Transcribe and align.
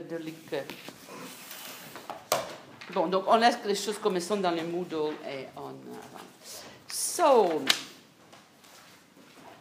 de 0.00 0.16
liqueur. 0.16 0.64
Bon, 2.92 3.06
donc 3.06 3.24
on 3.26 3.36
laisse 3.36 3.58
les 3.64 3.74
choses 3.74 3.98
comme 3.98 4.16
elles 4.16 4.22
sont 4.22 4.36
dans 4.36 4.50
le 4.50 4.62
Moodle 4.62 5.14
et 5.28 5.46
on 5.56 5.68
avance. 5.68 6.62
So, 6.88 7.62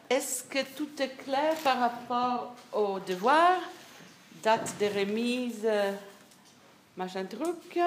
est-ce 0.10 0.44
que 0.44 0.60
tout 0.76 0.90
est 1.00 1.16
clair 1.24 1.56
par 1.64 1.80
rapport 1.80 2.56
au 2.72 3.00
devoir? 3.00 3.60
Date 4.44 4.76
de 4.80 4.86
remise, 4.86 5.68
machin 6.96 7.26
truc. 7.26 7.80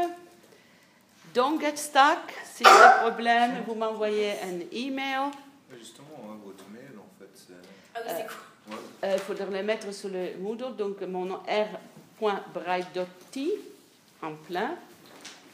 Don't 1.32 1.60
get 1.60 1.76
stuck. 1.76 2.32
Si 2.44 2.64
vous 2.64 2.68
avez 2.70 2.84
un 2.84 3.10
problème, 3.10 3.62
vous 3.66 3.74
m'envoyez 3.74 4.32
un 4.42 4.58
email. 4.72 5.30
Justement, 5.78 6.18
hein, 6.24 6.38
votre 6.44 6.64
mail, 6.70 6.98
en 6.98 7.06
fait. 7.18 7.54
Ah 7.94 8.00
oui, 8.04 8.12
c'est 8.16 8.26
cool. 8.26 8.72
Ouais. 8.72 8.80
Euh, 9.04 9.12
Il 9.14 9.20
faudrait 9.20 9.46
le 9.46 9.62
mettre 9.62 9.92
sur 9.94 10.08
le 10.08 10.36
Moodle. 10.38 10.74
Donc, 10.74 11.00
mon 11.02 11.26
nom 11.26 11.40
r.braidotti, 12.20 13.52
en 14.22 14.36
plein, 14.46 14.76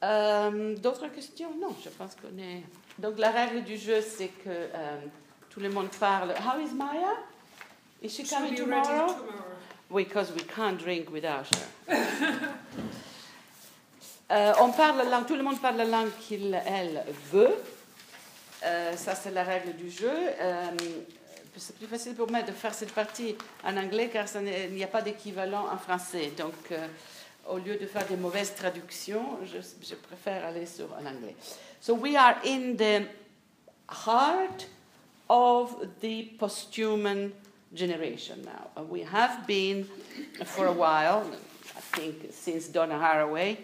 Euh, 0.03 0.75
D'autres 0.77 1.07
questions? 1.07 1.51
Non, 1.59 1.75
je 1.83 1.89
pense 1.89 2.15
qu'on 2.15 2.37
est. 2.41 2.63
Donc 2.97 3.17
la 3.17 3.31
règle 3.31 3.63
du 3.63 3.77
jeu, 3.77 4.01
c'est 4.01 4.27
que 4.27 4.49
euh, 4.49 4.97
tout 5.49 5.59
le 5.59 5.69
monde 5.69 5.89
parle. 5.99 6.31
How 6.31 6.59
is 6.59 6.73
Maya? 6.73 7.13
Is 8.01 8.09
she 8.09 8.27
coming 8.29 8.55
tomorrow? 8.55 9.13
tomorrow. 9.13 9.15
Because 9.93 10.31
we 10.33 10.43
can't 10.43 10.77
drink 10.77 11.11
without 11.11 11.45
her. 11.87 11.95
Euh, 14.31 14.53
on 14.61 14.71
parle 14.71 14.99
la 14.99 15.03
langue, 15.03 15.25
tout 15.25 15.35
le 15.35 15.43
monde 15.43 15.59
parle 15.59 15.75
la 15.75 15.83
langue 15.83 16.09
qu'il 16.21 16.57
elle 16.65 17.03
veut. 17.33 17.53
Euh, 18.63 18.95
ça, 18.95 19.13
c'est 19.13 19.31
la 19.31 19.43
règle 19.43 19.73
du 19.75 19.91
jeu. 19.91 20.09
C'est 21.57 21.75
plus 21.75 21.87
facile 21.87 22.15
pour 22.15 22.31
moi 22.31 22.41
de 22.41 22.51
faire 22.53 22.73
cette 22.73 22.93
partie 22.93 23.35
en 23.65 23.75
anglais 23.75 24.09
car 24.11 24.25
il 24.35 24.73
n'y 24.73 24.83
a 24.85 24.87
pas 24.87 25.01
d'équivalent 25.01 25.65
en 25.69 25.77
français. 25.77 26.31
Donc, 26.37 26.53
euh, 26.71 26.87
au 27.47 27.57
lieu 27.57 27.77
de 27.77 27.85
faire 27.85 28.05
des 28.07 28.15
mauvaises 28.15 28.53
traductions, 28.55 29.39
je, 29.45 29.59
je 29.81 29.95
préfère 29.95 30.45
aller 30.45 30.65
sur 30.65 30.87
en 30.93 31.05
anglais. 31.05 31.35
So, 31.79 31.93
we 31.93 32.15
are 32.15 32.35
in 32.45 32.75
the 32.77 33.07
heart 33.89 34.67
of 35.29 35.75
the 36.01 36.23
post-human 36.37 37.33
generation 37.73 38.41
now. 38.43 38.83
We 38.83 39.01
have 39.01 39.47
been 39.47 39.87
for 40.45 40.67
a 40.67 40.73
while, 40.73 41.25
I 41.77 41.81
think 41.95 42.31
since 42.31 42.67
Donna 42.67 42.95
Haraway, 42.95 43.57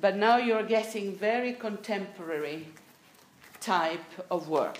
but 0.00 0.16
now 0.16 0.36
you're 0.36 0.62
getting 0.62 1.14
very 1.14 1.52
contemporary 1.52 2.66
type 3.60 4.00
of 4.30 4.48
work. 4.48 4.78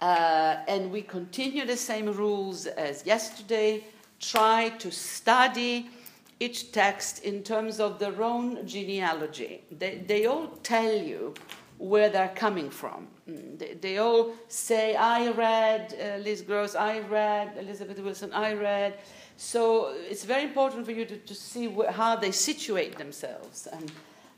Uh, 0.00 0.56
and 0.66 0.90
we 0.90 1.02
continue 1.02 1.66
the 1.66 1.76
same 1.76 2.06
rules 2.06 2.66
as 2.66 3.04
yesterday. 3.04 3.84
Try 4.18 4.70
to 4.78 4.90
study 4.90 5.90
each 6.40 6.72
text 6.72 7.22
in 7.22 7.42
terms 7.42 7.78
of 7.80 7.98
their 7.98 8.22
own 8.22 8.66
genealogy. 8.66 9.62
They, 9.70 10.02
they 10.06 10.26
all 10.26 10.48
tell 10.62 10.92
you 10.92 11.34
where 11.78 12.08
they're 12.08 12.34
coming 12.34 12.70
from. 12.70 13.06
Mm, 13.28 13.58
They, 13.58 13.74
they 13.74 13.98
all 13.98 14.32
say, 14.48 14.96
I 14.96 15.30
read 15.30 15.94
uh, 15.94 16.16
Liz 16.22 16.42
Grosz, 16.42 16.74
I 16.74 17.00
read 17.00 17.56
Elizabeth 17.58 17.98
Wilson, 18.00 18.32
I 18.32 18.54
read. 18.54 18.94
So 19.36 19.94
it's 20.10 20.24
very 20.24 20.44
important 20.44 20.84
for 20.84 20.92
you 20.92 21.04
to, 21.06 21.16
to 21.16 21.34
see 21.34 21.66
wh- 21.68 21.90
how 21.90 22.16
they 22.16 22.32
situate 22.32 22.98
themselves. 22.98 23.66
And, 23.72 23.92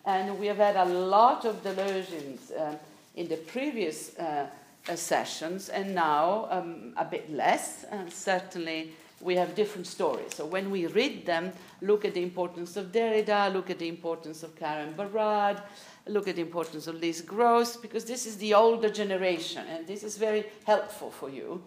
and 0.04 0.38
we 0.38 0.46
have 0.46 0.58
had 0.58 0.76
a 0.76 0.84
lot 0.84 1.44
of 1.44 1.62
Deleuzians 1.62 2.52
um, 2.60 2.76
in 3.16 3.28
the 3.28 3.36
previous 3.36 4.16
uh, 4.18 4.46
uh, 4.88 4.96
sessions, 4.96 5.68
and 5.68 5.94
now 5.94 6.48
um, 6.50 6.92
a 6.96 7.04
bit 7.04 7.32
less. 7.32 7.84
And 7.90 8.12
certainly, 8.12 8.92
we 9.22 9.36
have 9.36 9.54
different 9.54 9.86
stories. 9.86 10.34
So 10.34 10.44
when 10.44 10.70
we 10.70 10.86
read 10.86 11.24
them, 11.24 11.52
look 11.80 12.04
at 12.04 12.14
the 12.14 12.22
importance 12.22 12.76
of 12.76 12.90
Derrida, 12.92 13.52
look 13.52 13.70
at 13.70 13.78
the 13.78 13.88
importance 13.88 14.42
of 14.42 14.56
Karen 14.56 14.94
Barad, 14.94 15.62
look 16.08 16.26
at 16.26 16.36
the 16.36 16.42
importance 16.42 16.88
of 16.88 16.96
Liz 16.96 17.22
Grosz, 17.22 17.80
because 17.80 18.04
this 18.04 18.26
is 18.26 18.36
the 18.38 18.52
older 18.52 18.90
generation, 18.90 19.64
and 19.68 19.86
this 19.86 20.02
is 20.02 20.16
very 20.16 20.44
helpful 20.64 21.10
for 21.10 21.30
you. 21.30 21.62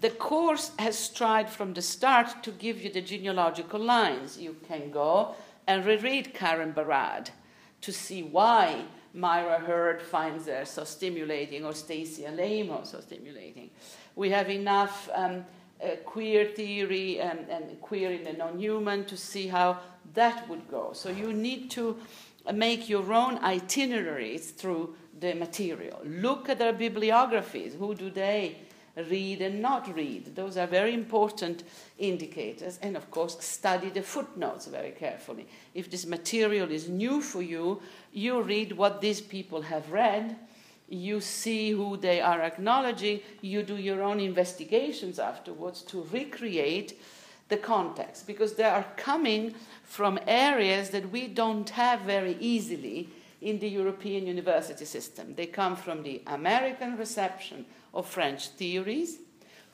The 0.00 0.10
course 0.10 0.70
has 0.78 1.08
tried 1.08 1.50
from 1.50 1.72
the 1.72 1.82
start 1.82 2.42
to 2.42 2.50
give 2.52 2.82
you 2.82 2.92
the 2.92 3.00
genealogical 3.00 3.80
lines. 3.80 4.38
You 4.38 4.54
can 4.68 4.90
go 4.90 5.34
and 5.66 5.84
reread 5.84 6.34
Karen 6.34 6.72
Barad 6.72 7.30
to 7.80 7.92
see 7.92 8.22
why 8.22 8.84
Myra 9.14 9.58
Hird 9.58 10.02
finds 10.02 10.46
her 10.46 10.64
so 10.64 10.84
stimulating 10.84 11.64
or 11.64 11.72
Stacy 11.72 12.22
Alaimo 12.22 12.86
so 12.86 13.00
stimulating. 13.00 13.70
We 14.14 14.30
have 14.30 14.50
enough 14.50 15.08
um, 15.14 15.44
uh, 15.82 15.96
queer 16.04 16.46
theory 16.46 17.20
and, 17.20 17.48
and 17.48 17.80
queer 17.80 18.10
in 18.12 18.24
the 18.24 18.32
non 18.32 18.58
human 18.58 19.04
to 19.06 19.16
see 19.16 19.46
how 19.46 19.78
that 20.14 20.48
would 20.48 20.68
go. 20.68 20.92
So 20.92 21.10
you 21.10 21.32
need 21.32 21.70
to 21.72 21.96
make 22.52 22.88
your 22.88 23.12
own 23.12 23.38
itineraries 23.38 24.50
through 24.50 24.94
the 25.20 25.34
material. 25.34 26.00
Look 26.04 26.48
at 26.48 26.58
their 26.58 26.72
bibliographies. 26.72 27.74
Who 27.74 27.94
do 27.94 28.10
they 28.10 28.56
read 28.96 29.42
and 29.42 29.60
not 29.60 29.94
read? 29.94 30.34
Those 30.34 30.56
are 30.56 30.66
very 30.66 30.94
important 30.94 31.64
indicators. 31.98 32.78
And 32.82 32.96
of 32.96 33.10
course, 33.10 33.36
study 33.44 33.90
the 33.90 34.02
footnotes 34.02 34.66
very 34.66 34.92
carefully. 34.92 35.46
If 35.74 35.90
this 35.90 36.06
material 36.06 36.70
is 36.70 36.88
new 36.88 37.20
for 37.20 37.42
you, 37.42 37.82
you 38.12 38.42
read 38.42 38.72
what 38.72 39.00
these 39.00 39.20
people 39.20 39.62
have 39.62 39.90
read. 39.90 40.36
You 40.88 41.20
see 41.20 41.70
who 41.72 41.96
they 41.96 42.20
are 42.20 42.40
acknowledging. 42.40 43.20
You 43.40 43.62
do 43.62 43.76
your 43.76 44.02
own 44.02 44.20
investigations 44.20 45.18
afterwards 45.18 45.82
to 45.82 46.06
recreate 46.10 46.98
the 47.48 47.56
context 47.56 48.26
because 48.26 48.54
they 48.54 48.64
are 48.64 48.86
coming 48.96 49.54
from 49.84 50.18
areas 50.26 50.90
that 50.90 51.10
we 51.10 51.28
don't 51.28 51.68
have 51.70 52.00
very 52.00 52.36
easily 52.40 53.08
in 53.40 53.58
the 53.58 53.68
European 53.68 54.26
university 54.26 54.84
system. 54.84 55.34
They 55.34 55.46
come 55.46 55.76
from 55.76 56.02
the 56.02 56.22
American 56.26 56.96
reception 56.96 57.64
of 57.94 58.06
French 58.06 58.48
theories, 58.48 59.18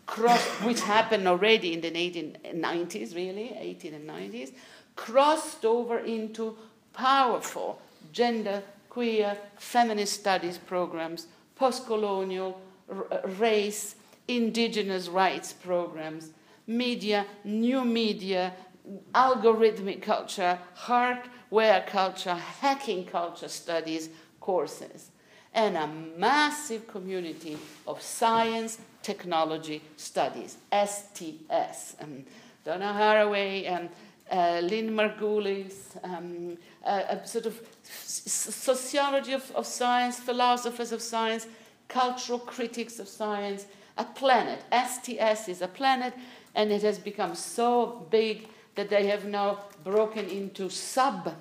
cross, 0.07 0.43
which 0.63 0.81
happened 0.81 1.27
already 1.27 1.73
in 1.73 1.81
the 1.81 1.91
1890s, 1.91 3.15
really, 3.15 3.57
18 3.59 3.95
and 3.95 4.09
90s, 4.09 4.53
crossed 4.97 5.65
over 5.65 5.99
into 5.99 6.57
powerful 6.93 7.81
gender, 8.13 8.63
queer, 8.94 9.37
feminist 9.56 10.12
studies 10.12 10.56
programs, 10.56 11.27
post 11.56 11.84
colonial, 11.84 12.60
race, 13.38 13.97
indigenous 14.28 15.09
rights 15.09 15.53
programs, 15.53 16.31
media, 16.69 17.27
new 17.43 17.84
media, 17.84 18.53
algorithmic 19.12 20.00
culture, 20.00 20.56
hardware 20.75 21.84
culture, 21.88 22.37
hacking 22.37 23.04
culture 23.04 23.49
studies 23.49 24.10
courses, 24.38 25.10
and 25.53 25.77
a 25.77 25.88
massive 26.16 26.87
community 26.87 27.59
of 27.88 28.00
science 28.00 28.78
technology 29.03 29.83
studies, 29.97 30.56
STS. 30.72 31.97
Um, 32.00 32.25
Donna 32.65 32.94
Haraway 32.97 33.69
and 33.69 33.91
uh, 34.31 34.61
Lynn 34.62 34.91
Margulis, 34.91 35.97
um, 36.03 36.57
a, 36.85 37.17
a 37.21 37.27
sort 37.27 37.47
of 37.47 37.61
sociology 37.83 39.33
of, 39.33 39.51
of 39.53 39.67
science, 39.67 40.19
philosophers 40.19 40.93
of 40.93 41.03
science, 41.03 41.47
cultural 41.89 42.39
critics 42.39 42.98
of 42.98 43.09
science, 43.09 43.66
a 43.98 44.04
planet. 44.04 44.63
STS 44.72 45.48
is 45.48 45.63
a 45.63 45.69
planet, 45.69 46.15
and 46.54 46.72
it 46.72 46.83
has 46.83 46.98
become 46.98 47.34
so 47.34 48.07
big 48.10 48.48
that 48.75 48.91
they 48.91 49.07
have 49.07 49.25
now 49.25 49.65
broken 49.84 50.27
into 50.28 50.69
sub 50.69 51.34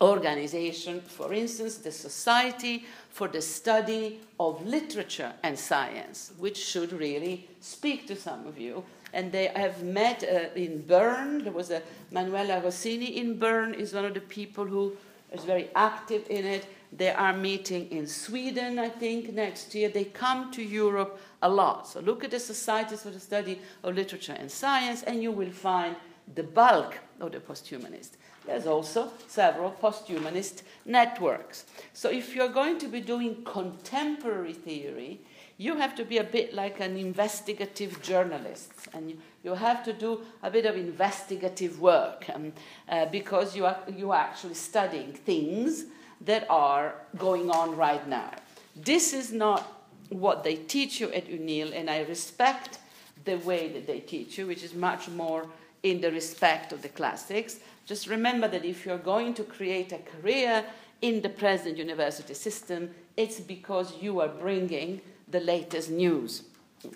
organization, 0.00 1.00
for 1.00 1.32
instance, 1.32 1.76
the 1.78 1.92
Society 1.92 2.84
for 3.10 3.28
the 3.28 3.42
Study 3.42 4.20
of 4.38 4.66
Literature 4.66 5.32
and 5.42 5.58
Science, 5.58 6.32
which 6.38 6.56
should 6.56 6.92
really 6.92 7.48
speak 7.60 8.06
to 8.06 8.16
some 8.16 8.46
of 8.46 8.58
you. 8.58 8.82
And 9.12 9.32
they 9.32 9.48
have 9.48 9.82
met 9.82 10.22
uh, 10.22 10.54
in 10.54 10.82
Bern. 10.82 11.44
There 11.44 11.52
was 11.52 11.70
a 11.70 11.82
Manuela 12.10 12.60
Rossini 12.60 13.16
in 13.18 13.38
Bern, 13.38 13.74
is 13.74 13.92
one 13.92 14.04
of 14.04 14.14
the 14.14 14.20
people 14.20 14.64
who 14.64 14.96
is 15.32 15.44
very 15.44 15.70
active 15.74 16.26
in 16.30 16.44
it. 16.44 16.66
They 16.92 17.10
are 17.10 17.32
meeting 17.32 17.88
in 17.90 18.06
Sweden, 18.06 18.78
I 18.78 18.88
think, 18.88 19.32
next 19.32 19.74
year. 19.74 19.88
They 19.88 20.04
come 20.04 20.50
to 20.52 20.62
Europe 20.62 21.20
a 21.42 21.48
lot. 21.48 21.86
So 21.86 22.00
look 22.00 22.24
at 22.24 22.32
the 22.32 22.40
Societies 22.40 23.02
for 23.02 23.10
the 23.10 23.20
Study 23.20 23.60
of 23.84 23.94
Literature 23.94 24.36
and 24.36 24.50
Science, 24.50 25.04
and 25.04 25.22
you 25.22 25.30
will 25.30 25.52
find 25.52 25.94
the 26.34 26.42
bulk 26.42 26.98
of 27.20 27.32
the 27.32 27.40
posthumanists. 27.40 28.16
There's 28.46 28.66
also 28.66 29.12
several 29.28 29.70
posthumanist 29.70 30.62
networks. 30.84 31.64
So 31.92 32.10
if 32.10 32.34
you're 32.34 32.48
going 32.48 32.78
to 32.78 32.88
be 32.88 33.00
doing 33.00 33.44
contemporary 33.44 34.54
theory, 34.54 35.20
you 35.60 35.76
have 35.76 35.94
to 35.94 36.06
be 36.06 36.16
a 36.16 36.24
bit 36.24 36.54
like 36.54 36.80
an 36.80 36.96
investigative 36.96 38.00
journalist, 38.00 38.72
and 38.94 39.18
you, 39.44 39.52
have 39.52 39.84
to 39.84 39.92
do 39.92 40.22
a 40.42 40.50
bit 40.50 40.64
of 40.64 40.74
investigative 40.74 41.78
work 41.78 42.24
um, 42.34 42.50
uh, 42.88 43.04
because 43.06 43.54
you 43.54 43.66
are, 43.66 43.76
you 43.94 44.10
are 44.10 44.20
actually 44.20 44.54
studying 44.54 45.12
things 45.12 45.84
that 46.22 46.46
are 46.48 46.94
going 47.18 47.50
on 47.50 47.76
right 47.76 48.08
now. 48.08 48.30
This 48.74 49.12
is 49.12 49.34
not 49.34 49.84
what 50.08 50.44
they 50.44 50.56
teach 50.56 50.98
you 50.98 51.12
at 51.12 51.28
UNIL, 51.28 51.74
and 51.74 51.90
I 51.90 52.04
respect 52.04 52.78
the 53.26 53.36
way 53.36 53.68
that 53.68 53.86
they 53.86 54.00
teach 54.00 54.38
you, 54.38 54.46
which 54.46 54.62
is 54.62 54.72
much 54.72 55.10
more 55.10 55.46
in 55.82 56.00
the 56.00 56.10
respect 56.10 56.72
of 56.72 56.80
the 56.80 56.88
classics. 56.88 57.60
Just 57.84 58.06
remember 58.06 58.48
that 58.48 58.64
if 58.64 58.86
you're 58.86 58.96
going 58.96 59.34
to 59.34 59.44
create 59.44 59.92
a 59.92 59.98
career 59.98 60.64
in 61.02 61.20
the 61.20 61.28
present 61.28 61.76
university 61.76 62.32
system, 62.32 62.94
it's 63.18 63.40
because 63.40 63.92
you 64.00 64.20
are 64.20 64.28
bringing 64.28 65.02
the 65.30 65.40
latest 65.40 65.90
news. 65.90 66.42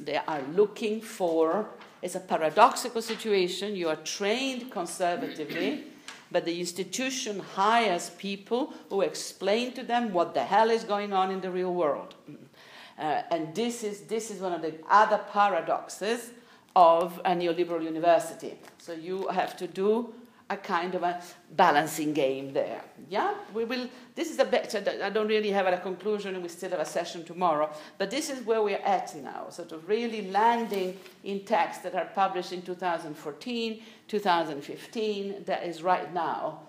They 0.01 0.17
are 0.17 0.43
looking 0.55 1.01
for, 1.01 1.69
it's 2.03 2.15
a 2.15 2.21
paradoxical 2.21 3.03
situation. 3.03 3.77
You 3.77 3.89
are 3.89 3.97
trained 3.97 4.71
conservatively, 4.71 5.85
but 6.33 6.45
the 6.45 6.59
institution 6.59 7.41
hires 7.41 8.11
people 8.11 8.73
who 8.89 9.03
explain 9.03 9.73
to 9.73 9.83
them 9.83 10.13
what 10.13 10.35
the 10.35 10.45
hell 10.45 10.71
is 10.71 10.85
going 10.85 11.13
on 11.13 11.31
in 11.31 11.41
the 11.41 11.51
real 11.51 11.73
world. 11.73 12.15
Uh, 12.99 13.23
and 13.31 13.55
this 13.55 13.85
is, 13.85 14.03
this 14.03 14.31
is 14.31 14.41
one 14.41 14.53
of 14.53 14.63
the 14.63 14.75
other 14.89 15.21
paradoxes 15.33 16.31
of 16.77 17.21
a 17.25 17.31
neoliberal 17.31 17.83
university. 17.83 18.55
So 18.79 18.93
you 18.93 19.29
have 19.29 19.57
to 19.59 19.67
do 19.67 20.15
a 20.51 20.57
kind 20.57 20.95
of 20.95 21.03
a 21.03 21.23
balancing 21.53 22.13
game 22.13 22.53
there. 22.53 22.83
Yeah, 23.09 23.35
we 23.55 23.65
will. 23.65 23.89
This 24.15 24.31
is 24.31 24.39
a 24.39 24.45
bit. 24.45 24.75
I 25.03 25.09
don't 25.09 25.29
really 25.29 25.51
have 25.51 25.67
a 25.67 25.79
conclusion, 25.79 26.35
and 26.35 26.43
we 26.43 26.51
still 26.51 26.71
have 26.71 26.81
a 26.81 26.85
session 26.85 27.25
tomorrow. 27.25 27.71
But 27.97 28.11
this 28.11 28.29
is 28.29 28.45
where 28.45 28.63
we're 28.63 28.77
at 28.79 29.15
now, 29.23 29.49
sort 29.49 29.73
of 29.73 29.89
really 29.89 30.31
landing 30.31 30.99
in 31.25 31.45
texts 31.45 31.83
that 31.83 31.95
are 31.95 32.11
published 32.15 32.53
in 32.53 32.61
2014, 32.61 33.83
2015. 34.07 35.45
That 35.47 35.65
is 35.65 35.83
right 35.83 36.13
now, 36.13 36.61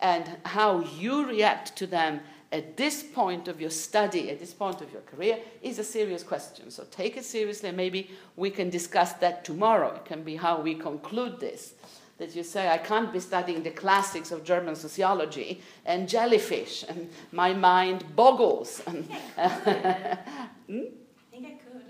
and 0.00 0.28
how 0.44 0.80
you 0.80 1.24
react 1.26 1.76
to 1.76 1.86
them 1.86 2.20
at 2.52 2.76
this 2.76 3.04
point 3.04 3.46
of 3.46 3.60
your 3.60 3.70
study, 3.70 4.28
at 4.28 4.40
this 4.40 4.52
point 4.52 4.80
of 4.80 4.90
your 4.92 5.02
career, 5.02 5.38
is 5.62 5.78
a 5.78 5.84
serious 5.84 6.24
question. 6.24 6.68
So 6.72 6.84
take 6.90 7.16
it 7.16 7.24
seriously, 7.24 7.70
maybe 7.70 8.10
we 8.34 8.50
can 8.50 8.70
discuss 8.70 9.12
that 9.14 9.44
tomorrow. 9.44 9.94
It 9.94 10.04
can 10.04 10.24
be 10.24 10.34
how 10.34 10.60
we 10.60 10.74
conclude 10.74 11.38
this 11.38 11.74
that 12.20 12.36
you 12.36 12.44
say, 12.44 12.68
I 12.68 12.78
can't 12.78 13.12
be 13.12 13.18
studying 13.18 13.62
the 13.62 13.70
classics 13.70 14.30
of 14.30 14.44
German 14.44 14.76
sociology 14.76 15.62
and 15.86 16.08
jellyfish, 16.08 16.84
and 16.88 17.08
my 17.32 17.54
mind 17.54 18.04
boggles. 18.14 18.80
hmm? 20.66 20.80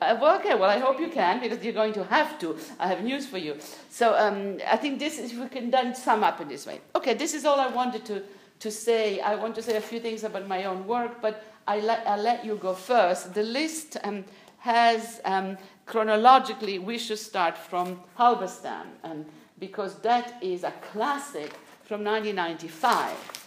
Uh, 0.01 0.37
okay, 0.39 0.55
well, 0.55 0.71
I 0.71 0.79
hope 0.79 0.99
you 0.99 1.09
can 1.09 1.41
because 1.41 1.63
you're 1.63 1.75
going 1.75 1.93
to 1.93 2.05
have 2.05 2.39
to. 2.39 2.57
I 2.79 2.87
have 2.87 3.03
news 3.03 3.27
for 3.27 3.37
you. 3.37 3.59
So 3.91 4.17
um, 4.17 4.59
I 4.67 4.77
think 4.77 4.99
this 4.99 5.19
is, 5.19 5.35
we 5.35 5.47
can 5.49 5.71
then 5.71 5.95
sum 5.95 6.25
up 6.25 6.41
in 6.41 6.49
this 6.49 6.67
way. 6.67 6.81
Okay, 6.95 7.13
this 7.13 7.35
is 7.35 7.45
all 7.45 7.61
I 7.61 7.67
wanted 7.67 8.07
to, 8.07 8.23
to 8.61 8.71
say. 8.71 9.21
I 9.21 9.35
want 9.35 9.55
to 9.57 9.63
say 9.63 9.77
a 9.77 9.81
few 9.81 10.01
things 10.01 10.25
about 10.25 10.49
my 10.49 10.65
own 10.65 10.87
work, 10.87 11.21
but 11.21 11.45
I 11.69 11.81
let, 11.81 12.07
I'll 12.07 12.23
let 12.23 12.47
you 12.47 12.55
go 12.57 12.73
first. 12.73 13.35
The 13.35 13.43
list 13.43 13.99
um, 14.03 14.25
has, 14.59 15.21
um, 15.27 15.59
chronologically, 15.85 16.79
we 16.79 16.97
should 16.97 17.19
start 17.19 17.59
from 17.59 18.01
Halberstam. 18.19 18.87
And 19.03 19.27
because 19.61 20.01
that 20.01 20.43
is 20.43 20.65
a 20.65 20.73
classic 20.93 21.53
from 21.85 22.03
1995. 22.03 23.41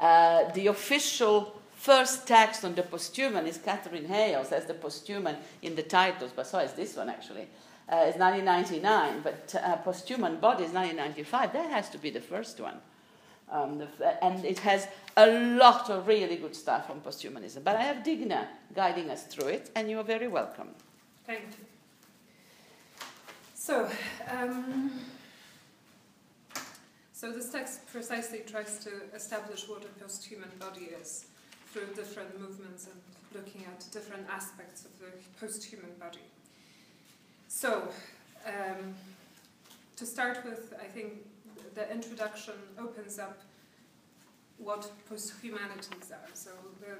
Uh, 0.00 0.50
the 0.52 0.68
official 0.68 1.60
first 1.74 2.26
text 2.26 2.64
on 2.64 2.74
the 2.74 2.82
posthuman 2.82 3.46
is 3.46 3.58
Katherine 3.58 4.06
Hayles 4.06 4.50
as 4.50 4.66
the 4.66 4.74
posthuman 4.74 5.36
in 5.62 5.76
the 5.76 5.82
titles, 5.82 6.32
but 6.34 6.46
so 6.46 6.58
is 6.58 6.72
this 6.72 6.96
one 6.96 7.08
actually. 7.08 7.46
Uh, 7.90 8.04
it's 8.06 8.18
1999, 8.18 9.22
but 9.22 9.54
uh, 9.54 9.76
posthuman 9.78 10.40
body 10.40 10.64
is 10.64 10.72
1995. 10.72 11.52
That 11.52 11.70
has 11.70 11.88
to 11.90 11.98
be 11.98 12.10
the 12.10 12.20
first 12.20 12.60
one. 12.60 12.80
Um, 13.50 13.78
the, 13.78 14.24
and 14.24 14.44
it 14.44 14.58
has 14.58 14.88
a 15.16 15.26
lot 15.56 15.88
of 15.88 16.06
really 16.06 16.36
good 16.36 16.54
stuff 16.54 16.90
on 16.90 17.00
posthumanism. 17.00 17.64
But 17.64 17.76
I 17.76 17.82
have 17.82 18.04
Digna 18.04 18.46
guiding 18.74 19.08
us 19.08 19.24
through 19.24 19.48
it, 19.48 19.70
and 19.74 19.88
you 19.88 19.98
are 19.98 20.04
very 20.04 20.28
welcome. 20.28 20.68
Thank 21.26 21.44
you. 21.58 21.67
So, 23.68 23.86
um, 24.30 24.90
so 27.12 27.30
this 27.30 27.52
text 27.52 27.86
precisely 27.92 28.38
tries 28.50 28.78
to 28.78 28.90
establish 29.14 29.68
what 29.68 29.84
a 29.84 30.00
post-human 30.00 30.48
body 30.58 30.88
is 30.98 31.26
through 31.66 31.88
different 31.94 32.40
movements 32.40 32.86
and 32.86 32.98
looking 33.34 33.66
at 33.66 33.84
different 33.92 34.26
aspects 34.30 34.86
of 34.86 34.98
the 34.98 35.12
post-human 35.38 35.90
body. 36.00 36.24
So, 37.48 37.88
um, 38.46 38.94
to 39.96 40.06
start 40.06 40.46
with, 40.46 40.72
I 40.80 40.86
think 40.86 41.26
the 41.74 41.92
introduction 41.92 42.54
opens 42.78 43.18
up 43.18 43.38
what 44.56 44.90
post-humanities 45.10 46.10
are. 46.10 46.30
So 46.32 46.52
the, 46.80 46.96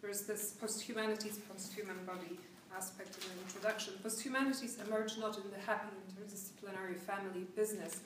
there's 0.00 0.20
this 0.20 0.52
post-humanities, 0.60 1.40
post-human 1.50 2.04
body 2.06 2.38
aspect 2.76 3.16
in 3.16 3.36
the 3.36 3.42
introduction, 3.46 3.94
posthumanities 4.02 4.78
emerge 4.86 5.16
not 5.18 5.36
in 5.36 5.50
the 5.50 5.58
happy 5.66 5.88
interdisciplinary 6.06 6.96
family 6.96 7.46
business 7.56 8.00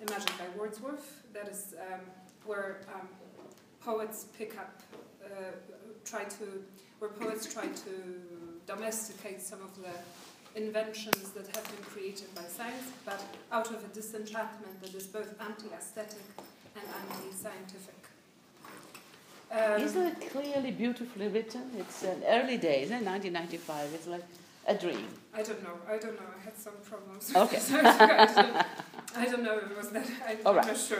imagined 0.00 0.32
by 0.38 0.46
Wordsworth, 0.58 1.22
that 1.32 1.48
is 1.48 1.74
um, 1.92 2.00
where 2.44 2.80
um, 2.94 3.08
poets 3.80 4.26
pick 4.36 4.56
up, 4.58 4.82
uh, 5.24 5.28
try 6.04 6.24
to, 6.24 6.62
where 6.98 7.10
poets 7.10 7.52
try 7.52 7.66
to 7.66 7.92
domesticate 8.66 9.40
some 9.40 9.60
of 9.62 9.74
the 9.82 10.60
inventions 10.60 11.30
that 11.30 11.46
have 11.54 11.64
been 11.64 11.84
created 11.84 12.34
by 12.34 12.42
science, 12.42 12.90
but 13.04 13.22
out 13.52 13.68
of 13.68 13.84
a 13.84 13.88
disenchantment 13.88 14.80
that 14.82 14.94
is 14.94 15.06
both 15.06 15.34
anti-aesthetic 15.40 16.24
and 16.74 16.84
anti-scientific. 17.10 17.95
Um, 19.50 19.80
Isn't 19.80 20.06
it 20.06 20.30
clearly 20.30 20.72
beautifully 20.72 21.28
written? 21.28 21.70
It's 21.78 22.02
an 22.02 22.22
early 22.26 22.56
days, 22.56 22.90
eh? 22.90 23.00
1995. 23.00 23.94
It's 23.94 24.06
like 24.06 24.24
a 24.66 24.74
dream. 24.74 25.06
I 25.32 25.42
don't 25.42 25.62
know. 25.62 25.78
I 25.88 25.98
don't 25.98 26.14
know. 26.14 26.26
I 26.38 26.44
had 26.44 26.58
some 26.58 26.74
problems. 26.82 27.32
Okay. 27.36 27.60
I, 27.70 28.26
don't, 28.26 28.66
I 29.16 29.24
don't 29.26 29.42
know 29.44 29.58
if 29.58 29.70
it 29.70 29.76
was 29.76 29.90
that. 29.90 30.06
I'm 30.28 30.38
All 30.44 30.54
right. 30.54 30.66
not 30.66 30.76
sure. 30.76 30.98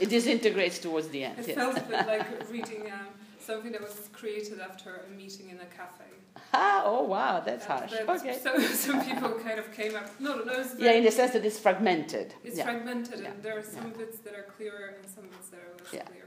It 0.00 0.08
disintegrates 0.08 0.78
towards 0.80 1.08
the 1.08 1.24
end. 1.24 1.38
It 1.38 1.48
yes. 1.48 1.56
felt 1.56 1.78
a 1.78 1.82
bit 1.82 2.06
like 2.06 2.26
reading 2.50 2.90
um, 2.90 3.08
something 3.38 3.70
that 3.72 3.80
was 3.80 4.08
created 4.12 4.58
after 4.60 5.02
a 5.06 5.10
meeting 5.16 5.50
in 5.50 5.60
a 5.60 5.66
cafe. 5.66 6.04
Ah, 6.52 6.82
oh 6.84 7.02
wow, 7.02 7.40
that's 7.40 7.64
harsh. 7.64 7.92
Okay. 7.92 8.38
So 8.42 8.58
some 8.58 9.04
people 9.04 9.30
kind 9.46 9.58
of 9.58 9.72
came 9.72 9.94
up. 9.94 10.08
No, 10.20 10.36
no, 10.36 10.52
it's 10.52 10.74
yeah, 10.78 10.92
in 10.92 11.04
the 11.04 11.10
sense 11.10 11.32
that 11.32 11.44
it's 11.44 11.58
fragmented. 11.58 12.34
It's 12.42 12.58
yeah. 12.58 12.64
fragmented, 12.64 13.20
yeah. 13.20 13.28
and 13.28 13.42
there 13.42 13.56
are 13.58 13.62
some 13.62 13.88
yeah. 13.88 13.98
bits 13.98 14.18
that 14.18 14.34
are 14.34 14.46
clearer 14.56 14.94
and 14.96 15.08
some 15.12 15.24
bits 15.24 15.48
that 15.50 15.60
are 15.60 15.74
less 15.78 16.08
clear 16.08 16.23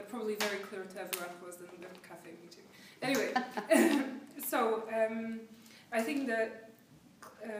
but 0.00 0.08
probably 0.08 0.34
very 0.36 0.56
clear 0.58 0.84
to 0.84 0.98
everyone 0.98 1.28
who 1.38 1.46
was 1.46 1.56
in 1.56 1.66
the 1.78 2.08
cafe 2.08 2.30
meeting. 2.42 2.64
Anyway, 3.02 3.34
so 4.46 4.84
um, 4.94 5.40
I 5.92 6.00
think 6.00 6.26
that 6.26 6.70
um, 7.44 7.50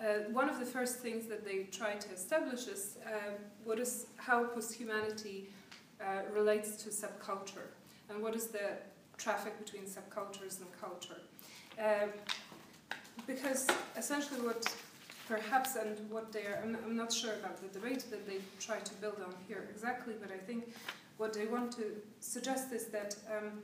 uh, 0.00 0.04
one 0.32 0.48
of 0.48 0.58
the 0.58 0.66
first 0.66 0.98
things 0.98 1.26
that 1.26 1.44
they 1.44 1.64
try 1.70 1.94
to 1.94 2.12
establish 2.12 2.66
is 2.66 2.96
uh, 3.06 3.34
what 3.62 3.78
is 3.78 4.06
how 4.16 4.44
posthumanity 4.46 5.44
uh, 6.00 6.22
relates 6.32 6.82
to 6.82 6.90
subculture 6.90 7.68
and 8.10 8.20
what 8.20 8.34
is 8.34 8.48
the 8.48 8.72
traffic 9.16 9.56
between 9.64 9.84
subcultures 9.84 10.58
and 10.58 10.66
culture. 10.80 11.20
Um, 11.78 12.10
because 13.28 13.68
essentially 13.96 14.40
what 14.40 14.74
perhaps 15.28 15.76
and 15.76 15.98
what 16.10 16.32
they 16.32 16.40
are, 16.40 16.60
I'm, 16.62 16.76
I'm, 16.84 16.96
not 16.96 17.12
sure 17.12 17.34
about 17.34 17.60
the 17.60 17.68
debate 17.78 18.04
that 18.10 18.26
they 18.26 18.38
try 18.60 18.78
to 18.78 18.94
build 18.94 19.20
on 19.24 19.34
here 19.48 19.68
exactly, 19.70 20.14
but 20.20 20.30
I 20.30 20.36
think 20.38 20.74
what 21.16 21.32
they 21.32 21.46
want 21.46 21.72
to 21.72 21.84
suggest 22.20 22.72
is 22.72 22.86
that, 22.86 23.16
um, 23.30 23.62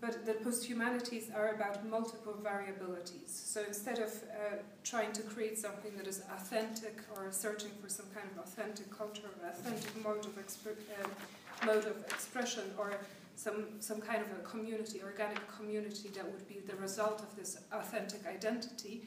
but 0.00 0.26
the 0.26 0.34
post-humanities 0.34 1.30
are 1.34 1.54
about 1.54 1.86
multiple 1.86 2.36
variabilities. 2.42 3.30
So 3.30 3.62
instead 3.66 3.98
of 3.98 4.10
uh, 4.12 4.56
trying 4.84 5.12
to 5.14 5.22
create 5.22 5.58
something 5.58 5.96
that 5.96 6.06
is 6.06 6.22
authentic 6.34 6.98
or 7.16 7.32
searching 7.32 7.70
for 7.82 7.88
some 7.88 8.06
kind 8.14 8.28
of 8.32 8.44
authentic 8.44 8.96
culture 8.96 9.22
or 9.42 9.48
authentic 9.48 10.04
mode 10.04 10.26
of, 10.26 10.36
uh, 10.36 11.66
mode 11.66 11.86
of 11.86 11.96
expression 12.10 12.64
or 12.78 12.94
some, 13.36 13.66
some 13.80 14.00
kind 14.00 14.22
of 14.22 14.30
a 14.38 14.42
community, 14.42 15.00
organic 15.02 15.40
community 15.56 16.08
that 16.14 16.24
would 16.30 16.46
be 16.46 16.60
the 16.66 16.76
result 16.76 17.20
of 17.20 17.34
this 17.36 17.58
authentic 17.72 18.26
identity, 18.26 19.02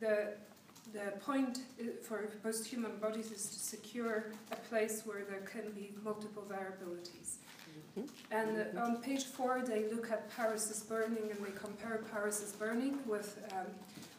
the, 0.00 0.34
the 0.92 1.12
point 1.20 1.58
for 2.02 2.28
post-human 2.42 2.96
bodies 2.98 3.30
is 3.30 3.46
to 3.46 3.58
secure 3.58 4.26
a 4.50 4.56
place 4.56 5.02
where 5.04 5.24
there 5.24 5.40
can 5.40 5.70
be 5.72 5.94
multiple 6.04 6.44
variabilities. 6.48 7.36
Mm-hmm. 7.98 8.06
And 8.30 8.78
uh, 8.78 8.82
on 8.82 9.02
page 9.02 9.24
four, 9.24 9.62
they 9.62 9.84
look 9.92 10.10
at 10.10 10.34
Paris 10.34 10.70
is 10.70 10.80
Burning 10.82 11.30
and 11.30 11.44
they 11.44 11.52
compare 11.58 12.02
Paris 12.10 12.42
is 12.42 12.52
Burning 12.52 12.98
with 13.06 13.38
um, 13.52 13.66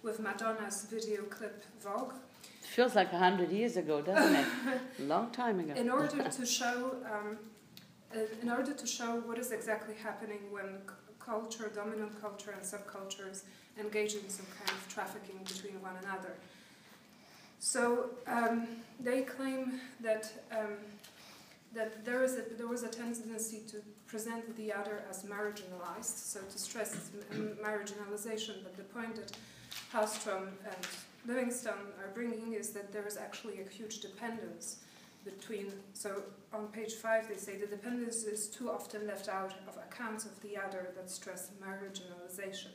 with 0.03 0.19
Madonna's 0.19 0.85
video 0.89 1.23
clip 1.23 1.63
Vogue. 1.81 2.13
Feels 2.61 2.95
like 2.95 3.11
a 3.13 3.17
hundred 3.17 3.51
years 3.51 3.77
ago, 3.77 4.01
doesn't 4.01 4.35
it? 4.35 4.47
Long 4.99 5.31
time 5.31 5.59
ago. 5.59 5.73
In 5.75 5.89
order 5.89 6.23
to 6.37 6.45
show, 6.45 6.95
um, 7.05 7.37
uh, 8.15 8.19
in 8.41 8.49
order 8.49 8.73
to 8.73 8.87
show 8.87 9.21
what 9.21 9.37
is 9.37 9.51
exactly 9.51 9.95
happening 9.95 10.39
when 10.51 10.79
culture, 11.25 11.71
dominant 11.73 12.19
culture, 12.21 12.51
and 12.51 12.61
subcultures 12.61 13.43
engage 13.79 14.13
in 14.15 14.29
some 14.29 14.45
kind 14.57 14.69
of 14.69 14.87
trafficking 14.87 15.39
between 15.45 15.81
one 15.81 15.95
another. 16.03 16.33
So 17.59 18.09
um, 18.27 18.67
they 18.99 19.21
claim 19.21 19.79
that 20.01 20.31
um, 20.51 20.75
that 21.73 22.05
there 22.05 22.23
is 22.23 22.37
a, 22.37 22.43
there 22.57 22.67
was 22.67 22.83
a 22.83 22.87
tendency 22.87 23.61
to 23.67 23.77
present 24.05 24.55
the 24.57 24.71
other 24.71 25.01
as 25.09 25.23
marginalized, 25.23 26.17
so 26.33 26.39
to 26.39 26.57
stress 26.57 27.09
marginalization. 27.63 28.55
But 28.63 28.77
the 28.77 28.83
point 28.83 29.15
that 29.15 29.31
Halberstam 29.91 30.49
and 30.65 30.87
Livingston 31.25 31.73
are 31.99 32.11
bringing 32.13 32.53
is 32.53 32.69
that 32.71 32.91
there 32.93 33.07
is 33.07 33.17
actually 33.17 33.61
a 33.61 33.67
huge 33.67 34.01
dependence 34.01 34.77
between. 35.23 35.73
So 35.93 36.23
on 36.51 36.67
page 36.67 36.93
five, 36.93 37.27
they 37.27 37.37
say 37.37 37.57
the 37.57 37.67
dependence 37.67 38.23
is 38.23 38.47
too 38.47 38.69
often 38.69 39.07
left 39.07 39.27
out 39.29 39.53
of 39.67 39.77
accounts 39.77 40.25
of 40.25 40.39
the 40.41 40.57
other 40.57 40.91
that 40.95 41.09
stress 41.09 41.51
marginalization. 41.61 42.71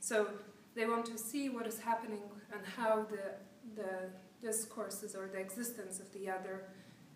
So 0.00 0.28
they 0.74 0.86
want 0.86 1.06
to 1.06 1.18
see 1.18 1.48
what 1.48 1.66
is 1.66 1.78
happening 1.78 2.22
and 2.52 2.60
how 2.76 3.04
the 3.04 3.36
the 3.76 4.10
discourses 4.42 5.14
or 5.14 5.28
the 5.28 5.38
existence 5.38 6.00
of 6.00 6.12
the 6.12 6.28
other 6.28 6.64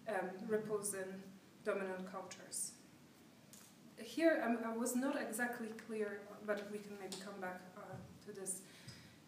um, 0.08 0.30
ripples 0.46 0.94
in 0.94 1.04
dominant 1.64 2.10
cultures. 2.10 2.72
Here, 3.98 4.42
um, 4.44 4.58
I 4.64 4.74
was 4.74 4.96
not 4.96 5.20
exactly 5.20 5.68
clear, 5.86 6.20
but 6.46 6.70
we 6.72 6.78
can 6.78 6.92
maybe 7.00 7.16
come 7.22 7.38
back 7.40 7.60
uh, 7.76 7.80
to 8.24 8.40
this 8.40 8.62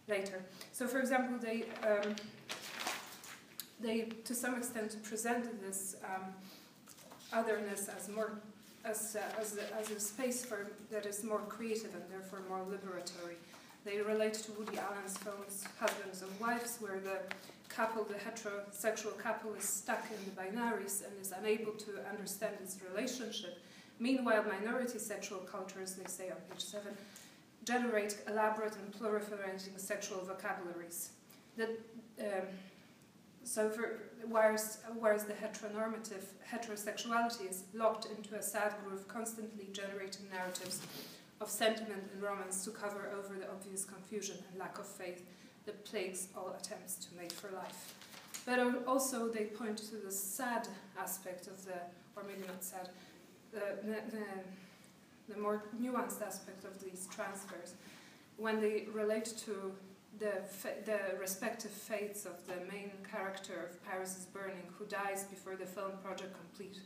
later. 0.08 0.44
So, 0.72 0.86
for 0.86 1.00
example, 1.00 1.38
they 1.38 1.64
um, 1.86 2.14
they 3.82 4.08
to 4.24 4.34
some 4.34 4.54
extent 4.56 4.96
presented 5.02 5.60
this 5.60 5.96
um, 6.04 6.34
otherness 7.32 7.88
as 7.88 8.08
more 8.08 8.40
as, 8.84 9.16
uh, 9.16 9.40
as, 9.40 9.58
a, 9.58 9.76
as 9.78 9.90
a 9.90 10.00
space 10.00 10.44
for 10.44 10.70
that 10.90 11.06
is 11.06 11.22
more 11.22 11.40
creative 11.40 11.94
and 11.94 12.02
therefore 12.10 12.40
more 12.48 12.60
liberatory. 12.60 13.34
They 13.84 14.00
relate 14.00 14.34
to 14.34 14.52
Woody 14.52 14.78
Allen's 14.78 15.16
films 15.18 15.64
Husbands 15.78 16.22
and 16.22 16.30
Wives, 16.40 16.78
where 16.80 16.98
the 16.98 17.18
couple, 17.68 18.04
the 18.04 18.14
heterosexual 18.14 19.16
couple, 19.18 19.54
is 19.54 19.64
stuck 19.64 20.04
in 20.10 20.18
the 20.24 20.40
binaries 20.40 21.04
and 21.04 21.12
is 21.20 21.32
unable 21.32 21.72
to 21.72 21.92
understand 22.10 22.54
its 22.62 22.78
relationship. 22.90 23.62
Meanwhile, 23.98 24.44
minority 24.44 24.98
sexual 24.98 25.38
cultures, 25.38 25.94
they 25.94 26.08
say 26.08 26.30
on 26.30 26.36
page 26.50 26.64
7, 26.64 26.92
generate 27.64 28.18
elaborate 28.28 28.76
and 28.76 28.92
proliferating 28.92 29.78
sexual 29.78 30.20
vocabularies. 30.24 31.10
That, 31.56 31.70
um, 32.20 32.46
so, 33.44 33.70
for, 33.70 33.98
whereas, 34.28 34.78
whereas 34.98 35.24
the 35.24 35.32
heteronormative 35.32 36.24
heterosexuality 36.52 37.50
is 37.50 37.64
locked 37.74 38.06
into 38.06 38.34
a 38.36 38.42
sad 38.42 38.74
groove, 38.84 39.08
constantly 39.08 39.68
generating 39.72 40.28
narratives 40.32 40.80
of 41.40 41.48
sentiment 41.48 42.02
and 42.12 42.22
romance 42.22 42.64
to 42.64 42.70
cover 42.70 43.10
over 43.18 43.34
the 43.34 43.50
obvious 43.50 43.84
confusion 43.84 44.36
and 44.50 44.58
lack 44.58 44.78
of 44.78 44.86
faith 44.86 45.24
that 45.64 45.84
plagues 45.84 46.28
all 46.36 46.54
attempts 46.58 46.94
to 46.96 47.08
make 47.16 47.32
for 47.32 47.50
life. 47.50 47.94
But 48.46 48.86
also, 48.86 49.28
they 49.28 49.44
point 49.44 49.78
to 49.78 49.96
the 49.96 50.12
sad 50.12 50.68
aspect 50.98 51.46
of 51.46 51.64
the, 51.64 51.74
or 52.16 52.22
maybe 52.26 52.46
not 52.46 52.62
sad, 52.62 52.90
the, 53.52 53.78
the, 53.86 53.96
the 55.32 55.40
more 55.40 55.64
nuanced 55.80 56.22
aspect 56.22 56.64
of 56.64 56.82
these 56.82 57.08
transfers 57.14 57.74
when 58.36 58.60
they 58.60 58.86
relate 58.92 59.32
to 59.44 59.72
the, 60.18 60.32
the 60.84 61.18
respective 61.18 61.70
fates 61.70 62.26
of 62.26 62.46
the 62.46 62.56
main 62.70 62.90
character 63.10 63.68
of 63.70 63.84
Paris 63.84 64.18
is 64.18 64.24
Burning, 64.26 64.68
who 64.78 64.84
dies 64.86 65.24
before 65.24 65.56
the 65.56 65.66
film 65.66 65.92
project 66.04 66.34
complete, 66.38 66.80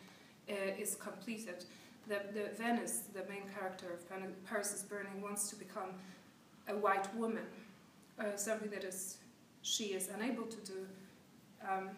uh, 0.48 0.54
is 0.78 0.94
completed. 0.94 1.64
The, 2.06 2.20
the 2.32 2.50
Venus, 2.56 3.04
the 3.14 3.24
main 3.28 3.44
character 3.58 3.86
of 3.92 4.46
Paris 4.46 4.74
is 4.74 4.82
Burning, 4.82 5.22
wants 5.22 5.48
to 5.50 5.56
become 5.56 5.94
a 6.68 6.76
white 6.76 7.14
woman, 7.16 7.46
uh, 8.18 8.36
something 8.36 8.70
that 8.70 8.84
is 8.84 9.18
she 9.62 9.94
is 9.94 10.10
unable 10.14 10.44
to 10.44 10.58
do, 10.58 10.86
um, 11.66 11.88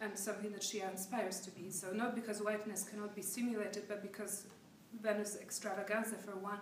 and 0.00 0.18
something 0.18 0.50
that 0.52 0.62
she 0.62 0.80
aspires 0.80 1.40
to 1.40 1.50
be. 1.50 1.68
So 1.68 1.92
not 1.92 2.14
because 2.14 2.40
whiteness 2.40 2.82
cannot 2.82 3.14
be 3.14 3.20
simulated, 3.20 3.84
but 3.86 4.00
because 4.00 4.46
Venus 5.02 5.36
Xtravaganza, 5.36 6.16
for 6.18 6.36
one, 6.36 6.58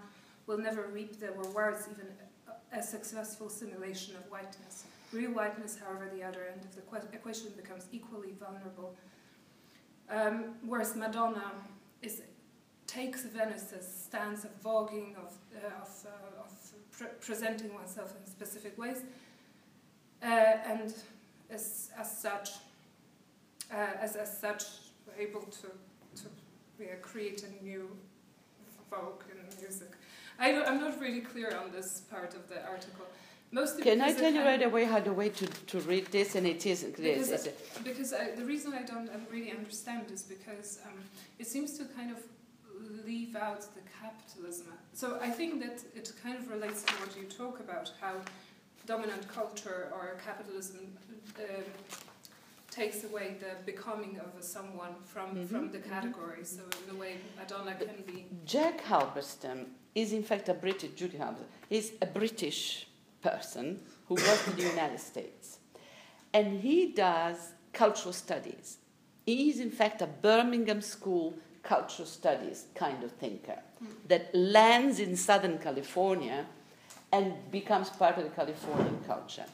will 0.47 0.59
never 0.59 0.89
reap 0.93 1.21
the 1.21 1.31
rewards 1.31 1.87
even 1.91 2.09
a 2.73 2.83
successful 2.83 3.49
simulation 3.49 4.17
of 4.17 4.23
whiteness. 4.31 4.85
Real 5.13 5.31
whiteness, 5.31 5.79
however, 5.83 6.11
the 6.15 6.23
other 6.23 6.45
end 6.53 6.63
of 6.65 6.75
the 6.75 7.17
equation 7.17 7.49
becomes 7.57 7.87
equally 7.93 8.35
vulnerable. 8.39 8.95
Um, 10.11 10.55
whereas 10.67 10.95
Madonna 10.97 11.53
is, 12.03 12.23
takes 12.87 13.25
Venus's 13.25 13.87
stance 13.87 14.45
of 14.45 14.51
voguing, 14.63 15.17
of, 15.17 15.33
uh, 15.55 15.83
of, 15.83 16.07
uh, 16.07 16.43
of 16.43 16.53
pre 16.91 17.07
presenting 17.21 17.73
oneself 17.75 18.15
in 18.19 18.31
specific 18.31 18.77
ways, 18.79 19.03
uh, 20.23 20.27
and 20.27 20.95
as, 21.51 21.91
as 21.99 22.19
such, 22.19 22.51
uh, 23.73 23.77
as, 24.01 24.17
as 24.17 24.39
such, 24.39 24.65
able 25.19 25.43
to, 25.43 25.69
to 26.23 26.29
yeah, 26.81 26.95
create 27.03 27.45
a 27.45 27.65
new 27.65 27.89
folk 28.91 29.25
in 29.31 29.39
music. 29.61 29.93
I 30.39 30.51
am 30.51 30.81
not 30.81 31.01
really 31.01 31.21
clear 31.21 31.57
on 31.63 31.73
this 31.73 32.03
part 32.11 32.35
of 32.35 32.49
the 32.49 32.65
article. 32.67 33.07
Mostly 33.51 33.83
Can 33.83 34.01
I 34.03 34.13
tell 34.13 34.33
you 34.33 34.43
right 34.43 34.63
away 34.63 34.85
how 34.85 35.01
the 35.01 35.13
way 35.13 35.31
to, 35.31 35.47
to 35.47 35.81
read 35.81 36.07
this, 36.07 36.35
and 36.35 36.47
it 36.47 36.67
isn't 36.67 36.97
Because, 36.97 37.31
is 37.31 37.47
it? 37.47 37.59
because 37.83 38.13
I, 38.13 38.33
the 38.33 38.45
reason 38.45 38.75
I 38.75 38.83
don't 38.83 39.11
really 39.33 39.51
understand 39.51 40.11
is 40.11 40.23
because 40.23 40.81
um, 40.87 40.99
it 41.39 41.47
seems 41.47 41.79
to 41.79 41.85
kind 41.87 42.11
of 42.11 42.19
leave 43.07 43.37
out 43.37 43.63
the 43.75 43.81
capitalism. 44.01 44.67
So 44.93 45.19
I 45.21 45.31
think 45.31 45.61
that 45.63 45.83
it 45.97 46.13
kind 46.23 46.37
of 46.37 46.51
relates 46.51 46.83
to 46.83 46.93
what 46.95 47.17
you 47.17 47.25
talk 47.25 47.61
about, 47.61 47.91
how 48.01 48.17
dominant 48.87 49.27
culture 49.29 49.91
or 49.93 50.19
capitalism 50.25 50.81
um, 51.39 51.65
takes 52.71 53.03
away 53.05 53.37
the 53.41 53.53
becoming 53.65 54.21
of 54.21 54.39
a 54.39 54.43
someone 54.43 54.95
from, 55.05 55.31
mm-hmm. 55.31 55.47
from 55.47 55.73
the 55.73 55.79
category. 55.79 56.45
So 56.45 56.63
in 56.85 56.95
a 56.95 56.99
way, 56.99 57.17
Madonna 57.39 57.75
can 57.75 58.03
be. 58.07 58.27
Jack 58.45 58.85
Halberstam 58.85 59.67
is 60.01 60.13
in 60.13 60.23
fact 60.23 60.49
a 60.49 60.55
British, 60.55 60.91
Judy 60.93 61.19
is 61.71 61.93
a 62.01 62.07
British 62.07 62.87
person 63.23 63.81
who 64.07 64.17
goes 64.17 64.47
in 64.49 64.57
the 64.57 64.63
United 64.63 65.01
States. 65.01 65.59
And 66.33 66.61
he 66.61 66.93
does 66.93 67.53
cultural 67.73 68.13
studies. 68.13 68.79
He 69.27 69.51
is 69.51 69.61
in 69.61 69.71
fact 69.71 70.03
a 70.03 70.07
Birmingham 70.07 70.81
School 70.81 71.35
cultural 71.63 72.07
studies 72.07 72.67
kind 72.75 73.03
of 73.05 73.13
thinker 73.13 73.59
that 74.09 74.35
lands 74.35 75.01
in 75.01 75.17
Southern 75.17 75.59
California 75.59 76.47
and 77.13 77.33
becomes 77.51 77.91
part 77.91 78.17
of 78.19 78.25
the 78.25 78.31
Californian 78.31 78.99
culture. 79.07 79.45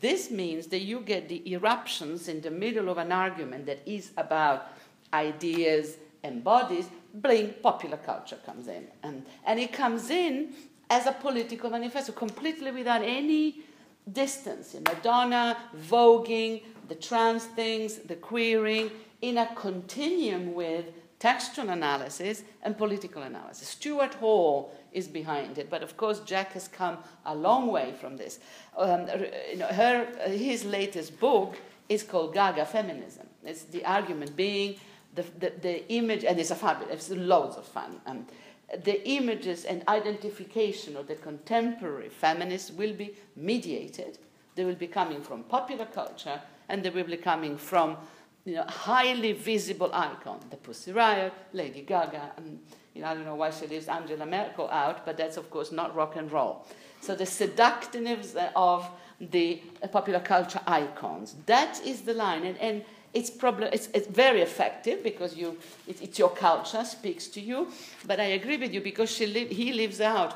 This 0.00 0.30
means 0.30 0.66
that 0.68 0.80
you 0.80 1.00
get 1.00 1.28
the 1.28 1.42
eruptions 1.50 2.28
in 2.28 2.40
the 2.40 2.50
middle 2.50 2.88
of 2.88 2.98
an 2.98 3.12
argument 3.12 3.66
that 3.66 3.80
is 3.86 4.10
about 4.16 4.68
ideas 5.12 5.96
and 6.22 6.44
bodies, 6.44 6.88
bling, 7.22 7.54
popular 7.62 7.96
culture 7.96 8.38
comes 8.44 8.68
in. 8.68 8.86
And, 9.02 9.24
and 9.44 9.58
it 9.58 9.72
comes 9.72 10.10
in 10.10 10.54
as 10.88 11.06
a 11.06 11.12
political 11.12 11.70
manifesto, 11.70 12.12
completely 12.12 12.70
without 12.70 13.02
any 13.02 13.60
distance. 14.12 14.74
In 14.74 14.82
Madonna, 14.84 15.56
voguing, 15.76 16.62
the 16.88 16.94
trans 16.94 17.44
things, 17.44 17.96
the 17.98 18.14
queering, 18.16 18.90
in 19.22 19.38
a 19.38 19.54
continuum 19.54 20.54
with 20.54 20.86
textual 21.18 21.70
analysis 21.70 22.42
and 22.62 22.76
political 22.76 23.22
analysis. 23.22 23.68
Stuart 23.68 24.14
Hall 24.14 24.72
is 24.92 25.08
behind 25.08 25.58
it, 25.58 25.70
but 25.70 25.82
of 25.82 25.96
course 25.96 26.20
Jack 26.20 26.52
has 26.52 26.68
come 26.68 26.98
a 27.24 27.34
long 27.34 27.68
way 27.68 27.94
from 28.00 28.16
this. 28.16 28.38
Um, 28.76 29.06
you 29.50 29.56
know, 29.56 29.66
her, 29.66 30.06
his 30.28 30.64
latest 30.64 31.18
book 31.18 31.56
is 31.88 32.02
called 32.02 32.34
Gaga 32.34 32.66
Feminism. 32.66 33.26
It's 33.44 33.64
the 33.64 33.84
argument 33.84 34.36
being 34.36 34.76
the, 35.16 35.24
the, 35.38 35.52
the 35.60 35.92
image, 35.92 36.24
and 36.24 36.38
it's 36.38 36.50
a 36.50 36.54
fabulous, 36.54 37.10
it's 37.10 37.10
loads 37.10 37.56
of 37.56 37.66
fun. 37.66 38.00
Um, 38.06 38.26
the 38.84 39.08
images 39.08 39.64
and 39.64 39.82
identification 39.88 40.96
of 40.96 41.06
the 41.06 41.14
contemporary 41.14 42.08
feminists 42.08 42.70
will 42.70 42.92
be 42.92 43.14
mediated. 43.36 44.18
They 44.54 44.64
will 44.64 44.74
be 44.74 44.86
coming 44.86 45.22
from 45.22 45.44
popular 45.44 45.86
culture, 45.86 46.40
and 46.68 46.82
they 46.82 46.90
will 46.90 47.04
be 47.04 47.16
coming 47.16 47.56
from 47.56 47.96
you 48.44 48.54
know, 48.54 48.64
highly 48.68 49.32
visible 49.32 49.90
icon, 49.92 50.40
the 50.50 50.56
Pussy 50.56 50.92
Riot, 50.92 51.32
Lady 51.52 51.82
Gaga, 51.82 52.32
and 52.36 52.60
you 52.94 53.02
know, 53.02 53.08
I 53.08 53.14
don't 53.14 53.24
know 53.24 53.34
why 53.34 53.50
she 53.50 53.66
leaves 53.66 53.88
Angela 53.88 54.24
Merkel 54.24 54.70
out, 54.70 55.04
but 55.04 55.16
that's 55.16 55.36
of 55.36 55.50
course 55.50 55.70
not 55.72 55.94
rock 55.94 56.16
and 56.16 56.30
roll. 56.32 56.64
So 57.00 57.14
the 57.14 57.26
seductiveness 57.26 58.34
of 58.54 58.88
the 59.20 59.62
popular 59.92 60.20
culture 60.20 60.60
icons, 60.66 61.36
that 61.46 61.80
is 61.84 62.02
the 62.02 62.14
line, 62.14 62.44
and, 62.44 62.58
and 62.58 62.84
it's, 63.16 63.30
problem, 63.30 63.70
it's, 63.72 63.88
it's 63.94 64.06
very 64.06 64.42
effective 64.42 65.02
because 65.02 65.34
you, 65.34 65.56
it, 65.88 66.02
it's 66.02 66.18
your 66.18 66.28
culture, 66.28 66.84
speaks 66.84 67.28
to 67.28 67.40
you, 67.40 67.68
but 68.06 68.20
I 68.20 68.24
agree 68.40 68.58
with 68.58 68.74
you 68.74 68.82
because 68.82 69.10
she 69.10 69.26
li- 69.26 69.52
he 69.52 69.72
leaves 69.72 70.02
out 70.02 70.34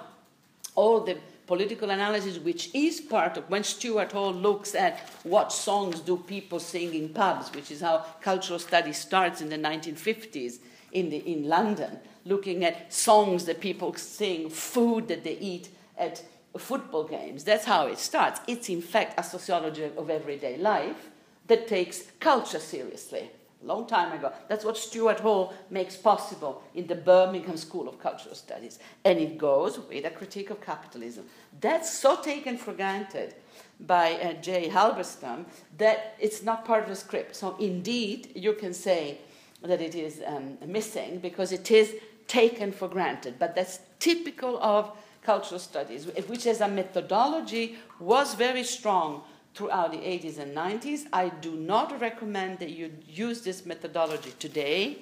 all 0.75 1.00
the 1.00 1.18
political 1.46 1.90
analysis, 1.90 2.38
which 2.38 2.75
is 2.75 3.00
part 3.00 3.37
of 3.37 3.50
when 3.50 3.64
Stuart 3.64 4.12
Hall 4.12 4.32
looks 4.32 4.75
at 4.75 5.00
what 5.25 5.52
songs 5.52 6.00
do 6.00 6.16
people 6.16 6.58
sing 6.58 6.94
in 6.94 7.10
pubs, 7.10 7.52
which 7.52 7.70
is 7.70 7.82
how 7.82 8.06
cultural 8.22 8.58
studies 8.58 8.96
starts 8.96 9.42
in 9.42 9.50
the 9.50 9.58
1950s 9.58 10.58
in, 10.92 11.10
the, 11.10 11.18
in 11.18 11.49
London, 11.49 11.99
looking 12.25 12.64
at 12.64 12.90
songs 12.92 13.44
that 13.44 13.60
people 13.60 13.92
sing, 13.94 14.49
food 14.49 15.08
that 15.08 15.22
they 15.22 15.37
eat 15.38 15.68
at 15.99 16.22
football 16.56 17.04
games. 17.04 17.44
That's 17.44 17.66
how 17.66 17.88
it 17.88 17.99
starts. 17.99 18.40
It's, 18.46 18.70
in 18.70 18.80
fact, 18.80 19.20
a 19.20 19.22
sociology 19.22 19.90
of 19.96 20.08
everyday 20.08 20.56
life 20.56 21.10
that 21.50 21.66
takes 21.66 22.04
culture 22.21 22.61
seriously. 22.61 23.28
A 23.62 23.66
long 23.66 23.87
time 23.87 24.12
ago. 24.12 24.33
That's 24.49 24.64
what 24.64 24.78
Stuart 24.78 25.21
Hall 25.21 25.52
makes 25.69 25.97
possible 25.97 26.62
in 26.75 26.87
the 26.87 26.95
Birmingham 26.95 27.57
School 27.57 27.88
of 27.88 27.99
Cultural 27.99 28.37
Studies. 28.37 28.78
And 29.04 29.19
it 29.19 29.37
goes 29.37 29.78
with 29.78 30.07
a 30.07 30.11
critique 30.11 30.50
of 30.50 30.61
capitalism. 30.62 31.25
That's 31.61 31.92
so 31.92 32.23
taken 32.23 32.57
for 32.57 32.73
granted 32.73 33.35
by 33.80 34.12
uh, 34.12 34.35
Jay 34.35 34.71
Halberstam 34.71 35.45
that 35.76 36.14
it's 36.21 36.42
not 36.42 36.64
part 36.64 36.85
of 36.85 36.88
the 36.88 36.97
script. 36.97 37.35
So, 37.35 37.57
indeed, 37.59 38.30
you 38.37 38.52
can 38.52 38.73
say 38.73 39.19
that 39.62 39.83
it 39.83 39.95
is 39.95 40.23
um, 40.25 40.57
missing 40.64 41.19
because 41.19 41.50
it 41.50 41.71
is 41.71 41.97
taken 42.28 42.71
for 42.71 42.88
granted. 42.88 43.35
But 43.40 43.57
that's 43.57 43.80
typical 43.99 44.57
of 44.62 44.97
cultural 45.23 45.59
studies, 45.59 46.07
which 46.28 46.47
as 46.47 46.61
a 46.61 46.69
methodology 46.69 47.76
was 47.99 48.35
very 48.35 48.62
strong 48.62 49.23
throughout 49.54 49.92
the 49.92 49.99
80s 49.99 50.38
and 50.38 50.57
90s. 50.57 51.07
I 51.12 51.28
do 51.28 51.54
not 51.57 52.00
recommend 52.00 52.59
that 52.61 52.71
you 52.71 52.92
use 53.07 53.42
this 53.42 53.66
methodology 53.66 54.33
today 54.38 54.99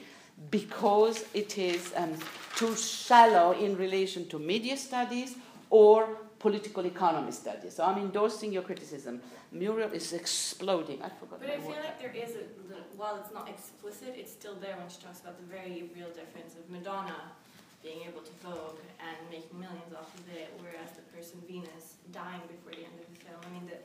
because 0.51 1.25
it 1.35 1.59
is 1.59 1.93
um, 1.97 2.15
too 2.57 2.75
shallow 2.77 3.53
in 3.53 3.77
relation 3.77 4.29
to 4.29 4.39
media 4.39 4.77
studies 4.77 5.37
or 5.71 6.09
political 6.39 6.87
economy 6.87 7.33
studies. 7.33 7.75
So 7.75 7.85
I'm 7.85 7.99
endorsing 7.99 8.53
your 8.53 8.63
criticism. 8.63 9.21
Muriel 9.51 9.91
is 9.93 10.13
exploding. 10.13 11.03
I 11.03 11.09
forgot. 11.09 11.41
But 11.41 11.51
I 11.51 11.59
feel 11.59 11.71
like 11.71 11.99
there 11.99 12.15
is 12.15 12.31
a 12.37 12.45
little, 12.69 12.85
while 12.97 13.17
it's 13.17 13.35
not 13.35 13.49
explicit, 13.49 14.15
it's 14.17 14.33
still 14.33 14.55
there 14.55 14.77
when 14.77 14.89
she 14.89 15.01
talks 15.03 15.21
about 15.21 15.37
the 15.39 15.47
very 15.47 15.91
real 15.97 16.09
difference 16.09 16.55
of 16.55 16.71
Madonna 16.71 17.33
being 17.83 18.03
able 18.07 18.23
to 18.23 18.33
vogue 18.43 18.79
and 18.99 19.17
making 19.31 19.55
millions 19.59 19.95
off 19.95 20.11
of 20.15 20.27
it, 20.35 20.51
whereas 20.59 20.91
the 20.99 21.03
person 21.15 21.41
Venus 21.47 21.95
dying 22.13 22.43
before 22.51 22.73
the 22.73 22.85
end 22.85 22.99
of 22.99 23.07
the 23.07 23.19
film. 23.23 23.39
I 23.39 23.51
mean, 23.55 23.67
the, 23.71 23.79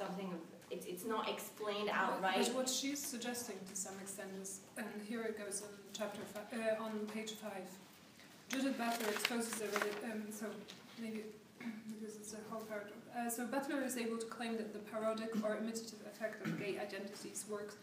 something 0.00 0.32
of 0.32 0.40
it's, 0.70 0.86
it's 0.86 1.04
not 1.04 1.28
explained 1.28 1.90
outright. 1.92 2.46
But 2.46 2.54
what 2.54 2.68
she's 2.68 3.04
suggesting 3.04 3.56
to 3.68 3.76
some 3.76 3.94
extent 4.00 4.30
is, 4.40 4.60
and 4.78 4.86
here 5.08 5.22
it 5.22 5.36
goes 5.36 5.62
on 5.62 5.68
chapter 5.92 6.20
five, 6.32 6.46
uh, 6.54 6.82
on 6.84 6.92
page 7.12 7.32
five. 7.32 7.66
Judith 8.48 8.78
Butler 8.78 9.10
exposes 9.10 9.54
the 9.54 9.66
um, 10.10 10.22
so 10.30 10.46
maybe 11.00 11.24
because 11.90 12.16
it's 12.16 12.34
a 12.34 12.38
whole 12.50 12.62
paragraph. 12.62 12.94
Uh, 13.16 13.28
so 13.28 13.46
Butler 13.46 13.82
is 13.82 13.96
able 13.96 14.16
to 14.18 14.26
claim 14.26 14.56
that 14.56 14.72
the 14.72 14.78
parodic 14.78 15.30
or 15.44 15.56
imitative 15.56 16.00
effect 16.06 16.46
of 16.46 16.58
gay 16.58 16.78
identities 16.78 17.44
works 17.50 17.74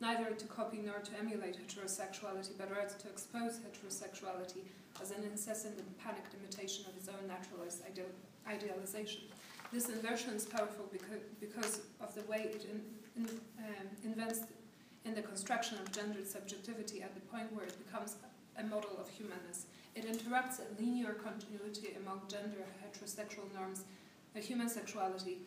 neither 0.00 0.34
to 0.34 0.44
copy 0.46 0.80
nor 0.84 0.98
to 0.98 1.12
emulate 1.18 1.56
heterosexuality, 1.56 2.50
but 2.58 2.68
rather 2.70 2.94
to 2.98 3.08
expose 3.08 3.60
heterosexuality 3.62 4.66
as 5.00 5.12
an 5.12 5.22
incessant 5.22 5.78
and 5.78 5.98
panicked 5.98 6.34
imitation 6.34 6.84
of 6.88 6.96
its 6.96 7.08
own 7.08 7.28
naturalized 7.28 7.80
ideal, 7.86 8.10
idealization. 8.48 9.22
This 9.74 9.88
inversion 9.88 10.34
is 10.34 10.44
powerful 10.44 10.88
because, 10.92 11.18
because 11.40 11.80
of 12.00 12.14
the 12.14 12.22
way 12.30 12.42
it 12.54 12.64
in, 12.70 12.80
in, 13.20 13.28
um, 13.58 13.88
invents 14.04 14.42
in 15.04 15.16
the 15.16 15.22
construction 15.22 15.78
of 15.78 15.90
gendered 15.90 16.28
subjectivity 16.28 17.02
at 17.02 17.12
the 17.16 17.20
point 17.22 17.52
where 17.52 17.64
it 17.64 17.76
becomes 17.84 18.14
a 18.56 18.62
model 18.62 18.96
of 19.00 19.08
humanness. 19.08 19.66
It 19.96 20.04
interrupts 20.04 20.60
a 20.60 20.80
linear 20.80 21.14
continuity 21.14 21.96
among 22.00 22.20
gender 22.28 22.64
heterosexual 22.86 23.52
norms 23.52 23.82
of 24.36 24.44
human 24.44 24.68
sexuality 24.68 25.38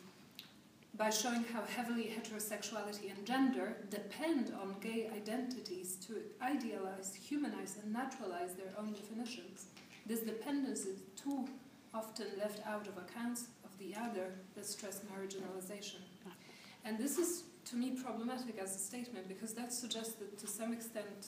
by 0.98 1.10
showing 1.10 1.46
how 1.54 1.64
heavily 1.64 2.14
heterosexuality 2.14 3.16
and 3.16 3.26
gender 3.26 3.78
depend 3.90 4.52
on 4.62 4.76
gay 4.82 5.10
identities 5.16 5.96
to 6.06 6.16
idealize, 6.42 7.16
humanize, 7.16 7.78
and 7.82 7.94
naturalize 7.94 8.56
their 8.56 8.74
own 8.78 8.92
definitions. 8.92 9.68
This 10.06 10.20
dependence 10.20 10.82
is 10.82 11.00
too 11.16 11.48
often 11.94 12.28
left 12.38 12.66
out 12.68 12.88
of 12.88 12.98
accounts 12.98 13.48
the 13.80 13.96
other 13.96 14.34
that 14.56 14.66
stress 14.66 15.02
marginalization. 15.14 16.02
And 16.86 16.98
this 16.98 17.18
is, 17.18 17.44
to 17.66 17.76
me, 17.76 17.92
problematic 17.92 18.58
as 18.60 18.76
a 18.76 18.80
statement 18.80 19.28
because 19.28 19.54
that 19.54 19.74
suggests 19.74 20.14
that 20.16 20.38
to 20.40 20.48
some 20.48 20.72
extent 20.74 21.28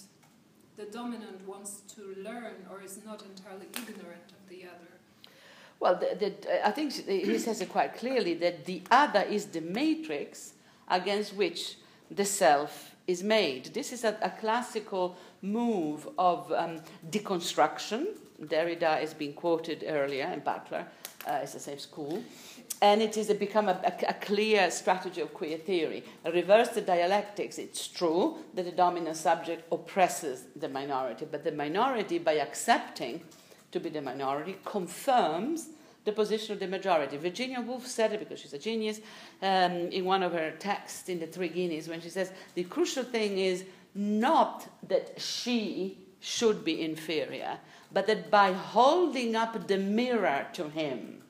the 0.78 0.86
dominant 0.86 1.46
wants 1.46 1.82
to 1.96 2.16
learn 2.24 2.56
or 2.72 2.82
is 2.82 3.00
not 3.06 3.22
entirely 3.24 3.68
ignorant 3.76 4.32
of 4.32 4.48
the 4.48 4.64
other. 4.64 4.92
Well, 5.80 5.96
the, 5.96 6.16
the, 6.16 6.68
I 6.68 6.72
think 6.72 6.94
he 6.94 7.38
says 7.38 7.62
it 7.62 7.70
quite 7.70 7.96
clearly 7.96 8.34
that 8.36 8.66
the 8.66 8.82
other 8.90 9.22
is 9.22 9.48
the 9.48 9.62
matrix 9.62 10.54
against 10.88 11.36
which 11.36 11.78
the 12.10 12.26
self 12.26 12.96
is 13.08 13.24
made. 13.24 13.74
This 13.74 13.92
is 13.92 14.04
a, 14.04 14.18
a 14.22 14.30
classical 14.30 15.18
move 15.42 16.08
of 16.18 16.52
um, 16.52 16.80
deconstruction. 17.10 18.08
Derrida 18.44 19.00
has 19.00 19.14
been 19.14 19.34
quoted 19.34 19.84
earlier, 19.88 20.26
and 20.26 20.44
Butler, 20.44 20.86
uh, 21.28 21.40
it's 21.44 21.54
the 21.54 21.60
same 21.60 21.80
school. 21.80 22.24
And 22.82 23.02
it 23.02 23.16
has 23.16 23.28
become 23.34 23.68
a, 23.68 23.80
a, 23.84 24.10
a, 24.10 24.14
clear 24.14 24.72
strategy 24.72 25.20
of 25.20 25.34
queer 25.34 25.58
theory. 25.58 26.04
Reverse 26.24 26.70
the 26.70 26.82
dialectics. 26.82 27.58
It's 27.58 27.88
true 27.88 28.38
that 28.54 28.64
the 28.64 28.72
dominant 28.72 29.18
subject 29.18 29.68
oppresses 29.72 30.46
the 30.56 30.70
minority, 30.70 31.28
but 31.30 31.44
the 31.44 31.52
minority, 31.52 32.20
by 32.20 32.34
accepting 32.34 33.22
to 33.72 33.80
be 33.82 33.90
the 33.90 34.02
minority, 34.02 34.58
confirms 34.64 35.70
the 36.06 36.12
position 36.14 36.54
of 36.54 36.60
the 36.60 36.68
majority. 36.68 37.18
Virginia 37.18 37.62
Woolf 37.62 37.86
said 37.86 38.14
it 38.14 38.20
because 38.20 38.40
she's 38.40 38.54
a 38.54 38.60
genius 38.60 39.02
um, 39.42 39.74
in 39.92 40.06
one 40.06 40.24
of 40.24 40.32
her 40.32 40.52
texts 40.52 41.10
in 41.10 41.20
The 41.20 41.28
Three 41.28 41.50
Guineas 41.50 41.88
when 41.88 42.02
she 42.02 42.10
says 42.10 42.32
the 42.56 42.64
crucial 42.64 43.04
thing 43.04 43.38
is 43.38 43.66
not 43.94 44.68
that 44.88 45.20
she 45.20 45.98
should 46.20 46.64
be 46.64 46.82
inferior, 46.82 47.58
but 47.92 48.08
that 48.08 48.30
by 48.30 48.54
holding 48.54 49.36
up 49.36 49.68
the 49.68 49.78
mirror 49.78 50.48
to 50.54 50.70
him, 50.70 51.22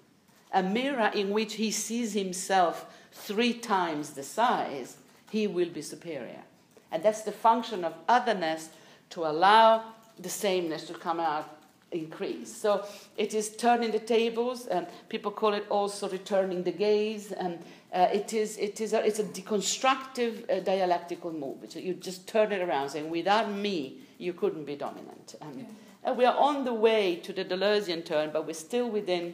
a 0.52 0.64
mirror 0.64 1.12
in 1.14 1.30
which 1.32 1.56
he 1.56 1.72
sees 1.72 2.14
himself 2.14 2.86
three 3.12 3.54
times 3.54 4.12
the 4.12 4.24
size, 4.24 4.98
he 5.30 5.48
will 5.48 5.70
be 5.70 5.82
superior. 5.82 6.44
And 6.92 7.04
that's 7.04 7.22
the 7.22 7.32
function 7.32 7.86
of 7.86 7.94
otherness 8.08 8.70
to 9.12 9.26
allow 9.26 9.84
the 10.18 10.30
sameness 10.30 10.86
to 10.86 10.94
come 10.94 11.20
out 11.20 11.60
increase. 11.92 12.56
So 12.56 12.86
it 13.18 13.34
is 13.34 13.56
turning 13.56 13.92
the 13.92 14.00
tables, 14.00 14.68
and 14.68 14.88
people 15.08 15.32
call 15.32 15.54
it 15.54 15.66
also 15.70 16.10
returning 16.10 16.64
the 16.64 16.72
gaze, 16.72 17.32
and 17.32 17.60
uh, 17.94 18.08
it 18.14 18.34
is 18.34 18.58
it 18.58 18.80
is 18.82 18.94
a, 18.94 19.06
it's 19.06 19.20
a 19.20 19.24
deconstructive 19.24 20.50
uh, 20.50 20.60
dialectical 20.60 21.32
move. 21.32 21.58
So 21.70 21.80
you 21.80 21.94
just 21.96 22.28
turn 22.28 22.52
it 22.52 22.62
around, 22.62 22.90
saying, 22.90 23.10
"Without 23.10 23.52
me, 23.52 24.00
you 24.18 24.34
couldn't 24.34 24.66
be 24.66 24.76
dominant." 24.76 25.36
Um, 25.42 25.54
yeah. 25.58 25.66
And 26.04 26.18
we 26.18 26.26
are 26.26 26.36
on 26.36 26.64
the 26.64 26.74
way 26.74 27.18
to 27.18 27.34
the 27.34 27.44
Deleuzean 27.44 28.06
turn, 28.06 28.32
but 28.32 28.48
we're 28.48 28.54
still 28.54 28.90
within 28.90 29.34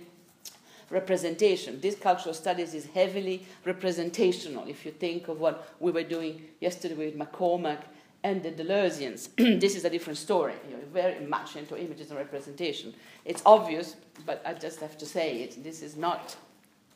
representation. 0.89 1.79
This 1.81 1.95
cultural 1.95 2.33
studies 2.33 2.73
is 2.73 2.87
heavily 2.87 3.45
representational. 3.65 4.67
If 4.67 4.85
you 4.85 4.91
think 4.91 5.27
of 5.27 5.39
what 5.39 5.75
we 5.79 5.91
were 5.91 6.03
doing 6.03 6.43
yesterday 6.59 6.95
with 6.95 7.17
MacCormack 7.17 7.81
and 8.23 8.41
the 8.43 8.51
Deleuzians, 8.51 9.29
this 9.59 9.75
is 9.75 9.85
a 9.85 9.89
different 9.89 10.17
story. 10.17 10.53
You're 10.69 10.79
very 10.91 11.25
much 11.25 11.55
into 11.55 11.77
images 11.77 12.09
and 12.09 12.19
representation. 12.19 12.93
It's 13.25 13.41
obvious, 13.45 13.95
but 14.25 14.41
I 14.45 14.53
just 14.53 14.79
have 14.79 14.97
to 14.97 15.05
say 15.05 15.41
it. 15.43 15.63
This 15.63 15.81
is 15.81 15.95
not 15.95 16.35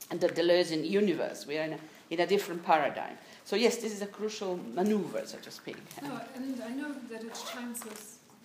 the 0.10 0.28
Deleuzian 0.28 0.90
universe. 0.90 1.46
We 1.46 1.58
are 1.58 1.64
in 1.64 1.74
a, 1.74 1.80
in 2.10 2.20
a 2.20 2.28
different 2.28 2.66
paradigm. 2.66 3.18
So 3.46 3.56
yes, 3.56 3.78
this 3.78 3.94
is 3.94 4.02
a 4.02 4.08
crucial 4.08 4.60
maneuver, 4.74 5.24
so 5.26 5.38
to 5.38 5.52
speak. 5.52 5.78
No, 6.02 6.20
and 6.36 6.62
I 6.64 6.70
know 6.70 6.94
that 7.10 7.24
it 7.24 7.46
chimes 7.52 7.84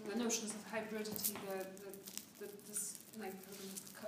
the 0.09 0.19
notions 0.19 0.55
of 0.55 0.61
hybridity, 0.73 1.35
the, 1.49 1.65
the, 1.83 2.47
the 2.47 2.47
this 2.69 2.99
like 3.19 3.33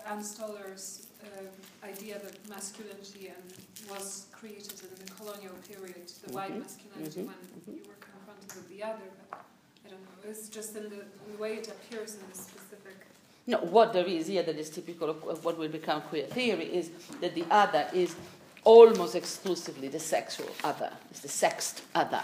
Ann 0.09 0.23
Stoler's 0.23 1.07
uh, 1.25 1.87
idea 1.87 2.19
that 2.19 2.49
masculinity 2.49 3.29
and 3.29 3.91
was 3.91 4.27
created 4.33 4.81
in 4.83 5.05
the 5.05 5.13
colonial 5.13 5.55
period, 5.69 6.07
the 6.07 6.29
mm-hmm. 6.29 6.35
white 6.35 6.59
masculinity 6.59 7.21
mm-hmm. 7.21 7.27
when 7.27 7.37
mm-hmm. 7.37 7.73
you 7.73 7.83
were 7.87 8.01
confronted 8.01 8.55
with 8.55 8.69
the 8.69 8.83
other. 8.83 9.09
But 9.31 9.45
I 9.85 9.91
don't 9.91 10.01
know. 10.01 10.31
It's 10.31 10.49
just 10.49 10.77
in 10.77 10.85
the, 10.85 11.01
in 11.01 11.33
the 11.33 11.39
way 11.39 11.55
it 11.55 11.69
appears 11.69 12.15
in 12.15 12.21
the 12.31 12.37
specific. 12.37 13.07
No, 13.49 13.59
what 13.59 13.93
there 13.93 14.07
is 14.07 14.27
here 14.27 14.43
that 14.43 14.57
is 14.57 14.71
typical 14.71 15.09
of, 15.09 15.23
of 15.25 15.45
what 15.45 15.57
will 15.57 15.69
become 15.69 16.03
queer 16.03 16.27
theory 16.27 16.65
is 16.65 16.91
that 17.21 17.35
the 17.35 17.45
other 17.51 17.87
is 17.93 18.17
almost 18.65 19.15
exclusively 19.15 19.87
the 19.87 20.01
sexual 20.01 20.49
other. 20.65 20.91
It's 21.11 21.21
the 21.21 21.29
sexed 21.29 21.83
other, 21.95 22.23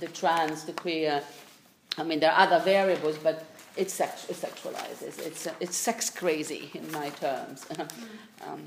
the 0.00 0.08
trans, 0.08 0.64
the 0.64 0.72
queer. 0.72 1.22
I 1.98 2.02
mean, 2.04 2.20
there 2.20 2.32
are 2.32 2.46
other 2.46 2.64
variables, 2.64 3.18
but 3.18 3.44
it's, 3.76 3.92
sex, 3.92 4.26
it's 4.28 4.40
sexualized. 4.40 5.02
It's, 5.02 5.18
it's, 5.18 5.46
uh, 5.46 5.52
sex 5.66 6.10
crazy 6.10 6.70
in 6.74 6.90
my 6.92 7.10
terms. 7.10 7.66
um, 8.46 8.64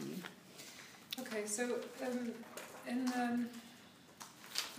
okay, 1.20 1.46
so 1.46 1.76
um, 2.06 2.32
in, 2.88 3.12
um, 3.16 3.50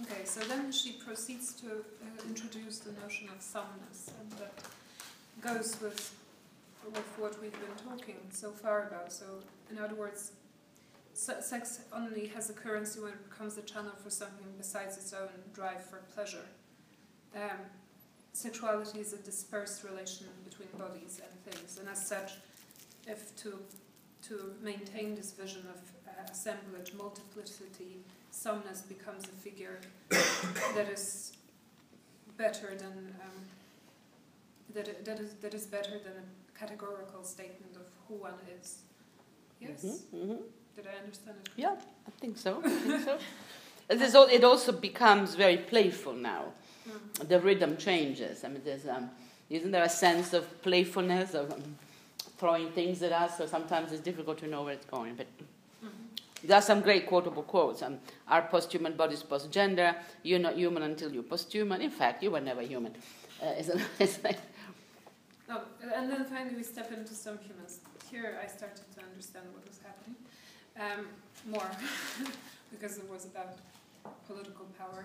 okay, 0.03 0.25
so 0.25 0.41
then 0.41 0.71
she 0.73 0.93
proceeds 0.93 1.53
to 1.55 1.69
uh, 1.71 2.29
introduce 2.29 2.79
the 2.79 2.93
notion 3.01 3.29
of 3.29 3.43
someness, 3.43 4.11
and 4.21 4.31
that 4.39 4.53
goes 5.41 5.77
with 5.81 6.15
with 6.93 7.19
what 7.19 7.41
we've 7.41 7.53
been 7.53 7.89
talking 7.89 8.17
so 8.31 8.51
far 8.51 8.89
about. 8.89 9.13
So, 9.13 9.25
in 9.71 9.79
other 9.79 9.95
words, 9.95 10.33
se- 11.15 11.41
sex 11.41 11.81
only 11.93 12.27
has 12.29 12.51
a 12.51 12.53
currency 12.53 13.01
when 13.01 13.13
it 13.13 13.31
becomes 13.31 13.57
a 13.57 13.63
channel 13.63 13.93
for 14.03 14.11
something 14.11 14.47
besides 14.59 14.97
its 14.97 15.13
own 15.13 15.29
drive 15.53 15.85
for 15.85 16.03
pleasure. 16.15 16.47
Um, 17.35 17.59
sexuality 18.35 18.99
is 19.01 19.13
a 19.15 19.19
dispersed 19.19 19.85
relation 19.85 20.27
between 20.45 20.69
bodies 20.79 21.21
and 21.25 21.33
things, 21.55 21.79
and 21.79 21.89
as 21.89 22.07
such, 22.07 22.33
if 23.07 23.35
to 23.37 23.59
to 24.29 24.55
maintain 24.63 25.15
this 25.15 25.33
vision 25.33 25.63
of 25.75 25.81
uh, 26.09 26.31
assemblage, 26.31 26.93
multiplicity, 26.95 27.99
someness 28.33 28.81
becomes 28.89 29.25
a 29.25 29.37
figure 29.47 29.81
that 30.75 30.89
is 30.89 31.33
better 32.37 32.75
than 32.77 33.15
um, 33.23 33.45
that, 34.75 35.05
that 35.05 35.21
is 35.21 35.35
that 35.43 35.55
is 35.55 35.67
better 35.67 35.99
than 35.99 36.13
a 36.23 36.59
categorical 36.59 37.23
statement 37.25 37.77
of 37.77 37.87
who 38.09 38.15
one 38.15 38.39
is. 38.61 38.79
Yes. 39.61 39.85
Mhm, 39.85 39.99
mhm. 40.27 40.39
Did 40.77 40.87
I 40.87 40.97
understand 41.05 41.37
it? 41.45 41.51
Yeah, 41.57 41.77
I 42.09 42.11
think 42.21 42.37
so. 42.39 42.61
I 42.65 42.69
think 42.69 43.05
so. 43.05 43.19
And 43.91 44.01
there's 44.01 44.15
al- 44.15 44.29
it 44.33 44.45
also 44.45 44.73
becomes 44.73 45.35
very 45.35 45.59
playful 45.59 46.15
now. 46.15 46.55
Mm. 46.89 47.29
The 47.29 47.41
rhythm 47.41 47.77
changes. 47.77 48.45
I 48.45 48.49
mean, 48.49 48.63
there's 48.65 48.87
um, 48.89 49.11
isn't 49.51 49.71
there 49.71 49.85
a 49.85 49.89
sense 49.89 50.33
of 50.33 50.45
playfulness 50.63 51.35
of 51.35 51.51
um, 51.53 51.77
throwing 52.39 52.71
things 52.73 53.03
at 53.03 53.13
us? 53.13 53.39
So 53.39 53.47
sometimes 53.47 53.93
it's 53.93 54.03
difficult 54.03 54.39
to 54.39 54.47
know 54.47 54.63
where 54.65 54.75
it's 54.75 54.87
going. 54.87 55.15
But 55.17 55.27
Mhm. 55.83 55.91
there 56.43 56.57
are 56.59 56.63
some 56.63 56.81
great 56.81 57.07
quotable 57.07 57.43
quotes. 57.43 57.83
Um, 57.83 57.99
Our 58.29 58.43
post-human 58.43 58.97
body 58.97 59.15
is 59.15 59.23
post-gender. 59.23 59.95
You're 60.23 60.39
not 60.41 60.57
human 60.57 60.83
until 60.83 61.13
you're 61.13 61.23
post-human. 61.23 61.81
In 61.83 61.91
fact, 61.91 62.23
you 62.23 62.31
were 62.31 62.41
never 62.41 62.63
human. 62.63 62.95
Uh, 63.43 63.55
isn't 63.59 63.81
it's 63.99 64.23
like, 64.25 64.39
No, 65.49 65.61
and 65.95 66.11
then 66.11 66.25
finally 66.25 66.57
we 66.57 66.63
step 66.63 66.91
into 66.93 67.15
some 67.15 67.39
humans. 67.39 67.81
Here 68.11 68.39
I 68.43 68.47
started 68.47 68.85
to 68.97 69.01
understand 69.03 69.47
what 69.53 69.67
was 69.69 69.79
happening 69.89 70.17
um, 70.81 71.07
more 71.47 71.71
because 72.73 72.97
it 72.99 73.09
was 73.11 73.25
about 73.27 73.57
political 74.27 74.67
power 74.79 75.05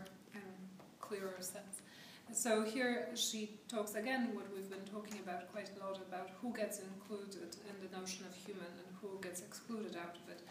clearer 1.09 1.35
sense. 1.39 1.81
So 2.31 2.61
here 2.61 3.09
she 3.15 3.49
talks 3.67 3.95
again 3.95 4.29
what 4.35 4.45
we've 4.53 4.69
been 4.69 4.85
talking 4.93 5.19
about 5.23 5.51
quite 5.51 5.71
a 5.75 5.83
lot 5.83 5.97
about 5.97 6.29
who 6.39 6.53
gets 6.53 6.79
included 6.79 7.57
in 7.67 7.75
the 7.81 7.89
notion 7.97 8.25
of 8.27 8.35
human 8.35 8.69
and 8.77 8.89
who 9.01 9.19
gets 9.19 9.41
excluded 9.41 9.97
out 9.97 10.15
of 10.15 10.29
it. 10.29 10.41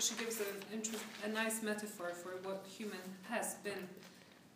She 0.00 0.14
gives 0.14 0.40
a, 0.40 1.26
a 1.26 1.28
nice 1.32 1.62
metaphor 1.62 2.10
for 2.10 2.38
what 2.46 2.64
human 2.68 3.02
has 3.28 3.54
been 3.64 3.88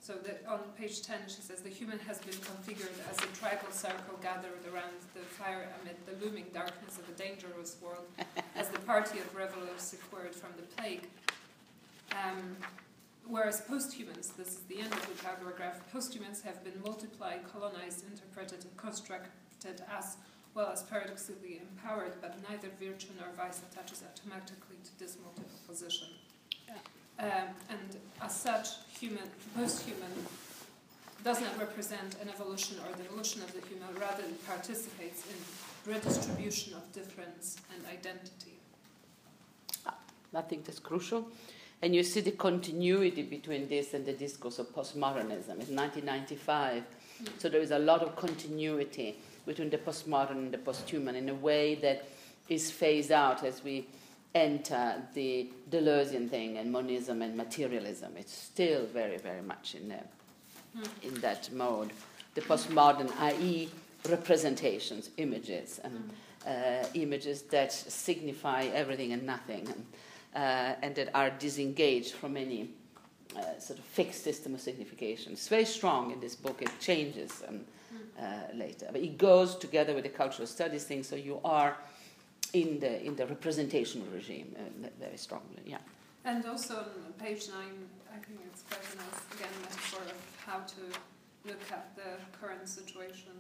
so 0.02 0.14
that 0.14 0.42
on 0.48 0.58
page 0.76 1.02
10 1.02 1.18
she 1.28 1.42
says 1.42 1.60
the 1.60 1.68
human 1.68 1.98
has 2.00 2.18
been 2.18 2.34
configured 2.34 2.96
as 3.08 3.16
a 3.18 3.28
tribal 3.38 3.70
circle 3.70 4.18
gathered 4.20 4.62
around 4.72 4.94
the 5.14 5.20
fire 5.20 5.68
amid 5.80 5.96
the 6.06 6.24
looming 6.24 6.46
darkness 6.52 6.98
of 6.98 7.08
a 7.08 7.12
dangerous 7.12 7.76
world, 7.80 8.06
as 8.56 8.68
the 8.68 8.80
party 8.80 9.20
of 9.20 9.34
revelers 9.34 9.80
secured 9.80 10.34
from 10.34 10.50
the 10.56 10.62
plague. 10.74 11.06
Um, 12.10 12.56
whereas 13.26 13.60
posthumans, 13.62 14.30
this 14.30 14.48
is 14.48 14.60
the 14.68 14.80
end 14.80 14.92
of 14.92 15.06
the 15.06 15.24
paragraph, 15.24 15.80
posthumans 15.92 16.42
have 16.42 16.62
been 16.64 16.80
multiplied, 16.84 17.40
colonized, 17.52 18.04
interpreted, 18.10 18.64
and 18.64 18.76
constructed 18.76 19.82
as 19.96 20.16
well 20.54 20.68
as 20.70 20.82
paradoxically 20.82 21.60
empowered, 21.60 22.12
but 22.20 22.36
neither 22.48 22.68
virtue 22.78 23.08
nor 23.18 23.28
vice 23.36 23.60
attaches 23.70 24.02
automatically 24.02 24.76
to 24.84 24.98
this 24.98 25.16
multiple 25.22 25.58
position. 25.66 26.08
Um, 27.18 27.48
and 27.70 27.96
as 28.20 28.34
such, 28.34 28.68
human, 28.98 29.28
post-human 29.54 30.10
does 31.22 31.40
not 31.40 31.56
represent 31.58 32.16
an 32.20 32.28
evolution 32.28 32.78
or 32.78 32.96
the 32.96 33.04
evolution 33.04 33.42
of 33.42 33.52
the 33.52 33.66
human, 33.68 33.94
rather 33.94 34.24
it 34.24 34.46
participates 34.46 35.24
in 35.30 35.92
redistribution 35.92 36.74
of 36.74 36.92
difference 36.92 37.58
and 37.74 37.86
identity. 37.86 38.58
I 40.34 40.40
think 40.40 40.64
that's 40.64 40.78
crucial. 40.78 41.28
And 41.82 41.94
you 41.94 42.04
see 42.04 42.20
the 42.20 42.30
continuity 42.30 43.22
between 43.22 43.68
this 43.68 43.92
and 43.92 44.06
the 44.06 44.12
discourse 44.12 44.60
of 44.60 44.72
postmodernism. 44.72 45.58
It's 45.58 45.70
1995, 45.70 46.84
so 47.38 47.48
there 47.48 47.60
is 47.60 47.72
a 47.72 47.78
lot 47.78 48.02
of 48.02 48.14
continuity 48.14 49.16
between 49.46 49.68
the 49.70 49.78
postmodern 49.78 50.30
and 50.32 50.52
the 50.52 50.58
posthuman 50.58 51.16
in 51.16 51.28
a 51.28 51.34
way 51.34 51.74
that 51.76 52.04
is 52.48 52.70
phased 52.70 53.10
out 53.10 53.42
as 53.42 53.64
we 53.64 53.88
enter 54.34 55.02
the 55.14 55.50
Deleuzian 55.70 56.30
thing 56.30 56.56
and 56.56 56.70
monism 56.72 57.20
and 57.20 57.36
materialism. 57.36 58.12
It's 58.16 58.32
still 58.32 58.86
very, 58.86 59.18
very 59.18 59.42
much 59.42 59.74
in, 59.74 59.88
there, 59.88 60.06
Hmm. 60.74 60.84
in 61.02 61.14
that 61.20 61.52
mode. 61.52 61.90
The 62.34 62.40
postmodern, 62.42 63.10
i.e., 63.18 63.68
representations, 64.08 65.10
images, 65.16 65.80
and 65.84 66.10
uh, 66.46 66.86
images 66.94 67.42
that 67.42 67.72
signify 67.72 68.64
everything 68.72 69.12
and 69.12 69.24
nothing, 69.24 69.68
and, 69.68 69.84
and 70.34 70.94
that 70.94 71.10
are 71.14 71.30
disengaged 71.30 72.12
from 72.12 72.36
any 72.36 72.70
uh, 73.36 73.58
sort 73.58 73.78
of 73.78 73.84
fixed 73.84 74.22
system 74.22 74.54
of 74.54 74.60
signification. 74.60 75.32
It's 75.32 75.48
very 75.48 75.64
strong 75.64 76.10
in 76.10 76.20
this 76.20 76.36
book. 76.36 76.62
It 76.62 76.70
changes 76.80 77.42
um, 77.48 77.60
uh, 78.18 78.54
later, 78.54 78.88
but 78.92 79.00
it 79.00 79.18
goes 79.18 79.56
together 79.56 79.94
with 79.94 80.04
the 80.04 80.10
cultural 80.10 80.46
studies 80.46 80.84
thing. 80.84 81.02
So 81.02 81.16
you 81.16 81.40
are 81.44 81.76
in 82.52 82.78
the 82.80 83.02
in 83.04 83.16
the 83.16 83.26
representational 83.26 84.06
regime 84.08 84.54
uh, 84.56 84.88
very 85.00 85.16
strongly. 85.16 85.62
Yeah. 85.64 85.78
And 86.24 86.46
also 86.46 86.76
on 86.76 87.12
page 87.18 87.48
9, 87.48 87.58
I 88.14 88.18
think 88.24 88.40
it's 88.46 88.62
quite 88.62 88.84
a 88.92 88.96
nice, 88.96 89.20
again, 89.34 89.50
metaphor 89.62 90.02
of 90.02 90.20
how 90.46 90.60
to 90.60 91.48
look 91.48 91.60
at 91.72 91.96
the 91.96 92.38
current 92.38 92.68
situation, 92.68 93.32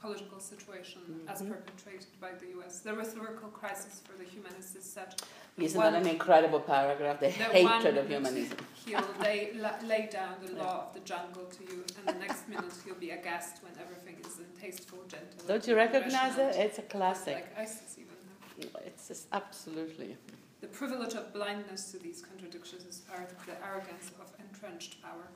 political 0.00 0.38
situation, 0.40 1.00
as 1.28 1.40
Mhm. 1.42 1.48
perpetrated 1.50 2.20
by 2.20 2.32
the 2.32 2.46
US. 2.58 2.80
The 2.80 2.92
rhetorical 2.94 3.48
crisis 3.50 4.00
for 4.04 4.12
the 4.16 4.24
humanists 4.24 4.74
is 4.76 4.84
such 4.84 5.14
Isn't 5.58 5.80
One- 5.80 5.94
that 5.94 6.02
an 6.02 6.08
incredible 6.08 6.60
paragraph? 6.60 7.18
The 7.18 7.30
hatred 7.30 7.96
of 7.96 8.08
humanism. 8.08 8.58
He'll 8.84 9.00
lay, 9.20 9.52
lay 9.84 10.06
down 10.12 10.34
the 10.44 10.52
law 10.52 10.86
of 10.88 10.92
the 10.92 11.00
jungle 11.00 11.46
to 11.46 11.64
you, 11.64 11.82
and 11.96 12.06
the 12.08 12.12
next 12.26 12.46
minute 12.46 12.72
he'll 12.84 12.94
be 13.08 13.10
aghast 13.12 13.62
when 13.64 13.72
everything 13.80 14.16
is 14.20 14.38
in 14.38 14.44
tasteful, 14.60 15.02
gentle. 15.08 15.46
Don't 15.46 15.66
you 15.66 15.74
recognize 15.74 16.36
it? 16.36 16.56
It's 16.56 16.78
a 16.78 16.82
classic. 16.82 17.36
Like 17.36 17.58
ISIS 17.58 17.96
even. 17.98 18.16
now. 18.74 18.80
It's 18.84 19.08
just 19.08 19.28
absolutely. 19.32 20.18
The 20.60 20.68
privilege 20.68 21.14
of 21.14 21.32
blindness 21.32 21.90
to 21.92 21.98
these 21.98 22.20
contradictions 22.20 22.84
is 22.84 22.98
part 23.00 23.30
of 23.32 23.46
the 23.46 23.52
arrogance 23.64 24.10
of 24.20 24.30
entrenched 24.38 25.00
power. 25.02 25.28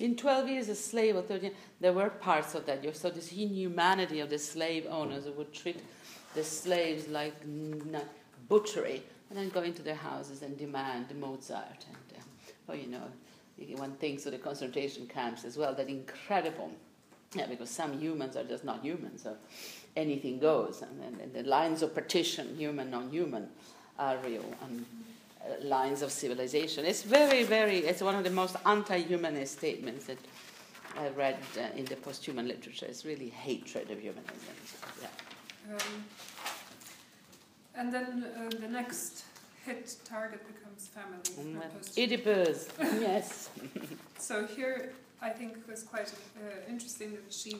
In 0.00 0.16
12 0.16 0.48
years 0.48 0.68
a 0.68 0.74
slave 0.74 1.16
or 1.16 1.22
13, 1.22 1.52
there 1.80 1.92
were 1.92 2.08
parts 2.08 2.54
of 2.54 2.66
that. 2.66 2.84
You 2.84 2.92
saw 2.92 3.10
this 3.10 3.32
inhumanity 3.32 4.20
of 4.20 4.30
the 4.30 4.38
slave 4.38 4.86
owners 4.88 5.24
who 5.24 5.32
would 5.32 5.52
treat 5.52 5.80
the 6.34 6.44
slaves 6.44 7.08
like 7.08 7.34
butchery 8.48 9.02
and 9.28 9.38
then 9.38 9.48
go 9.48 9.62
into 9.62 9.82
their 9.82 9.94
houses 9.94 10.42
and 10.42 10.56
demand 10.56 11.06
Mozart. 11.18 11.84
And, 11.88 12.18
uh, 12.18 12.22
oh, 12.68 12.74
you 12.74 12.86
know, 12.86 13.02
one 13.76 13.92
thinks 13.94 14.24
of 14.26 14.32
the 14.32 14.38
concentration 14.38 15.06
camps 15.06 15.44
as 15.44 15.56
well, 15.56 15.74
that 15.74 15.88
incredible, 15.88 16.70
yeah, 17.34 17.46
because 17.46 17.68
some 17.68 17.98
humans 17.98 18.36
are 18.36 18.44
just 18.44 18.64
not 18.64 18.82
humans, 18.82 19.22
so 19.22 19.36
anything 19.96 20.38
goes. 20.38 20.82
And, 20.82 21.00
then 21.00 21.20
and 21.20 21.32
the 21.34 21.48
lines 21.48 21.82
of 21.82 21.92
partition, 21.92 22.56
human, 22.56 22.90
non 22.90 23.10
human, 23.10 23.48
are 23.98 24.16
real. 24.18 24.44
And, 24.62 24.86
lines 25.62 26.02
of 26.02 26.10
civilization. 26.10 26.84
It's 26.84 27.02
very, 27.02 27.44
very, 27.44 27.78
it's 27.78 28.02
one 28.02 28.14
of 28.14 28.24
the 28.24 28.30
most 28.30 28.56
anti 28.66 28.98
humanist 28.98 29.58
statements 29.58 30.06
that 30.06 30.18
I 30.96 31.08
read 31.08 31.38
uh, 31.56 31.76
in 31.76 31.84
the 31.84 31.96
post 31.96 32.24
human 32.24 32.48
literature. 32.48 32.86
It's 32.86 33.04
really 33.04 33.28
hatred 33.28 33.90
of 33.90 34.00
humanism. 34.00 34.54
Yeah. 35.00 35.74
Um, 35.74 36.04
and 37.76 37.92
then 37.92 38.26
uh, 38.36 38.50
the 38.60 38.68
next 38.68 39.24
hit 39.64 39.96
target 40.04 40.40
becomes 40.46 40.88
family. 40.88 41.20
Mm, 41.38 41.98
Oedipus, 41.98 42.68
yes. 43.00 43.50
So 44.18 44.46
here, 44.46 44.92
I 45.22 45.30
think 45.30 45.58
it 45.58 45.68
was 45.68 45.82
quite 45.82 46.12
uh, 46.36 46.68
interesting 46.68 47.12
that 47.12 47.32
she 47.32 47.56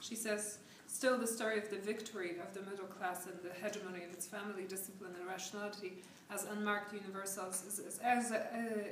she 0.00 0.14
says 0.14 0.58
still 0.86 1.18
the 1.18 1.26
story 1.26 1.58
of 1.58 1.70
the 1.70 1.78
victory 1.78 2.36
of 2.44 2.52
the 2.54 2.62
middle 2.70 2.86
class 2.86 3.26
and 3.26 3.36
the 3.42 3.54
hegemony 3.62 4.04
of 4.04 4.12
its 4.12 4.26
family 4.26 4.64
discipline 4.64 5.12
and 5.18 5.26
rationality 5.26 5.92
as 6.32 6.44
unmarked 6.44 6.92
universals 6.92 7.64
is, 7.66 7.78
is 7.78 7.98
as 7.98 8.32
uh, 8.32 8.40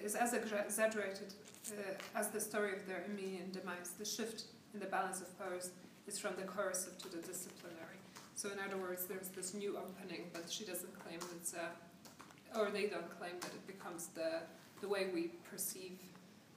is 0.04 0.14
as 0.14 0.32
exaggerated 0.34 1.34
uh, 1.70 2.18
as 2.18 2.28
the 2.28 2.40
story 2.40 2.72
of 2.72 2.86
their 2.86 3.04
immediate 3.08 3.52
demise. 3.52 3.90
The 3.98 4.04
shift 4.04 4.44
in 4.74 4.80
the 4.80 4.86
balance 4.86 5.20
of 5.20 5.36
powers 5.38 5.70
is 6.06 6.18
from 6.18 6.34
the 6.36 6.42
coercive 6.42 6.98
to 6.98 7.08
the 7.08 7.18
disciplinary. 7.22 7.98
So 8.34 8.50
in 8.50 8.58
other 8.58 8.76
words, 8.76 9.04
there's 9.06 9.28
this 9.28 9.54
new 9.54 9.76
opening, 9.76 10.30
but 10.32 10.50
she 10.50 10.64
doesn't 10.64 10.98
claim 10.98 11.18
it's 11.36 11.54
uh, 11.54 12.58
or 12.58 12.70
they 12.70 12.86
don't 12.86 13.08
claim 13.18 13.32
that 13.40 13.52
it 13.54 13.66
becomes 13.66 14.08
the 14.14 14.40
the 14.80 14.88
way 14.88 15.06
we 15.14 15.30
perceive 15.50 15.98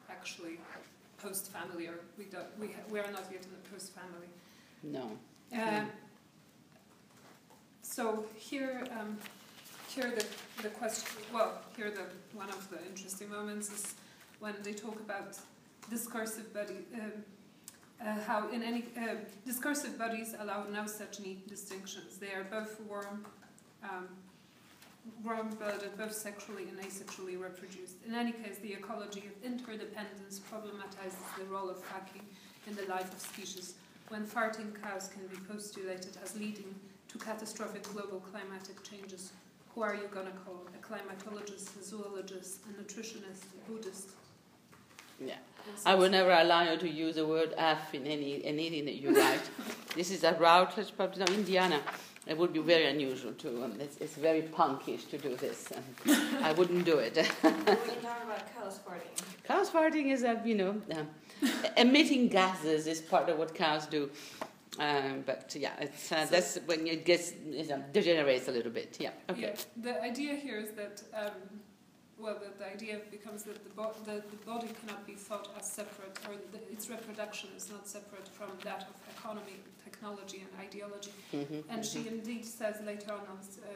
actually 0.09 0.59
post 1.17 1.51
family 1.51 1.87
or 1.87 1.95
we 2.17 2.25
don't 2.25 2.47
we, 2.59 2.67
ha- 2.67 2.87
we 2.89 2.99
are 2.99 3.11
not 3.11 3.23
yet 3.31 3.43
in 3.43 3.51
the 3.51 3.69
post 3.71 3.93
family 3.93 4.27
No. 4.83 5.17
um, 5.53 5.89
so 7.81 8.25
here 8.35 8.83
um, 8.99 9.17
here 9.95 10.11
the, 10.11 10.25
the 10.61 10.69
question 10.69 11.07
well 11.33 11.61
here 11.75 11.89
the 11.89 12.05
one 12.37 12.49
of 12.49 12.69
the 12.69 12.79
interesting 12.85 13.29
moments 13.29 13.71
is 13.71 13.95
when 14.39 14.53
they 14.63 14.73
talk 14.73 14.99
about 14.99 15.37
discursive 15.89 16.53
body 16.53 16.79
um, 16.95 17.11
uh, 18.01 18.19
how 18.27 18.49
in 18.49 18.61
any 18.61 18.85
uh, 18.97 19.15
discursive 19.45 19.97
bodies 19.97 20.35
allow 20.39 20.65
no 20.71 20.85
such 20.85 21.19
neat 21.19 21.47
distinctions. 21.47 22.17
They 22.17 22.33
are 22.33 22.43
both 22.43 22.79
warm, 22.81 23.25
um, 23.83 24.09
warm-blooded, 25.23 25.97
both 25.97 26.13
sexually 26.13 26.63
and 26.63 26.77
asexually 26.79 27.39
reproduced. 27.39 27.95
In 28.07 28.13
any 28.13 28.31
case, 28.31 28.57
the 28.61 28.73
ecology 28.73 29.23
of 29.27 29.43
interdependence 29.43 30.41
problematizes 30.51 31.37
the 31.37 31.45
role 31.45 31.69
of 31.69 31.81
fucking 31.83 32.21
in 32.67 32.75
the 32.75 32.83
life 32.83 33.13
of 33.13 33.19
species 33.19 33.75
when 34.09 34.25
farting 34.25 34.79
cows 34.81 35.07
can 35.07 35.25
be 35.27 35.37
postulated 35.47 36.17
as 36.23 36.35
leading 36.35 36.75
to 37.07 37.17
catastrophic 37.17 37.83
global 37.83 38.19
climatic 38.19 38.83
changes. 38.83 39.31
Who 39.75 39.81
are 39.81 39.93
you 39.93 40.07
going 40.09 40.27
to 40.27 40.31
call? 40.31 40.65
A 40.73 40.81
climatologist, 40.81 41.77
a 41.77 41.83
zoologist, 41.83 42.61
a 42.69 42.81
nutritionist, 42.81 43.43
a 43.43 43.69
Buddhist? 43.69 44.11
Yeah. 45.19 45.35
I 45.85 45.95
will 45.95 46.09
never 46.09 46.31
allow 46.31 46.63
you 46.71 46.77
to 46.77 46.89
use 46.89 47.15
the 47.15 47.25
word 47.25 47.53
F 47.57 47.93
in 47.93 48.07
any 48.07 48.45
anything 48.45 48.85
that 48.85 48.95
you 48.95 49.13
write. 49.13 49.41
this 49.95 50.11
is 50.11 50.23
a 50.23 50.33
Routledge, 50.33 50.93
but 50.95 51.17
no, 51.17 51.25
Indiana. 51.25 51.81
It 52.25 52.37
would 52.37 52.53
be 52.53 52.59
very 52.59 52.87
unusual 52.87 53.33
to. 53.33 53.65
Um, 53.65 53.73
it's, 53.79 53.97
it's, 53.97 54.15
very 54.15 54.43
punkish 54.43 55.09
to 55.09 55.17
do 55.17 55.35
this. 55.35 55.69
I 56.41 56.53
wouldn't 56.53 56.85
do 56.85 56.97
it. 56.97 57.15
we 57.43 57.49
talk 57.49 58.23
about 58.23 58.55
cows 58.55 58.79
farting. 58.87 59.43
Cows 59.43 59.69
farting 59.69 60.11
is 60.11 60.23
a 60.23 60.41
you 60.45 60.55
know 60.55 60.81
uh, 60.91 61.03
emitting 61.77 62.29
gases 62.29 62.87
is 62.87 63.01
part 63.01 63.29
of 63.29 63.37
what 63.37 63.53
cows 63.53 63.85
do. 63.85 64.09
Um, 64.79 65.23
but 65.25 65.55
yeah, 65.57 65.73
it's, 65.79 66.11
uh, 66.11 66.25
so 66.25 66.31
that's 66.31 66.57
when 66.65 66.87
it 66.87 67.05
gets 67.05 67.31
it 67.31 67.93
degenerates 67.93 68.47
a 68.47 68.51
little 68.51 68.71
bit. 68.71 68.97
Yeah. 68.99 69.11
Okay. 69.29 69.41
Yeah, 69.41 69.55
the 69.81 70.01
idea 70.01 70.35
here 70.35 70.57
is 70.57 70.71
that. 70.71 71.03
Um, 71.13 71.61
well, 72.17 72.39
the, 72.39 72.57
the 72.63 72.71
idea 72.71 73.01
becomes 73.11 73.43
that 73.43 73.61
the, 73.63 73.69
bo- 73.71 73.93
the, 74.05 74.23
the 74.31 74.37
body 74.45 74.69
cannot 74.79 75.05
be 75.05 75.15
thought 75.15 75.49
as 75.59 75.69
separate, 75.69 76.17
or 76.27 76.35
its 76.71 76.89
reproduction 76.89 77.49
is 77.57 77.69
not 77.69 77.87
separate 77.87 78.27
from 78.27 78.47
that 78.63 78.83
of 78.83 78.95
economy, 79.17 79.57
technology, 79.83 80.45
and 80.45 80.65
ideology. 80.65 81.11
Mm-hmm, 81.33 81.53
and 81.69 81.81
mm-hmm. 81.81 81.81
she 81.81 82.07
indeed 82.07 82.45
says 82.45 82.77
later 82.85 83.11
on 83.11 83.19
uh, 83.19 83.67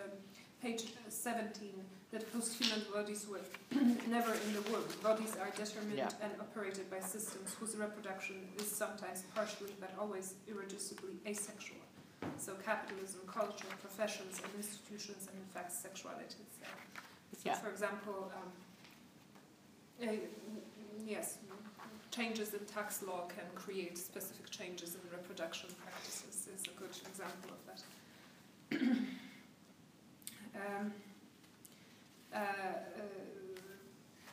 page 0.61 0.83
17 1.07 1.69
that 2.11 2.31
post-human 2.33 2.83
bodies 2.93 3.27
were 3.29 3.41
never 4.07 4.33
in 4.33 4.53
the 4.53 4.61
womb. 4.71 4.83
Bodies 5.03 5.35
are 5.39 5.51
determined 5.51 5.97
yeah. 5.97 6.09
and 6.21 6.31
operated 6.39 6.89
by 6.89 6.99
systems 6.99 7.55
whose 7.59 7.75
reproduction 7.75 8.35
is 8.57 8.67
sometimes 8.69 9.23
partially, 9.35 9.73
but 9.79 9.93
always 9.99 10.33
irreducibly 10.49 11.15
asexual. 11.27 11.77
So 12.37 12.53
capitalism, 12.65 13.21
culture, 13.27 13.67
professions, 13.79 14.41
and 14.43 14.51
institutions, 14.57 15.27
and 15.31 15.37
in 15.37 15.47
fact 15.53 15.71
sexuality 15.71 16.25
itself. 16.25 16.79
So, 17.33 17.41
yeah. 17.45 17.55
for 17.55 17.69
example, 17.69 18.31
um, 18.35 20.07
uh, 20.07 20.13
yes, 21.05 21.37
changes 22.11 22.53
in 22.53 22.65
tax 22.65 23.03
law 23.03 23.27
can 23.27 23.45
create 23.55 23.97
specific 23.97 24.49
changes 24.49 24.95
in 24.95 25.01
reproduction 25.11 25.69
practices. 25.83 26.47
Is 26.53 26.63
a 26.63 26.79
good 26.79 26.89
example 26.89 27.51
of 27.51 27.61
that. 27.67 28.97
um, 30.55 30.93
uh, 32.33 32.37
uh, 32.37 32.41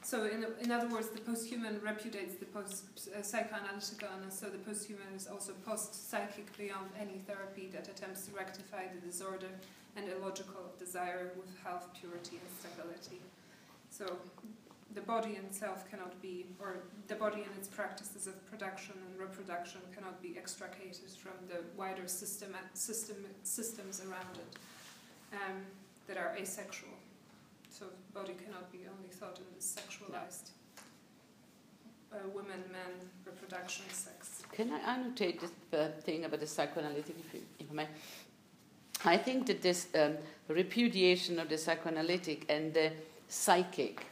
so, 0.02 0.24
in, 0.24 0.46
in 0.61 0.70
other 0.70 0.88
words, 0.88 1.09
the 1.09 1.20
post-human 1.20 1.81
repudiates 1.83 2.37
the 2.37 2.44
post-psychoanalytical, 2.44 4.22
and 4.22 4.33
so 4.33 4.46
the 4.46 4.59
post-human 4.59 5.09
is 5.16 5.26
also 5.26 5.52
post-psychic 5.66 6.57
beyond 6.57 6.90
any 7.00 7.18
therapy 7.26 7.68
that 7.72 7.88
attempts 7.88 8.26
to 8.26 8.37
rectify 8.37 8.85
the 8.94 9.05
disorder 9.05 9.48
and 9.96 10.09
illogical 10.09 10.72
desire 10.79 11.33
with 11.37 11.50
health, 11.64 11.88
purity, 11.98 12.38
and 12.38 12.48
stability. 12.61 13.20
So 13.90 14.18
the 14.94 15.00
body 15.00 15.33
itself 15.33 15.90
cannot 15.90 16.20
be, 16.22 16.46
or 16.61 16.76
the 17.09 17.16
body 17.16 17.42
and 17.42 17.50
its 17.59 17.66
practices 17.66 18.29
of 18.29 18.46
production 18.46 18.94
and 19.09 19.18
reproduction 19.18 19.81
cannot 19.92 20.22
be 20.22 20.37
extricated 20.38 21.11
from 21.18 21.33
the 21.48 21.64
wider 21.76 22.07
system, 22.07 22.55
system 22.74 23.16
systems 23.42 24.00
around 24.00 24.37
it 24.37 24.57
um, 25.33 25.62
that 26.07 26.16
are 26.16 26.35
asexual. 26.38 26.90
So 27.71 27.87
body 28.14 28.35
cannot 28.45 28.71
be 28.73 28.81
only 28.97 29.09
thought 29.11 29.38
in 29.38 29.45
this 29.55 29.79
sexualized 29.79 30.51
uh, 32.12 32.19
women, 32.35 32.62
men, 32.73 33.11
reproduction, 33.25 33.85
sex. 33.90 34.42
Can 34.53 34.73
I 34.73 34.79
annotate 34.95 35.40
this 35.40 35.51
uh, 35.73 35.88
thing 36.03 36.25
about 36.25 36.40
the 36.40 36.47
psychoanalytic, 36.47 37.16
if, 37.19 37.35
you, 37.35 37.40
if 37.59 37.66
I 37.71 37.75
may? 37.75 37.88
I 39.05 39.16
think 39.16 39.47
that 39.47 39.61
this 39.62 39.88
um, 39.95 40.16
repudiation 40.49 41.38
of 41.38 41.49
the 41.49 41.59
psychoanalytic 41.59 42.47
and 42.49 42.73
the 42.73 42.92
psychic 43.29 44.07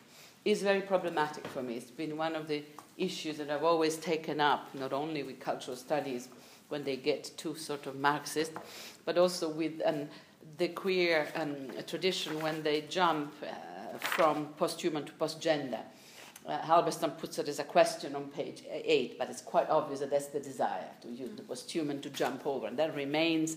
is 0.44 0.62
very 0.62 0.82
problematic 0.82 1.46
for 1.46 1.62
me. 1.62 1.76
It's 1.76 1.90
been 1.90 2.16
one 2.16 2.36
of 2.36 2.48
the 2.48 2.62
issues 2.98 3.38
that 3.38 3.50
I've 3.50 3.64
always 3.64 3.96
taken 3.96 4.40
up, 4.40 4.68
not 4.74 4.92
only 4.92 5.22
with 5.22 5.40
cultural 5.40 5.76
studies 5.76 6.28
when 6.68 6.84
they 6.84 6.96
get 6.96 7.30
too 7.36 7.54
sort 7.56 7.86
of 7.86 7.96
Marxist, 7.96 8.52
but 9.04 9.16
also 9.18 9.48
with 9.48 9.80
um, 9.84 10.08
the 10.56 10.68
queer 10.68 11.28
um, 11.34 11.54
tradition 11.86 12.40
when 12.40 12.62
they 12.62 12.82
jump 12.82 13.32
uh, 13.42 13.98
from 13.98 14.46
post-human 14.56 15.04
to 15.04 15.12
post-gender. 15.12 15.80
Uh, 16.46 16.60
Halberstam 16.60 17.16
puts 17.18 17.38
it 17.38 17.48
as 17.48 17.58
a 17.58 17.64
question 17.64 18.14
on 18.14 18.24
page 18.24 18.64
8, 18.70 19.18
but 19.18 19.30
it's 19.30 19.40
quite 19.40 19.68
obvious 19.70 20.00
that 20.00 20.10
that's 20.10 20.26
the 20.26 20.40
desire 20.40 20.88
to 21.00 21.08
use 21.08 21.30
the 21.36 21.42
post-human 21.42 22.00
to 22.02 22.10
jump 22.10 22.46
over, 22.46 22.66
and 22.66 22.78
that 22.78 22.94
remains 22.94 23.56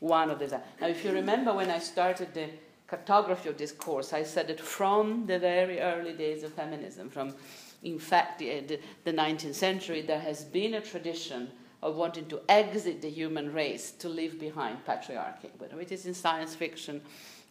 one 0.00 0.30
of 0.30 0.38
the. 0.38 0.46
desires. 0.46 0.64
Now, 0.80 0.88
if 0.88 1.04
you 1.04 1.12
remember 1.12 1.52
when 1.52 1.70
I 1.70 1.78
started 1.78 2.32
the 2.32 2.48
cartography 2.86 3.48
of 3.48 3.58
this 3.58 3.72
course, 3.72 4.12
I 4.12 4.22
said 4.22 4.48
that 4.48 4.60
from 4.60 5.26
the 5.26 5.38
very 5.38 5.80
early 5.80 6.14
days 6.14 6.42
of 6.42 6.52
feminism, 6.54 7.10
from 7.10 7.34
in 7.82 7.98
fact 7.98 8.38
the, 8.38 8.60
the, 8.60 8.80
the 9.04 9.12
19th 9.12 9.54
century, 9.54 10.02
there 10.02 10.20
has 10.20 10.44
been 10.44 10.74
a 10.74 10.80
tradition 10.80 11.50
of 11.82 11.96
wanting 11.96 12.26
to 12.26 12.40
exit 12.48 13.02
the 13.02 13.10
human 13.10 13.52
race 13.52 13.90
to 13.90 14.08
leave 14.08 14.38
behind 14.38 14.84
patriarchy, 14.86 15.50
whether 15.58 15.80
it 15.80 15.90
is 15.90 16.06
in 16.06 16.14
science 16.14 16.54
fiction 16.54 17.00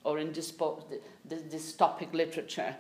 or 0.03 0.19
in 0.19 0.29
dyspo- 0.29 0.83
the, 0.89 0.99
the 1.35 1.41
dystopic 1.55 2.13
literature, 2.13 2.75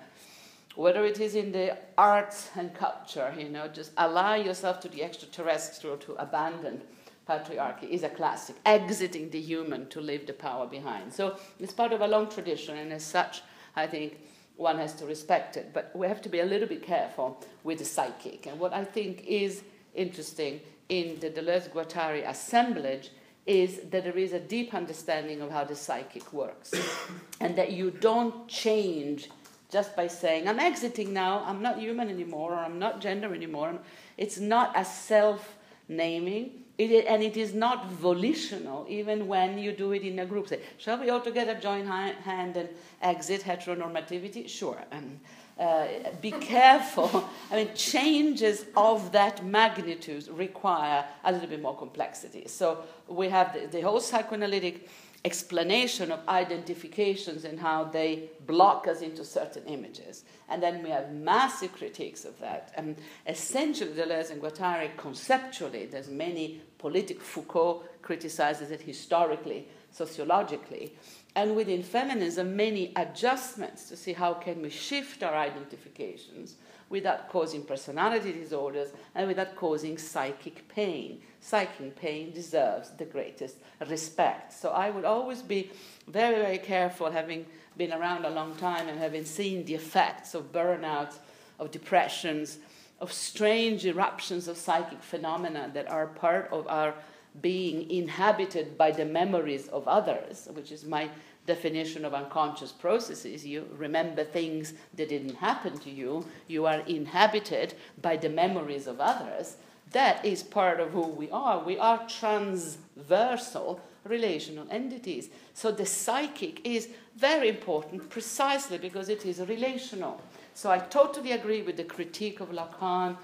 whether 0.75 1.05
it 1.05 1.19
is 1.19 1.35
in 1.35 1.51
the 1.51 1.77
arts 1.97 2.49
and 2.55 2.73
culture, 2.73 3.33
you 3.37 3.49
know, 3.49 3.67
just 3.67 3.91
allow 3.97 4.35
yourself 4.35 4.79
to 4.79 4.87
the 4.87 5.03
extraterrestrial 5.03 5.97
to 5.97 6.13
abandon 6.13 6.81
patriarchy 7.27 7.89
is 7.89 8.03
a 8.03 8.09
classic, 8.09 8.55
exiting 8.65 9.29
the 9.29 9.39
human 9.39 9.87
to 9.89 10.01
leave 10.01 10.25
the 10.25 10.33
power 10.33 10.65
behind. 10.65 11.13
So 11.13 11.37
it's 11.59 11.73
part 11.73 11.93
of 11.93 12.01
a 12.01 12.07
long 12.07 12.29
tradition, 12.29 12.77
and 12.77 12.91
as 12.91 13.03
such, 13.03 13.41
I 13.75 13.87
think 13.87 14.19
one 14.57 14.77
has 14.77 14.93
to 14.95 15.05
respect 15.05 15.57
it. 15.57 15.71
But 15.73 15.91
we 15.93 16.07
have 16.07 16.21
to 16.23 16.29
be 16.29 16.39
a 16.39 16.45
little 16.45 16.67
bit 16.67 16.83
careful 16.83 17.39
with 17.63 17.79
the 17.79 17.85
psychic. 17.85 18.47
And 18.47 18.59
what 18.59 18.73
I 18.73 18.83
think 18.83 19.25
is 19.25 19.63
interesting 19.93 20.61
in 20.91 21.17
the 21.21 21.29
Deleuze 21.29 21.69
Guattari 21.69 22.27
assemblage 22.27 23.11
is 23.45 23.77
that 23.89 24.03
there 24.03 24.17
is 24.17 24.33
a 24.33 24.39
deep 24.39 24.73
understanding 24.73 25.41
of 25.41 25.49
how 25.49 25.63
the 25.63 25.75
psychic 25.75 26.31
works, 26.33 26.73
and 27.39 27.55
that 27.55 27.71
you 27.71 27.89
don't 27.89 28.47
change 28.47 29.29
just 29.71 29.95
by 29.95 30.05
saying, 30.05 30.49
I'm 30.49 30.59
exiting 30.59 31.13
now, 31.13 31.43
I'm 31.47 31.61
not 31.61 31.79
human 31.79 32.09
anymore, 32.09 32.51
or 32.51 32.57
I'm 32.57 32.77
not 32.77 32.99
gender 32.99 33.33
anymore. 33.33 33.79
It's 34.17 34.37
not 34.37 34.73
a 34.75 34.83
self 34.83 35.55
naming, 35.87 36.65
it, 36.77 37.05
and 37.07 37.23
it 37.23 37.37
is 37.37 37.53
not 37.53 37.89
volitional, 37.89 38.85
even 38.89 39.27
when 39.27 39.57
you 39.57 39.71
do 39.71 39.93
it 39.93 40.01
in 40.01 40.19
a 40.19 40.25
group. 40.25 40.49
Say, 40.49 40.59
shall 40.77 40.99
we 40.99 41.09
all 41.09 41.21
together 41.21 41.55
join 41.55 41.85
hand 41.85 42.57
and 42.57 42.69
exit 43.01 43.43
heteronormativity? 43.43 44.49
Sure. 44.49 44.83
And 44.91 45.21
uh, 45.61 45.87
be 46.19 46.31
careful. 46.31 47.29
I 47.51 47.55
mean, 47.55 47.69
changes 47.75 48.65
of 48.75 49.11
that 49.11 49.45
magnitude 49.45 50.27
require 50.29 51.05
a 51.23 51.31
little 51.31 51.47
bit 51.47 51.61
more 51.61 51.77
complexity. 51.77 52.47
So 52.47 52.83
we 53.07 53.29
have 53.29 53.53
the, 53.53 53.67
the 53.67 53.81
whole 53.81 53.99
psychoanalytic 53.99 54.89
explanation 55.23 56.11
of 56.11 56.19
identifications 56.27 57.45
and 57.45 57.59
how 57.59 57.83
they 57.83 58.31
block 58.47 58.87
us 58.87 59.01
into 59.01 59.23
certain 59.23 59.63
images. 59.65 60.23
And 60.49 60.63
then 60.63 60.81
we 60.81 60.89
have 60.89 61.13
massive 61.13 61.73
critiques 61.73 62.25
of 62.25 62.39
that. 62.39 62.73
And 62.75 62.95
essentially, 63.27 63.91
Deleuze 63.91 64.31
and 64.31 64.41
Guattari 64.41 64.97
conceptually, 64.97 65.85
there's 65.85 66.09
many 66.09 66.61
politic 66.79 67.21
Foucault 67.21 67.83
criticizes 68.01 68.71
it 68.71 68.81
historically, 68.81 69.67
sociologically. 69.91 70.95
And 71.35 71.55
within 71.55 71.81
feminism, 71.81 72.55
many 72.55 72.91
adjustments 72.95 73.87
to 73.89 73.95
see 73.95 74.13
how 74.13 74.33
can 74.33 74.61
we 74.61 74.69
shift 74.69 75.23
our 75.23 75.33
identifications 75.33 76.55
without 76.89 77.29
causing 77.29 77.63
personality 77.63 78.33
disorders 78.33 78.89
and 79.15 79.27
without 79.27 79.55
causing 79.55 79.97
psychic 79.97 80.67
pain. 80.67 81.21
Psychic 81.39 81.95
pain 81.95 82.33
deserves 82.33 82.89
the 82.91 83.05
greatest 83.05 83.55
respect. 83.89 84.51
So 84.51 84.71
I 84.71 84.89
would 84.89 85.05
always 85.05 85.41
be 85.41 85.71
very, 86.07 86.35
very 86.35 86.57
careful, 86.57 87.09
having 87.09 87.45
been 87.77 87.93
around 87.93 88.25
a 88.25 88.29
long 88.29 88.55
time 88.57 88.89
and 88.89 88.99
having 88.99 89.23
seen 89.23 89.63
the 89.63 89.75
effects 89.75 90.33
of 90.33 90.51
burnouts, 90.51 91.15
of 91.59 91.71
depressions, 91.71 92.57
of 92.99 93.13
strange 93.13 93.85
eruptions 93.85 94.49
of 94.49 94.57
psychic 94.57 95.01
phenomena 95.01 95.71
that 95.73 95.89
are 95.89 96.07
part 96.07 96.49
of 96.51 96.67
our 96.67 96.93
being 97.41 97.89
inhabited 97.89 98.77
by 98.77 98.91
the 98.91 99.05
memories 99.05 99.67
of 99.69 99.87
others, 99.87 100.47
which 100.53 100.71
is 100.71 100.83
my 100.85 101.09
definition 101.47 102.03
of 102.05 102.13
unconscious 102.13 102.71
processes. 102.71 103.45
You 103.45 103.67
remember 103.77 104.23
things 104.23 104.73
that 104.95 105.09
didn't 105.09 105.35
happen 105.35 105.77
to 105.79 105.89
you, 105.89 106.25
you 106.47 106.65
are 106.65 106.81
inhabited 106.81 107.73
by 108.01 108.17
the 108.17 108.29
memories 108.29 108.87
of 108.87 108.99
others. 108.99 109.57
that 109.91 110.23
is 110.25 110.41
part 110.41 110.79
of 110.79 110.91
who 110.91 111.07
we 111.07 111.29
are. 111.31 111.59
We 111.59 111.77
are 111.77 112.07
transversal 112.07 113.81
relational 114.05 114.65
entities. 114.71 115.29
So 115.53 115.71
the 115.71 115.85
psychic 115.85 116.65
is 116.65 116.89
very 117.15 117.49
important 117.49 118.09
precisely 118.09 118.77
because 118.77 119.09
it 119.09 119.25
is 119.25 119.39
relational. 119.41 120.21
So 120.53 120.71
I 120.71 120.79
totally 120.79 121.31
agree 121.33 121.61
with 121.61 121.77
the 121.77 121.83
critique 121.83 122.39
of 122.39 122.49
Lacan 122.49 123.17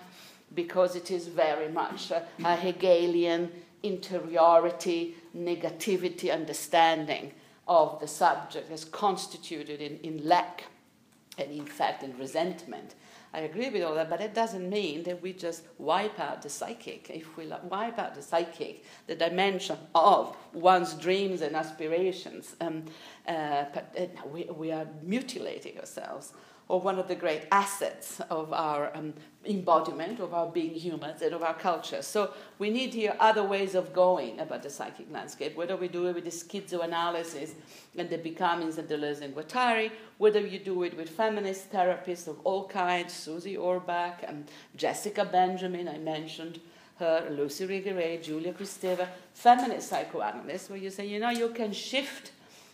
because 0.53 0.95
it 0.95 1.11
is 1.11 1.27
very 1.27 1.69
much 1.69 2.11
a, 2.11 2.23
a 2.43 2.55
Hegelian 2.55 3.51
interiority, 3.83 5.15
negativity 5.35 6.31
understanding 6.31 7.31
of 7.67 7.99
the 7.99 8.07
subject 8.07 8.71
as 8.71 8.85
constituted 8.85 9.81
in, 9.81 9.99
in 9.99 10.27
lack 10.27 10.65
and 11.37 11.51
in 11.51 11.65
fact 11.65 12.03
in 12.03 12.17
resentment. 12.17 12.95
I 13.33 13.41
agree 13.41 13.69
with 13.69 13.83
all 13.83 13.93
that, 13.95 14.09
but 14.09 14.21
it 14.21 14.33
doesn't 14.33 14.69
mean 14.69 15.03
that 15.03 15.21
we 15.21 15.33
just 15.33 15.63
wipe 15.77 16.19
out 16.19 16.41
the 16.41 16.49
psychic. 16.49 17.09
If 17.09 17.35
we 17.37 17.51
wipe 17.63 17.99
out 17.99 18.15
the 18.15 18.21
psychic, 18.21 18.85
the 19.05 19.15
dimension 19.15 19.77
of 19.93 20.35
one's 20.53 20.93
dreams 20.93 21.41
and 21.41 21.55
aspirations, 21.55 22.55
um, 22.61 22.85
uh, 23.27 23.65
but, 23.73 23.95
uh, 23.99 24.27
we, 24.29 24.45
we 24.45 24.71
are 24.71 24.87
mutilating 25.03 25.77
ourselves 25.77 26.33
or 26.69 26.81
one 26.81 26.99
of 26.99 27.07
the 27.07 27.15
great 27.15 27.43
assets 27.51 28.19
of 28.29 28.51
our 28.51 28.91
um, 28.95 29.13
embodiment, 29.45 30.19
of 30.19 30.33
our 30.33 30.47
being 30.47 30.73
humans, 30.73 31.21
and 31.21 31.33
of 31.33 31.41
our 31.41 31.53
culture. 31.53 32.01
So 32.01 32.33
we 32.59 32.69
need 32.69 32.93
here 32.93 33.15
other 33.19 33.43
ways 33.43 33.73
of 33.73 33.93
going 33.93 34.39
about 34.39 34.63
the 34.63 34.69
psychic 34.69 35.11
landscape, 35.11 35.55
whether 35.55 35.77
we 35.77 35.87
do 35.87 36.07
it 36.07 36.15
with 36.15 36.25
the 36.25 36.29
schizoanalysis 36.29 37.51
and 37.97 38.09
the 38.09 38.17
becomings 38.17 38.77
of 38.77 38.87
Deleuze 38.87 39.21
and 39.21 39.33
Guattari, 39.33 39.91
whether 40.17 40.41
you 40.41 40.59
do 40.59 40.83
it 40.83 40.95
with 40.97 41.09
feminist 41.09 41.71
therapists 41.71 42.27
of 42.27 42.39
all 42.43 42.67
kinds, 42.67 43.13
Susie 43.13 43.55
Orbach 43.55 44.27
and 44.27 44.49
Jessica 44.75 45.23
Benjamin, 45.23 45.87
I 45.87 45.97
mentioned 45.97 46.59
her, 46.99 47.27
Luce 47.29 47.61
Irigaray, 47.61 48.21
Julia 48.21 48.53
Kristeva, 48.53 49.07
feminist 49.33 49.89
psychoanalysts, 49.89 50.69
where 50.69 50.79
you 50.79 50.89
say, 50.89 51.05
you 51.05 51.19
know, 51.19 51.29
you 51.29 51.49
can 51.49 51.71
shift 51.71 52.31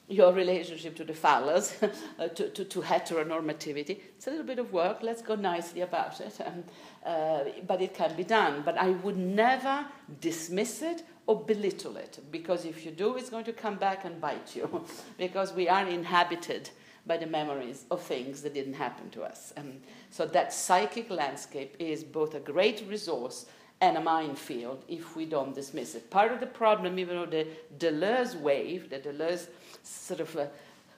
your 0.07 0.33
relationship 0.33 0.95
to 0.97 1.03
the 1.03 1.13
phallus, 1.13 1.77
uh, 2.19 2.27
to, 2.29 2.49
to, 2.49 2.65
to, 2.65 2.81
heteronormativity. 2.81 3.99
It's 4.15 4.27
a 4.27 4.31
little 4.31 4.45
bit 4.45 4.59
of 4.59 4.73
work, 4.73 4.99
let's 5.01 5.21
go 5.21 5.35
nicely 5.35 5.81
about 5.81 6.19
it, 6.19 6.39
um, 6.45 6.63
uh, 7.05 7.43
but 7.65 7.81
it 7.81 7.93
can 7.93 8.15
be 8.15 8.23
done. 8.23 8.63
But 8.65 8.77
I 8.77 8.89
would 8.89 9.17
never 9.17 9.85
dismiss 10.19 10.81
it 10.81 11.03
or 11.25 11.43
belittle 11.43 11.95
it, 11.97 12.19
because 12.31 12.65
if 12.65 12.85
you 12.85 12.91
do, 12.91 13.15
it's 13.15 13.29
going 13.29 13.45
to 13.45 13.53
come 13.53 13.75
back 13.75 14.03
and 14.03 14.19
bite 14.19 14.55
you, 14.55 14.85
because 15.17 15.53
we 15.53 15.69
are 15.69 15.87
inhabited 15.87 16.69
by 17.05 17.17
the 17.17 17.27
memories 17.27 17.85
of 17.91 18.01
things 18.01 18.41
that 18.41 18.53
didn't 18.53 18.73
happen 18.73 19.09
to 19.11 19.23
us. 19.23 19.53
Um, 19.57 19.73
so 20.09 20.25
that 20.25 20.53
psychic 20.53 21.09
landscape 21.09 21.75
is 21.79 22.03
both 22.03 22.33
a 22.33 22.39
great 22.39 22.83
resource 22.89 23.45
and 23.81 23.97
a 23.97 24.01
minefield 24.01 24.83
if 24.87 25.15
we 25.15 25.25
don't 25.25 25.53
dismiss 25.53 25.95
it. 25.95 26.09
Part 26.09 26.31
of 26.31 26.39
the 26.39 26.45
problem, 26.45 26.97
even 26.97 27.17
though 27.17 27.25
the 27.25 27.47
Deleuze 27.77 28.39
wave, 28.39 28.89
the 28.89 28.99
Deleuze 28.99 29.47
sort 29.83 30.19
of 30.19 30.35
a 30.35 30.49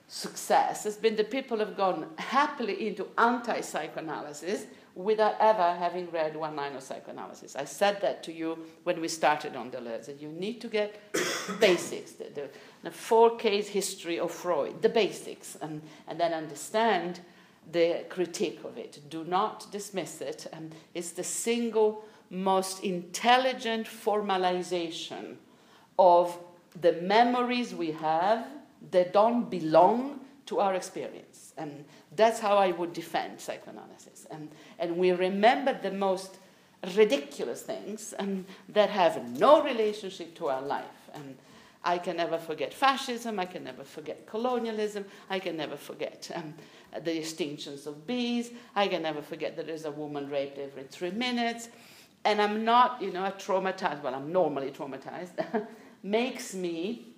success 0.08 0.84
has 0.84 0.98
been 0.98 1.16
that 1.16 1.32
people 1.32 1.58
have 1.58 1.76
gone 1.76 2.08
happily 2.18 2.88
into 2.88 3.08
anti 3.18 3.62
psychoanalysis 3.62 4.66
without 4.94 5.36
ever 5.42 5.76
having 5.78 6.10
read 6.12 6.36
one 6.36 6.56
line 6.56 6.74
of 6.74 6.82
psychoanalysis. 6.82 7.56
I 7.56 7.66
said 7.66 8.00
that 8.02 8.24
to 8.24 8.32
you 8.32 8.58
when 8.84 9.02
we 9.02 9.10
started 9.10 9.56
on 9.56 9.70
Deleuze, 9.70 10.06
that 10.06 10.22
you 10.22 10.30
need 10.30 10.62
to 10.62 10.70
get 10.70 10.96
basics, 11.60 12.14
the, 12.14 12.26
the, 12.34 12.50
the, 12.84 12.92
four 12.92 13.36
case 13.36 13.68
history 13.68 14.20
of 14.20 14.32
Freud, 14.32 14.82
the 14.82 14.90
basics, 14.90 15.58
and, 15.62 15.82
and 16.08 16.18
then 16.18 16.34
understand 16.34 17.20
the 17.74 18.06
critique 18.10 18.62
of 18.64 18.78
it. 18.78 19.02
Do 19.10 19.26
not 19.26 19.70
dismiss 19.70 20.22
it. 20.22 20.48
And 20.54 20.74
it's 20.94 21.12
the 21.12 21.24
single 21.24 22.06
most 22.30 22.82
intelligent 22.84 23.88
formalization 23.88 25.36
of 26.00 26.38
the 26.80 26.94
memories 26.94 27.74
we 27.74 27.92
have 27.92 28.48
they 28.92 29.10
don't 29.12 29.50
belong 29.50 30.20
to 30.48 30.60
our 30.60 30.76
experience. 30.76 31.54
And 31.58 31.86
that's 32.16 32.40
how 32.40 32.58
I 32.58 32.72
would 32.72 32.94
defend 32.94 33.40
psychoanalysis. 33.40 34.28
And, 34.30 34.50
and 34.80 34.98
we 34.98 35.12
remember 35.12 35.78
the 35.82 35.92
most 35.92 36.38
ridiculous 36.96 37.62
things 37.62 38.14
and 38.14 38.46
that 38.70 38.90
have 38.90 39.40
no 39.40 39.64
relationship 39.64 40.36
to 40.36 40.50
our 40.50 40.62
life. 40.62 41.10
And 41.14 41.36
I 41.84 41.98
can 42.00 42.18
never 42.18 42.38
forget 42.38 42.74
fascism, 42.74 43.40
I 43.40 43.46
can 43.46 43.64
never 43.64 43.84
forget 43.84 44.26
colonialism, 44.26 45.06
I 45.30 45.40
can 45.40 45.56
never 45.56 45.78
forget 45.78 46.30
um, 46.34 46.56
the 47.04 47.12
extinctions 47.12 47.86
of 47.86 48.08
bees, 48.08 48.52
I 48.76 48.88
can 48.88 49.04
never 49.04 49.22
forget 49.22 49.56
that 49.56 49.68
there's 49.68 49.86
a 49.86 49.92
woman 49.92 50.30
raped 50.30 50.58
every 50.58 50.84
three 50.84 51.12
minutes. 51.12 51.70
And 52.24 52.42
I'm 52.42 52.66
not, 52.66 53.04
you 53.04 53.12
know, 53.12 53.22
traumatized, 53.38 54.02
well, 54.02 54.16
I'm 54.16 54.32
normally 54.32 54.72
traumatized, 54.72 55.68
makes 56.04 56.56
me 56.56 57.15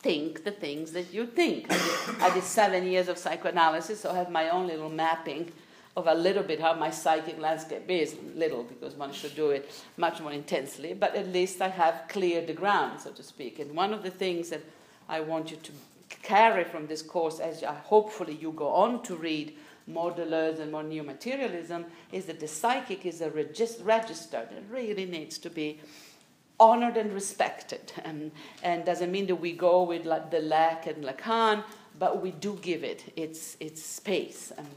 think 0.00 0.44
the 0.44 0.50
things 0.50 0.92
that 0.92 1.12
you 1.12 1.26
think. 1.26 1.66
I 1.70 1.76
did, 1.76 2.22
I 2.22 2.34
did 2.34 2.44
seven 2.44 2.86
years 2.86 3.08
of 3.08 3.18
psychoanalysis, 3.18 4.00
so 4.00 4.10
I 4.10 4.14
have 4.16 4.30
my 4.30 4.50
own 4.50 4.66
little 4.66 4.90
mapping 4.90 5.52
of 5.96 6.06
a 6.06 6.14
little 6.14 6.42
bit 6.42 6.60
how 6.60 6.74
my 6.74 6.90
psychic 6.90 7.38
landscape 7.38 7.88
is. 7.88 8.16
Little, 8.34 8.64
because 8.64 8.94
one 8.94 9.12
should 9.12 9.34
do 9.34 9.50
it 9.50 9.70
much 9.96 10.20
more 10.20 10.32
intensely, 10.32 10.92
but 10.92 11.14
at 11.14 11.28
least 11.28 11.62
I 11.62 11.68
have 11.68 12.04
cleared 12.08 12.46
the 12.46 12.52
ground, 12.52 13.00
so 13.00 13.10
to 13.12 13.22
speak. 13.22 13.58
And 13.58 13.74
one 13.74 13.94
of 13.94 14.02
the 14.02 14.10
things 14.10 14.50
that 14.50 14.62
I 15.08 15.20
want 15.20 15.50
you 15.50 15.56
to 15.56 15.72
carry 16.22 16.64
from 16.64 16.86
this 16.86 17.02
course, 17.02 17.40
as 17.40 17.62
hopefully 17.62 18.34
you 18.34 18.52
go 18.52 18.68
on 18.68 19.02
to 19.04 19.16
read 19.16 19.56
more 19.86 20.12
Deleuze 20.12 20.58
and 20.58 20.72
more 20.72 20.82
New 20.82 21.02
Materialism, 21.02 21.86
is 22.12 22.26
that 22.26 22.40
the 22.40 22.48
psychic 22.48 23.06
is 23.06 23.20
a 23.20 23.30
regis- 23.30 23.80
register 23.80 24.46
that 24.50 24.62
really 24.70 25.06
needs 25.06 25.38
to 25.38 25.48
be 25.48 25.80
honored 26.58 26.96
and 26.96 27.12
respected. 27.12 27.92
And, 28.04 28.30
and 28.62 28.84
doesn't 28.84 29.10
mean 29.10 29.26
that 29.26 29.36
we 29.36 29.52
go 29.52 29.82
with 29.82 30.06
like 30.06 30.30
the 30.30 30.40
Lac 30.40 30.86
and 30.86 31.04
Lacan, 31.04 31.62
but 31.98 32.22
we 32.22 32.30
do 32.30 32.58
give 32.62 32.84
it 32.84 33.12
its, 33.16 33.56
its 33.60 33.82
space. 33.82 34.52
And, 34.56 34.68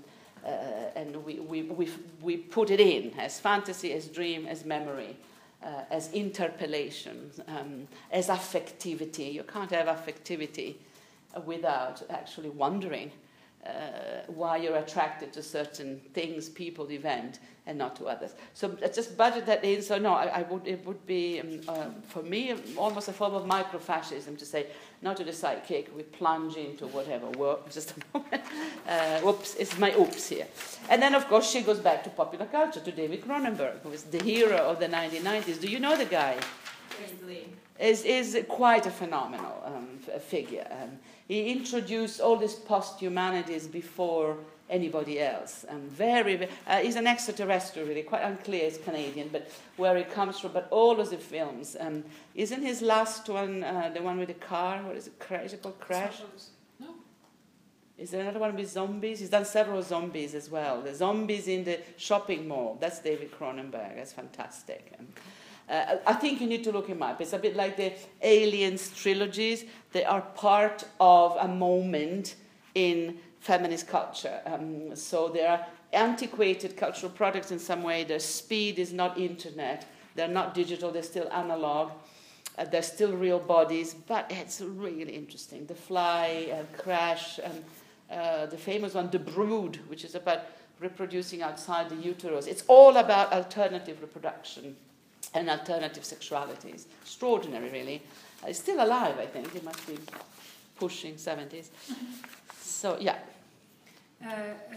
uh, 0.46 0.50
and 0.96 1.26
we, 1.26 1.40
we, 1.40 1.64
we, 1.64 1.90
we 2.22 2.38
put 2.38 2.70
it 2.70 2.80
in 2.80 3.18
as 3.20 3.40
fantasy, 3.40 3.94
as 3.94 4.08
dream, 4.08 4.46
as 4.46 4.66
memory, 4.66 5.18
uh, 5.64 5.84
as 5.92 6.12
interpellation, 6.14 7.32
um, 7.48 7.88
as 8.12 8.28
affectivity. 8.28 9.34
You 9.34 9.44
can't 9.44 9.72
have 9.72 9.88
affectivity 9.88 10.76
without 11.46 12.02
actually 12.10 12.50
wondering 12.50 13.12
uh, 13.66 13.72
why 14.28 14.58
you're 14.58 14.78
attracted 14.78 15.34
to 15.34 15.44
certain 15.44 16.00
things, 16.14 16.48
people, 16.48 16.90
event, 16.92 17.40
and 17.68 17.78
not 17.78 17.96
to 17.96 18.06
others. 18.06 18.32
So 18.54 18.76
I 18.84 18.88
just 18.88 19.16
budget 19.18 19.46
that 19.46 19.64
in. 19.64 19.82
So 19.82 20.00
no, 20.00 20.14
I, 20.14 20.26
I 20.40 20.42
would 20.44 20.66
it 20.66 20.84
would 20.86 21.06
be 21.06 21.40
um, 21.40 21.60
uh, 21.68 21.86
for 22.08 22.24
me 22.24 22.56
almost 22.78 23.10
a 23.10 23.14
form 23.14 23.36
of 23.36 23.46
microfascism 23.46 24.38
to 24.40 24.46
say 24.46 24.68
not 25.02 25.18
to 25.18 25.24
the 25.24 25.34
psychic. 25.34 25.96
We 25.96 26.04
plunge 26.04 26.56
into 26.56 26.88
whatever. 26.88 27.28
Well, 27.38 27.60
just 27.72 27.94
a 27.98 28.18
moment. 28.18 28.44
Uh, 28.88 29.28
oops, 29.28 29.56
it's 29.56 29.78
my 29.78 29.94
oops 29.96 30.30
here. 30.30 30.48
And 30.90 31.02
then 31.02 31.14
of 31.14 31.28
course 31.28 31.50
she 31.50 31.62
goes 31.62 31.80
back 31.80 32.04
to 32.06 32.10
popular 32.10 32.46
culture 32.46 32.80
to 32.80 32.92
David 32.92 33.24
Cronenberg, 33.24 33.82
who 33.84 33.92
is 33.92 34.04
the 34.04 34.24
hero 34.24 34.58
of 34.58 34.80
the 34.80 34.88
1990s. 34.88 35.60
Do 35.60 35.68
you 35.68 35.80
know 35.80 35.96
the 35.96 36.06
guy? 36.06 36.38
Is 37.78 38.04
is 38.04 38.38
quite 38.48 38.86
a 38.88 38.92
phenomenal 38.92 39.62
um, 39.66 39.88
figure. 40.20 40.68
Um, 40.72 41.00
he 41.30 41.52
introduced 41.52 42.20
all 42.20 42.36
these 42.38 42.56
post-humanities 42.56 43.68
before 43.68 44.36
anybody 44.68 45.20
else. 45.20 45.64
And 45.70 45.84
very, 45.84 46.50
uh, 46.68 46.78
he's 46.78 46.96
an 46.96 47.06
extraterrestrial, 47.06 47.88
really, 47.88 48.02
quite 48.02 48.24
unclear, 48.24 48.64
he's 48.64 48.80
Canadian, 48.80 49.30
but 49.32 49.50
where 49.78 49.96
he 49.96 50.04
comes 50.04 50.40
from, 50.40 50.54
but 50.54 50.68
all 50.72 51.00
of 51.00 51.12
the 51.12 51.18
films. 51.18 51.78
Um, 51.80 52.04
isn't 52.34 52.64
his 52.64 52.82
last 52.82 53.30
one 53.30 53.64
uh, 53.64 53.92
the 53.94 54.02
one 54.02 54.18
with 54.18 54.30
the 54.30 54.34
car? 54.34 54.82
What 54.82 54.96
is 54.96 55.06
it? 55.06 55.20
Crash, 55.20 55.46
is 55.46 55.54
it 55.54 55.62
called 55.62 55.80
Crash? 55.80 56.20
No. 56.80 56.96
Is 57.96 58.10
there 58.10 58.22
another 58.22 58.40
one 58.40 58.56
with 58.56 58.72
zombies? 58.72 59.20
He's 59.20 59.30
done 59.30 59.46
several 59.46 59.84
zombies 59.84 60.34
as 60.34 60.50
well. 60.50 60.82
The 60.82 60.96
zombies 60.96 61.48
in 61.48 61.64
the 61.64 61.80
shopping 61.98 62.48
mall. 62.48 62.78
That's 62.82 63.00
David 63.00 63.32
Cronenberg. 63.32 63.98
That's 63.98 64.14
fantastic. 64.14 64.94
Um, 64.98 65.08
uh, 65.70 65.98
I 66.08 66.14
think 66.14 66.42
you 66.42 66.48
need 66.48 66.64
to 66.64 66.72
look 66.72 66.88
him 66.88 67.04
up. 67.04 67.22
It's 67.22 67.34
a 67.34 67.38
bit 67.38 67.56
like 67.56 67.78
the 67.78 67.94
Aliens 68.22 68.92
trilogies. 68.96 69.66
They 69.92 70.04
are 70.04 70.22
part 70.22 70.84
of 71.00 71.38
a 71.40 71.48
moment 71.48 72.36
in 72.74 73.18
feminist 73.40 73.88
culture. 73.88 74.42
Um, 74.46 74.96
so 74.96 75.30
they 75.30 75.46
are 75.46 75.66
antiquated 75.94 76.76
cultural 76.76 77.12
products 77.12 77.52
in 77.52 77.60
some 77.60 77.84
way. 77.84 78.04
Their 78.04 78.20
speed 78.20 78.80
is 78.80 78.92
not 78.92 79.18
internet. 79.20 79.86
They're 80.16 80.28
not 80.28 80.56
digital. 80.56 80.92
They're 80.92 81.04
still 81.04 81.30
analog. 81.32 81.92
Uh, 82.58 82.66
they're 82.66 82.82
still 82.82 83.14
real 83.14 83.40
bodies, 83.40 83.94
but 83.94 84.26
it's 84.32 84.62
really 84.62 85.14
interesting. 85.14 85.68
The 85.68 85.76
Fly, 85.76 86.48
uh, 86.52 86.82
Crash, 86.82 87.40
and 87.44 87.64
uh, 88.12 88.48
the 88.48 88.58
famous 88.58 88.96
one, 88.96 89.12
The 89.12 89.20
Brood, 89.20 89.80
which 89.88 90.04
is 90.04 90.16
about 90.16 90.40
reproducing 90.80 91.44
outside 91.44 91.90
the 91.90 91.96
uterus. 91.96 92.48
It's 92.48 92.64
all 92.68 92.98
about 92.98 93.32
alternative 93.32 94.02
reproduction 94.02 94.76
and 95.34 95.50
alternative 95.50 96.04
sexualities. 96.04 96.86
Extraordinary, 97.02 97.70
really. 97.70 98.02
He's 98.46 98.60
still 98.60 98.84
alive, 98.84 99.18
I 99.20 99.26
think. 99.26 99.52
He 99.54 99.60
must 99.62 99.86
be 99.88 99.98
pushing 100.80 101.16
70s. 101.16 101.68
So, 102.62 102.98
yeah. 103.00 103.18
Uh, 104.24 104.30
uh, 104.30 104.76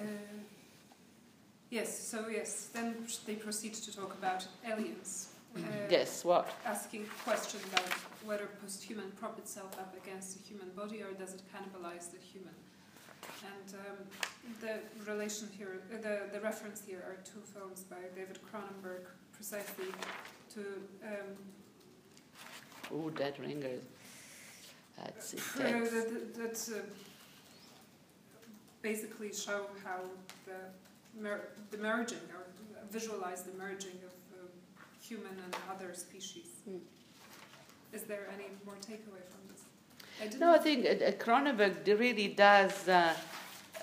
yes, 1.70 1.98
so 1.98 2.28
yes, 2.28 2.68
then 2.72 2.94
they 3.26 3.34
proceed 3.34 3.74
to 3.74 3.96
talk 3.96 4.14
about 4.14 4.46
aliens. 4.68 5.28
uh, 5.56 5.60
Yes, 5.90 6.24
what? 6.24 6.48
asking 6.66 7.02
a 7.04 7.30
question 7.30 7.60
about 7.72 7.88
whether 8.24 8.46
post-human 8.60 9.10
prop 9.20 9.38
itself 9.38 9.72
up 9.78 9.94
against 10.04 10.38
the 10.38 10.48
human 10.48 10.70
body 10.70 11.02
or 11.02 11.12
does 11.12 11.34
it 11.34 11.42
cannibalize 11.52 12.10
the 12.10 12.18
human. 12.18 12.54
And 13.44 13.74
um, 13.86 13.98
the 14.60 15.10
relation 15.10 15.48
here, 15.56 15.80
uh, 15.92 15.96
the, 16.00 16.20
the 16.32 16.40
reference 16.40 16.82
here 16.86 16.98
are 17.06 17.16
two 17.24 17.40
films 17.54 17.80
by 17.82 17.96
David 18.16 18.38
Cronenberg, 18.52 19.04
precisely 19.32 19.86
to 20.54 20.60
um, 21.04 21.36
Oh, 22.94 23.10
Dead 23.10 23.34
Ringers. 23.40 23.82
That's 24.98 25.34
uh, 25.34 25.64
intense. 25.64 25.90
that, 25.90 26.34
that 26.34 26.76
uh, 26.76 26.80
basically 28.82 29.32
show 29.32 29.66
how 29.84 30.00
the, 30.46 31.20
mer- 31.20 31.48
the 31.70 31.78
merging 31.78 32.18
or 32.34 32.44
visualize 32.90 33.42
the 33.42 33.56
merging 33.56 33.98
of 34.04 34.12
uh, 34.38 34.46
human 35.00 35.32
and 35.44 35.56
other 35.70 35.94
species. 35.94 36.46
Mm. 36.68 36.80
Is 37.92 38.02
there 38.02 38.28
any 38.34 38.48
more 38.66 38.74
takeaway 38.76 39.24
from 39.30 39.42
this? 39.48 39.62
I 40.20 40.38
No, 40.38 40.54
I 40.54 40.58
think 40.58 40.84
uh, 40.84 41.04
uh, 41.04 41.12
Cronenberg 41.12 41.86
really 41.98 42.28
does 42.28 42.88
uh, 42.88 43.14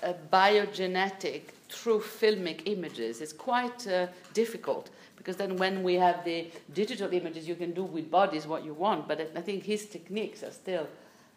uh, 0.02 0.12
biogenetic 0.32 1.42
through 1.68 2.00
filmic 2.00 2.62
images. 2.66 3.20
It's 3.20 3.32
quite 3.32 3.86
uh, 3.86 4.06
difficult 4.34 4.90
because 5.20 5.36
then 5.36 5.56
when 5.58 5.82
we 5.82 5.94
have 6.06 6.24
the 6.24 6.38
digital 6.72 7.12
images, 7.12 7.46
you 7.46 7.54
can 7.54 7.72
do 7.74 7.84
with 7.84 8.10
bodies 8.10 8.46
what 8.46 8.64
you 8.64 8.72
want. 8.72 9.06
But 9.06 9.18
I- 9.36 9.42
think 9.48 9.64
his 9.64 9.82
techniques 9.96 10.42
are 10.42 10.52
still 10.64 10.86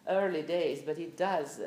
early 0.08 0.42
days, 0.42 0.78
but 0.88 0.96
he 0.96 1.06
does 1.28 1.60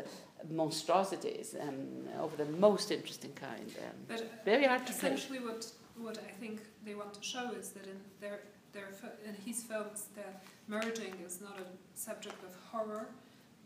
monstrosities 0.49 1.55
um, 1.61 2.07
of 2.25 2.35
the 2.37 2.45
most 2.67 2.91
interesting 2.91 3.33
kind. 3.47 3.69
Um, 3.85 3.95
But 4.07 4.21
very 4.45 4.65
hard 4.65 4.85
to 4.87 4.93
play. 4.93 5.09
essentially, 5.11 5.39
what 5.49 5.61
what 6.05 6.17
I 6.29 6.31
think 6.41 6.57
they 6.85 6.95
want 7.01 7.13
to 7.19 7.23
show 7.33 7.45
is 7.61 7.67
that 7.75 7.85
in 7.93 7.99
their 8.23 8.39
their 8.73 8.89
in 9.29 9.35
his 9.47 9.63
films, 9.69 9.99
the 10.19 10.27
merging 10.75 11.13
is 11.27 11.35
not 11.41 11.55
a 11.59 11.67
subject 12.07 12.39
of 12.47 12.51
horror, 12.71 13.05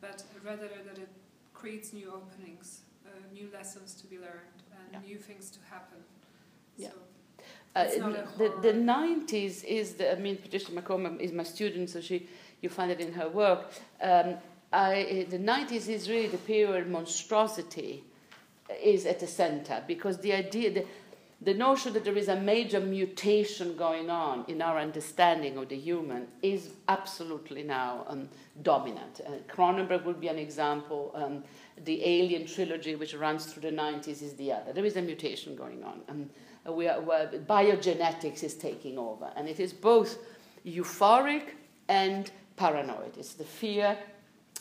but 0.06 0.18
rather 0.50 0.70
that 0.88 0.98
it 1.06 1.10
creates 1.54 1.88
new 1.94 2.10
openings, 2.20 2.68
uh, 3.06 3.10
new 3.40 3.48
lessons 3.58 3.90
to 4.02 4.08
be 4.08 4.18
learned, 4.28 4.58
and 4.78 4.88
Yeah. 4.94 5.10
new 5.10 5.20
things 5.30 5.46
to 5.52 5.60
happen. 5.74 6.00
Yeah. 6.78 6.90
So 6.92 6.96
Uh, 7.76 7.86
It's 7.88 7.98
not 7.98 8.12
a 8.12 8.28
the, 8.38 8.54
the 8.62 8.74
90s 8.74 9.64
is 9.64 9.94
the, 9.94 10.12
I 10.12 10.16
mean, 10.16 10.38
Patricia 10.38 10.72
McCormack 10.72 11.20
is 11.20 11.32
my 11.32 11.44
student, 11.44 11.90
so 11.90 12.02
she, 12.02 12.28
you 12.62 12.70
find 12.70 12.92
it 12.92 13.00
in 13.00 13.14
her 13.14 13.30
work. 13.30 13.72
Um, 14.02 14.36
I, 14.74 15.26
the 15.30 15.38
90s 15.38 15.88
is 15.88 16.10
really 16.10 16.28
the 16.28 16.38
period 16.38 16.90
monstrosity 16.90 18.04
is 18.82 19.06
at 19.06 19.20
the 19.20 19.28
center 19.28 19.84
because 19.88 20.18
the 20.20 20.34
idea, 20.34 20.72
the, 20.72 20.86
the 21.42 21.54
notion 21.54 21.94
that 21.94 22.04
there 22.04 22.18
is 22.18 22.28
a 22.28 22.36
major 22.36 22.80
mutation 22.80 23.76
going 23.76 24.10
on 24.10 24.46
in 24.48 24.62
our 24.62 24.78
understanding 24.78 25.58
of 25.58 25.70
the 25.70 25.76
human 25.78 26.28
is 26.42 26.70
absolutely 26.88 27.64
now 27.64 28.06
um, 28.08 28.30
dominant. 28.62 29.22
Uh, 29.26 29.32
Cronenberg 29.52 30.06
would 30.06 30.22
be 30.22 30.28
an 30.28 30.38
example. 30.38 31.12
Um, 31.16 31.44
the 31.84 32.06
Alien 32.06 32.46
trilogy, 32.46 32.96
which 32.96 33.14
runs 33.16 33.46
through 33.46 33.64
the 33.64 33.76
90s, 33.76 34.22
is 34.22 34.34
the 34.36 34.52
other. 34.52 34.72
There 34.72 34.86
is 34.86 34.98
a 34.98 35.02
mutation 35.02 35.56
going 35.56 35.84
on. 35.84 36.02
Um, 36.10 36.30
Uh, 36.68 36.72
we 36.72 36.88
are, 36.88 37.02
well, 37.02 37.28
biogenetics 37.28 38.44
is 38.44 38.54
taking 38.54 38.98
over, 38.98 39.32
and 39.36 39.48
it 39.48 39.60
is 39.60 39.74
both 39.74 40.18
euphoric 40.66 41.56
and 41.88 42.32
paranoid. 42.56 43.18
It's 43.18 43.34
the 43.34 43.44
fear 43.44 43.98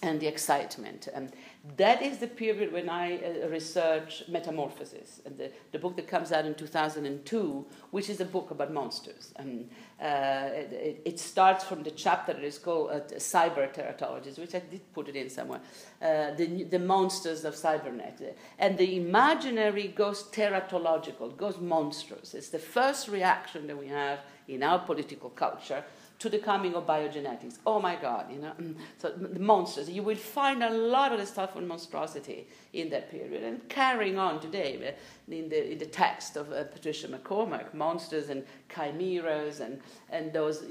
and 0.02 0.18
the 0.20 0.26
excitement. 0.26 1.08
And 1.12 1.32
that 1.76 2.00
is 2.00 2.18
the 2.18 2.26
period 2.26 2.72
when 2.72 2.88
I 2.88 3.18
uh, 3.18 3.48
research 3.48 4.22
Metamorphosis, 4.28 5.20
and 5.26 5.36
the, 5.36 5.50
the 5.72 5.78
book 5.78 5.94
that 5.96 6.08
comes 6.08 6.32
out 6.32 6.46
in 6.46 6.54
2002, 6.54 7.66
which 7.90 8.08
is 8.08 8.20
a 8.20 8.24
book 8.24 8.50
about 8.50 8.72
monsters. 8.72 9.34
And 9.36 9.68
uh, 10.00 10.48
it, 10.52 11.02
it 11.04 11.20
starts 11.20 11.64
from 11.64 11.82
the 11.82 11.90
chapter 11.90 12.32
that 12.32 12.42
is 12.42 12.58
called 12.58 12.90
uh, 12.90 13.00
Cyber 13.16 13.70
Teratologies, 13.74 14.38
which 14.38 14.54
I 14.54 14.60
did 14.60 14.80
put 14.94 15.08
it 15.08 15.16
in 15.16 15.28
somewhere, 15.28 15.60
uh, 16.00 16.32
the, 16.34 16.64
the 16.64 16.78
monsters 16.78 17.44
of 17.44 17.54
cybernet. 17.54 18.32
And 18.58 18.78
the 18.78 18.96
imaginary 18.96 19.88
goes 19.88 20.22
teratological, 20.24 21.36
goes 21.36 21.58
monstrous. 21.58 22.32
It's 22.32 22.48
the 22.48 22.58
first 22.58 23.08
reaction 23.08 23.66
that 23.66 23.76
we 23.76 23.88
have 23.88 24.20
in 24.48 24.62
our 24.62 24.78
political 24.78 25.28
culture 25.28 25.84
to 26.20 26.28
the 26.28 26.38
coming 26.38 26.74
of 26.74 26.86
biogenetics. 26.86 27.58
Oh 27.66 27.80
my 27.80 27.96
God, 27.96 28.30
you 28.30 28.38
know. 28.38 28.52
mm. 28.60 28.76
So 28.98 29.10
the 29.10 29.40
monsters. 29.40 29.88
You 29.88 30.02
will 30.02 30.16
find 30.16 30.62
a 30.62 30.70
lot 30.70 31.12
of 31.12 31.18
the 31.18 31.26
stuff 31.26 31.56
on 31.56 31.66
monstrosity 31.66 32.46
in 32.72 32.90
that 32.90 33.10
period, 33.10 33.42
and 33.42 33.66
carrying 33.68 34.18
on 34.18 34.38
today 34.38 34.70
uh, 34.86 35.32
in 35.32 35.48
the 35.48 35.72
in 35.72 35.78
the 35.78 35.86
text 35.86 36.36
of 36.36 36.52
uh, 36.52 36.64
Patricia 36.64 37.08
McCormack, 37.08 37.72
monsters 37.74 38.28
and 38.28 38.44
chimeras 38.74 39.60
and 39.60 39.80
and 40.10 40.32
those 40.32 40.62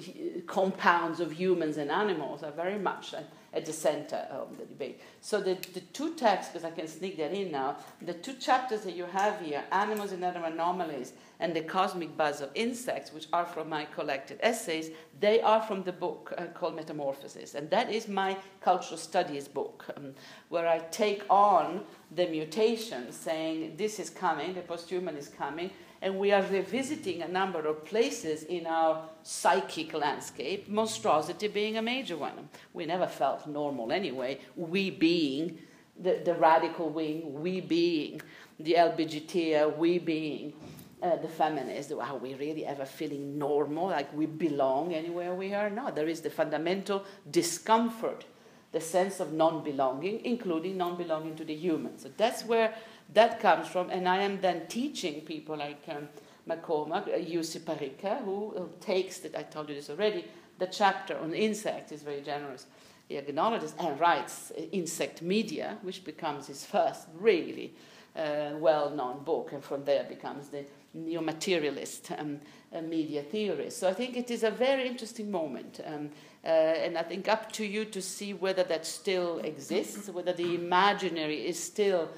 compounds 0.46 1.20
of 1.20 1.32
humans 1.32 1.78
and 1.78 1.92
animals 1.92 2.44
are 2.44 2.52
very 2.52 2.78
much 2.78 3.16
at, 3.54 3.66
the 3.66 3.74
center 3.74 4.28
of 4.32 4.58
the 4.58 4.66
debate. 4.66 5.02
So 5.22 5.40
the, 5.42 5.56
the 5.74 5.82
two 5.82 6.16
texts, 6.16 6.52
because 6.52 6.66
I 6.66 6.72
can 6.72 6.88
sneak 6.88 7.18
that 7.18 7.34
in 7.34 7.52
now, 7.52 7.78
the 8.02 8.14
two 8.14 8.34
chapters 8.34 8.82
that 8.82 8.96
you 8.96 9.06
have 9.06 9.40
here, 9.42 9.64
animals 9.72 10.12
and 10.12 10.24
other 10.24 10.44
anomalies, 10.44 11.14
and 11.40 11.56
the 11.56 11.62
cosmic 11.62 12.16
buzz 12.18 12.42
of 12.42 12.50
insects, 12.56 13.14
which 13.14 13.28
are 13.32 13.46
from 13.46 13.70
my 13.70 13.86
collected 13.86 14.40
essays, 14.42 14.92
they 15.20 15.42
are 15.42 15.62
from 15.62 15.84
the 15.84 15.92
book 15.92 16.34
uh, 16.38 16.46
called 16.48 16.76
Metamorphosis. 16.76 17.56
And 17.56 17.70
that 17.70 17.92
is 17.92 18.08
my 18.08 18.38
cultural 18.62 18.98
studies 18.98 19.48
book, 19.48 19.86
um, 19.96 20.14
where 20.50 20.68
I 20.68 20.80
take 20.92 21.24
on 21.30 21.86
the 22.16 22.28
mutation, 22.28 23.12
saying 23.12 23.76
this 23.78 24.00
is 24.00 24.10
coming, 24.10 24.54
the 24.54 24.62
posthuman 24.62 25.18
is 25.18 25.30
coming, 25.30 25.72
and 26.02 26.18
we 26.18 26.32
are 26.32 26.44
revisiting 26.44 27.22
a 27.22 27.28
number 27.28 27.66
of 27.68 27.84
places 27.86 28.44
in 28.44 28.66
our 28.66 29.04
psychic 29.24 29.94
landscape, 29.94 30.70
monstrosity 30.70 31.48
being 31.48 31.78
a 31.78 31.82
major 31.82 32.18
one. 32.18 32.50
We 32.74 32.86
never 32.86 33.08
felt 33.08 33.48
normal 33.48 33.92
anyway, 33.92 34.40
we 34.56 34.92
being 34.92 35.60
the, 36.00 36.22
the 36.24 36.34
radical 36.36 36.90
wing, 36.90 37.42
we 37.42 37.62
being 37.62 38.22
the 38.60 38.74
LBGT, 38.74 39.78
we 39.78 40.00
being 40.00 40.54
uh, 41.02 41.16
the 41.18 41.28
feminists, 41.28 41.92
are 41.92 42.18
we 42.18 42.34
really 42.36 42.66
ever 42.66 42.86
feeling 42.86 43.38
normal, 43.38 43.88
like 43.88 44.14
we 44.16 44.26
belong 44.26 44.94
anywhere 44.94 45.34
we 45.34 45.54
are? 45.54 45.70
No, 45.70 45.92
there 45.92 46.08
is 46.08 46.22
the 46.22 46.30
fundamental 46.30 47.06
discomfort, 47.32 48.26
the 48.72 48.82
sense 48.82 49.20
of 49.20 49.34
non 49.34 49.64
belonging, 49.64 50.24
including 50.26 50.78
non 50.78 50.96
belonging 50.96 51.36
to 51.36 51.44
the 51.44 51.56
human. 51.56 51.98
So 51.98 52.10
that's 52.18 52.46
where 52.46 52.74
that 53.14 53.40
comes 53.40 53.68
from, 53.68 53.90
and 53.90 54.08
I 54.08 54.22
am 54.22 54.40
then 54.42 54.68
teaching 54.68 55.22
people 55.22 55.58
like 55.58 55.84
um, 55.88 56.08
McCormack, 56.48 57.08
uh, 57.08 57.18
Jussi 57.18 57.60
Parikka, 57.60 58.24
who 58.24 58.54
uh, 58.56 58.64
takes, 58.80 59.20
that 59.20 59.36
I 59.36 59.44
told 59.44 59.70
you 59.70 59.76
this 59.76 59.90
already, 59.90 60.26
the 60.60 60.68
chapter 60.68 61.18
on 61.18 61.34
insects 61.34 61.92
is 61.92 62.04
very 62.04 62.22
generous. 62.22 62.68
He 63.08 63.18
acknowledges 63.18 63.74
and 63.80 64.00
writes 64.00 64.52
uh, 64.52 64.62
Insect 64.72 65.22
Media, 65.22 65.78
which 65.82 66.04
becomes 66.04 66.48
his 66.48 66.64
first 66.66 67.08
really 67.18 67.74
uh, 68.16 68.52
well 68.58 68.90
known 68.90 69.24
book, 69.24 69.52
and 69.54 69.64
from 69.64 69.84
there 69.86 70.04
becomes 70.04 70.50
the 70.50 70.66
neo 70.94 71.22
materialist 71.22 72.12
um, 72.18 72.40
uh, 72.74 72.82
media 72.82 73.24
theorist. 73.24 73.80
So 73.80 73.88
I 73.88 73.94
think 73.94 74.18
it 74.18 74.32
is 74.32 74.44
a 74.44 74.52
very 74.52 74.88
interesting 74.88 75.32
moment. 75.32 75.80
Um, 75.86 76.10
and 76.50 76.98
I 76.98 77.04
think 77.04 77.28
up 77.28 77.52
to 77.54 77.66
you 77.66 77.86
to 77.86 78.02
see 78.02 78.34
whether 78.34 78.64
that 78.64 78.86
still 78.86 79.40
exists, 79.40 80.10
whether 80.10 80.34
the 80.34 80.56
imaginary 80.56 81.48
is 81.48 81.62
still 81.62 82.10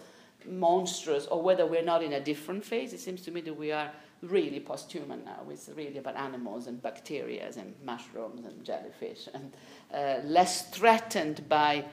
monstrous, 0.45 1.27
or 1.27 1.41
whether 1.41 1.65
we're 1.65 1.83
not 1.83 2.03
in 2.03 2.13
a 2.13 2.19
different 2.19 2.65
phase. 2.65 2.93
It 2.93 2.99
seems 2.99 3.21
to 3.23 3.31
me 3.31 3.41
that 3.41 3.53
we 3.53 3.71
are 3.71 3.91
really 4.21 4.59
post-human 4.59 5.23
now. 5.25 5.39
It's 5.49 5.69
really 5.75 5.97
about 5.97 6.15
animals 6.15 6.67
and 6.67 6.81
bacteria 6.81 7.49
and 7.57 7.73
mushrooms 7.83 8.45
and 8.45 8.63
jellyfish, 8.63 9.27
and 9.33 9.51
uh, 9.93 10.21
less 10.23 10.69
threatened 10.69 11.47
by 11.49 11.85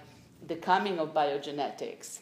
the 0.46 0.56
coming 0.56 0.98
of 0.98 1.14
biogenetics, 1.14 2.20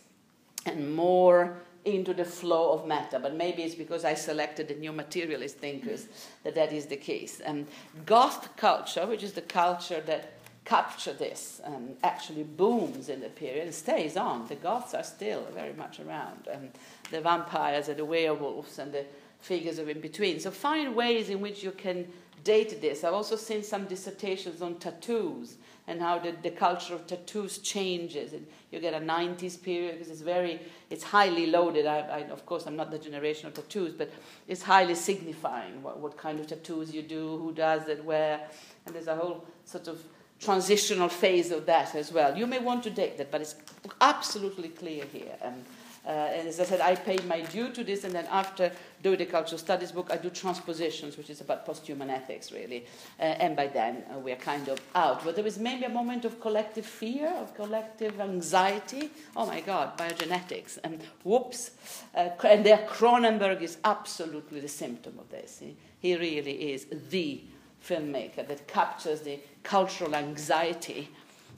and 0.65 0.95
more 0.95 1.63
into 1.87 2.13
the 2.13 2.25
flow 2.25 2.73
of 2.73 2.87
matter. 2.87 3.19
But 3.19 3.35
maybe 3.35 3.63
it's 3.63 3.75
because 3.75 4.05
I 4.05 4.15
selected 4.15 4.69
the 4.69 4.75
new 4.75 4.93
materialist 4.93 5.59
thinkers 5.59 6.07
that 6.43 6.55
that 6.55 6.73
is 6.73 6.87
the 6.87 6.97
case. 6.97 7.41
And 7.41 7.67
goth 8.05 8.57
culture, 8.57 9.07
which 9.07 9.23
is 9.23 9.33
the 9.33 9.43
culture 9.43 10.03
that 10.07 10.33
captured 10.67 11.19
this, 11.19 11.61
um, 11.65 11.91
actually 12.03 12.43
booms 12.43 13.09
in 13.09 13.21
the 13.21 13.29
period 13.29 13.65
and 13.65 13.75
stays 13.75 14.17
on. 14.17 14.47
The 14.49 14.57
Goths 14.57 14.95
are 14.95 15.05
still 15.05 15.47
very 15.55 15.73
much 15.73 16.01
around. 16.01 16.49
Um, 16.53 16.69
the 17.11 17.21
vampires 17.21 17.89
and 17.89 17.97
the 17.97 18.05
werewolves 18.05 18.81
and 18.81 18.93
the 18.93 19.07
figures 19.41 19.79
of 19.79 19.89
in 19.89 20.01
between. 20.01 20.41
So 20.41 20.51
find 20.51 20.97
ways 20.97 21.31
in 21.31 21.41
which 21.41 21.63
you 21.63 21.71
can 21.71 22.09
date 22.43 22.81
this. 22.81 23.05
I've 23.05 23.15
also 23.15 23.37
seen 23.37 23.63
some 23.63 23.87
dissertations 23.87 24.61
on 24.61 24.75
tattoos 24.77 25.57
and 25.87 26.01
how 26.01 26.19
the, 26.19 26.35
the 26.43 26.51
culture 26.51 26.95
of 26.95 27.07
tattoos 27.07 27.59
changes. 27.59 28.33
And 28.33 28.47
you 28.77 28.81
get 28.81 28.95
a 28.95 29.05
90s 29.05 29.61
period 29.61 29.95
because 29.95 30.11
it's 30.11 30.21
very, 30.21 30.61
it's 30.91 31.03
highly 31.03 31.47
loaded. 31.47 31.87
I, 31.87 31.99
I, 31.99 32.19
of 32.31 32.47
course, 32.47 32.67
I'm 32.67 32.77
not 32.77 32.91
the 32.91 32.99
generation 32.99 33.49
of 33.49 33.55
tattoos, 33.55 33.93
but 33.93 34.13
it's 34.47 34.63
highly 34.63 34.95
signifying 34.95 35.83
what, 35.83 35.99
what 35.99 36.17
kind 36.17 36.39
of 36.39 36.47
tattoos 36.47 36.93
you 36.93 37.03
do, 37.03 37.39
who 37.39 37.53
does 37.53 37.89
it, 37.89 38.05
where. 38.05 38.49
And 38.85 38.95
there's 38.95 39.09
a 39.09 39.17
whole 39.17 39.45
sort 39.65 39.89
of 39.89 40.01
transitional 40.41 41.09
phase 41.09 41.51
of 41.51 41.67
that 41.67 41.95
as 41.95 42.13
well. 42.13 42.37
You 42.37 42.47
may 42.47 42.59
want 42.59 42.85
to 42.85 42.91
date 42.91 43.17
that, 43.19 43.31
but 43.31 43.41
it's 43.41 43.57
absolutely 44.01 44.69
clear 44.69 45.05
here. 45.07 45.37
Um, 45.43 45.65
Uh, 46.07 46.11
and 46.11 46.47
as 46.47 46.61
I 46.61 46.65
said, 46.65 46.81
I 46.81 46.95
paid 46.95 47.27
my 47.27 47.41
due 47.41 47.71
to 47.71 47.83
this, 47.83 48.05
and 48.05 48.15
then 48.15 48.27
after 48.31 48.71
doing 49.03 49.19
the 49.19 49.27
cultural 49.27 49.59
studies 49.59 49.91
book, 49.91 50.09
I 50.13 50.17
do 50.17 50.31
transpositions, 50.31 51.17
which 51.17 51.31
is 51.31 51.41
about 51.41 51.67
post-human 51.67 52.11
ethics, 52.11 52.53
really. 52.53 52.87
Uh, 53.19 53.23
and 53.23 53.57
by 53.57 53.67
then, 53.67 54.05
uh, 54.15 54.19
we're 54.19 54.37
kind 54.37 54.69
of 54.69 54.81
out. 54.95 55.25
But 55.25 55.35
there 55.35 55.45
was 55.45 55.59
maybe 55.59 55.85
a 55.85 55.89
moment 55.89 56.25
of 56.25 56.41
collective 56.41 56.87
fear, 56.87 57.29
of 57.29 57.55
collective 57.57 58.21
anxiety. 58.21 59.11
Oh 59.35 59.47
my 59.47 59.61
God, 59.61 59.99
biogenetics, 59.99 60.79
and 60.85 61.03
whoops. 61.25 61.73
Uh, 62.15 62.29
and 62.45 62.65
there, 62.65 62.87
Cronenberg 62.89 63.61
is 63.63 63.79
absolutely 63.85 64.61
the 64.61 64.69
symptom 64.69 65.19
of 65.19 65.29
this. 65.31 65.59
He, 65.59 65.77
he 65.99 66.17
really 66.17 66.73
is 66.73 66.87
the 67.11 67.43
filmmaker 67.85 68.47
that 68.47 68.67
captures 68.69 69.21
the 69.21 69.41
cultural 69.63 70.15
anxiety 70.15 71.09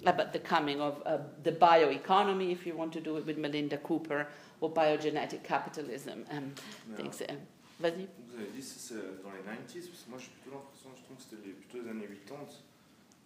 about 0.07 0.32
the 0.32 0.38
coming 0.38 0.80
of 0.80 1.03
uh, 1.07 1.18
the 1.42 1.53
bioeconomy, 1.53 2.53
if 2.53 2.66
you 2.66 2.76
want 2.76 2.92
to 2.92 3.01
do 3.01 3.16
it 3.16 3.26
with 3.26 3.36
Melinda 3.38 3.78
Cooper, 3.78 4.26
or 4.61 4.70
biogenetic 4.70 5.42
capitalism 5.42 6.24
and 6.30 6.53
things. 6.96 7.20
Uh, 7.22 7.34
Vas-y. 7.80 8.09
Vous 8.28 8.36
avez 8.40 8.51
dit 8.57 8.62
c'est 8.62 8.94
dans 9.22 9.30
les 9.30 9.38
90s, 9.38 9.88
parce 9.88 10.03
que 10.03 10.11
moi 10.11 10.18
j'ai 10.18 10.30
plutôt 10.30 10.57
l'impression, 10.57 10.90
je 10.96 11.03
trouve 11.05 11.16
que 11.16 11.22
c'était 11.22 11.51
plutôt 11.51 11.84
les 11.84 11.90
années 11.90 12.07
80 12.26 12.40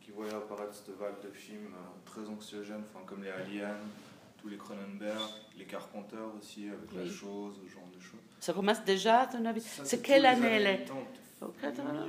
qui 0.03 0.11
voyaient 0.11 0.35
apparaître 0.35 0.75
cette 0.75 0.95
vague 0.99 1.21
de 1.23 1.31
films 1.31 1.73
euh, 1.75 2.05
très 2.05 2.29
anxiogènes, 2.29 2.83
enfin, 2.93 3.05
comme 3.07 3.23
les 3.25 3.31
Aliens, 3.31 3.77
tous 4.41 4.49
les 4.49 4.57
Cronenberg, 4.59 5.21
les 5.57 5.65
Carpenters 5.65 6.35
aussi, 6.39 6.69
avec 6.69 6.91
Oui. 6.93 6.99
la 6.99 7.11
chose, 7.11 7.55
ce 7.65 7.73
genre 7.73 7.89
de 7.97 8.01
choses. 8.01 8.21
Ça 8.41 8.53
commence 8.53 8.85
déjà, 8.85 9.21
à 9.21 9.27
ton 9.29 9.45
avis? 9.47 9.61
C'est 9.63 10.03
quelle 10.03 10.27
année 10.27 10.59
les 10.59 10.79
80, 10.85 11.01
80, 11.61 12.07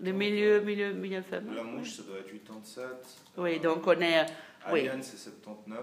Le 0.00 0.04
Le 0.04 0.12
milieu, 0.12 0.60
milieu, 0.60 0.88
80. 0.90 1.00
milieu, 1.00 1.22
fameux. 1.22 1.54
La 1.56 1.62
mouche, 1.62 1.90
ça 1.96 2.02
doit 2.02 2.18
être 2.18 2.32
87. 2.32 2.84
Oui, 3.38 3.56
Euh, 3.56 3.58
donc 3.60 3.86
on 3.86 3.92
est. 4.00 4.26
oui. 4.72 4.80
Alien, 4.88 5.02
c'est 5.02 5.16
79. 5.16 5.78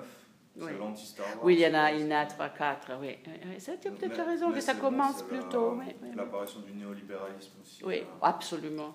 Oui. 0.58 0.66
C'est 0.68 0.78
l'anti-Star 0.80 1.26
Wars. 1.28 1.46
Oui, 1.46 1.54
il 1.54 1.60
y 1.62 1.68
en 1.68 1.74
a, 1.74 1.92
il 1.94 2.02
y 2.02 2.04
en 2.08 2.12
a 2.12 2.26
3, 2.26 2.50
4, 2.50 2.92
oui. 3.00 3.16
oui, 3.26 3.34
oui. 3.46 3.60
Ça, 3.62 3.72
tu 3.82 3.88
as 3.88 3.92
peut-être 3.92 4.22
raison 4.26 4.50
mais 4.50 4.56
que 4.56 4.62
ça 4.62 4.74
commence 4.74 5.24
plus 5.24 5.40
tôt. 5.50 5.76
Oui, 5.80 5.86
oui, 5.88 5.96
oui. 6.04 6.10
L'apparition 6.14 6.60
du 6.60 6.74
néolibéralisme 6.74 7.54
aussi. 7.64 7.82
Oui, 7.86 8.00
euh, 8.02 8.04
absolument. 8.22 8.94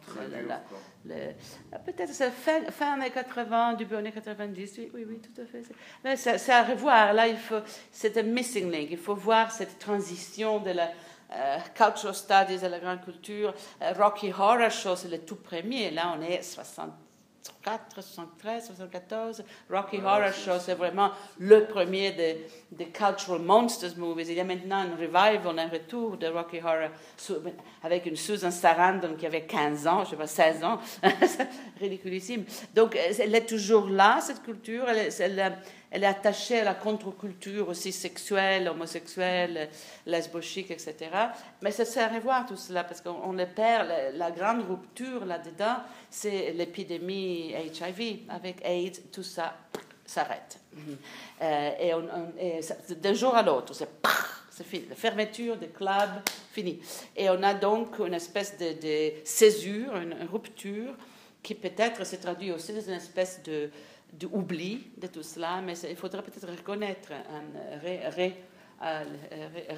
Ah, 1.72 1.78
Peut-être 1.78 2.12
c'est 2.12 2.30
fin, 2.30 2.62
fin 2.70 2.92
années 2.92 3.10
80, 3.10 3.72
début 3.74 3.94
années 3.96 4.12
90, 4.12 4.74
oui, 4.78 4.90
oui, 4.94 5.04
oui, 5.08 5.18
tout 5.20 5.40
à 5.40 5.46
fait. 5.46 5.62
C'est- 5.62 5.74
Mais 6.04 6.16
c'est 6.16 6.36
c'est 6.38 6.52
à 6.52 6.62
revoir. 6.62 7.14
Là, 7.14 7.26
il 7.26 7.38
faut, 7.38 7.60
c'est 7.90 8.16
un 8.18 8.22
missing 8.22 8.70
link. 8.70 8.88
Il 8.90 8.98
faut 8.98 9.14
voir 9.14 9.50
cette 9.50 9.78
transition 9.78 10.60
de 10.60 10.70
la 10.72 10.90
euh, 11.32 11.58
cultural 11.74 12.14
studies 12.14 12.64
à 12.64 12.68
la 12.68 12.78
grande 12.78 13.02
culture. 13.02 13.52
Euh, 13.82 13.92
Rocky 13.98 14.32
Horror 14.32 14.70
Show, 14.70 14.94
c'est 14.94 15.08
le 15.08 15.18
tout 15.18 15.36
premier. 15.36 15.90
Là, 15.90 16.14
on 16.16 16.22
est 16.22 16.40
64, 16.40 18.00
73, 18.00 18.66
74. 18.66 19.44
Rocky 19.68 19.98
Horror 19.98 20.32
Show, 20.32 20.60
c'est 20.60 20.74
vraiment 20.74 21.10
le 21.40 21.64
premier 21.64 22.12
des 22.70 22.86
cultural 22.86 23.40
monsters 23.40 23.96
movies. 23.96 24.28
Il 24.28 24.36
y 24.36 24.40
a 24.40 24.44
maintenant 24.44 24.76
un 24.76 24.94
revival, 24.94 25.58
un 25.58 25.68
retour 25.68 26.16
de 26.16 26.28
Rocky 26.28 26.60
Horror 26.60 26.90
avec 27.82 28.06
une 28.06 28.16
Susan 28.16 28.52
Sarandon 28.52 29.16
qui 29.16 29.26
avait 29.26 29.46
15 29.46 29.86
ans, 29.88 30.04
je 30.04 30.10
sais 30.10 30.16
pas, 30.16 30.28
16 30.28 30.62
ans. 30.62 30.78
Ridiculissime. 31.80 32.44
Donc, 32.72 32.96
elle 32.96 33.34
est 33.34 33.46
toujours 33.46 33.88
là, 33.88 34.20
cette 34.20 34.44
culture. 34.44 34.88
Elle 34.88 35.10
elle 35.18 35.58
elle 35.96 36.04
est 36.04 36.08
attachée 36.08 36.60
à 36.60 36.64
la 36.64 36.74
contre-culture 36.74 37.70
aussi 37.70 37.90
sexuelle, 37.90 38.68
homosexuelle, 38.68 39.70
lesbochique, 40.04 40.70
etc. 40.70 40.94
Mais 41.62 41.70
ça 41.70 41.86
sert 41.86 42.12
à 42.12 42.14
revoir 42.14 42.44
tout 42.44 42.56
cela 42.56 42.84
parce 42.84 43.00
qu'on 43.00 43.18
on 43.24 43.32
le 43.32 43.46
perd. 43.46 43.88
La, 44.12 44.30
grande 44.30 44.68
rupture 44.68 45.24
là-dedans, 45.24 45.78
c'est 46.10 46.52
l'épidémie 46.52 47.54
HIV. 47.54 48.24
Avec 48.28 48.62
AIDS, 48.62 49.04
tout 49.10 49.22
ça 49.22 49.56
s'arrête. 50.04 50.60
Euh, 51.40 51.70
et 51.80 52.94
d'un 52.96 53.14
jour 53.14 53.34
à 53.34 53.42
l'autre, 53.42 53.72
c'est 53.72 54.64
fini. 54.64 54.84
La 54.90 54.96
fermeture 54.96 55.56
des 55.56 55.68
clubs, 55.68 56.20
fini. 56.52 56.78
Et 57.16 57.30
on 57.30 57.42
a 57.42 57.54
donc 57.54 58.00
une 58.00 58.12
espèce 58.12 58.58
de, 58.58 58.74
de 58.74 59.12
césure, 59.24 59.96
une 59.96 60.14
rupture 60.30 60.94
qui 61.42 61.54
peut-être 61.54 62.04
se 62.04 62.16
traduit 62.16 62.52
aussi 62.52 62.74
dans 62.74 62.82
une 62.82 62.94
espèce 62.94 63.42
de, 63.44 63.70
de 64.12 64.26
oubli 64.26 64.90
de 64.96 65.06
tout 65.08 65.22
cela, 65.22 65.60
mais 65.60 65.78
il 65.80 65.96
faudrait 65.96 66.22
peut-être 66.22 66.48
reconnaître, 66.50 67.12
un, 67.12 67.78
ré, 67.80 68.00
ré- 68.08 68.36
euh, 68.82 69.04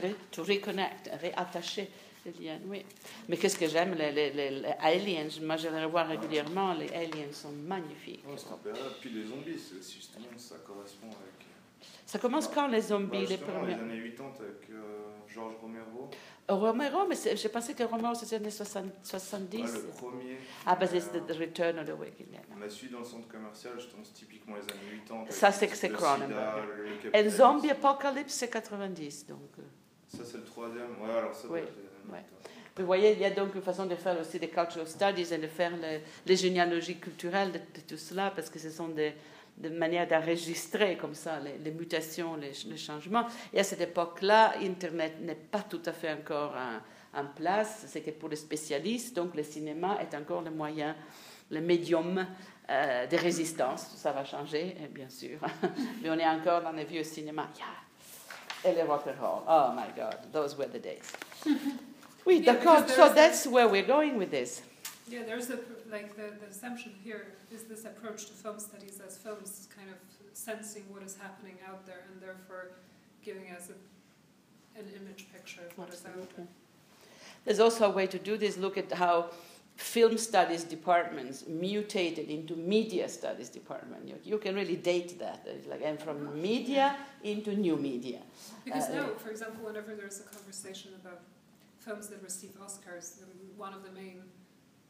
ré- 0.03 0.15
to 0.31 0.43
reconnect, 0.43 1.11
réattacher 1.21 1.89
les 2.27 2.33
liens. 2.45 2.59
Oui. 2.67 2.85
Mais 3.29 3.37
qu'est-ce 3.37 3.59
que 3.59 3.67
j'aime, 3.69 3.95
les, 3.95 4.13
les- 4.13 4.31
les- 4.33 4.51
les 4.61 4.75
aliens, 4.81 5.29
moi 5.43 5.57
je 5.57 5.69
les 5.69 5.85
revois 5.85 6.05
régulièrement, 6.05 6.75
les 6.75 6.93
aliens 6.93 7.33
sont 7.33 7.53
magnifiques. 7.53 8.23
Ouais, 8.27 8.35
c'est. 8.37 9.01
Puis 9.01 9.11
les 9.11 9.25
zombies, 9.27 9.53
justement, 9.93 10.27
ça 10.37 10.57
correspond 10.67 11.07
avec. 11.07 11.19
euh, 11.41 11.85
Ça 12.07 12.19
commence 12.19 12.49
quand 12.49 12.69
les 12.69 12.81
bah, 12.81 12.87
zombies, 12.87 13.19
les 13.21 13.27
justement, 13.27 13.63
les 13.63 13.75
premiers? 13.75 13.93
années 13.95 14.11
80 14.11 14.33
avec 14.41 14.71
euh, 14.71 15.11
Georges 15.29 15.55
Romero. 15.61 16.11
Romero, 16.49 17.07
mais 17.09 17.15
c'est- 17.15 17.37
j'ai 17.37 17.49
pensé 17.51 17.75
que 17.75 17.83
Romero 17.83 18.15
c'était 18.15 18.39
les 18.39 18.45
années 18.45 18.51
60 18.51 18.87
70. 19.03 19.59
Ouais, 19.63 19.67
le 19.73 19.89
premier. 19.89 20.39
ah, 20.67 20.77
bah 20.77 20.87
c'est 20.87 20.97
euh, 21.15 21.21
The 21.21 21.37
Return 21.39 21.79
of 21.79 21.87
the 21.87 21.93
Wicked 21.99 22.31
Man. 22.31 22.41
On 22.59 22.63
a 22.63 22.69
suivi 22.71 22.93
dans 22.93 23.01
le 23.01 23.05
centre 23.05 23.29
commercial, 23.29 23.75
justement, 23.77 24.03
c'est 24.05 24.15
typiquement 24.15 24.57
les 24.57 24.63
années 24.63 24.99
80. 25.07 25.21
avec 25.23 25.33
Ça, 25.33 25.53
c'est- 25.53 25.75
c'est 25.75 25.91
Cronenberg. 25.91 26.65
Et. 27.13 27.29
Zombie 27.29 27.71
Apocalypse, 27.71 28.33
c'est 28.33 28.49
90. 28.49 29.27
Donc, 29.27 29.39
euh. 29.59 29.63
Ça, 30.09 30.25
c'est 30.25 30.39
le 30.39 30.45
troisième. 30.45 31.01
Ouais, 31.03 31.11
alors 31.19 31.35
ça, 31.35 31.49
Oui, 31.49 31.61
ouais. 31.61 31.67
80. 31.67 32.23
Vous 32.79 32.87
voyez, 32.87 33.13
il 33.13 33.19
y 33.19 33.25
a 33.25 33.31
donc 33.31 33.55
une 33.57 33.61
façon 33.63 33.87
de 33.87 33.97
faire 33.97 34.19
aussi 34.21 34.39
des 34.39 34.49
cultural 34.49 34.87
studies 34.87 35.35
et 35.35 35.39
de 35.39 35.49
faire 35.49 35.73
le- 35.77 35.99
les 36.25 36.37
généalogies 36.37 36.97
culturelles 36.97 37.51
de, 37.53 37.59
de 37.59 37.81
tout 37.87 37.97
cela, 37.99 38.31
parce 38.31 38.49
que 38.49 38.59
ce 38.59 38.71
sont 38.71 38.89
des, 38.89 39.13
des 39.59 39.71
manières 39.71 40.07
d'enregistrer 40.07 40.97
comme 40.97 41.15
ça 41.15 41.41
les, 41.41 41.59
les 41.59 41.71
mutations, 41.71 42.37
les, 42.37 42.53
les 42.67 42.77
changements. 42.77 43.27
Et 43.53 43.61
à 43.61 43.65
cette 43.65 43.81
époque-là, 43.81 44.55
Internet 44.63 45.17
n'est 45.21 45.35
pas 45.35 45.63
tout 45.63 45.83
à 45.85 45.93
fait 45.93 46.13
encore 46.13 46.55
en, 46.55 47.21
en 47.21 47.27
place. 47.27 47.85
C'est 47.89 48.01
que 48.01 48.11
pour 48.13 48.29
les 48.29 48.37
spécialistes, 48.37 49.17
donc 49.17 49.35
le 49.35 49.43
cinéma 49.43 49.99
est 50.01 50.15
encore 50.17 50.43
le 50.43 50.51
moyen, 50.51 50.95
le 51.51 51.61
médium 51.61 52.25
euh, 52.71 53.07
de 53.07 53.17
résistance. 53.17 53.89
Ça 53.97 54.13
va 54.13 54.25
changer, 54.25 54.77
eh, 54.83 54.87
bien 54.89 55.09
sûr. 55.11 55.39
Mais 56.03 56.11
on 56.11 56.19
est 56.19 56.29
encore 56.29 56.63
dans 56.63 56.73
les 56.73 56.85
vieux 56.85 57.03
cinémas. 57.05 57.49
Yeah. 57.57 58.71
Et 58.71 58.75
le 58.75 58.83
rock 58.89 59.03
and 59.07 59.21
roll. 59.21 59.43
Oh 59.49 59.73
my 59.75 59.87
God, 59.97 60.17
those 60.33 60.57
were 60.57 60.69
the 60.69 60.81
days. 60.81 61.13
Oui, 62.27 62.43
Yeah, 62.45 62.53
d'accord. 62.53 62.83
because 62.83 62.95
So 62.95 63.15
that's 63.15 63.47
where 63.47 63.67
we're 63.69 63.87
going 63.87 64.19
with 64.19 64.31
this. 64.31 64.63
Yeah, 65.09 65.23
there's 65.25 65.49
a 65.51 65.57
like 65.91 66.17
the, 66.17 66.31
the 66.41 66.47
assumption 66.51 66.93
here 67.03 67.35
is 67.51 67.65
this 67.65 67.85
approach 67.85 68.27
to 68.27 68.33
film 68.33 68.59
studies 68.59 69.01
as 69.07 69.17
films 69.17 69.51
is 69.61 69.69
kind 69.75 69.89
of 69.91 69.97
sensing 70.33 70.85
what 70.89 71.03
is 71.03 71.17
happening 71.17 71.57
out 71.69 71.87
there 71.87 72.05
and 72.13 72.21
therefore 72.23 72.71
giving 73.25 73.51
us 73.51 73.71
a, 73.71 74.79
an 74.79 74.87
image 75.01 75.27
picture 75.33 75.63
of 75.69 75.77
what 75.77 75.89
is 75.93 76.05
out 76.07 76.37
there. 76.37 76.47
There's 77.45 77.61
also 77.61 77.87
a 77.87 77.91
way 77.91 78.07
to 78.07 78.19
do 78.19 78.37
this. 78.37 78.57
Look 78.57 78.77
at 78.77 78.93
how 78.93 79.31
film 79.77 80.19
studies 80.19 80.65
departments 80.65 81.45
mutated 81.47 82.29
into 82.29 82.57
media 82.57 83.09
studies 83.09 83.49
department. 83.49 84.07
You, 84.07 84.17
you 84.25 84.39
can 84.39 84.55
really 84.55 84.77
date 84.77 85.19
that. 85.21 85.47
It's 85.47 85.67
like 85.69 85.83
and 85.83 86.01
from 86.01 86.41
media 86.41 86.97
into 87.23 87.55
new 87.55 87.77
media. 87.77 88.21
Because 88.65 88.89
Uh, 88.91 88.95
now, 88.95 89.09
for 89.17 89.31
example, 89.31 89.65
whenever 89.65 89.95
there's 89.95 90.21
a 90.21 90.25
conversation 90.25 90.91
about 91.01 91.21
films 91.79 92.09
that 92.09 92.23
receive 92.23 92.51
Oscars, 92.61 93.23
um, 93.23 93.29
one 93.57 93.73
of 93.73 93.83
the 93.85 93.93
main 93.93 94.23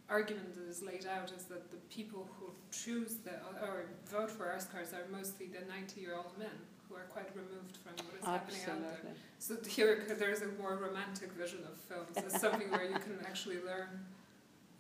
argument 0.09 0.55
that 0.55 0.69
is 0.69 0.83
laid 0.83 1.07
out 1.07 1.31
is 1.37 1.45
that 1.45 1.71
the 1.71 1.77
people 1.91 2.29
who 2.39 2.51
choose 2.71 3.17
the 3.25 3.33
or 3.67 3.87
vote 4.11 4.31
for 4.31 4.47
Oscars 4.47 4.93
are 4.95 5.07
mostly 5.11 5.47
the 5.47 5.59
90-year-old 5.59 6.39
men 6.39 6.57
who 6.89 6.95
are 6.97 7.07
quite 7.13 7.29
removed 7.35 7.77
from 7.77 7.93
what 8.07 8.15
is 8.19 8.25
happening 8.25 8.61
out 8.63 8.81
there. 8.81 9.13
Absolutely. 9.37 9.67
So 9.69 9.71
here 9.71 10.05
there's 10.19 10.43
a 10.43 10.49
more 10.61 10.77
romantic 10.77 11.33
vision 11.33 11.61
of 11.71 11.77
films 11.89 12.17
as 12.17 12.41
something 12.41 12.71
where 12.71 12.85
you 12.85 12.95
can 12.95 13.19
actually 13.27 13.57
learn 13.57 13.89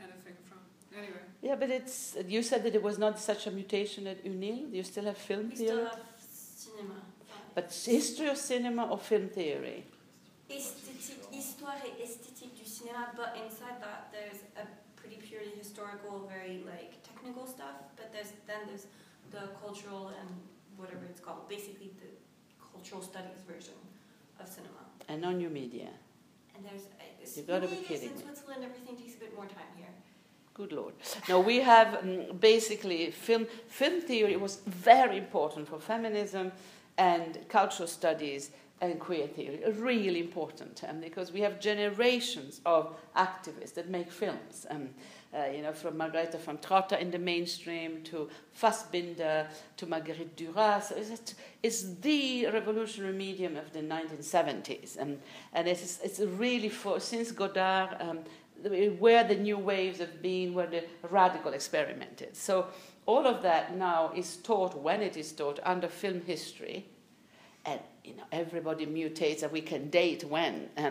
anything 0.01 0.37
from. 0.49 0.59
Anyway, 0.97 1.21
Yeah, 1.43 1.55
but 1.57 1.69
it's. 1.71 2.17
You 2.27 2.43
said 2.43 2.63
that 2.65 2.75
it 2.75 2.83
was 2.83 2.99
not 2.99 3.19
such 3.19 3.47
a 3.47 3.51
mutation 3.51 4.07
at 4.07 4.25
UNIL. 4.25 4.73
You 4.73 4.83
still 4.83 5.05
have 5.05 5.19
film 5.19 5.51
We 5.51 5.57
still 5.57 5.85
have 5.85 6.01
cinema. 6.19 6.95
but 7.55 7.65
history 7.85 8.29
of 8.29 8.39
cinema 8.39 8.87
or 8.87 8.99
film 8.99 9.29
theory. 9.29 9.85
Esthétique, 10.49 11.29
histoire 11.31 11.77
et 11.85 12.03
esthétique 12.03 12.55
du 12.57 12.65
cinéma, 12.65 13.15
but 13.15 13.37
inside 13.45 13.79
that 13.83 14.11
there's 14.11 14.41
a 14.57 14.65
pretty 14.65 14.65
purely 14.65 14.78
historical, 15.79 16.29
very 16.29 16.63
like 16.67 16.93
technical 17.03 17.47
stuff. 17.47 17.77
But 17.97 18.13
there's 18.13 18.33
then 18.47 18.61
there's 18.67 18.87
the 19.31 19.49
cultural 19.63 20.09
and 20.21 20.29
whatever 20.77 21.05
it's 21.09 21.21
called, 21.21 21.49
basically 21.49 21.91
the 22.01 22.11
cultural 22.73 23.03
studies 23.03 23.43
version 23.47 23.75
of 24.41 24.49
cinema. 24.49 24.83
and 25.09 25.25
on 25.25 25.41
your 25.41 25.51
media. 25.51 25.89
And 26.55 26.65
there's 26.65 26.85
uh, 26.85 27.37
You 27.37 27.43
gotta 27.43 27.67
be 27.67 27.75
maybe 27.75 27.87
kidding 27.87 28.11
in. 28.11 28.19
Switzerland 28.19 28.65
everything 28.65 28.97
takes 28.97 29.15
a 29.17 29.21
bit 29.25 29.35
more 29.35 29.47
time 29.47 29.73
here. 29.77 29.93
Good 30.55 30.73
Lord. 30.73 30.95
No, 31.29 31.39
we 31.41 31.57
have 31.61 31.89
um, 32.03 32.37
basically 32.41 33.11
film, 33.13 33.47
film 33.69 34.01
theory 34.01 34.37
was 34.37 34.57
very 34.67 35.19
important 35.19 35.69
for 35.69 35.79
feminism 35.79 36.51
and 36.97 37.39
cultural 37.49 37.89
studies 37.89 38.51
and 38.81 38.99
queer 39.01 39.27
theory. 39.27 39.61
Really 39.79 40.21
important 40.21 40.83
um, 40.89 41.01
because 41.01 41.33
we 41.33 41.41
have 41.41 41.61
generations 41.61 42.61
of 42.65 42.95
activists 43.17 43.75
that 43.75 43.89
make 43.89 44.11
films. 44.11 44.67
Um, 44.71 44.91
uh, 45.35 45.45
you 45.55 45.61
know, 45.61 45.73
from 45.73 45.99
Margarethe 45.99 46.41
von 46.41 46.57
Trotta 46.57 46.99
in 46.99 47.11
the 47.11 47.19
mainstream 47.19 48.03
to 48.05 48.31
Fassbinder 48.59 49.47
to 49.77 49.87
Marguerite 49.87 50.35
Duras. 50.37 50.91
It's, 50.97 51.35
it's 51.63 51.83
the 52.01 52.47
revolutionary 52.47 53.13
medium 53.13 53.57
of 53.57 53.71
the 53.73 53.81
1970s. 53.81 55.01
Um, 55.01 55.19
and 55.53 55.69
it's, 55.69 56.01
it's 56.03 56.21
really 56.21 56.71
for, 56.71 56.99
since 56.99 57.31
Godard, 57.31 57.97
um, 58.01 58.21
where 58.99 59.23
the 59.23 59.35
new 59.35 59.59
waves 59.59 59.99
have 59.99 60.23
been, 60.23 60.55
where 60.55 60.67
the 60.67 60.85
radical 61.11 61.53
experimented. 61.53 62.35
So 62.35 62.69
all 63.05 63.27
of 63.27 63.43
that 63.43 63.77
now 63.77 64.13
is 64.17 64.37
taught, 64.37 64.77
when 64.79 65.03
it 65.03 65.17
is 65.17 65.33
taught, 65.33 65.61
under 65.63 65.89
film 65.89 66.23
history. 66.23 66.87
And 67.67 67.81
you 68.09 68.17
know, 68.17 68.25
everybody 68.33 68.87
mutates 68.87 69.43
and 69.43 69.53
we 69.53 69.61
can 69.61 69.91
date 69.91 70.25
when 70.25 70.69
uh, 70.79 70.91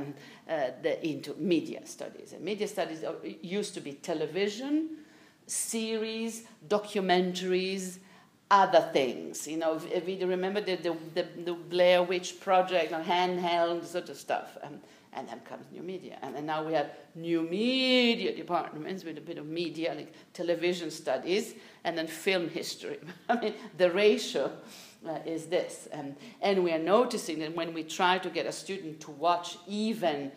the, 0.81 1.07
into 1.07 1.33
media 1.35 1.81
studies. 1.85 2.33
And 2.33 2.43
media 2.43 2.67
studies 2.67 3.03
used 3.41 3.73
to 3.73 3.81
be 3.81 3.93
television, 3.93 4.97
series, 5.47 6.43
documentaries, 6.67 7.97
other 8.51 8.89
things. 8.93 9.47
You 9.47 9.57
know, 9.57 9.79
if, 9.91 10.07
you 10.07 10.27
remember 10.27 10.61
the, 10.61 10.75
the, 10.75 11.25
the, 11.43 11.53
Blair 11.53 12.03
Witch 12.03 12.39
Project, 12.39 12.93
on 12.93 13.03
handheld 13.03 13.85
sort 13.85 14.09
of 14.09 14.17
stuff. 14.17 14.57
Um, 14.63 14.79
and 15.13 15.27
then 15.27 15.39
comes 15.39 15.65
new 15.71 15.81
media. 15.81 16.19
And, 16.21 16.35
and 16.35 16.45
now 16.45 16.63
we 16.63 16.73
have 16.73 16.91
new 17.15 17.41
media 17.41 18.35
departments 18.35 19.03
with 19.03 19.17
a 19.17 19.21
bit 19.21 19.39
of 19.39 19.47
media, 19.47 19.95
like 19.95 20.13
television 20.33 20.91
studies, 20.91 21.55
and 21.83 21.97
then 21.97 22.05
film 22.05 22.49
history. 22.49 22.99
I 23.29 23.39
mean, 23.39 23.53
the 23.77 23.89
ratio 23.91 24.51
uh, 25.05 25.19
is 25.25 25.47
this. 25.47 25.87
Um, 25.91 26.15
and 26.41 26.63
we 26.63 26.71
are 26.71 26.79
noticing 26.79 27.39
that 27.39 27.55
when 27.55 27.73
we 27.73 27.83
try 27.83 28.17
to 28.19 28.29
get 28.29 28.45
a 28.45 28.51
student 28.51 29.01
to 29.01 29.11
watch 29.11 29.57
even 29.67 30.31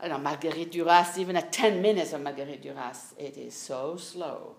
I 0.00 0.08
know, 0.08 0.18
Marguerite 0.18 0.70
Duras, 0.70 1.18
even 1.18 1.36
at 1.36 1.52
10 1.52 1.82
minutes 1.82 2.12
of 2.12 2.22
Marguerite 2.22 2.62
Duras, 2.62 3.14
it 3.18 3.36
is 3.36 3.54
so 3.54 3.96
slow. 3.96 4.54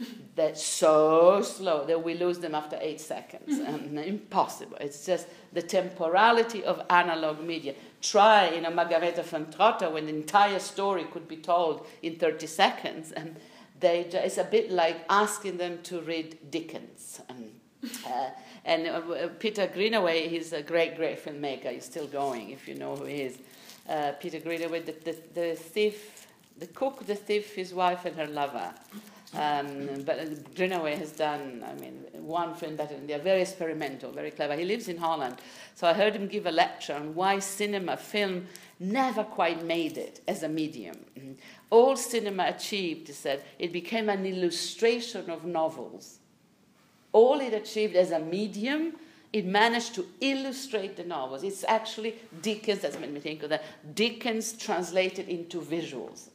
That's 0.34 0.64
so 0.64 1.42
slow 1.42 1.84
that 1.84 2.02
we 2.02 2.14
lose 2.14 2.38
them 2.38 2.54
after 2.54 2.78
eight 2.80 3.00
seconds. 3.00 3.60
Um, 3.66 3.98
impossible. 3.98 4.78
It's 4.80 5.04
just 5.04 5.26
the 5.52 5.60
temporality 5.60 6.64
of 6.64 6.80
analog 6.88 7.42
media. 7.42 7.74
Try, 8.00 8.50
you 8.50 8.62
know, 8.62 8.70
Margarethe 8.70 9.22
von 9.24 9.46
Trotta 9.46 9.92
when 9.92 10.06
the 10.06 10.14
entire 10.14 10.60
story 10.60 11.04
could 11.04 11.28
be 11.28 11.36
told 11.36 11.86
in 12.02 12.16
30 12.16 12.46
seconds. 12.46 13.12
And 13.12 13.36
they, 13.78 14.00
it's 14.00 14.38
a 14.38 14.44
bit 14.44 14.70
like 14.70 15.04
asking 15.10 15.58
them 15.58 15.82
to 15.82 16.00
read 16.00 16.50
Dickens. 16.50 17.20
And, 17.28 17.50
uh, 18.06 18.30
and 18.68 18.86
uh, 18.86 18.90
uh, 18.90 19.28
Peter 19.38 19.66
Greenaway, 19.66 20.28
he's 20.28 20.52
a 20.52 20.62
great, 20.62 20.94
great 20.96 21.24
filmmaker. 21.24 21.72
He's 21.72 21.86
still 21.86 22.06
going, 22.06 22.50
if 22.50 22.68
you 22.68 22.74
know 22.74 22.94
who 22.96 23.06
he 23.06 23.22
is. 23.22 23.38
Uh, 23.88 24.12
Peter 24.20 24.38
Greenaway, 24.38 24.80
the, 24.80 24.92
the, 24.92 25.16
the 25.32 25.54
thief, 25.54 26.26
the 26.58 26.66
cook, 26.66 27.06
the 27.06 27.14
thief, 27.14 27.54
his 27.54 27.72
wife, 27.72 28.04
and 28.04 28.14
her 28.16 28.26
lover. 28.26 28.74
Um, 29.34 30.02
but 30.04 30.18
uh, 30.18 30.24
Greenaway 30.54 30.96
has 30.96 31.12
done, 31.12 31.64
I 31.66 31.80
mean, 31.80 32.04
one 32.12 32.54
film 32.54 32.76
better 32.76 32.94
than 32.94 33.06
the 33.06 33.14
other. 33.14 33.24
Very 33.24 33.40
experimental, 33.40 34.12
very 34.12 34.30
clever. 34.30 34.54
He 34.54 34.66
lives 34.66 34.88
in 34.88 34.98
Holland. 34.98 35.36
So 35.74 35.86
I 35.86 35.94
heard 35.94 36.14
him 36.14 36.28
give 36.28 36.44
a 36.44 36.52
lecture 36.52 36.94
on 36.94 37.14
why 37.14 37.38
cinema, 37.38 37.96
film, 37.96 38.48
never 38.78 39.24
quite 39.24 39.64
made 39.64 39.96
it 39.96 40.20
as 40.28 40.42
a 40.42 40.48
medium. 40.48 40.96
All 41.70 41.96
cinema 41.96 42.48
achieved, 42.48 43.06
he 43.06 43.14
said, 43.14 43.44
it 43.58 43.72
became 43.72 44.10
an 44.10 44.26
illustration 44.26 45.30
of 45.30 45.46
novels. 45.46 46.18
All 47.12 47.40
it 47.40 47.52
achieved 47.54 47.96
as 47.96 48.10
a 48.10 48.18
medium, 48.18 48.94
it 49.32 49.44
managed 49.44 49.94
to 49.94 50.06
illustrate 50.20 50.96
the 50.96 51.04
novels. 51.04 51.42
It's 51.42 51.64
actually 51.64 52.16
Dickens, 52.40 52.80
that's 52.80 52.98
made 52.98 53.12
me 53.12 53.20
think 53.20 53.42
of 53.42 53.50
that, 53.50 53.64
Dickens 53.94 54.52
translated 54.52 55.28
into 55.28 55.60
visuals. 55.60 56.28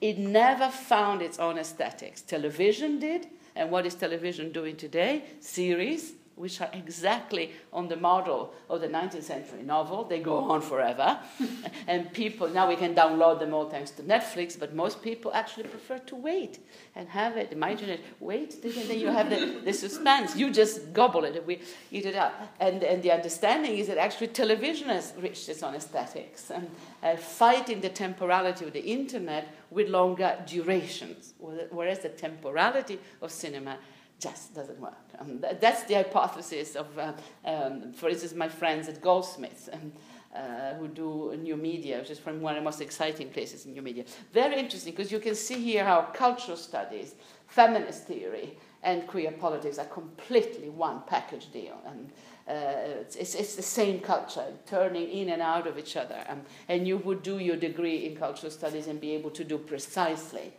It 0.00 0.18
never 0.18 0.68
found 0.68 1.20
its 1.20 1.38
own 1.38 1.58
aesthetics. 1.58 2.22
Television 2.22 2.98
did, 2.98 3.28
and 3.54 3.70
what 3.70 3.84
is 3.84 3.94
television 3.94 4.52
doing 4.52 4.76
today? 4.76 5.24
Series, 5.40 6.12
which 6.40 6.60
are 6.62 6.70
exactly 6.72 7.52
on 7.70 7.86
the 7.88 7.96
model 7.96 8.54
of 8.70 8.80
the 8.80 8.88
19th 8.88 9.22
century 9.22 9.62
novel. 9.62 10.04
They 10.04 10.20
go 10.20 10.38
on 10.38 10.62
forever. 10.62 11.18
and 11.86 12.10
people, 12.14 12.48
now 12.48 12.66
we 12.66 12.76
can 12.76 12.94
download 12.94 13.40
them 13.40 13.52
all 13.52 13.68
thanks 13.68 13.90
to 13.92 14.02
Netflix, 14.02 14.58
but 14.58 14.74
most 14.74 15.02
people 15.02 15.32
actually 15.34 15.64
prefer 15.64 15.98
to 15.98 16.16
wait 16.16 16.58
and 16.96 17.08
have 17.10 17.36
it. 17.36 17.52
Imagine 17.52 17.90
it, 17.90 18.00
wait, 18.20 18.54
and 18.64 18.72
then 18.72 18.98
you 18.98 19.08
have 19.08 19.28
the, 19.28 19.60
the 19.64 19.72
suspense. 19.72 20.34
You 20.34 20.50
just 20.50 20.94
gobble 20.94 21.24
it 21.24 21.36
and 21.36 21.46
we 21.46 21.60
eat 21.90 22.06
it 22.06 22.16
up. 22.16 22.32
And, 22.58 22.82
and 22.82 23.02
the 23.02 23.12
understanding 23.12 23.76
is 23.76 23.88
that 23.88 23.98
actually 23.98 24.28
television 24.28 24.88
has 24.88 25.12
reached 25.18 25.46
its 25.48 25.62
own 25.62 25.74
aesthetics 25.74 26.50
and 26.50 26.70
uh, 27.02 27.16
fighting 27.16 27.82
the 27.82 27.90
temporality 27.90 28.64
of 28.64 28.72
the 28.72 28.80
internet 28.80 29.54
with 29.70 29.88
longer 29.88 30.36
durations, 30.46 31.34
whereas 31.38 31.98
the 32.00 32.08
temporality 32.08 32.98
of 33.20 33.30
cinema 33.30 33.76
just 34.20 34.54
doesn't 34.54 34.78
work. 34.78 34.94
Um, 35.18 35.42
that's 35.60 35.84
the 35.84 35.94
hypothesis 35.94 36.76
of, 36.76 36.86
uh, 36.98 37.12
um, 37.44 37.92
for 37.92 38.08
instance, 38.08 38.34
my 38.34 38.48
friends 38.48 38.88
at 38.88 39.00
Goldsmiths. 39.00 39.68
Um, 39.72 39.92
uh, 40.32 40.74
who 40.74 40.86
do 40.86 41.36
new 41.42 41.56
media, 41.56 41.98
which 41.98 42.10
is 42.10 42.18
from 42.20 42.40
one 42.40 42.54
of 42.54 42.60
the 42.60 42.64
most 42.64 42.80
exciting 42.80 43.28
places 43.30 43.66
in 43.66 43.72
new 43.72 43.82
media. 43.82 44.04
Very 44.32 44.60
interesting 44.60 44.92
because 44.92 45.10
you 45.10 45.18
can 45.18 45.34
see 45.34 45.60
here 45.60 45.84
how 45.84 46.02
cultural 46.02 46.56
studies, 46.56 47.16
feminist 47.48 48.06
theory, 48.06 48.56
and 48.84 49.06
queer 49.08 49.32
politics 49.32 49.78
are 49.78 49.86
completely 49.86 50.68
one 50.68 51.02
package 51.08 51.50
deal. 51.52 51.76
And 51.84 52.12
uh, 52.48 53.00
it's, 53.00 53.16
it's, 53.16 53.56
the 53.56 53.62
same 53.62 53.98
culture, 53.98 54.46
turning 54.66 55.10
in 55.10 55.30
and 55.30 55.42
out 55.42 55.66
of 55.66 55.78
each 55.78 55.96
other. 55.96 56.24
Um, 56.28 56.42
and 56.68 56.86
you 56.86 56.98
would 56.98 57.24
do 57.24 57.38
your 57.38 57.56
degree 57.56 58.06
in 58.06 58.16
cultural 58.16 58.52
studies 58.52 58.86
and 58.86 59.00
be 59.00 59.12
able 59.14 59.30
to 59.30 59.42
do 59.42 59.58
precisely 59.58 60.52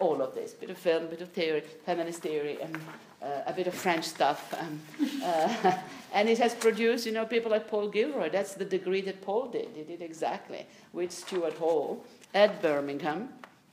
all 0.00 0.22
of 0.22 0.34
this 0.34 0.52
bit 0.52 0.70
of 0.70 0.78
film, 0.78 1.06
bit 1.08 1.20
of 1.20 1.28
theory, 1.30 1.62
feminist 1.84 2.22
theory, 2.22 2.58
and 2.62 2.78
uh, 3.22 3.42
a 3.46 3.52
bit 3.52 3.66
of 3.66 3.74
French 3.74 4.04
stuff. 4.04 4.54
Um, 4.58 4.80
uh, 5.22 5.72
and 6.12 6.28
it 6.28 6.38
has 6.38 6.54
produced, 6.54 7.06
you 7.06 7.12
know, 7.12 7.26
people 7.26 7.50
like 7.50 7.68
Paul 7.68 7.88
Gilroy. 7.88 8.30
That's 8.30 8.54
the 8.54 8.64
degree 8.64 9.00
that 9.02 9.20
Paul 9.22 9.48
did. 9.48 9.68
He 9.74 9.82
did 9.82 10.02
exactly 10.02 10.66
with 10.92 11.12
Stuart 11.12 11.54
Hall 11.54 12.04
at 12.34 12.62
Birmingham, 12.62 13.28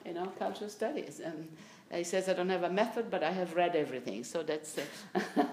you 0.05 0.13
know, 0.13 0.27
cultural 0.39 0.69
studies. 0.69 1.21
And 1.23 1.47
he 1.91 2.03
says, 2.03 2.27
I 2.29 2.33
don't 2.33 2.49
have 2.49 2.63
a 2.63 2.69
method, 2.69 3.11
but 3.11 3.23
I 3.23 3.31
have 3.31 3.55
read 3.55 3.75
everything. 3.75 4.23
So 4.23 4.43
that's. 4.43 4.77
Uh, 4.77 5.43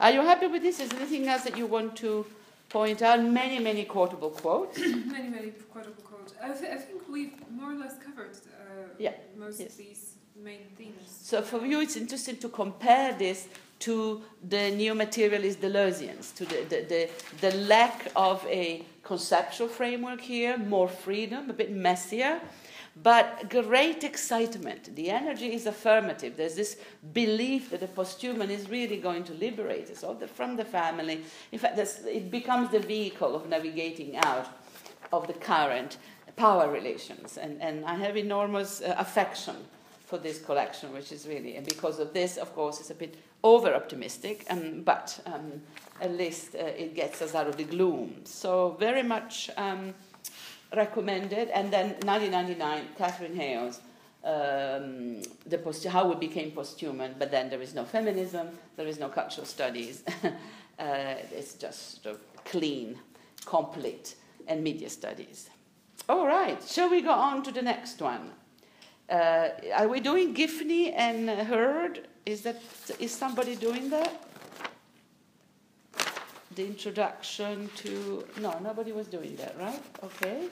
Are 0.00 0.10
you 0.10 0.22
happy 0.22 0.46
with 0.46 0.62
this? 0.62 0.80
Is 0.80 0.88
there 0.88 1.00
anything 1.00 1.28
else 1.28 1.42
that 1.42 1.58
you 1.58 1.66
want 1.66 1.94
to 1.96 2.24
point 2.70 3.02
out? 3.02 3.22
Many, 3.22 3.58
many 3.58 3.84
quotable 3.84 4.30
quotes. 4.30 4.78
many, 4.78 5.28
many 5.28 5.50
quotable 5.70 6.02
quotes. 6.02 6.32
I, 6.42 6.52
th- 6.52 6.72
I, 6.72 6.76
think 6.76 7.02
we've 7.06 7.34
more 7.50 7.72
or 7.72 7.74
less 7.74 7.96
covered 7.98 8.34
uh, 8.34 8.88
yeah. 8.98 9.12
most 9.36 9.60
yes. 9.60 9.72
of 9.72 9.76
these 9.76 10.14
main 10.36 10.66
themes. 10.76 11.18
So 11.22 11.42
for 11.42 11.64
you, 11.64 11.80
it's 11.80 11.96
interesting 11.96 12.36
to 12.38 12.48
compare 12.48 13.12
this 13.12 13.48
to 13.80 14.22
the 14.46 14.70
neo-materialist 14.70 15.60
Deleuzians, 15.60 16.34
to 16.34 16.44
the, 16.44 16.64
the, 16.68 16.82
the, 16.82 17.10
the 17.40 17.56
lack 17.66 18.12
of 18.14 18.46
a 18.46 18.84
conceptual 19.02 19.68
framework 19.68 20.20
here, 20.20 20.58
more 20.58 20.88
freedom, 20.88 21.48
a 21.48 21.52
bit 21.54 21.72
messier, 21.72 22.40
but 23.02 23.48
great 23.48 24.04
excitement. 24.04 24.94
The 24.94 25.10
energy 25.10 25.54
is 25.54 25.66
affirmative. 25.66 26.36
There's 26.36 26.56
this 26.56 26.76
belief 27.14 27.70
that 27.70 27.80
the 27.80 27.86
posthuman 27.86 28.50
is 28.50 28.68
really 28.68 28.98
going 28.98 29.24
to 29.24 29.32
liberate 29.34 29.90
us 29.90 30.04
from 30.34 30.56
the 30.56 30.64
family. 30.64 31.22
In 31.52 31.58
fact, 31.58 31.78
it 31.78 32.30
becomes 32.30 32.70
the 32.70 32.80
vehicle 32.80 33.34
of 33.34 33.48
navigating 33.48 34.16
out 34.16 34.48
of 35.12 35.26
the 35.26 35.32
current 35.32 35.96
power 36.36 36.70
relations. 36.70 37.38
And, 37.38 37.60
and 37.62 37.84
I 37.86 37.94
have 37.94 38.16
enormous 38.16 38.82
uh, 38.82 38.94
affection 38.98 39.56
for 40.10 40.18
this 40.18 40.40
collection, 40.40 40.92
which 40.92 41.12
is 41.12 41.26
really, 41.26 41.54
and 41.56 41.64
because 41.64 42.00
of 42.00 42.12
this, 42.12 42.36
of 42.36 42.52
course, 42.52 42.80
it's 42.80 42.90
a 42.90 42.94
bit 42.94 43.14
over 43.44 43.72
optimistic, 43.72 44.44
um, 44.50 44.82
but 44.82 45.18
um, 45.24 45.62
at 46.00 46.12
least 46.12 46.56
uh, 46.56 46.58
it 46.58 46.94
gets 46.96 47.22
us 47.22 47.34
out 47.36 47.46
of 47.46 47.56
the 47.56 47.64
gloom. 47.64 48.22
So, 48.24 48.76
very 48.80 49.04
much 49.04 49.50
um, 49.56 49.94
recommended. 50.74 51.48
And 51.50 51.72
then 51.72 51.90
1999, 52.04 52.88
Katherine 52.98 53.36
Hayles. 53.36 53.80
Um, 54.22 55.22
the 55.46 55.56
post- 55.56 55.86
how 55.86 56.06
we 56.06 56.14
became 56.16 56.50
posthuman, 56.50 57.14
but 57.18 57.30
then 57.30 57.48
there 57.48 57.62
is 57.62 57.72
no 57.74 57.86
feminism, 57.86 58.48
there 58.76 58.86
is 58.86 58.98
no 58.98 59.08
cultural 59.08 59.46
studies. 59.46 60.04
uh, 60.78 61.14
it's 61.32 61.54
just 61.54 62.06
uh, 62.06 62.12
clean, 62.44 62.98
complete, 63.46 64.16
and 64.46 64.62
media 64.62 64.90
studies. 64.90 65.48
All 66.06 66.26
right, 66.26 66.62
shall 66.62 66.90
we 66.90 67.00
go 67.00 67.12
on 67.12 67.42
to 67.44 67.50
the 67.50 67.62
next 67.62 68.02
one? 68.02 68.32
Uh, 69.10 69.48
are 69.76 69.88
we 69.88 69.98
doing 70.00 70.32
Giffney 70.34 70.92
and 70.94 71.28
Hird? 71.28 72.06
Is 72.26 72.42
that 72.42 72.60
is 73.00 73.10
somebody 73.12 73.56
doing 73.56 73.90
that? 73.90 74.12
The 76.54 76.64
introduction 76.66 77.68
to 77.76 78.24
no, 78.40 78.56
nobody 78.60 78.92
was 78.92 79.06
doing 79.08 79.34
that, 79.36 79.56
right? 79.58 79.82
Okay. 80.04 80.48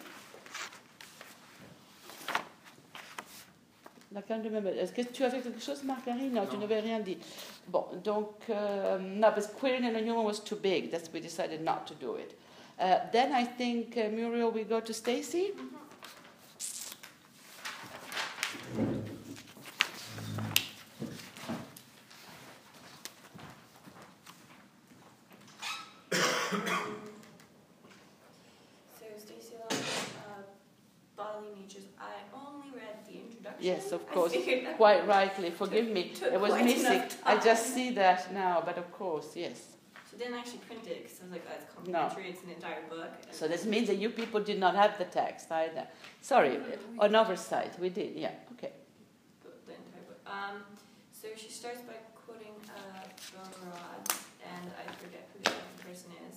I 4.17 4.21
can't 4.23 4.43
remember. 4.45 4.71
Est-ce 4.71 4.91
que 4.93 5.03
tu 5.05 5.23
avais 5.23 5.41
quelque 5.43 5.61
chose, 5.61 5.85
Marguerite? 5.85 6.33
No, 6.33 6.45
tu 6.47 6.57
Non. 6.57 6.67
n'avais 6.67 6.81
rien 6.83 6.99
dit. 7.01 7.19
Bon, 7.69 7.87
donc, 8.03 8.49
um, 8.49 9.21
no, 9.21 9.31
but 9.31 9.55
queering 9.61 9.85
and 9.85 9.97
human 9.99 10.25
was 10.25 10.41
too 10.41 10.57
big. 10.57 10.91
That's 10.91 11.13
we 11.13 11.21
decided 11.21 11.61
not 11.63 11.87
to 11.87 11.95
do 11.95 12.17
it. 12.17 12.37
Uh, 12.81 12.99
then 13.13 13.33
I 13.33 13.45
think 13.45 13.97
uh, 13.97 14.09
Muriel, 14.09 14.51
we 14.51 14.65
go 14.65 14.81
to 14.81 14.93
Stacy. 14.93 15.53
So 28.99 29.05
Stacy 29.19 29.55
Long, 29.59 29.79
uh, 29.79 30.43
bodily 31.17 31.49
natures. 31.61 31.85
I 32.01 32.15
only 32.35 32.71
read 32.75 33.05
the 33.07 33.21
introduction. 33.21 33.58
Yes, 33.69 33.93
of 33.93 34.03
course. 34.15 34.33
Quite 34.77 35.07
rightly, 35.07 35.51
forgive 35.51 35.89
me. 35.97 36.03
It 36.37 36.41
was 36.41 36.53
missing. 36.69 37.03
I 37.25 37.35
just 37.51 37.65
see 37.75 37.91
that 38.03 38.33
now, 38.33 38.63
but 38.69 38.77
of 38.79 38.89
course, 39.01 39.29
yes. 39.45 39.59
She 40.11 40.17
didn't 40.17 40.39
actually 40.41 40.63
print 40.69 40.87
it 40.87 40.99
because 41.03 41.19
I 41.21 41.25
was 41.25 41.33
like, 41.37 41.47
oh, 41.51 41.55
it's 41.59 41.89
No. 41.89 41.99
complimentary. 41.99 42.31
It's 42.33 42.43
an 42.47 42.51
entire 42.59 42.83
book. 42.89 43.11
So 43.31 43.43
this 43.47 43.65
means 43.67 43.87
that 43.91 43.99
you 44.03 44.09
people 44.21 44.41
did 44.51 44.59
not 44.65 44.75
have 44.83 44.93
the 45.03 45.05
text 45.21 45.53
either. 45.53 45.85
Sorry, 46.23 46.55
on 46.99 47.15
oversight, 47.15 47.73
we 47.79 47.89
did. 47.91 48.11
Yeah, 48.17 48.33
okay. 48.55 48.73
the 49.67 49.75
entire 49.83 50.05
book. 50.09 50.21
Um, 50.37 50.57
so 51.21 51.27
she 51.37 51.51
starts 51.61 51.83
by 51.91 51.99
quoting 52.25 52.57
uh, 52.79 53.05
Barad, 53.35 54.05
and 54.55 54.67
I 54.83 54.85
forget 55.03 55.29
who 55.33 55.39
the 55.45 55.51
other 55.51 55.77
person 55.87 56.11
is. 56.29 56.37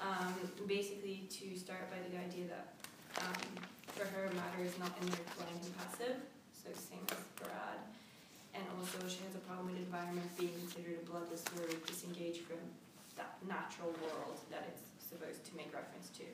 Um, 0.00 0.34
basically, 0.76 1.16
to 1.36 1.44
start 1.64 1.84
by 1.94 1.98
the 2.10 2.16
idea 2.26 2.46
that 2.54 2.66
um, 3.22 3.42
for 3.96 4.06
her, 4.14 4.24
matter 4.40 4.62
is 4.64 4.78
not 4.78 4.92
inert, 5.02 5.26
blank, 5.36 5.58
and 5.66 5.74
passive, 5.78 6.16
so 6.62 6.70
same 6.74 7.04
as 7.10 7.22
Barad. 7.38 7.80
And 8.54 8.64
also, 8.78 8.98
she 9.08 9.24
has 9.26 9.34
a 9.34 9.42
problem 9.48 9.66
with 9.72 9.78
environment 9.80 10.28
being 10.38 10.54
considered 10.62 11.00
a 11.02 11.04
bloodless 11.08 11.42
word, 11.56 11.74
disengaged 11.86 12.42
from 12.46 12.60
that 13.16 13.36
natural 13.48 13.90
world 14.00 14.38
that 14.50 14.64
it's 14.70 14.82
supposed 15.02 15.44
to 15.44 15.56
make 15.56 15.72
reference 15.74 16.08
to. 16.16 16.24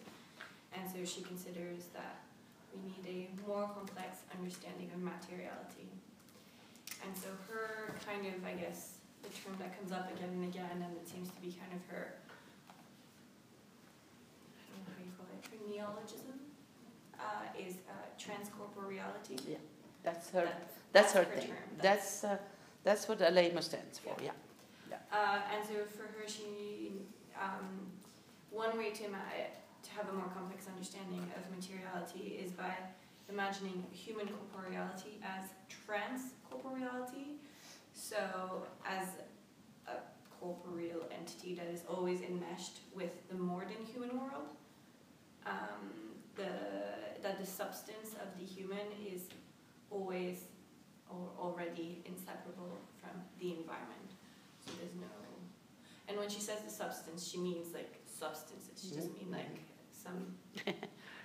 And 0.74 0.84
so 0.86 1.04
she 1.06 1.22
considers 1.22 1.86
that 1.94 2.20
we 2.74 2.80
need 2.90 3.06
a 3.06 3.30
more 3.48 3.70
complex 3.72 4.22
understanding 4.34 4.90
of 4.92 5.00
materiality. 5.00 5.88
And 7.06 7.16
so 7.16 7.28
her 7.48 7.94
kind 8.04 8.26
of, 8.26 8.44
I 8.44 8.52
guess, 8.58 8.98
the 9.22 9.30
term 9.30 9.56
that 9.58 9.78
comes 9.78 9.92
up 9.92 10.10
again 10.12 10.30
and 10.30 10.44
again, 10.44 10.82
and 10.82 10.96
it 10.98 11.08
seems 11.08 11.30
to 11.30 11.40
be 11.40 11.52
kind 11.54 11.72
of 11.72 11.80
her, 11.94 12.14
I 12.68 12.72
don't 14.74 14.82
know 14.82 14.92
how 14.94 15.02
you 15.02 15.12
call 15.14 15.26
it, 15.30 15.46
her 15.46 15.58
neologism, 15.66 16.38
uh, 17.18 17.46
is 17.58 17.78
uh, 17.86 17.94
transcorporeality. 18.18 19.38
Yeah, 19.46 19.62
That's 20.12 20.30
her. 20.30 20.44
That- 20.44 20.70
That's 20.92 21.12
her 21.12 21.24
her 21.24 21.34
thing. 21.36 21.48
term. 21.48 21.56
That's 21.82 22.24
uh, 22.24 22.38
that's 22.84 23.08
what 23.08 23.18
Alaimo 23.20 23.62
stands 23.62 23.98
for. 23.98 24.16
Yeah. 24.22 24.30
Uh, 25.12 25.40
and 25.54 25.64
so 25.66 25.74
for 25.96 26.02
her, 26.14 26.24
she, 26.26 26.92
um, 27.40 27.66
one 28.50 28.76
way 28.78 28.90
to, 28.90 29.04
to 29.04 29.90
have 29.96 30.08
a 30.10 30.12
more 30.12 30.28
complex 30.34 30.66
understanding 30.74 31.24
of 31.36 31.42
materiality 31.54 32.38
is 32.42 32.52
by 32.52 32.72
imagining 33.28 33.84
human 33.92 34.26
corporeality 34.28 35.14
as 35.24 35.44
transcorporeality. 35.84 37.36
So 37.94 38.66
as 38.86 39.06
a 39.86 39.96
corporeal 40.40 41.02
entity 41.18 41.54
that 41.54 41.66
is 41.66 41.82
always 41.88 42.20
enmeshed 42.20 42.80
with 42.94 43.12
the 43.28 43.36
more 43.36 43.64
than 43.70 43.84
human 43.86 44.16
world. 44.18 44.48
Um, 45.46 45.82
the, 46.36 46.48
that 47.22 47.38
the 47.40 47.46
substance 47.46 48.10
of 48.22 48.28
the 48.38 48.44
human 48.44 48.86
is 49.12 49.22
always 49.90 50.44
or 51.10 51.30
already 51.38 52.02
inseparable 52.04 52.78
from 53.00 53.22
the 53.40 53.56
environment. 53.56 54.12
So 54.64 54.72
there's 54.78 54.94
no. 54.94 55.06
And 56.08 56.16
when 56.16 56.30
she 56.30 56.40
says 56.40 56.60
the 56.62 56.70
substance, 56.70 57.28
she 57.28 57.38
means 57.38 57.74
like 57.74 58.00
substances. 58.06 58.82
She 58.82 58.96
doesn't 58.96 59.16
mean 59.20 59.30
like 59.30 59.60
some. 59.92 60.34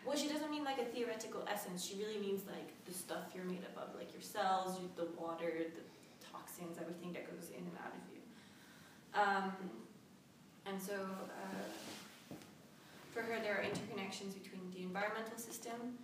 well, 0.05 0.17
she 0.17 0.27
doesn't 0.27 0.51
mean 0.51 0.65
like 0.65 0.77
a 0.77 0.85
theoretical 0.85 1.45
essence. 1.49 1.85
She 1.85 1.95
really 1.95 2.19
means 2.19 2.41
like 2.45 2.67
the 2.85 2.93
stuff 2.93 3.31
you're 3.33 3.45
made 3.45 3.63
up 3.63 3.89
of, 3.89 3.95
like 3.95 4.11
your 4.11 4.21
cells, 4.21 4.77
the 4.97 5.07
water, 5.17 5.71
the 5.73 6.27
toxins, 6.27 6.77
everything 6.79 7.13
that 7.13 7.31
goes 7.31 7.49
in 7.49 7.63
and 7.63 7.77
out 7.79 7.93
of 7.95 8.03
you. 8.11 8.21
Um, 9.15 9.69
and 10.65 10.81
so, 10.81 10.93
uh, 10.95 12.35
for 13.13 13.21
her, 13.21 13.39
there 13.41 13.55
are 13.55 13.63
interconnections 13.63 14.33
between 14.33 14.69
the 14.75 14.83
environmental 14.83 15.37
system, 15.37 15.95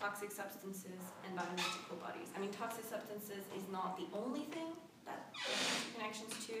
toxic 0.00 0.30
substances, 0.30 1.00
and 1.24 1.36
biological 1.36 1.96
bodies. 2.00 2.28
I 2.36 2.40
mean, 2.40 2.50
toxic 2.50 2.84
substances 2.84 3.44
is 3.56 3.64
not 3.72 3.96
the 3.96 4.06
only 4.16 4.44
thing 4.52 4.76
that 5.06 5.32
there's 5.32 5.64
interconnections 5.72 6.46
to, 6.48 6.54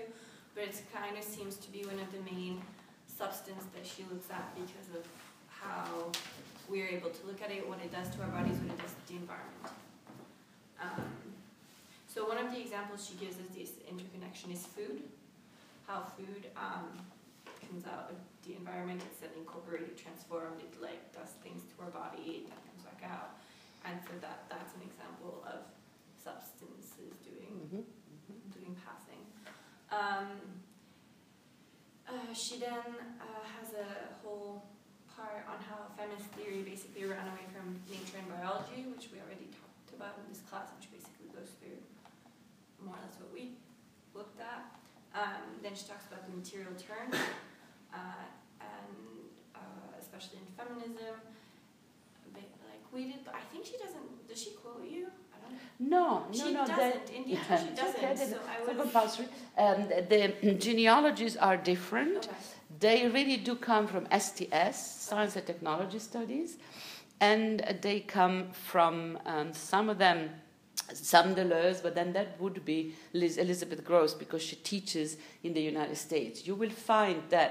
but 0.54 0.64
it 0.64 0.80
kind 0.92 1.16
of 1.16 1.24
seems 1.24 1.56
to 1.56 1.70
be 1.70 1.84
one 1.84 2.00
of 2.00 2.08
the 2.12 2.22
main 2.24 2.62
substance 3.06 3.64
that 3.74 3.84
she 3.86 4.04
looks 4.12 4.30
at 4.30 4.54
because 4.54 4.88
of 4.96 5.04
how 5.48 6.10
we're 6.68 6.88
able 6.88 7.10
to 7.10 7.26
look 7.26 7.42
at 7.42 7.50
it, 7.50 7.68
what 7.68 7.78
it 7.80 7.92
does 7.92 8.08
to 8.16 8.22
our 8.22 8.28
bodies, 8.28 8.56
what 8.58 8.72
it 8.72 8.80
does 8.80 8.92
to 8.92 9.04
the 9.12 9.16
environment. 9.20 9.68
Um, 10.80 11.12
so 12.08 12.26
one 12.26 12.38
of 12.38 12.50
the 12.50 12.60
examples 12.60 13.04
she 13.04 13.16
gives 13.16 13.36
is 13.36 13.48
this 13.52 13.72
interconnection 13.88 14.50
is 14.50 14.64
food, 14.64 15.02
how 15.86 16.04
food 16.16 16.48
um, 16.56 16.88
comes 17.60 17.84
out 17.86 18.08
of 18.10 18.16
the 18.48 18.56
environment, 18.56 19.02
it's 19.04 19.20
then 19.20 19.30
incorporated, 19.36 19.96
transformed, 19.96 20.60
it 20.60 20.72
like 20.80 21.12
does 21.12 21.36
things 21.42 21.62
to 21.76 21.84
our 21.84 21.90
body, 21.90 22.46
out. 23.06 23.38
And 23.84 23.98
so 24.02 24.12
that 24.20 24.44
that's 24.50 24.74
an 24.74 24.82
example 24.82 25.44
of 25.46 25.62
substances 26.18 27.14
doing 27.22 27.54
Mhm. 27.70 27.84
doing 28.52 28.74
passing. 28.82 29.22
Um, 29.90 30.62
uh, 32.08 32.32
she 32.34 32.58
then 32.58 32.82
uh, 33.20 33.44
has 33.58 33.74
a 33.74 33.86
whole 34.22 34.66
part 35.14 35.46
on 35.48 35.58
how 35.62 35.86
feminist 35.96 36.26
theory 36.34 36.62
basically 36.62 37.04
ran 37.04 37.26
away 37.28 37.46
from 37.54 37.80
nature 37.88 38.18
and 38.18 38.28
biology, 38.28 38.86
which 38.90 39.10
we 39.12 39.18
already 39.20 39.46
talked 39.54 39.90
about 39.94 40.18
in 40.18 40.28
this 40.28 40.42
class, 40.50 40.68
which 40.78 40.90
basically 40.90 41.28
goes 41.34 41.50
through 41.58 41.78
more 42.84 42.94
or 42.94 43.02
less 43.02 43.16
what 43.18 43.32
we 43.32 43.56
looked 44.14 44.38
at. 44.40 44.76
Um, 45.14 45.58
then 45.62 45.74
she 45.74 45.86
talks 45.86 46.06
about 46.06 46.26
the 46.26 46.34
material 46.36 46.74
turn, 46.76 47.08
uh, 47.94 48.26
and 48.60 48.96
uh, 49.54 49.96
especially 49.98 50.38
in 50.38 50.46
feminism, 50.58 50.92
a 50.92 50.94
bit 50.98 51.24
like 51.24 51.35
we 52.96 53.04
did. 53.10 53.20
But 53.24 53.34
I 53.42 53.44
think 53.52 53.64
she 53.70 53.76
doesn't. 53.84 54.06
Does 54.28 54.42
she 54.42 54.50
quote 54.62 54.84
you? 54.96 55.06
I 55.34 55.36
don't 55.42 55.54
know. 55.90 55.98
No, 55.98 56.26
no, 56.26 56.32
She 56.32 56.52
no. 56.52 56.66
doesn't. 56.66 56.76
that- 57.06 57.10
Indeed, 57.18 57.38
Yeah, 57.48 57.58
she 57.62 57.70
doesn't. 57.82 58.04
okay, 58.04 58.16
so 58.16 58.38
I 58.52 58.54
It's 58.58 58.66
not 58.66 58.66
would. 58.66 58.78
compulsory. 58.82 59.28
Um, 59.64 59.78
the 59.88 60.22
the 60.42 60.54
genealogies 60.66 61.34
are 61.48 61.56
different. 61.72 62.16
Okay. 62.26 62.36
They 62.86 62.98
really 63.18 63.38
do 63.48 63.54
come 63.70 63.84
from 63.92 64.02
STS, 64.24 64.76
Science 65.08 65.34
and 65.36 65.46
Technology 65.52 65.98
Studies, 65.98 66.50
and 67.20 67.52
they 67.84 68.00
come 68.00 68.36
from 68.70 69.18
um, 69.24 69.52
some 69.52 69.86
of 69.92 69.96
them, 69.98 70.18
some 70.92 71.34
Deleuze, 71.34 71.80
but 71.82 71.94
then 71.94 72.12
that 72.12 72.28
would 72.40 72.58
be 72.64 72.78
Liz, 73.14 73.38
Elizabeth 73.38 73.82
Grosz 73.88 74.14
because 74.18 74.42
she 74.42 74.56
teaches 74.56 75.16
in 75.42 75.54
the 75.54 75.62
United 75.72 75.96
States. 75.96 76.46
You 76.46 76.54
will 76.62 76.74
find 76.92 77.22
that 77.30 77.50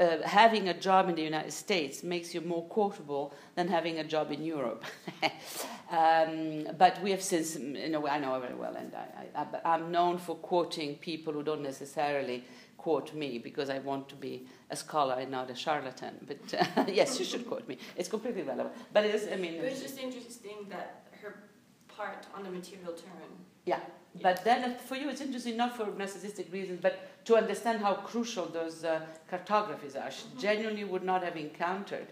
uh, 0.00 0.22
having 0.24 0.68
a 0.68 0.74
job 0.74 1.08
in 1.08 1.14
the 1.14 1.22
United 1.22 1.52
States 1.52 2.02
makes 2.02 2.34
you 2.34 2.40
more 2.40 2.64
quotable 2.68 3.32
than 3.54 3.68
having 3.68 3.98
a 3.98 4.04
job 4.04 4.32
in 4.32 4.42
Europe. 4.44 4.84
um, 5.90 6.66
but 6.78 7.00
we 7.02 7.10
have 7.10 7.22
since, 7.22 7.56
you 7.58 7.88
know, 7.88 8.06
I 8.06 8.18
know 8.18 8.38
very 8.40 8.54
well, 8.54 8.74
and 8.76 8.92
I, 8.94 9.40
I- 9.42 9.74
I'm 9.74 9.90
known 9.90 10.18
for 10.18 10.36
quoting 10.36 10.96
people 10.96 11.32
who 11.32 11.42
don't 11.42 11.62
necessarily 11.62 12.44
quote 12.78 13.14
me 13.14 13.38
because 13.38 13.70
I 13.70 13.78
want 13.78 14.08
to 14.08 14.16
be 14.16 14.46
a 14.70 14.76
scholar 14.76 15.14
and 15.14 15.30
not 15.30 15.50
a 15.50 15.54
charlatan. 15.54 16.14
But 16.26 16.54
uh, 16.78 16.84
yes, 16.88 17.18
you 17.18 17.24
should 17.24 17.46
quote 17.46 17.68
me. 17.68 17.78
It's 17.96 18.08
completely 18.08 18.42
relevant. 18.42 18.74
But 18.92 19.04
it 19.04 19.14
is, 19.14 19.28
I 19.32 19.36
mean, 19.36 19.54
It 19.54 19.70
was 19.70 19.82
just 19.82 19.98
interesting 19.98 20.66
that 20.70 21.04
her 21.20 21.44
part 21.88 22.26
on 22.34 22.42
the 22.42 22.50
material 22.50 22.92
turn. 22.92 23.30
Yeah. 23.64 23.80
But 24.20 24.44
then 24.44 24.64
uh, 24.64 24.74
for 24.74 24.96
you, 24.96 25.08
it's 25.08 25.20
interesting 25.20 25.56
not 25.56 25.76
for 25.76 25.86
narcissistic 25.86 26.52
reasons, 26.52 26.80
but 26.82 27.24
to 27.24 27.36
understand 27.36 27.80
how 27.80 27.94
crucial 27.94 28.46
those 28.46 28.84
uh, 28.84 29.00
cartographies 29.30 29.96
are. 29.96 30.10
She 30.10 30.24
genuinely 30.38 30.84
would 30.84 31.02
not 31.02 31.22
have 31.22 31.36
encountered 31.36 32.08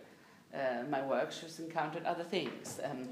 uh, 0.54 0.84
my 0.88 1.02
work. 1.02 1.32
She's 1.32 1.58
encountered 1.58 2.04
other 2.04 2.24
things. 2.24 2.80
Um, 2.82 3.08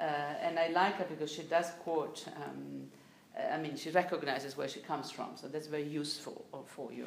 uh, 0.00 0.02
and 0.02 0.58
I 0.58 0.68
like 0.68 0.96
her 0.96 1.06
because 1.08 1.30
she 1.30 1.42
does 1.42 1.70
quote, 1.82 2.24
um, 2.36 2.88
uh, 3.36 3.54
I 3.54 3.58
mean, 3.58 3.76
she 3.76 3.90
recognizes 3.90 4.56
where 4.56 4.68
she 4.68 4.80
comes 4.80 5.10
from, 5.10 5.36
so 5.36 5.46
that's 5.48 5.68
very 5.68 5.86
useful 5.86 6.44
uh, 6.52 6.58
for 6.66 6.92
you. 6.92 7.06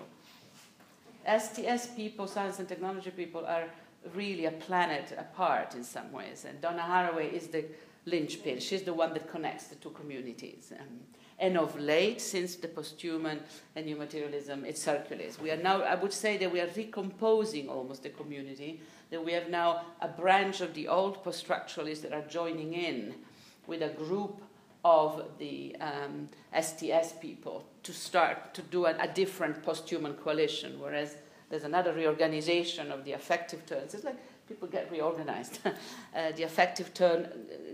STS 1.27 1.87
people, 1.95 2.27
science 2.27 2.59
and 2.59 2.67
technology 2.67 3.09
people, 3.09 3.45
are 3.45 3.65
really 4.13 4.45
a 4.45 4.51
planet 4.51 5.13
apart 5.17 5.75
in 5.75 5.83
some 5.83 6.11
ways, 6.11 6.45
and 6.47 6.61
Donna 6.61 6.83
Haraway 6.83 7.33
is 7.33 7.47
the 7.47 7.65
linchpin. 8.05 8.59
She's 8.59 8.83
the 8.83 8.93
one 8.93 9.13
that 9.13 9.29
connects 9.29 9.67
the 9.67 9.75
two 9.75 9.91
communities. 9.91 10.71
Um, 10.79 10.99
and 11.37 11.57
of 11.57 11.77
late, 11.77 12.21
since 12.21 12.55
the 12.55 12.67
posthuman 12.67 13.39
and 13.75 13.85
new 13.85 13.97
materialism, 13.97 14.63
it 14.63 14.77
circulates. 14.77 15.39
We 15.39 15.51
are 15.51 15.57
now, 15.57 15.81
I 15.81 15.95
would 15.95 16.13
say 16.13 16.37
that 16.37 16.51
we 16.51 16.61
are 16.61 16.69
recomposing 16.75 17.67
almost 17.67 18.03
the 18.03 18.09
community, 18.09 18.79
that 19.09 19.23
we 19.23 19.33
have 19.33 19.49
now 19.49 19.81
a 20.01 20.07
branch 20.07 20.61
of 20.61 20.73
the 20.73 20.87
old 20.87 21.23
post 21.23 21.45
structuralists 21.45 22.01
that 22.03 22.13
are 22.13 22.21
joining 22.21 22.73
in 22.73 23.15
with 23.67 23.81
a 23.81 23.89
group 23.89 24.41
of 24.85 25.25
the 25.39 25.75
um, 25.81 26.29
STS 26.61 27.13
people 27.19 27.65
to 27.83 27.91
start 27.91 28.53
to 28.53 28.61
do 28.61 28.85
a, 28.85 28.95
a 28.99 29.07
different 29.07 29.61
post-human 29.63 30.13
coalition, 30.13 30.79
whereas 30.79 31.17
there's 31.49 31.63
another 31.63 31.93
reorganization 31.93 32.91
of 32.91 33.03
the 33.03 33.13
affective 33.13 33.65
turns. 33.65 33.93
It's 33.93 34.03
like 34.03 34.17
people 34.47 34.67
get 34.67 34.91
reorganized. 34.91 35.59
uh, 35.65 36.31
the 36.35 36.43
affective 36.43 36.93
turn 36.93 37.29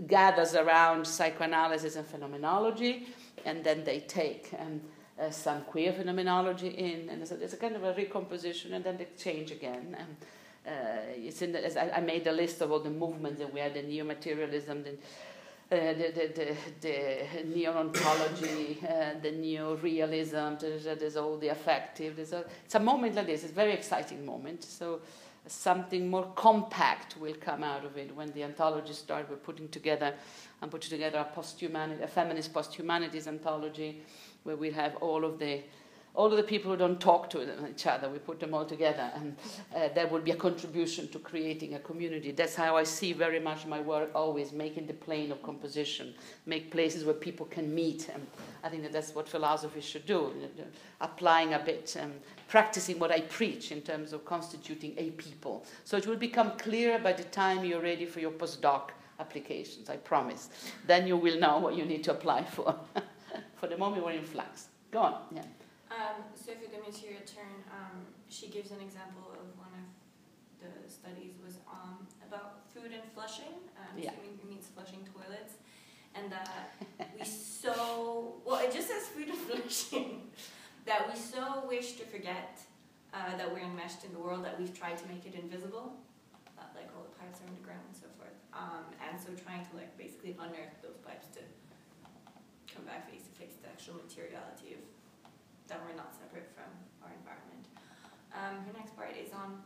gathers 0.08 0.56
around 0.56 1.06
psychoanalysis 1.06 1.96
and 1.96 2.06
phenomenology, 2.08 3.08
and 3.46 3.64
then 3.64 3.84
they 3.84 4.00
take 4.00 4.54
um, 4.60 4.82
uh, 5.20 5.30
some 5.30 5.62
queer 5.62 5.94
phenomenology 5.94 6.70
in, 6.70 7.10
and 7.10 7.24
a, 7.24 7.36
there's 7.36 7.54
a, 7.54 7.58
kind 7.58 7.76
of 7.76 7.84
a 7.84 7.94
recomposition, 7.94 8.74
and 8.74 8.84
then 8.84 8.98
they 8.98 9.08
change 9.18 9.52
again. 9.52 9.96
Um, 10.00 10.18
uh, 10.66 10.72
it's 11.16 11.42
in 11.42 11.52
the, 11.52 11.82
I, 11.82 11.98
I, 11.98 12.02
made 12.02 12.28
a 12.28 12.32
list 12.32 12.62
of 12.62 12.72
all 12.72 12.80
the 12.80 12.90
movements 12.90 13.40
that 13.40 13.52
we 13.52 13.60
had: 13.60 13.74
the 13.74 13.82
neo 13.82 14.06
materialism, 14.06 14.84
the 14.84 14.92
uh, 15.72 15.94
the, 15.94 16.12
the, 16.14 16.34
the, 16.36 16.56
the 16.82 17.44
neo-ontology, 17.46 18.78
uh, 18.84 19.18
the 19.22 19.32
neo-realism, 19.32 20.56
there's, 20.60 20.84
there's, 20.84 21.16
all 21.16 21.38
the 21.38 21.48
affective. 21.48 22.18
There's 22.18 22.34
a, 22.34 22.44
it's 22.66 22.76
a 22.76 22.80
moment 22.80 23.16
like 23.16 23.28
this, 23.28 23.44
it's 23.44 23.54
a 23.54 23.56
very 23.56 23.72
exciting 23.72 24.26
moment. 24.26 24.66
So 24.66 25.00
something 25.48 26.10
more 26.10 26.32
compact 26.36 27.18
will 27.18 27.36
come 27.42 27.64
out 27.64 27.84
of 27.84 27.98
it 27.98 28.16
when 28.16 28.32
the 28.34 28.44
anthologists 28.44 29.02
start 29.02 29.30
with 29.30 29.44
putting 29.44 29.68
together 29.70 30.14
and 30.62 30.70
putting 30.70 30.90
together 30.90 31.20
a 31.20 31.36
post-humanity, 31.36 32.04
a 32.04 32.08
feminist 32.08 32.54
post-humanities 32.54 33.28
anthology, 33.28 34.02
where 34.44 34.56
we 34.56 34.72
have 34.72 34.96
all 34.98 35.26
of 35.26 35.40
the 35.40 35.62
all 36.14 36.30
of 36.30 36.36
the 36.36 36.44
people 36.44 36.72
who 36.72 36.78
don't 36.78 37.00
talk 37.00 37.30
to 37.30 37.70
each 37.70 37.88
other, 37.88 38.10
we 38.10 38.20
put 38.20 38.40
them 38.40 38.54
all 38.54 38.66
together, 38.66 39.10
and 39.16 39.36
uh, 39.74 39.88
there 39.96 40.08
will 40.08 40.20
be 40.20 40.32
a 40.32 40.36
contribution 40.36 41.08
to 41.08 41.20
creating 41.20 41.76
a 41.76 41.80
community. 41.80 42.32
That's 42.32 42.56
how 42.56 42.76
I 42.76 42.84
see 42.84 43.14
very 43.14 43.40
much 43.40 43.66
my 43.66 43.80
work 43.80 44.12
always 44.14 44.52
making 44.52 44.88
the 44.88 44.94
plane 44.94 45.32
of 45.32 45.42
composition, 45.42 46.14
make 46.46 46.70
places 46.70 47.06
where 47.06 47.14
people 47.14 47.46
can 47.46 47.74
meet. 47.74 48.10
And 48.14 48.28
I 48.62 48.68
think 48.68 48.84
that 48.84 48.92
that's 48.92 49.16
what 49.16 49.30
philosophy 49.30 49.80
should 49.80 50.06
do, 50.06 50.34
applying 51.00 51.54
a 51.54 51.60
bit, 51.60 51.96
and 51.98 52.20
practicing 52.52 53.00
what 53.00 53.12
I 53.12 53.22
preach 53.22 53.72
in 53.72 53.82
terms 53.82 54.12
of 54.12 54.26
constituting 54.26 54.94
a 54.98 55.12
people. 55.12 55.66
So 55.86 55.96
it 55.96 56.06
will 56.06 56.18
become 56.18 56.52
clear 56.58 57.00
by 57.00 57.14
the 57.14 57.24
time 57.24 57.64
you're 57.64 57.82
ready 57.82 58.06
for 58.06 58.20
your 58.20 58.32
postdoc 58.32 58.90
applications, 59.22 59.90
I 59.90 59.96
promise. 59.96 60.50
Then 60.86 61.08
you 61.08 61.16
will 61.16 61.40
know 61.40 61.60
what 61.60 61.78
you 61.78 61.86
need 61.86 62.04
to 62.04 62.12
apply 62.12 62.44
for. 62.44 62.76
for 63.56 63.68
the 63.68 63.78
moment, 63.78 64.04
we're 64.04 64.12
in 64.12 64.26
flux. 64.26 64.68
Go 64.92 65.00
on. 65.00 65.16
Yeah. 65.34 65.44
Um, 65.92 66.24
Sophie 66.36 66.68
de 66.68 66.78
turn, 67.34 67.56
um, 67.72 67.98
she 68.28 68.48
gives 68.50 68.72
an 68.72 68.82
example 68.82 69.32
of 69.32 69.48
one 69.58 69.74
of 69.80 69.88
the 70.60 70.92
studies 70.92 71.36
was 71.46 71.56
um, 71.72 72.06
about 72.28 72.68
food 72.74 72.92
and 72.92 73.04
flushing. 73.16 73.56
Um, 73.80 73.98
yeah. 73.98 74.12
It 74.12 74.50
means 74.50 74.68
flushing 74.76 75.08
toilets. 75.16 75.54
And 76.16 76.30
that 76.30 76.50
we 77.18 77.24
so, 77.62 78.34
well, 78.44 78.60
it 78.62 78.74
just 78.74 78.90
says 78.90 79.08
food 79.08 79.30
and 79.30 79.38
flushing, 79.38 80.24
that 80.86 81.08
we 81.08 81.20
so 81.20 81.64
wish 81.68 81.94
to 81.94 82.04
forget 82.04 82.60
uh, 83.14 83.36
that 83.38 83.52
we're 83.52 83.64
enmeshed 83.64 84.06
in 84.06 84.14
the 84.14 84.20
world 84.20 84.44
that 84.46 84.58
we've 84.60 84.74
tried 84.78 84.98
to 84.98 85.06
make 85.08 85.26
it 85.26 85.36
invisible. 85.36 85.94
That, 86.58 86.72
like 86.76 86.90
all 86.96 87.04
the 87.04 87.16
pipes 87.20 87.40
are 87.44 87.48
underground 87.50 87.84
and 87.88 87.98
so 87.98 88.08
forth. 88.18 88.36
Um, 88.54 88.88
and 89.04 89.20
so 89.20 89.32
trying 89.44 89.66
to 89.68 89.72
like 89.76 89.96
basically 89.98 90.36
unearth 90.40 90.80
those 90.82 90.98
pipes 91.04 91.28
to 91.36 91.42
come 92.72 92.88
back 92.88 93.12
face 93.12 93.28
to 93.28 93.34
face 93.36 93.56
to 93.62 93.68
actual 93.68 94.00
materiality 94.00 94.80
of 94.80 94.84
that 95.68 95.80
we're 95.88 95.96
not 95.96 96.12
separate 96.12 96.52
from 96.52 96.68
our 97.00 97.12
environment. 97.16 97.64
Um, 98.36 98.60
her 98.68 98.74
next 98.76 98.96
part 98.96 99.16
is 99.16 99.32
on 99.32 99.64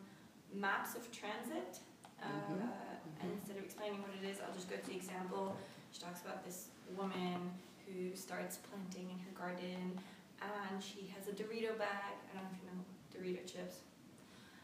maps 0.54 0.94
of 0.94 1.10
transit. 1.10 1.82
Uh, 2.22 2.30
mm-hmm. 2.30 2.62
Mm-hmm. 2.62 3.22
And 3.22 3.28
instead 3.34 3.58
of 3.58 3.64
explaining 3.66 4.02
what 4.02 4.14
it 4.14 4.26
is, 4.26 4.38
I'll 4.42 4.54
just 4.54 4.70
go 4.70 4.78
to 4.78 4.86
the 4.86 4.96
example. 4.96 5.58
She 5.92 6.02
talks 6.02 6.22
about 6.22 6.46
this 6.46 6.70
woman 6.94 7.50
who 7.86 8.16
starts 8.16 8.58
planting 8.70 9.10
in 9.10 9.18
her 9.26 9.34
garden, 9.34 9.98
and 10.42 10.82
she 10.82 11.12
has 11.16 11.28
a 11.28 11.32
Dorito 11.32 11.78
bag. 11.78 12.16
I 12.30 12.36
don't 12.36 12.44
know 12.44 12.52
if 12.52 12.60
you 12.60 12.68
know 12.68 12.84
Dorito 13.14 13.44
chips. 13.46 13.80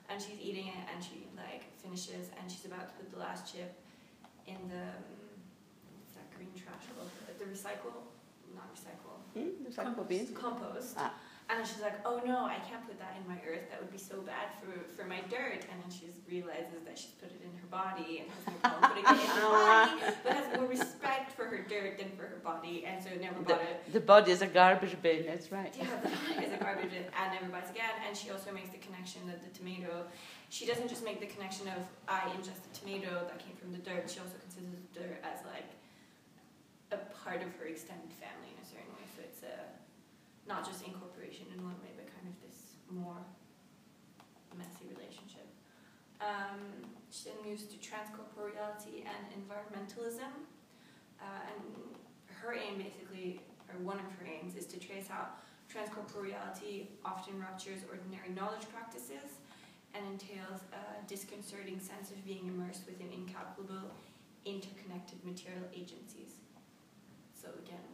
And 0.10 0.22
she's 0.22 0.40
eating 0.42 0.68
it, 0.68 0.84
and 0.94 1.04
she 1.04 1.28
like 1.38 1.64
finishes, 1.80 2.28
and 2.38 2.52
she's 2.52 2.66
about 2.66 2.90
to 2.90 2.94
put 2.96 3.12
the 3.12 3.20
last 3.20 3.52
chip 3.52 3.80
in 4.48 4.60
the 4.68 4.92
um, 4.92 5.32
what's 5.96 6.16
that 6.16 6.28
green 6.36 6.52
trash 6.52 6.84
called? 6.96 7.10
The 7.40 7.46
recycle, 7.46 8.12
not 8.54 8.68
recycle. 8.76 9.24
Mm, 9.38 9.64
recycle 9.64 10.08
bins. 10.08 10.32
Compost. 10.36 10.96
Ah. 10.98 11.14
And 11.52 11.68
she's 11.68 11.82
like, 11.82 12.00
oh 12.06 12.22
no, 12.26 12.46
I 12.46 12.60
can't 12.70 12.86
put 12.88 12.98
that 13.00 13.18
in 13.20 13.28
my 13.28 13.36
earth. 13.44 13.70
That 13.70 13.82
would 13.82 13.92
be 13.92 13.98
so 13.98 14.22
bad 14.22 14.56
for, 14.64 14.72
for 14.96 15.08
my 15.08 15.20
dirt. 15.30 15.68
And 15.68 15.84
then 15.84 15.92
she 15.92 16.08
realizes 16.32 16.80
that 16.88 16.98
she's 16.98 17.12
put 17.20 17.28
it 17.28 17.42
in 17.44 17.52
her 17.60 17.68
body 17.68 18.24
and 18.24 18.32
has 18.32 18.44
no 18.48 18.56
problem 18.64 18.88
putting 18.88 19.04
it 19.04 19.20
in 19.20 19.36
her 19.36 19.52
body, 19.52 20.16
but 20.24 20.32
has 20.32 20.48
more 20.56 20.68
respect 20.68 21.34
for 21.34 21.44
her 21.46 21.66
dirt 21.68 22.00
than 22.00 22.10
for 22.16 22.24
her 22.24 22.40
body. 22.42 22.86
And 22.88 23.04
so 23.04 23.10
never 23.20 23.42
bought 23.42 23.60
it. 23.62 23.92
The 23.92 24.00
body 24.00 24.32
is 24.32 24.42
a 24.42 24.48
garbage 24.48 24.96
bin, 25.02 25.26
that's 25.28 25.52
right. 25.52 25.76
Yeah, 25.78 25.92
the 26.02 26.10
body 26.10 26.46
is 26.48 26.54
a 26.54 26.58
garbage 26.64 26.92
bin 26.92 27.04
and 27.04 27.28
never 27.36 27.52
buys 27.52 27.70
again. 27.70 28.00
And 28.08 28.16
she 28.16 28.32
also 28.32 28.52
makes 28.52 28.70
the 28.70 28.80
connection 28.80 29.28
that 29.28 29.44
the 29.44 29.52
tomato, 29.52 30.08
she 30.50 30.66
doesn't 30.66 30.88
just 30.88 31.04
make 31.04 31.20
the 31.20 31.28
connection 31.28 31.68
of, 31.68 31.84
I 32.08 32.32
ingest 32.32 32.64
a 32.64 32.72
tomato 32.72 33.28
that 33.28 33.40
came 33.44 33.60
from 33.60 33.74
the 33.76 33.84
dirt. 33.84 34.08
She 34.08 34.24
also 34.24 34.40
considers 34.40 34.72
the 34.72 35.04
dirt 35.04 35.20
as 35.28 35.44
like 35.46 35.68
a 36.96 37.00
part 37.24 37.44
of 37.44 37.52
her 37.60 37.68
extended 37.68 38.12
family 38.24 38.56
in 38.56 38.60
a 38.64 38.68
certain 38.68 38.92
way. 38.96 39.04
So 39.16 39.22
it's 39.28 39.44
a 39.44 39.68
not 40.48 40.66
just 40.66 40.86
incorporation 40.86 41.46
in 41.56 41.64
one 41.64 41.78
way, 41.82 41.94
but 41.96 42.08
kind 42.08 42.28
of 42.28 42.36
this 42.42 42.78
more 42.90 43.18
messy 44.58 44.90
relationship. 44.90 45.48
Um, 46.20 46.60
she 47.10 47.30
then 47.30 47.40
moves 47.46 47.64
to 47.66 47.78
transcorporeality 47.78 49.06
and 49.08 49.24
environmentalism. 49.34 50.32
Uh, 51.20 51.50
and 51.50 51.62
her 52.42 52.54
aim, 52.54 52.78
basically, 52.78 53.42
or 53.70 53.80
one 53.84 53.98
of 53.98 54.06
her 54.18 54.26
aims, 54.26 54.56
is 54.56 54.66
to 54.68 54.80
trace 54.80 55.08
how 55.08 55.28
transcorporeality 55.72 56.88
often 57.06 57.40
ruptures 57.40 57.82
ordinary 57.90 58.30
knowledge 58.36 58.68
practices 58.74 59.40
and 59.94 60.06
entails 60.06 60.62
a 60.74 61.08
disconcerting 61.08 61.80
sense 61.80 62.12
of 62.12 62.26
being 62.26 62.48
immersed 62.48 62.86
within 62.86 63.12
incalculable, 63.12 63.92
interconnected 64.46 65.24
material 65.26 65.68
agencies. 65.74 66.40
So 67.34 67.50
again, 67.66 67.91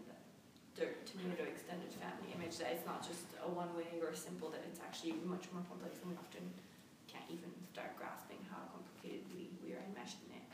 dirt 0.78 1.02
tomato 1.10 1.42
extended 1.42 1.90
family 1.98 2.30
image 2.38 2.62
that 2.62 2.70
it's 2.70 2.86
not 2.86 3.02
just 3.02 3.26
a 3.42 3.50
one 3.50 3.74
way 3.74 3.98
or 3.98 4.14
simple, 4.14 4.54
that 4.54 4.62
it's 4.70 4.78
actually 4.78 5.18
much 5.26 5.50
more 5.50 5.66
complex 5.66 5.98
and 6.06 6.14
we 6.14 6.16
often 6.22 6.46
can't 7.10 7.26
even 7.34 7.50
start 7.74 7.98
grasping 7.98 8.38
how 8.46 8.62
complicatedly 8.70 9.50
we 9.66 9.74
are 9.74 9.82
enmeshed 9.90 10.22
in 10.30 10.38
it. 10.38 10.46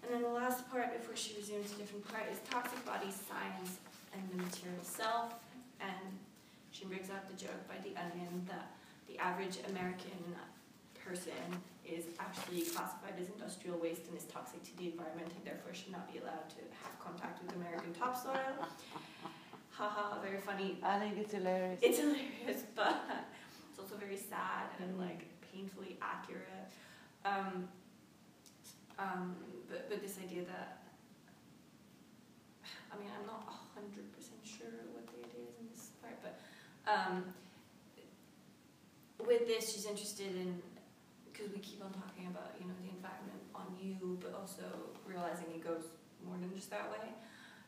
And 0.00 0.08
then 0.16 0.22
the 0.24 0.32
last 0.32 0.64
part 0.72 0.96
before 0.96 1.12
she 1.12 1.36
resumes 1.36 1.76
a 1.76 1.76
different 1.76 2.08
part 2.08 2.24
is 2.32 2.40
toxic 2.48 2.80
body 2.88 3.12
science 3.12 3.84
and 4.16 4.24
the 4.32 4.40
material 4.40 4.80
self. 4.80 5.36
And 5.76 6.16
she 6.72 6.88
brings 6.88 7.12
out 7.12 7.28
the 7.28 7.36
joke 7.36 7.60
by 7.68 7.76
the 7.84 7.92
onion 8.00 8.48
that 8.48 8.72
the 9.12 9.20
average 9.20 9.60
American 9.68 10.16
person 11.06 11.38
is 11.86 12.04
actually 12.18 12.62
classified 12.62 13.14
as 13.20 13.28
industrial 13.28 13.78
waste 13.78 14.06
and 14.08 14.16
is 14.18 14.24
toxic 14.24 14.62
to 14.64 14.76
the 14.76 14.90
environment 14.90 15.30
and 15.30 15.46
therefore 15.46 15.72
should 15.72 15.92
not 15.92 16.10
be 16.12 16.18
allowed 16.18 16.50
to 16.50 16.62
have 16.82 16.98
contact 16.98 17.42
with 17.42 17.54
American 17.54 17.94
topsoil. 17.94 18.34
Haha, 19.70 20.20
very 20.20 20.40
funny. 20.40 20.78
I 20.82 20.98
think 20.98 21.18
it's 21.18 21.32
hilarious. 21.32 21.78
It's 21.82 21.98
hilarious, 21.98 22.64
but 22.74 23.04
it's 23.70 23.78
also 23.78 23.94
very 23.96 24.16
sad 24.16 24.72
and 24.82 24.96
mm. 24.96 25.06
like 25.06 25.26
painfully 25.52 25.98
accurate. 26.02 26.72
Um, 27.24 27.68
um, 28.98 29.36
but, 29.68 29.88
but 29.88 30.02
this 30.02 30.18
idea 30.18 30.42
that, 30.44 30.82
I 32.90 32.98
mean, 32.98 33.08
I'm 33.14 33.26
not 33.26 33.46
100% 33.76 33.92
sure 34.42 34.72
what 34.92 35.06
the 35.06 35.18
idea 35.22 35.44
is 35.46 35.54
in 35.60 35.68
this 35.70 35.90
part, 36.00 36.18
but 36.22 36.40
um, 36.90 37.24
with 39.26 39.46
this, 39.46 39.72
she's 39.72 39.86
interested 39.86 40.34
in 40.34 40.62
because 41.36 41.52
we 41.52 41.60
keep 41.60 41.84
on 41.84 41.92
talking 41.92 42.32
about 42.32 42.56
you 42.56 42.64
know 42.64 42.72
the 42.80 42.88
environment 42.88 43.44
on 43.52 43.68
you, 43.76 44.16
but 44.24 44.32
also 44.32 44.64
realizing 45.04 45.52
it 45.52 45.60
goes 45.60 45.92
more 46.24 46.40
than 46.40 46.48
just 46.56 46.72
that 46.72 46.88
way. 46.88 47.12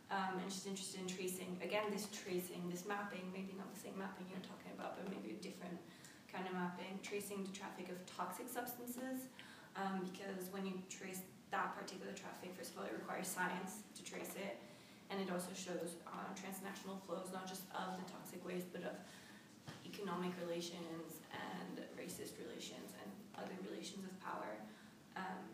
Um, 0.09 0.41
and 0.41 0.49
she's 0.49 0.65
interested 0.65 1.05
in 1.05 1.07
tracing 1.07 1.61
again 1.61 1.93
this 1.93 2.09
tracing, 2.09 2.65
this 2.73 2.89
mapping, 2.89 3.29
maybe 3.29 3.53
not 3.61 3.69
the 3.69 3.81
same 3.81 3.93
mapping 4.01 4.25
you're 4.33 4.41
talking 4.41 4.73
about, 4.73 4.97
but 4.97 5.05
maybe 5.13 5.37
a 5.37 5.41
different 5.45 5.77
kind 6.33 6.49
of 6.49 6.57
mapping, 6.57 6.97
tracing 7.05 7.45
the 7.45 7.53
traffic 7.53 7.93
of 7.93 8.01
toxic 8.09 8.49
substances. 8.49 9.29
Um, 9.77 10.09
because 10.09 10.49
when 10.51 10.65
you 10.65 10.81
trace 10.89 11.21
that 11.53 11.77
particular 11.77 12.17
traffic, 12.17 12.57
first 12.57 12.73
of 12.73 12.81
all, 12.81 12.89
it 12.89 12.97
requires 12.97 13.29
science 13.29 13.85
to 13.95 14.01
trace 14.03 14.33
it, 14.35 14.59
and 15.13 15.21
it 15.21 15.29
also 15.29 15.53
shows 15.53 16.01
uh, 16.09 16.33
transnational 16.35 16.99
flows, 17.05 17.29
not 17.31 17.45
just 17.47 17.69
of 17.77 18.01
the 18.01 18.07
toxic 18.09 18.41
waste, 18.43 18.73
but 18.73 18.83
of 18.83 18.97
economic 19.85 20.33
relations 20.41 21.21
and 21.31 21.85
racist 21.95 22.41
relations 22.41 22.97
and 23.05 23.13
other 23.39 23.57
relations 23.65 24.05
of 24.05 24.15
power. 24.21 24.59
Um, 25.15 25.47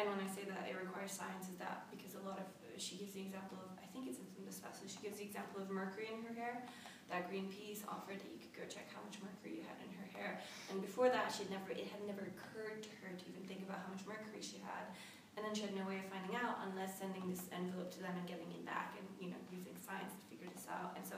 and 0.00 0.08
when 0.08 0.20
I 0.24 0.28
say 0.28 0.48
that 0.48 0.64
it 0.64 0.74
requires 0.74 1.12
science, 1.12 1.52
is 1.52 1.56
that 1.60 1.86
because 1.92 2.16
a 2.16 2.22
lot 2.24 2.40
of 2.40 2.48
she 2.80 2.96
gives 2.96 3.12
the 3.12 3.22
example 3.22 3.60
of 3.60 3.70
I 3.78 3.86
think 3.92 4.08
it's 4.08 4.18
in 4.18 4.44
this 4.48 4.58
passage. 4.58 4.96
She 4.96 5.02
gives 5.04 5.20
the 5.20 5.26
example 5.28 5.60
of 5.60 5.68
mercury 5.68 6.08
in 6.08 6.24
her 6.24 6.34
hair. 6.34 6.64
That 7.12 7.28
Greenpeace 7.28 7.84
offered 7.84 8.16
that 8.16 8.30
you 8.32 8.40
could 8.40 8.56
go 8.56 8.64
check 8.64 8.88
how 8.88 9.04
much 9.04 9.20
mercury 9.20 9.60
you 9.60 9.64
had 9.68 9.76
in 9.84 9.92
her 10.00 10.08
hair. 10.16 10.40
And 10.72 10.80
before 10.80 11.12
that, 11.12 11.28
she'd 11.28 11.52
never 11.52 11.76
it 11.76 11.92
had 11.92 12.00
never 12.08 12.24
occurred 12.24 12.80
to 12.80 12.92
her 13.04 13.12
to 13.12 13.24
even 13.28 13.44
think 13.44 13.62
about 13.68 13.84
how 13.84 13.92
much 13.92 14.02
mercury 14.08 14.40
she 14.40 14.64
had. 14.64 14.88
And 15.36 15.44
then 15.44 15.52
she 15.56 15.64
had 15.64 15.76
no 15.76 15.84
way 15.88 16.00
of 16.00 16.08
finding 16.12 16.36
out 16.36 16.60
unless 16.68 17.00
sending 17.00 17.24
this 17.28 17.48
envelope 17.52 17.92
to 17.96 18.00
them 18.04 18.12
and 18.16 18.24
getting 18.28 18.48
it 18.52 18.64
back 18.68 18.96
and, 19.00 19.04
you 19.16 19.32
know, 19.32 19.40
using 19.48 19.72
science 19.80 20.12
to 20.12 20.24
figure 20.28 20.48
this 20.52 20.68
out. 20.68 20.92
And 20.96 21.04
so 21.04 21.16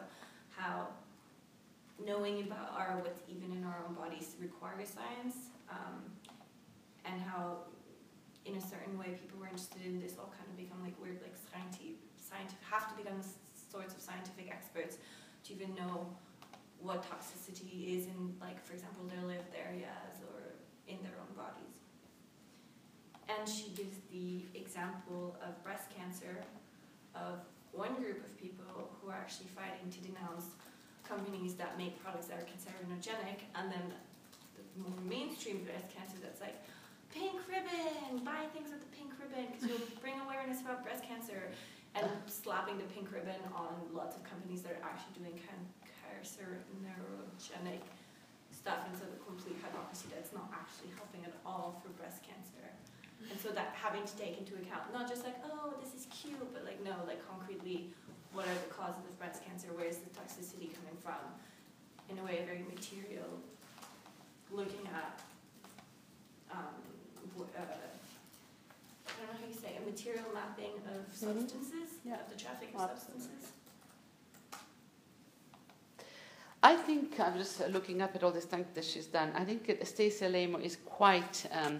how 0.55 0.95
knowing 1.99 2.43
about 2.47 2.75
our 2.75 2.99
what's 3.03 3.23
even 3.31 3.55
in 3.55 3.63
our 3.67 3.83
own 3.87 3.95
bodies 3.95 4.35
requires 4.39 4.91
science, 4.91 5.54
um, 5.71 6.03
and 7.05 7.21
how 7.21 7.65
in 8.45 8.57
a 8.57 8.61
certain 8.61 8.99
way 8.99 9.17
people 9.21 9.39
were 9.41 9.47
interested 9.47 9.81
in 9.85 10.01
this 10.01 10.17
all 10.19 10.33
kind 10.37 10.49
of 10.49 10.57
become 10.57 10.81
like 10.83 10.95
weird 11.01 11.21
like 11.23 11.37
scientific, 11.49 11.97
scientific 12.17 12.61
have 12.69 12.89
to 12.91 12.95
become 13.03 13.21
sorts 13.71 13.95
of 13.95 14.01
scientific 14.01 14.51
experts 14.51 14.99
to 15.45 15.53
even 15.53 15.75
know 15.75 16.07
what 16.81 17.03
toxicity 17.09 17.97
is 17.97 18.07
in 18.07 18.35
like 18.41 18.61
for 18.65 18.75
example 18.75 19.05
their 19.09 19.25
lived 19.25 19.53
areas 19.57 20.21
or 20.29 20.53
in 20.87 21.01
their 21.03 21.17
own 21.17 21.33
bodies. 21.37 21.75
And 23.25 23.49
she 23.49 23.73
gives 23.73 23.97
the 24.13 24.45
example 24.53 25.37
of 25.41 25.57
breast 25.65 25.89
cancer 25.97 26.45
of 27.15 27.41
one 27.73 27.95
group 27.97 28.21
of 28.25 28.37
people 28.37 28.93
who 29.01 29.11
are 29.11 29.17
actually 29.17 29.49
fighting 29.57 29.89
to 29.91 30.01
denounce 30.05 30.53
companies 31.09 31.55
that 31.55 31.77
make 31.77 32.01
products 32.03 32.27
that 32.27 32.39
are 32.39 32.47
carcinogenic, 32.49 33.45
and 33.55 33.71
then 33.71 33.93
mainstream 35.05 35.65
breast 35.65 35.95
cancer 35.95 36.17
that's 36.23 36.41
like, 36.41 36.57
pink 37.15 37.39
ribbon, 37.47 38.27
buy 38.27 38.43
things 38.51 38.75
with 38.75 38.83
the 38.83 38.91
pink 38.91 39.15
ribbon 39.23 39.47
because 39.47 39.71
you'll 39.71 39.87
bring 40.03 40.19
awareness 40.27 40.61
about 40.61 40.83
breast 40.83 41.07
cancer, 41.07 41.47
and 41.95 42.03
slapping 42.27 42.75
the 42.75 42.91
pink 42.91 43.07
ribbon 43.15 43.39
on 43.55 43.71
lots 43.95 44.19
of 44.19 44.27
companies 44.27 44.67
that 44.67 44.75
are 44.75 44.83
actually 44.83 45.15
doing 45.15 45.39
carcinogenic 45.39 47.87
stuff, 48.51 48.83
and 48.91 48.99
so 48.99 49.07
the 49.07 49.15
complete 49.23 49.55
hypocrisy 49.63 50.11
that's 50.11 50.35
not 50.35 50.51
actually 50.51 50.91
helping 50.99 51.23
at 51.23 51.31
all 51.47 51.79
for 51.79 51.95
breast 51.95 52.27
cancer. 52.27 52.67
And 53.31 53.39
so 53.39 53.55
that 53.55 53.79
having 53.79 54.03
to 54.03 54.15
take 54.19 54.35
into 54.37 54.59
account 54.59 54.91
not 54.91 55.07
just 55.07 55.23
like, 55.23 55.39
oh, 55.47 55.79
this 55.79 55.95
is 55.95 56.11
cute, 56.11 56.51
but 56.51 56.67
like, 56.67 56.83
no, 56.83 56.99
like 57.07 57.23
concretely, 57.31 57.95
what 58.35 58.51
are 58.51 58.59
the 58.67 58.75
causes 58.75 59.07
of 59.07 59.15
breast 59.23 59.47
cancer? 59.47 59.71
Where 59.71 59.87
is 59.87 60.03
the 60.03 60.11
toxicity 60.11 60.75
coming 60.75 60.99
from? 60.99 61.23
In 62.11 62.19
a 62.19 62.27
way, 62.27 62.43
very 62.43 62.67
material, 62.67 63.39
looking 64.55 64.87
at, 64.95 65.21
um, 66.53 66.59
uh, 67.39 67.61
I 67.61 67.63
don't 69.19 69.27
know 69.27 69.39
how 69.41 69.47
you 69.49 69.55
say, 69.55 69.77
a 69.81 69.85
material 69.85 70.27
mapping 70.33 70.75
of 70.95 71.03
mm-hmm. 71.03 71.41
substances, 71.41 71.99
yeah. 72.05 72.15
of 72.15 72.31
the 72.31 72.39
traffic 72.41 72.71
of 72.75 72.91
Absolutely. 72.91 73.23
substances. 73.23 73.53
I 76.63 76.77
think 76.77 77.21
I'm 77.21 77.37
just 77.37 77.69
looking 77.69 78.01
up 78.01 78.15
at 78.15 78.23
all 78.25 78.31
this 78.31 78.45
stuff 78.45 78.61
that 78.73 78.85
she's 78.85 79.05
done. 79.07 79.33
I 79.35 79.45
think 79.45 79.71
Stacy 79.85 80.25
Alaimo 80.25 80.63
is 80.63 80.79
quite 80.87 81.45
um, 81.53 81.79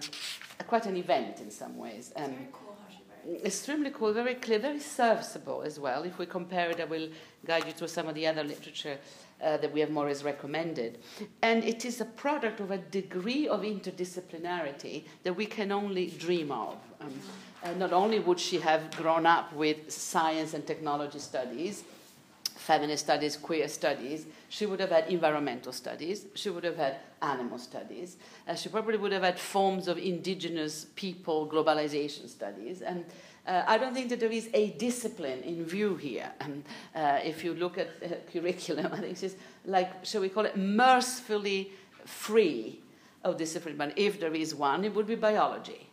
quite 0.67 0.85
an 0.85 0.95
event 0.95 1.39
in 1.39 1.49
some 1.49 1.75
ways. 1.75 2.13
Um, 2.15 2.25
very 2.25 2.47
cool 2.53 2.77
how 2.79 2.93
she 2.93 3.31
writes. 3.31 3.45
Extremely 3.45 3.89
cool, 3.89 4.13
very 4.13 4.35
clear, 4.35 4.59
very 4.59 4.79
serviceable 4.79 5.63
as 5.63 5.79
well. 5.79 6.03
If 6.03 6.19
we 6.19 6.27
compare 6.27 6.69
it, 6.69 6.79
I 6.79 6.85
will 6.85 7.09
guide 7.43 7.65
you 7.65 7.71
through 7.71 7.87
some 7.87 8.07
of 8.07 8.13
the 8.13 8.27
other 8.27 8.43
literature 8.43 8.99
uh, 9.41 9.57
that 9.57 9.71
we 9.73 9.79
have 9.79 9.89
more 9.89 10.07
as 10.07 10.23
recommended. 10.23 10.99
And 11.41 11.63
it 11.63 11.85
is 11.85 12.01
a 12.01 12.05
product 12.05 12.59
of 12.59 12.71
a 12.71 12.77
degree 12.77 13.47
of 13.47 13.61
interdisciplinarity 13.61 15.03
that 15.23 15.33
we 15.33 15.45
can 15.45 15.71
only 15.71 16.07
dream 16.07 16.51
of. 16.51 16.77
Um, 17.01 17.13
uh, 17.63 17.71
not 17.73 17.93
only 17.93 18.19
would 18.19 18.39
she 18.39 18.59
have 18.59 18.95
grown 18.95 19.25
up 19.25 19.51
with 19.53 19.91
science 19.91 20.53
and 20.53 20.65
technology 20.65 21.19
studies, 21.19 21.83
feminist 22.65 23.03
studies, 23.03 23.37
queer 23.37 23.67
studies. 23.67 24.25
She 24.49 24.65
would 24.65 24.79
have 24.79 24.89
had 24.89 25.07
environmental 25.07 25.71
studies. 25.71 26.25
She 26.33 26.49
would 26.49 26.63
have 26.63 26.77
had 26.77 26.95
animal 27.21 27.59
studies. 27.59 28.17
Uh, 28.47 28.55
she 28.55 28.69
probably 28.69 28.97
would 28.97 29.11
have 29.11 29.21
had 29.21 29.39
forms 29.39 29.87
of 29.87 29.97
indigenous 29.97 30.87
people 30.95 31.47
globalization 31.47 32.27
studies. 32.27 32.81
And 32.81 33.05
uh, 33.47 33.63
I 33.67 33.77
don't 33.77 33.93
think 33.93 34.09
that 34.09 34.19
there 34.19 34.31
is 34.31 34.49
a 34.53 34.71
discipline 34.71 35.41
in 35.43 35.65
view 35.65 35.95
here. 35.95 36.31
And 36.39 36.63
uh, 36.95 37.19
if 37.23 37.43
you 37.43 37.53
look 37.53 37.77
at 37.77 37.89
uh, 38.03 38.15
curriculum, 38.31 38.89
I 38.91 38.97
think 38.97 39.21
it's 39.21 39.35
like, 39.65 40.05
shall 40.05 40.21
we 40.21 40.29
call 40.29 40.45
it, 40.45 40.57
mercifully 40.57 41.71
free 42.05 42.79
of 43.23 43.37
discipline. 43.37 43.77
But 43.77 43.93
if 43.97 44.19
there 44.19 44.33
is 44.33 44.55
one, 44.55 44.83
it 44.83 44.93
would 44.93 45.07
be 45.07 45.15
biology. 45.15 45.89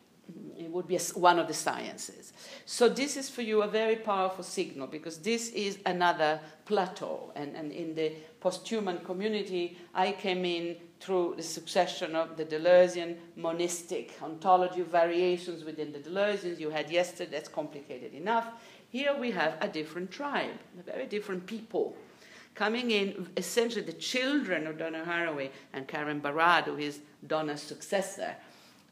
It 0.57 0.71
would 0.71 0.87
be 0.87 0.97
one 1.15 1.39
of 1.39 1.49
the 1.49 1.55
sciences. 1.55 2.33
So 2.65 2.89
this 2.89 3.17
is 3.17 3.29
for 3.29 3.43
you 3.43 3.63
a 3.63 3.69
very 3.69 3.97
powerful 3.97 4.45
signal 4.45 4.87
because 4.87 5.19
this 5.19 5.51
is 5.51 5.79
another 5.85 6.41
plateau. 6.65 7.33
And, 7.35 7.57
and 7.57 7.73
in 7.73 7.95
the 7.95 8.13
post-human 8.41 8.99
community, 8.99 9.77
I 9.95 10.13
came 10.13 10.45
in 10.45 10.77
through 11.03 11.35
the 11.37 11.43
succession 11.43 12.15
of 12.15 12.37
the 12.37 12.45
Deleuzian 12.45 13.17
monistic 13.37 14.13
ontology 14.23 14.83
variations 14.83 15.65
within 15.65 15.93
the 15.93 15.99
Deleuzians. 15.99 16.61
You 16.61 16.71
had 16.71 16.91
yesterday, 16.91 17.33
that's 17.33 17.49
complicated 17.49 18.15
enough. 18.15 18.47
Here 18.89 19.15
we 19.19 19.33
have 19.33 19.57
a 19.61 19.67
different 19.67 20.13
tribe, 20.13 20.59
a 20.79 20.83
very 20.83 21.07
different 21.07 21.45
people 21.47 21.97
coming 22.55 22.93
in, 22.93 23.29
essentially 23.37 23.85
the 23.85 23.93
children 23.95 24.67
of 24.67 24.79
Donna 24.79 25.03
Haraway 25.05 25.51
and 25.73 25.89
Karen 25.89 26.21
Barad, 26.21 26.65
who 26.65 26.77
is 26.77 27.01
Donna's 27.27 27.63
successor, 27.63 28.37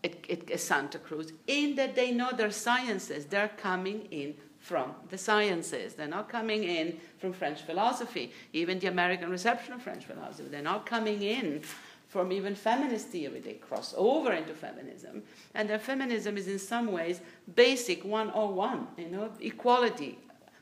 at, 0.02 0.30
at 0.30 0.58
Santa 0.58 0.98
Cruz 0.98 1.32
in 1.46 1.76
that 1.76 1.94
they 1.94 2.10
know 2.10 2.30
their 2.32 2.50
sciences. 2.50 3.26
They're 3.26 3.50
coming 3.56 4.08
in 4.10 4.34
from 4.58 4.94
the 5.08 5.18
sciences. 5.18 5.94
They're 5.94 6.06
not 6.06 6.28
coming 6.28 6.64
in 6.64 6.98
from 7.18 7.32
French 7.32 7.62
philosophy, 7.62 8.32
even 8.52 8.78
the 8.78 8.88
American 8.88 9.30
reception 9.30 9.74
of 9.74 9.82
French 9.82 10.04
philosophy. 10.04 10.48
They're 10.50 10.62
not 10.62 10.86
coming 10.86 11.22
in 11.22 11.62
from 12.10 12.32
even 12.32 12.56
feminist 12.56 13.08
theory. 13.08 13.38
They 13.38 13.54
cross 13.54 13.94
over 13.96 14.32
into 14.32 14.52
feminism. 14.52 15.22
And 15.54 15.70
their 15.70 15.78
feminism 15.78 16.36
is 16.36 16.48
in 16.48 16.58
some 16.58 16.90
ways 16.90 17.20
basic 17.54 18.04
101, 18.04 18.88
you 18.98 19.08
know, 19.08 19.30
equality. 19.40 20.18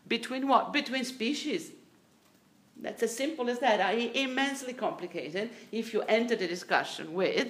Between 0.07 0.47
what? 0.47 0.75
Between 0.75 1.05
species. 1.05 1.73
That's 2.81 3.03
as 3.03 3.17
simple 3.17 3.49
as 3.49 3.59
that. 3.61 3.81
I, 3.81 3.93
immensely 3.93 4.75
complicated 4.75 5.49
if 5.73 5.95
you 5.95 6.03
enter 6.03 6.37
the 6.37 6.47
discussion 6.47 7.15
with 7.15 7.49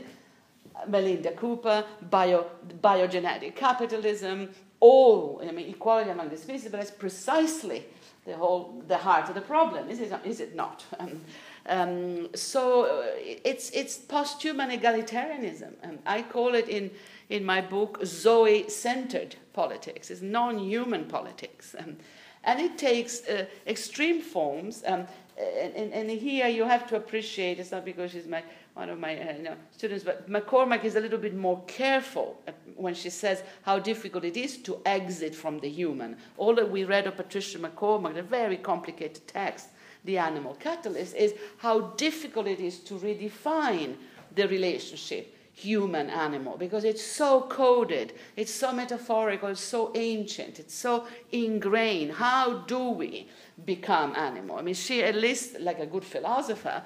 Melinda 0.87 1.33
Cooper, 1.33 1.85
bio, 2.09 2.47
biogenetic 2.81 3.57
capitalism, 3.57 4.51
all, 4.79 5.43
I 5.47 5.51
mean, 5.51 5.71
equality 5.71 6.11
among 6.11 6.29
the 6.29 6.37
species, 6.37 6.71
but 6.71 6.79
that's 6.79 6.93
precisely 6.93 7.85
the 8.25 8.37
whole, 8.37 8.81
the 8.87 8.97
heart 8.97 9.29
of 9.29 9.35
the 9.35 9.41
problem, 9.41 9.89
is 9.89 9.99
it, 9.99 10.13
is 10.25 10.39
it 10.39 10.55
not? 10.55 10.85
Um, 11.01 11.21
um, 11.69 12.29
so 12.35 12.85
uh, 12.85 13.05
it's, 13.17 13.71
it's 13.71 13.97
post-human 13.97 14.71
egalitarianism. 14.71 15.73
Um, 15.85 15.99
I 16.07 16.23
call 16.23 16.55
it 16.55 16.69
in, 16.69 16.91
in 17.29 17.45
my 17.45 17.61
book 17.61 18.01
Zoe-centered 18.05 19.37
politics. 19.53 20.11
It's 20.11 20.23
non-human 20.23 21.05
politics. 21.07 21.75
Um, 21.79 21.97
and 22.45 22.61
it 22.61 22.79
takes 22.79 23.27
uh, 23.29 23.45
extreme 23.67 24.23
forms. 24.23 24.83
Um, 24.87 25.07
and, 25.39 25.93
and, 25.93 26.11
here 26.11 26.49
you 26.49 26.65
have 26.65 26.89
to 26.89 26.97
appreciate, 26.97 27.61
it's 27.61 27.71
not 27.71 27.85
because 27.85 28.11
she's 28.11 28.27
my 28.27 28.43
one 28.75 28.91
of 28.91 29.01
my 29.01 29.19
uh, 29.19 29.55
students, 29.73 30.05
but 30.05 30.31
MacCormack 30.31 30.85
is 30.85 30.95
a 30.95 31.01
little 31.01 31.19
bit 31.19 31.35
more 31.35 31.61
careful 31.67 32.41
when 32.77 32.95
she 32.95 33.11
says 33.11 33.43
how 33.63 33.77
difficult 33.81 34.25
it 34.25 34.37
is 34.37 34.57
to 34.59 34.81
exit 34.87 35.35
from 35.35 35.59
the 35.59 35.69
human. 35.69 36.17
All 36.37 36.55
that 36.55 36.71
we 36.71 36.85
read 36.85 37.09
of 37.09 37.17
Patricia 37.17 37.59
MacCormack, 37.59 38.17
a 38.17 38.23
very 38.23 38.57
complicated 38.57 39.27
text, 39.27 39.71
The 40.05 40.19
Animal 40.19 40.55
Catalyst, 40.55 41.15
is 41.15 41.35
how 41.59 41.81
difficult 41.97 42.47
it 42.47 42.61
is 42.61 42.79
to 42.81 42.95
redefine 42.95 43.97
the 44.35 44.47
relationship 44.49 45.35
human 45.59 46.09
animal 46.09 46.57
because 46.57 46.85
it's 46.85 47.05
so 47.05 47.43
coded, 47.43 48.13
it's 48.37 48.53
so 48.53 48.73
metaphorical, 48.73 49.49
it's 49.49 49.61
so 49.61 49.91
ancient, 49.97 50.61
it's 50.61 50.75
so 50.75 51.07
ingrained. 51.33 52.13
How 52.13 52.59
do 52.59 52.91
we 52.91 53.29
become 53.65 54.15
animal? 54.15 54.57
I 54.57 54.63
mean, 54.63 54.75
she, 54.75 55.03
at 55.03 55.17
least 55.17 55.59
like 55.59 55.81
a 55.81 55.87
good 55.87 56.05
philosopher, 56.05 56.83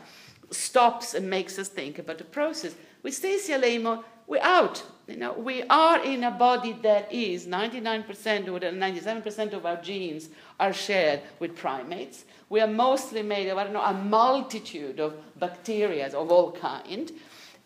stops 0.51 1.13
and 1.13 1.29
makes 1.29 1.59
us 1.59 1.69
think 1.69 1.99
about 1.99 2.17
the 2.19 2.25
process. 2.25 2.75
With 3.03 3.15
Stacy 3.15 3.53
Alaimo, 3.53 4.05
we're 4.33 4.43
out. 4.43 4.83
You 5.07 5.19
know, 5.19 5.35
we 5.35 5.63
are 5.65 6.03
in 6.03 6.25
a 6.25 6.31
body 6.31 6.73
that 6.83 7.13
is 7.13 7.47
99% 7.47 8.49
or 8.49 8.61
97% 8.61 9.53
of 9.53 9.67
our 9.67 9.77
genes 9.77 10.31
are 10.59 10.73
shared 10.73 11.21
with 11.39 11.55
primates. 11.55 12.25
We 12.49 12.61
are 12.61 12.67
mostly 12.67 13.23
made 13.23 13.49
of, 13.49 13.59
I 13.59 13.65
don't 13.65 13.75
know, 13.75 13.83
a 13.83 13.93
multitude 13.93 15.01
of 15.01 15.15
bacteria 15.39 16.07
of 16.17 16.33
all 16.33 16.51
kind. 16.53 17.13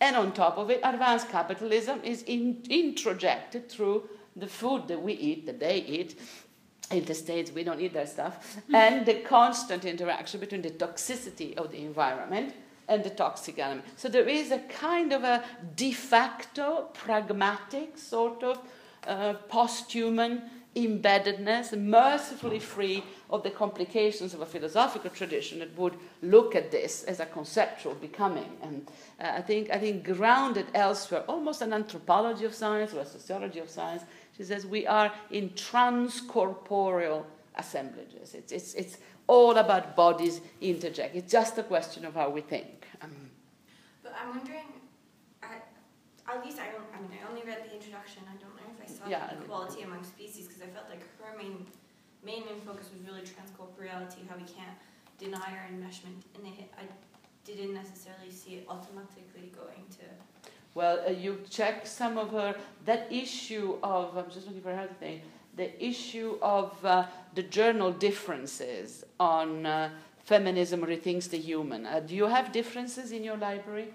And 0.01 0.17
on 0.17 0.33
top 0.33 0.59
of 0.59 0.71
it, 0.71 0.81
advanced 0.83 1.29
capitalism 1.29 2.01
is 2.03 2.25
in, 2.25 2.57
introjected 2.69 3.69
through 3.69 4.09
the 4.35 4.49
food 4.49 4.89
that 4.89 5.01
we 5.01 5.13
eat, 5.13 5.47
that 5.47 5.61
they 5.61 5.79
eat. 5.79 6.19
In 6.91 7.05
the 7.05 7.15
States, 7.15 7.53
we 7.53 7.63
don't 7.63 7.81
eat 7.81 7.95
that 7.95 8.09
stuff. 8.09 8.57
and 8.75 9.07
the 9.07 9.21
constant 9.21 9.85
interaction 9.85 10.41
between 10.41 10.63
the 10.63 10.71
toxicity 10.71 11.57
of 11.57 11.71
the 11.71 11.79
environment 11.79 12.55
and 12.89 13.03
the 13.03 13.11
toxic 13.11 13.59
element. 13.59 13.85
So 13.97 14.09
there 14.09 14.29
is 14.29 14.51
a 14.51 14.59
kind 14.59 15.13
of 15.13 15.25
a 15.25 15.45
de 15.75 15.93
facto, 15.93 16.89
pragmatic 16.95 17.99
sort 17.99 18.43
of 18.43 18.59
uh, 19.07 19.35
post-human 19.49 20.43
embeddedness, 20.77 21.79
mercifully 21.79 22.59
free 22.59 23.03
of 23.31 23.43
the 23.43 23.51
complications 23.51 24.35
of 24.35 24.43
a 24.43 24.47
philosophical 24.47 25.11
tradition 25.11 25.59
that 25.59 25.75
would 25.79 25.95
look 26.23 26.55
at 26.55 26.71
this 26.71 27.03
as 27.05 27.19
a 27.19 27.27
conceptual 27.27 27.95
becoming. 27.95 28.59
And 28.63 28.87
uh, 29.19 29.33
I, 29.37 29.41
think, 29.41 29.71
I 29.71 29.79
think 29.79 30.05
grounded 30.05 30.67
elsewhere, 30.75 31.25
almost 31.29 31.63
an 31.63 31.73
anthropology 31.73 32.45
of 32.45 32.55
science 32.55 32.93
or 32.93 33.01
a 33.01 33.07
sociology 33.07 33.59
of 33.59 33.71
science, 33.71 34.03
She 34.37 34.45
says 34.45 34.67
we 34.67 34.87
are 34.87 35.13
in 35.31 35.51
transcorporeal 35.51 37.25
assemblages. 37.57 38.35
It's, 38.35 38.53
it's, 38.53 38.75
it's 38.75 38.99
all 39.27 39.57
about 39.57 39.97
bodies 39.97 40.41
interject. 40.61 41.15
It's 41.17 41.31
just 41.31 41.59
a 41.59 41.63
question 41.63 42.05
of 42.05 42.15
how 42.15 42.31
we 42.31 42.41
think. 42.41 42.87
Um, 43.03 43.31
but 44.03 44.15
I'm 44.21 44.37
wondering, 44.37 44.67
I, 45.43 45.57
at 46.33 46.45
least 46.45 46.59
I, 46.59 46.71
don't, 46.71 46.85
I 46.95 47.01
mean, 47.01 47.19
I 47.21 47.29
only 47.29 47.43
read 47.43 47.65
the 47.69 47.75
introduction. 47.75 48.23
I 48.29 48.37
don't 48.41 48.55
know 48.55 48.69
if 48.75 48.83
I 48.83 48.93
saw 48.93 49.09
yeah, 49.09 49.31
equality 49.33 49.83
among 49.83 50.05
species 50.05 50.47
because 50.47 50.63
I 50.63 50.67
felt 50.67 50.89
like 50.89 51.03
her 51.21 51.37
main, 51.37 51.67
main 52.25 52.45
main 52.47 52.61
focus 52.65 52.89
was 52.93 53.03
really 53.07 53.23
transcorporeality, 53.23 54.29
how 54.29 54.37
we 54.37 54.45
can't 54.45 54.77
deny 55.19 55.51
our 55.51 55.67
enmeshment, 55.73 56.23
and 56.37 56.47
it, 56.47 56.71
I 56.79 56.85
didn't 57.45 57.75
necessarily 57.75 58.31
see 58.31 58.57
it 58.57 58.67
automatically 58.69 59.53
going 59.55 59.87
to. 59.91 60.51
Well, 60.75 61.03
uh, 61.07 61.11
you 61.11 61.43
check 61.49 61.87
some 61.87 62.19
of 62.19 62.33
her 62.33 62.55
that 62.85 63.11
issue 63.11 63.79
of 63.83 64.17
I'm 64.17 64.31
just 64.31 64.47
looking 64.47 64.61
for 64.61 64.75
her 64.75 64.89
thing 65.01 65.23
the 65.57 65.85
issue 65.85 66.39
of 66.43 66.73
uh, 66.85 67.07
the 67.35 67.43
journal 67.43 67.91
differences 67.91 69.05
on 69.19 69.67
uh, 69.67 69.91
feminism 70.25 70.83
rethinks 70.83 71.29
the 71.29 71.39
human. 71.39 71.87
Uh, 71.87 72.01
do 72.01 72.15
you 72.15 72.27
have 72.27 72.53
differences 72.53 73.13
in 73.13 73.25
your 73.25 73.37
library? 73.37 73.89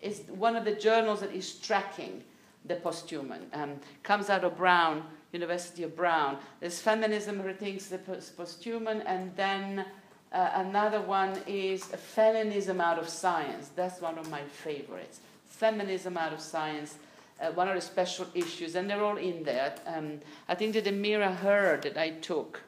Is 0.00 0.22
one 0.28 0.56
of 0.56 0.64
the 0.64 0.74
journals 0.74 1.20
that 1.20 1.32
is 1.32 1.54
tracking 1.54 2.22
the 2.66 2.76
posthuman. 2.76 3.42
Um, 3.52 3.74
comes 4.02 4.30
out 4.30 4.44
of 4.44 4.56
Brown, 4.56 5.04
University 5.32 5.82
of 5.82 5.96
Brown. 5.96 6.38
There's 6.60 6.80
Feminism 6.80 7.42
Rethinks 7.42 7.88
the 7.88 7.98
Posthuman, 7.98 9.02
and 9.06 9.34
then 9.36 9.84
uh, 10.32 10.50
another 10.54 11.00
one 11.00 11.38
is 11.46 11.84
Feminism 11.84 12.80
Out 12.80 12.98
of 12.98 13.08
Science. 13.08 13.70
That's 13.76 14.00
one 14.00 14.18
of 14.18 14.30
my 14.30 14.42
favorites. 14.42 15.20
Feminism 15.48 16.16
Out 16.16 16.32
of 16.32 16.40
Science 16.40 16.96
uh, 17.40 17.50
one 17.52 17.68
of 17.68 17.74
the 17.74 17.80
special 17.80 18.26
issues, 18.34 18.74
and 18.74 18.88
they're 18.88 19.02
all 19.02 19.16
in 19.16 19.42
there. 19.44 19.74
Um, 19.86 20.20
I 20.48 20.54
think 20.54 20.74
that 20.74 20.84
the 20.84 20.92
Myra 20.92 21.32
Hird 21.32 21.82
that 21.82 21.98
I 21.98 22.10
took, 22.10 22.62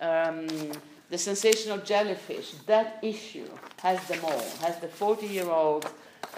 um, 0.00 0.46
the 1.10 1.18
sensational 1.18 1.78
jellyfish, 1.78 2.52
that 2.66 2.98
issue 3.02 3.48
has 3.80 4.06
them 4.08 4.20
all, 4.24 4.44
has 4.60 4.78
the 4.80 4.88
40 4.88 5.26
year 5.26 5.50
old 5.50 5.86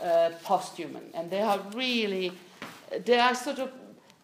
uh, 0.03 0.31
posthuman, 0.45 1.03
and 1.13 1.31
they 1.31 1.43
are 1.43 1.61
really, 1.75 2.33
they 3.05 3.19
are 3.19 3.35
sort 3.35 3.59
of, 3.59 3.71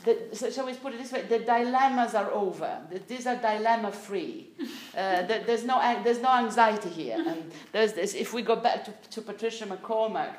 the, 0.04 0.50
shall 0.52 0.66
we 0.66 0.72
put 0.74 0.94
it 0.94 0.98
this 0.98 1.12
way, 1.12 1.22
the 1.28 1.40
dilemmas 1.40 2.14
are 2.14 2.30
over. 2.30 2.80
These 3.08 3.26
are 3.26 3.36
dilemma 3.36 3.90
free. 3.90 4.48
Uh, 4.96 5.22
there's, 5.24 5.64
no, 5.64 6.00
there's 6.04 6.20
no 6.20 6.32
anxiety 6.32 6.88
here. 6.88 7.22
And 7.26 7.50
there's 7.72 7.92
this, 7.92 8.14
if 8.14 8.32
we 8.32 8.42
go 8.42 8.56
back 8.56 8.84
to, 8.84 8.92
to 9.10 9.20
Patricia 9.20 9.66
MacCormack, 9.66 10.36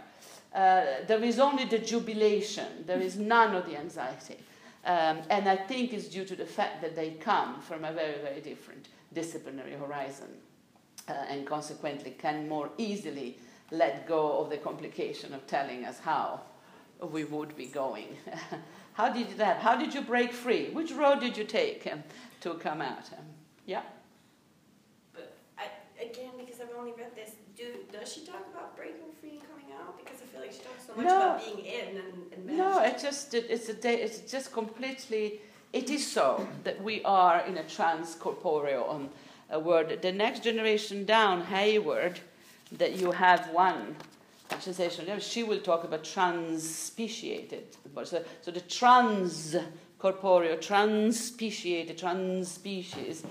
uh, 0.53 1.05
there 1.07 1.23
is 1.23 1.39
only 1.39 1.65
the 1.65 1.79
jubilation, 1.79 2.85
there 2.85 2.99
is 2.99 3.17
none 3.17 3.55
of 3.55 3.65
the 3.65 3.77
anxiety. 3.77 4.37
Um, 4.85 5.19
and 5.29 5.49
I 5.49 5.57
think 5.57 5.91
it's 5.91 6.07
due 6.07 6.23
to 6.25 6.35
the 6.35 6.45
fact 6.45 6.81
that 6.81 6.95
they 6.95 7.11
come 7.11 7.59
from 7.61 7.83
a 7.83 7.91
very, 7.91 8.21
very 8.21 8.39
different 8.39 8.87
disciplinary 9.13 9.73
horizon 9.73 10.29
uh, 11.09 11.13
and 11.29 11.45
consequently 11.45 12.11
can 12.11 12.47
more 12.47 12.69
easily 12.77 13.37
let 13.71 14.07
go 14.07 14.39
of 14.39 14.49
the 14.49 14.57
complication 14.57 15.33
of 15.33 15.45
telling 15.45 15.85
us 15.85 15.99
how 15.99 16.41
we 17.11 17.25
would 17.25 17.55
be 17.55 17.65
going. 17.65 18.07
how 18.93 19.09
did 19.09 19.37
that? 19.37 19.57
How 19.57 19.75
did 19.75 19.93
you 19.93 20.01
break 20.01 20.31
free? 20.31 20.69
Which 20.69 20.91
road 20.91 21.19
did 21.19 21.37
you 21.37 21.43
take 21.43 21.87
um, 21.91 22.03
to 22.41 22.53
come 22.55 22.81
out? 22.81 23.11
Um, 23.13 23.25
yeah. 23.65 23.81
But 25.13 25.35
I, 25.57 25.65
again, 26.01 26.31
because 26.37 26.61
I've 26.61 26.75
only 26.77 26.93
read 26.93 27.13
this, 27.15 27.31
do, 27.57 27.65
does 27.91 28.13
she 28.13 28.25
talk 28.25 28.47
about 28.53 28.75
breaking 28.75 29.11
free 29.19 29.31
and 29.31 29.41
coming 29.41 29.75
out? 29.77 29.97
Because 29.97 30.21
feel 30.37 30.45
like 30.45 30.53
she 30.53 30.59
talks 30.59 30.87
so 30.87 30.95
much 30.95 31.05
no. 31.05 31.17
about 31.17 31.43
being 31.43 31.65
in 31.65 31.97
and, 31.97 32.47
and 32.47 32.57
No, 32.57 32.83
it 32.83 32.99
just 32.99 33.33
it's 33.33 33.69
a 33.69 33.73
day. 33.73 34.01
it's 34.01 34.19
just 34.31 34.51
completely. 34.53 35.41
It 35.73 35.89
is 35.89 36.05
so 36.05 36.47
that 36.63 36.81
we 36.81 37.03
are 37.03 37.41
in 37.41 37.57
a 37.57 37.63
transcorporeal 37.63 38.89
um, 38.89 39.09
a 39.49 39.59
word. 39.59 40.01
The 40.01 40.11
next 40.11 40.43
generation 40.43 41.05
down, 41.05 41.41
Hayward, 41.43 42.19
that 42.73 42.99
you 42.99 43.11
have 43.11 43.49
one 43.51 43.95
sensation. 44.59 45.19
She 45.19 45.43
will 45.43 45.59
talk 45.59 45.83
about 45.83 46.03
transspeciated. 46.03 47.63
So, 48.03 48.23
so 48.41 48.51
the 48.51 48.61
transcorporeal, 48.61 50.57
transspeciated, 50.59 51.97
transspecies 51.99 53.23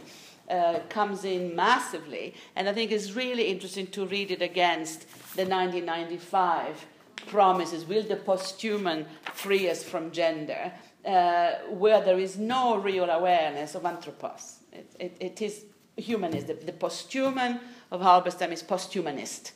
uh, 0.50 0.80
comes 0.88 1.24
in 1.24 1.54
massively. 1.56 2.34
And 2.54 2.68
I 2.68 2.72
think 2.72 2.92
it's 2.92 3.12
really 3.12 3.48
interesting 3.48 3.86
to 3.88 4.06
read 4.06 4.30
it 4.30 4.42
against 4.42 5.08
the 5.36 5.44
1995 5.44 6.86
promises 7.26 7.84
will 7.84 8.02
the 8.02 8.16
posthuman 8.16 9.06
free 9.32 9.68
us 9.68 9.82
from 9.82 10.10
gender, 10.10 10.72
uh, 11.04 11.52
where 11.70 12.00
there 12.02 12.18
is 12.18 12.38
no 12.38 12.76
real 12.76 13.08
awareness 13.08 13.74
of 13.74 13.84
anthropos. 13.84 14.58
It, 14.72 14.94
it, 14.98 15.16
it 15.20 15.42
is 15.42 15.64
humanist. 15.96 16.46
The, 16.48 16.54
the 16.54 16.72
posthuman 16.72 17.60
of 17.90 18.00
Halberstam 18.00 18.52
is 18.52 18.62
posthumanist. 18.62 19.52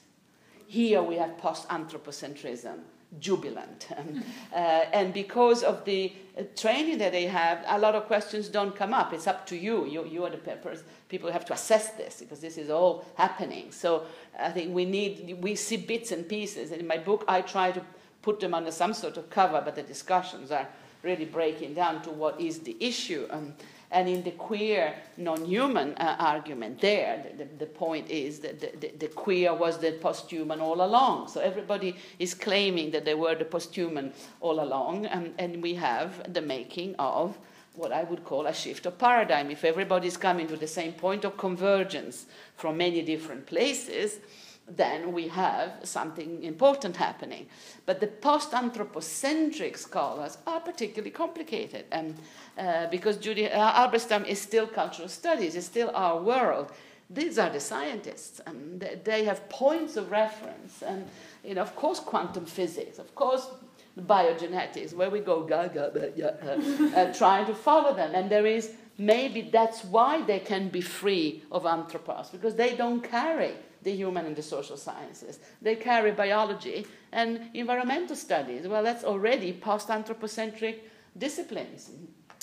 Here 0.66 1.02
we 1.02 1.16
have 1.16 1.36
post 1.38 1.68
anthropocentrism 1.68 2.80
jubilant. 3.18 3.88
uh, 4.52 4.56
and 4.56 5.12
because 5.12 5.62
of 5.62 5.84
the 5.84 6.12
uh, 6.38 6.42
training 6.56 6.98
that 6.98 7.12
they 7.12 7.26
have, 7.26 7.64
a 7.66 7.78
lot 7.78 7.94
of 7.94 8.04
questions 8.06 8.48
don't 8.48 8.74
come 8.76 8.94
up. 8.94 9.12
It's 9.12 9.26
up 9.26 9.46
to 9.46 9.56
you. 9.56 9.86
You, 9.86 10.06
you 10.06 10.24
are 10.24 10.30
the 10.30 10.38
peppers. 10.38 10.84
People 11.08 11.32
have 11.32 11.44
to 11.46 11.52
assess 11.52 11.90
this 11.92 12.20
because 12.20 12.40
this 12.40 12.56
is 12.56 12.70
all 12.70 13.04
happening. 13.16 13.72
So 13.72 14.04
I 14.38 14.50
think 14.50 14.74
we 14.74 14.84
need, 14.84 15.38
we 15.40 15.54
see 15.56 15.76
bits 15.76 16.12
and 16.12 16.28
pieces. 16.28 16.70
And 16.70 16.80
in 16.80 16.86
my 16.86 16.98
book, 16.98 17.24
I 17.26 17.40
try 17.40 17.72
to 17.72 17.82
put 18.22 18.40
them 18.40 18.54
under 18.54 18.70
some 18.70 18.94
sort 18.94 19.16
of 19.16 19.28
cover, 19.30 19.60
but 19.64 19.74
the 19.74 19.82
discussions 19.82 20.50
are 20.50 20.68
really 21.02 21.24
breaking 21.24 21.74
down 21.74 22.02
to 22.02 22.10
what 22.10 22.40
is 22.40 22.60
the 22.60 22.76
issue. 22.78 23.26
Um, 23.30 23.54
and 23.90 24.08
in 24.08 24.22
the 24.22 24.30
queer 24.32 24.94
non 25.16 25.44
human 25.44 25.94
uh, 25.94 26.16
argument, 26.18 26.80
there, 26.80 27.24
the, 27.36 27.46
the, 27.58 27.66
point 27.66 28.08
is 28.08 28.38
that 28.40 28.60
the, 28.60 28.72
the, 28.78 28.92
the, 28.98 29.08
queer 29.08 29.52
was 29.52 29.78
the 29.78 29.92
posthuman 29.92 30.60
all 30.60 30.82
along. 30.84 31.28
So 31.28 31.40
everybody 31.40 31.96
is 32.18 32.32
claiming 32.34 32.92
that 32.92 33.04
they 33.04 33.14
were 33.14 33.34
the 33.34 33.44
posthuman 33.44 34.12
all 34.40 34.62
along, 34.62 35.06
and, 35.06 35.34
and 35.38 35.62
we 35.62 35.74
have 35.74 36.32
the 36.32 36.40
making 36.40 36.94
of 36.96 37.36
what 37.74 37.92
I 37.92 38.04
would 38.04 38.24
call 38.24 38.46
a 38.46 38.54
shift 38.54 38.86
of 38.86 38.98
paradigm. 38.98 39.50
If 39.50 39.64
everybody 39.64 40.06
is 40.06 40.16
coming 40.16 40.46
to 40.48 40.56
the 40.56 40.68
same 40.68 40.92
point 40.92 41.24
of 41.24 41.36
convergence 41.36 42.26
from 42.56 42.76
many 42.76 43.02
different 43.02 43.46
places, 43.46 44.18
then 44.76 45.12
we 45.12 45.28
have 45.28 45.80
something 45.82 46.42
important 46.44 46.96
happening. 46.96 47.46
But 47.86 48.00
the 48.00 48.06
post 48.06 48.54
anthropocentric 48.54 49.76
scholars 49.76 50.38
are 50.46 50.60
particularly 50.60 51.10
complicated. 51.10 51.84
And, 51.90 52.14
uh, 52.56 52.86
because 52.86 53.16
Judy 53.16 53.50
uh, 53.50 53.72
Halberstam 53.72 54.26
is 54.26 54.40
still 54.40 54.66
cultural 54.66 55.08
studies, 55.08 55.56
it's 55.56 55.66
still 55.66 55.90
our 55.94 56.20
world. 56.22 56.70
These 57.12 57.38
are 57.38 57.50
the 57.50 57.58
scientists, 57.58 58.40
and 58.46 58.80
they 59.04 59.24
have 59.24 59.48
points 59.48 59.96
of 59.96 60.12
reference. 60.12 60.82
And, 60.82 61.08
you 61.42 61.54
know, 61.54 61.62
of 61.62 61.74
course, 61.74 61.98
quantum 61.98 62.46
physics, 62.46 63.00
of 63.00 63.12
course, 63.16 63.48
biogenetics, 63.98 64.94
where 64.94 65.10
we 65.10 65.18
go 65.18 65.42
gaga, 65.42 65.90
uh, 65.90 67.00
uh, 67.00 67.12
trying 67.12 67.46
to 67.46 67.54
follow 67.54 67.94
them. 67.94 68.14
And 68.14 68.30
there 68.30 68.46
is 68.46 68.74
maybe 68.96 69.42
that's 69.42 69.84
why 69.84 70.22
they 70.22 70.38
can 70.38 70.68
be 70.68 70.80
free 70.80 71.42
of 71.50 71.66
anthropos, 71.66 72.30
because 72.30 72.54
they 72.54 72.76
don't 72.76 73.02
carry 73.02 73.54
the 73.82 73.92
human 73.92 74.26
and 74.26 74.36
the 74.36 74.42
social 74.42 74.76
sciences. 74.76 75.38
They 75.62 75.76
carry 75.76 76.12
biology 76.12 76.86
and 77.12 77.50
environmental 77.54 78.16
studies. 78.16 78.68
Well, 78.68 78.82
that's 78.82 79.04
already 79.04 79.52
post 79.52 79.90
anthropocentric 79.90 80.90
disciplines. 81.16 81.90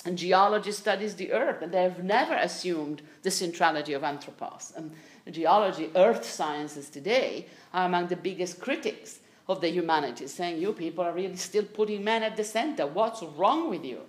And 0.05 0.17
geology 0.17 0.71
studies 0.71 1.15
the 1.15 1.33
earth, 1.33 1.61
and 1.61 1.73
they've 1.73 2.03
never 2.03 2.35
assumed 2.35 3.01
the 3.23 3.31
centrality 3.31 3.93
of 3.93 4.03
anthropos. 4.03 4.73
And 4.75 4.91
geology, 5.31 5.89
earth 5.95 6.23
sciences 6.23 6.89
today, 6.89 7.47
are 7.73 7.85
among 7.85 8.07
the 8.07 8.15
biggest 8.15 8.61
critics 8.61 9.19
of 9.49 9.59
the 9.61 9.69
humanities, 9.69 10.33
saying 10.33 10.61
you 10.61 10.73
people 10.73 11.03
are 11.03 11.13
really 11.13 11.35
still 11.35 11.63
putting 11.63 12.03
man 12.03 12.23
at 12.23 12.37
the 12.37 12.43
center. 12.43 12.85
What's 12.85 13.23
wrong 13.23 13.69
with 13.69 13.83
you? 13.83 13.99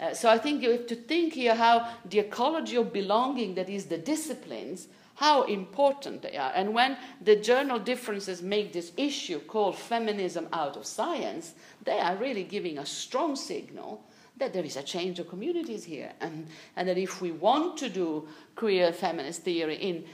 Uh, 0.00 0.12
so 0.12 0.28
I 0.28 0.38
think 0.38 0.62
you 0.62 0.70
have 0.72 0.86
to 0.88 0.96
think 0.96 1.34
here 1.34 1.54
how 1.54 1.88
the 2.04 2.18
ecology 2.18 2.76
of 2.76 2.92
belonging, 2.92 3.54
that 3.54 3.68
is 3.68 3.86
the 3.86 3.98
disciplines, 3.98 4.88
how 5.22 5.44
important 5.44 6.20
they 6.20 6.36
are. 6.36 6.50
And 6.52 6.74
when 6.74 6.96
the 7.20 7.36
journal 7.36 7.78
differences 7.78 8.42
make 8.42 8.72
this 8.72 8.90
issue 8.96 9.38
called 9.38 9.78
feminism 9.78 10.48
out 10.52 10.76
of 10.76 10.84
science, 10.84 11.54
they 11.84 12.00
are 12.00 12.16
really 12.16 12.42
giving 12.42 12.78
a 12.78 12.84
strong 12.84 13.36
signal 13.36 14.02
that 14.38 14.52
there 14.52 14.64
is 14.64 14.76
a 14.76 14.82
change 14.82 15.20
of 15.20 15.28
communities 15.28 15.84
here. 15.84 16.10
And, 16.20 16.48
and 16.74 16.88
that 16.88 16.98
if 16.98 17.22
we 17.22 17.30
want 17.30 17.76
to 17.76 17.88
do 17.88 18.26
queer 18.56 18.92
feminist 18.92 19.42
theory 19.42 19.76
in 19.76 20.04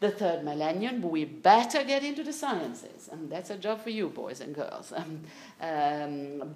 the 0.00 0.10
third 0.10 0.42
millennium, 0.44 1.02
we 1.02 1.26
better 1.26 1.84
get 1.84 2.02
into 2.02 2.24
the 2.24 2.32
sciences. 2.32 3.10
And 3.12 3.30
that's 3.30 3.50
a 3.50 3.58
job 3.58 3.82
for 3.82 3.90
you, 3.90 4.08
boys 4.08 4.40
and 4.40 4.54
girls. 4.54 4.94
Um, 4.96 5.20
um, 5.60 6.54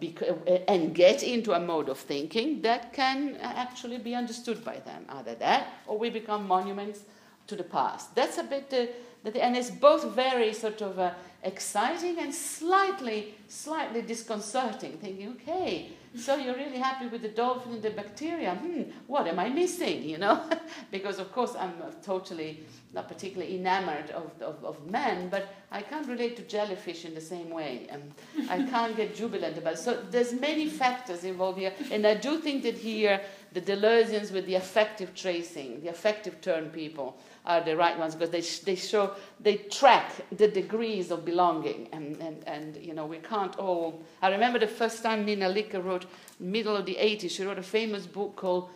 and 0.66 0.94
get 0.94 1.22
into 1.22 1.52
a 1.52 1.60
mode 1.60 1.90
of 1.90 1.98
thinking 1.98 2.62
that 2.62 2.94
can 2.94 3.36
actually 3.42 3.98
be 3.98 4.14
understood 4.14 4.64
by 4.64 4.78
them. 4.78 5.04
Either 5.10 5.34
that, 5.34 5.74
or 5.86 5.98
we 5.98 6.08
become 6.08 6.48
monuments 6.48 7.00
to 7.48 7.56
the 7.56 7.64
past. 7.64 8.14
That's 8.14 8.38
a 8.38 8.44
bit, 8.44 8.72
uh, 8.72 9.30
and 9.38 9.56
it's 9.56 9.70
both 9.70 10.04
very 10.14 10.54
sort 10.54 10.80
of 10.80 10.98
uh, 10.98 11.12
exciting 11.42 12.18
and 12.18 12.34
slightly 12.34 13.34
slightly 13.48 14.02
disconcerting, 14.02 14.98
thinking, 14.98 15.30
okay, 15.30 15.88
so 16.14 16.36
you're 16.36 16.54
really 16.54 16.78
happy 16.78 17.06
with 17.06 17.22
the 17.22 17.28
dolphin 17.28 17.72
and 17.72 17.82
the 17.82 17.90
bacteria. 17.90 18.54
Hmm, 18.54 18.82
what 19.06 19.26
am 19.26 19.38
I 19.38 19.48
missing, 19.48 20.02
you 20.02 20.18
know? 20.18 20.42
because, 20.90 21.18
of 21.18 21.32
course, 21.32 21.54
I'm 21.58 21.74
totally 22.02 22.60
not 22.92 23.08
particularly 23.08 23.56
enamored 23.56 24.10
of, 24.10 24.30
of, 24.40 24.64
of, 24.64 24.90
men, 24.90 25.28
but 25.28 25.54
I 25.70 25.82
can't 25.82 26.08
relate 26.08 26.36
to 26.36 26.42
jellyfish 26.42 27.04
in 27.04 27.14
the 27.14 27.20
same 27.20 27.50
way. 27.50 27.86
and 27.90 28.12
I 28.50 28.62
can't 28.62 28.96
get 28.96 29.14
jubilant 29.14 29.58
about 29.58 29.74
it. 29.74 29.78
So 29.78 30.02
there's 30.10 30.32
many 30.32 30.68
factors 30.68 31.24
involved 31.24 31.58
here, 31.58 31.72
and 31.90 32.06
I 32.06 32.14
do 32.14 32.38
think 32.38 32.62
that 32.62 32.76
here 32.76 33.20
the 33.52 33.60
Deleuzians 33.60 34.32
with 34.32 34.46
the 34.46 34.54
affective 34.56 35.14
tracing, 35.14 35.82
the 35.82 35.88
affective 35.88 36.40
turn 36.40 36.70
people, 36.70 37.18
are 37.44 37.62
the 37.62 37.76
right 37.76 37.98
ones 37.98 38.14
because 38.14 38.30
they, 38.30 38.40
they 38.64 38.74
show, 38.74 39.12
they 39.40 39.56
track 39.56 40.12
the 40.36 40.48
degrees 40.48 41.10
of 41.10 41.24
belonging. 41.24 41.88
And, 41.92 42.16
and, 42.20 42.42
and, 42.46 42.76
you 42.76 42.94
know, 42.94 43.06
we 43.06 43.18
can't 43.18 43.56
all. 43.58 44.02
I 44.22 44.30
remember 44.30 44.58
the 44.58 44.66
first 44.66 45.02
time 45.02 45.24
Nina 45.24 45.48
Lykke 45.48 45.82
wrote, 45.82 46.06
middle 46.38 46.76
of 46.76 46.86
the 46.86 46.94
80s, 46.94 47.30
she 47.30 47.44
wrote 47.44 47.58
a 47.58 47.62
famous 47.62 48.06
book 48.06 48.36
called 48.36 48.70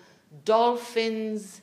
Dolphins 0.44 1.60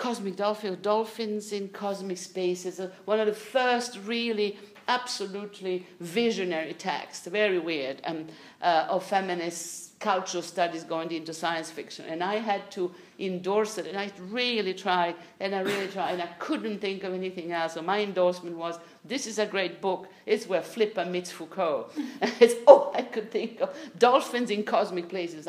cosmic 0.00 0.34
dolphins, 0.34 0.78
dolphins 0.80 1.52
in 1.52 1.68
cosmic 1.68 2.16
spaces, 2.16 2.80
uh, 2.80 2.90
one 3.04 3.20
of 3.20 3.26
the 3.26 3.34
first 3.34 3.98
really 4.06 4.58
absolutely 4.88 5.86
visionary 6.00 6.72
texts, 6.72 7.26
very 7.26 7.58
weird, 7.58 8.00
um, 8.04 8.26
uh, 8.62 8.86
of 8.88 9.04
feminist 9.04 9.89
cultural 10.00 10.42
studies 10.42 10.82
going 10.82 11.12
into 11.12 11.32
science 11.32 11.70
fiction. 11.70 12.06
And 12.06 12.24
I 12.24 12.36
had 12.36 12.70
to 12.72 12.90
endorse 13.18 13.76
it, 13.76 13.86
and 13.86 13.98
I 13.98 14.10
really 14.18 14.72
tried, 14.72 15.14
and 15.38 15.54
I 15.54 15.60
really 15.60 15.88
tried, 15.88 16.12
and 16.12 16.22
I 16.22 16.28
couldn't 16.38 16.80
think 16.80 17.04
of 17.04 17.12
anything 17.12 17.52
else. 17.52 17.74
So 17.74 17.82
my 17.82 18.00
endorsement 18.00 18.56
was, 18.56 18.78
this 19.04 19.26
is 19.26 19.38
a 19.38 19.44
great 19.44 19.82
book. 19.82 20.08
It's 20.24 20.46
where 20.46 20.62
Flipper 20.62 21.04
meets 21.04 21.30
Foucault. 21.30 21.90
it's 22.40 22.54
all 22.66 22.92
I 22.94 23.02
could 23.02 23.30
think 23.30 23.60
of. 23.60 23.76
Dolphins 23.98 24.50
in 24.50 24.64
cosmic 24.64 25.10
places. 25.10 25.46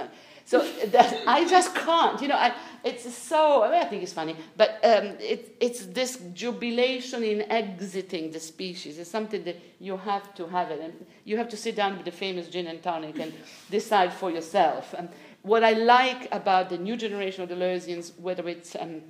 So 0.51 0.67
I 1.27 1.47
just 1.47 1.73
can't, 1.73 2.21
you 2.21 2.27
know, 2.27 2.35
I, 2.35 2.53
it's 2.83 3.15
so, 3.15 3.63
I, 3.63 3.71
mean, 3.71 3.81
I 3.81 3.85
think 3.85 4.03
it's 4.03 4.11
funny, 4.11 4.35
but 4.57 4.71
um, 4.83 5.15
it, 5.17 5.55
it's 5.61 5.85
this 5.85 6.17
jubilation 6.33 7.23
in 7.23 7.43
exiting 7.43 8.31
the 8.31 8.39
species. 8.41 8.99
It's 8.99 9.09
something 9.09 9.45
that 9.45 9.55
you 9.79 9.95
have 9.95 10.35
to 10.35 10.47
have 10.47 10.69
it. 10.69 10.81
And 10.81 11.05
you 11.23 11.37
have 11.37 11.47
to 11.47 11.55
sit 11.55 11.77
down 11.77 11.95
with 11.95 12.03
the 12.03 12.11
famous 12.11 12.49
gin 12.49 12.67
and 12.67 12.83
tonic 12.83 13.17
and 13.17 13.31
decide 13.71 14.11
for 14.11 14.29
yourself. 14.29 14.93
And 14.97 15.07
what 15.41 15.63
I 15.63 15.71
like 15.71 16.27
about 16.33 16.67
the 16.67 16.77
new 16.77 16.97
generation 16.97 17.43
of 17.43 17.49
Deleuzians, 17.49 18.19
whether 18.19 18.45
it's 18.49 18.75
um, 18.75 19.03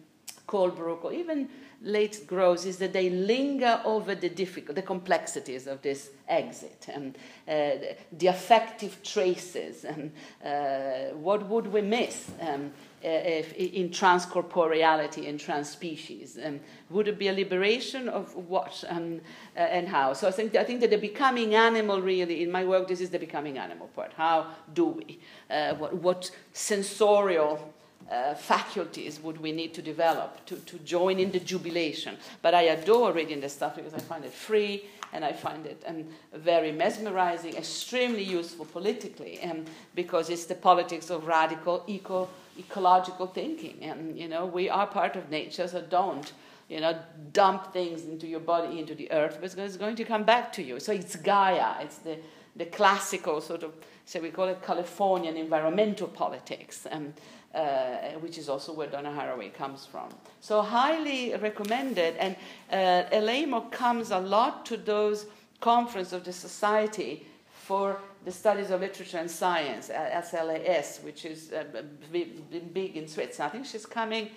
Colebrook 0.51 1.05
or 1.05 1.13
even 1.13 1.47
Liz 1.83 2.21
Grosz 2.27 2.65
is 2.65 2.77
that 2.77 2.93
they 2.93 3.09
linger 3.09 3.81
over 3.85 4.13
the 4.13 4.29
difficult, 4.29 4.75
the 4.75 4.81
complexities 4.81 5.65
of 5.65 5.81
this 5.81 6.11
exit 6.27 6.87
and 6.93 7.15
uh, 7.47 7.95
the 8.11 8.27
affective 8.27 9.01
traces 9.01 9.83
and 9.85 10.11
uh, 10.45 11.15
what 11.15 11.47
would 11.47 11.67
we 11.67 11.81
miss 11.81 12.29
um, 12.41 12.71
uh, 13.03 13.07
if, 13.07 13.53
in 13.53 13.89
transcorporeality 13.89 15.27
and 15.27 15.39
transspecies? 15.39 16.37
Um, 16.45 16.59
would 16.91 17.07
it 17.07 17.17
be 17.17 17.29
a 17.29 17.33
liberation 17.33 18.09
of 18.09 18.35
what 18.35 18.83
and, 18.87 19.21
uh, 19.55 19.59
and 19.59 19.87
how? 19.87 20.13
So 20.13 20.27
I 20.27 20.31
think, 20.31 20.55
I 20.55 20.63
think 20.63 20.81
that 20.81 20.91
the 20.91 20.97
becoming 20.97 21.55
animal 21.55 22.01
really, 22.01 22.43
in 22.43 22.51
my 22.51 22.63
work, 22.63 22.87
this 22.87 23.01
is 23.01 23.09
the 23.09 23.19
becoming 23.19 23.57
animal 23.57 23.87
part. 23.95 24.13
How 24.13 24.51
do 24.73 24.85
we? 24.85 25.19
Uh, 25.49 25.73
what, 25.75 25.95
what 25.95 26.31
sensorial 26.53 27.73
uh, 28.11 28.35
faculties 28.35 29.19
would 29.21 29.39
we 29.39 29.51
need 29.51 29.73
to 29.73 29.81
develop 29.81 30.45
to, 30.45 30.57
to 30.57 30.77
join 30.79 31.17
in 31.19 31.31
the 31.31 31.39
jubilation. 31.39 32.17
But 32.41 32.53
I 32.53 32.63
adore 32.63 33.13
reading 33.13 33.39
this 33.39 33.53
stuff 33.53 33.77
because 33.77 33.93
I 33.93 33.99
find 33.99 34.25
it 34.25 34.33
free 34.33 34.85
and 35.13 35.23
I 35.23 35.31
find 35.31 35.65
it 35.65 35.81
um, 35.87 36.05
very 36.33 36.71
mesmerizing, 36.71 37.55
extremely 37.55 38.23
useful 38.23 38.65
politically, 38.65 39.41
um, 39.43 39.65
because 39.95 40.29
it's 40.29 40.45
the 40.45 40.55
politics 40.55 41.09
of 41.09 41.27
radical 41.27 41.83
eco 41.87 42.29
ecological 42.59 43.27
thinking. 43.27 43.77
And 43.81 44.17
you 44.17 44.27
know, 44.27 44.45
we 44.45 44.69
are 44.69 44.87
part 44.87 45.15
of 45.15 45.29
nature, 45.29 45.67
so 45.67 45.81
don't 45.81 46.31
you 46.69 46.79
know 46.79 46.97
dump 47.33 47.73
things 47.73 48.05
into 48.05 48.27
your 48.27 48.39
body 48.39 48.79
into 48.79 48.95
the 48.95 49.11
earth 49.11 49.35
because 49.41 49.55
it's 49.55 49.77
going 49.77 49.95
to 49.95 50.03
come 50.03 50.23
back 50.23 50.51
to 50.53 50.63
you. 50.63 50.79
So 50.79 50.91
it's 50.91 51.15
Gaia. 51.15 51.81
It's 51.81 51.97
the 51.97 52.17
the 52.55 52.65
classical 52.65 53.41
sort 53.41 53.63
of, 53.63 53.73
so 54.05 54.19
we 54.19 54.29
call 54.29 54.49
it 54.49 54.61
Californian 54.61 55.37
environmental 55.37 56.07
politics. 56.07 56.85
Um, 56.91 57.13
uh, 57.53 58.19
which 58.19 58.37
is 58.37 58.49
also 58.49 58.73
where 58.73 58.87
Donna 58.87 59.09
Haraway 59.09 59.53
comes 59.53 59.85
from. 59.85 60.09
So 60.39 60.61
highly 60.61 61.35
recommended, 61.35 62.15
and 62.17 62.35
uh, 62.71 63.61
comes 63.71 64.11
a 64.11 64.19
lot 64.19 64.65
to 64.67 64.77
those 64.77 65.25
conferences 65.59 66.13
of 66.13 66.23
the 66.23 66.33
Society 66.33 67.25
for 67.51 67.99
the 68.25 68.31
Studies 68.31 68.71
of 68.71 68.81
Literature 68.81 69.17
and 69.17 69.29
Science, 69.29 69.89
SLAS, 69.89 71.03
which 71.03 71.25
is 71.25 71.51
uh, 71.51 71.63
big 72.11 72.97
in 72.97 73.07
Switzerland. 73.07 73.49
I 73.49 73.53
think 73.53 73.65
she's 73.65 73.85
coming 73.85 74.29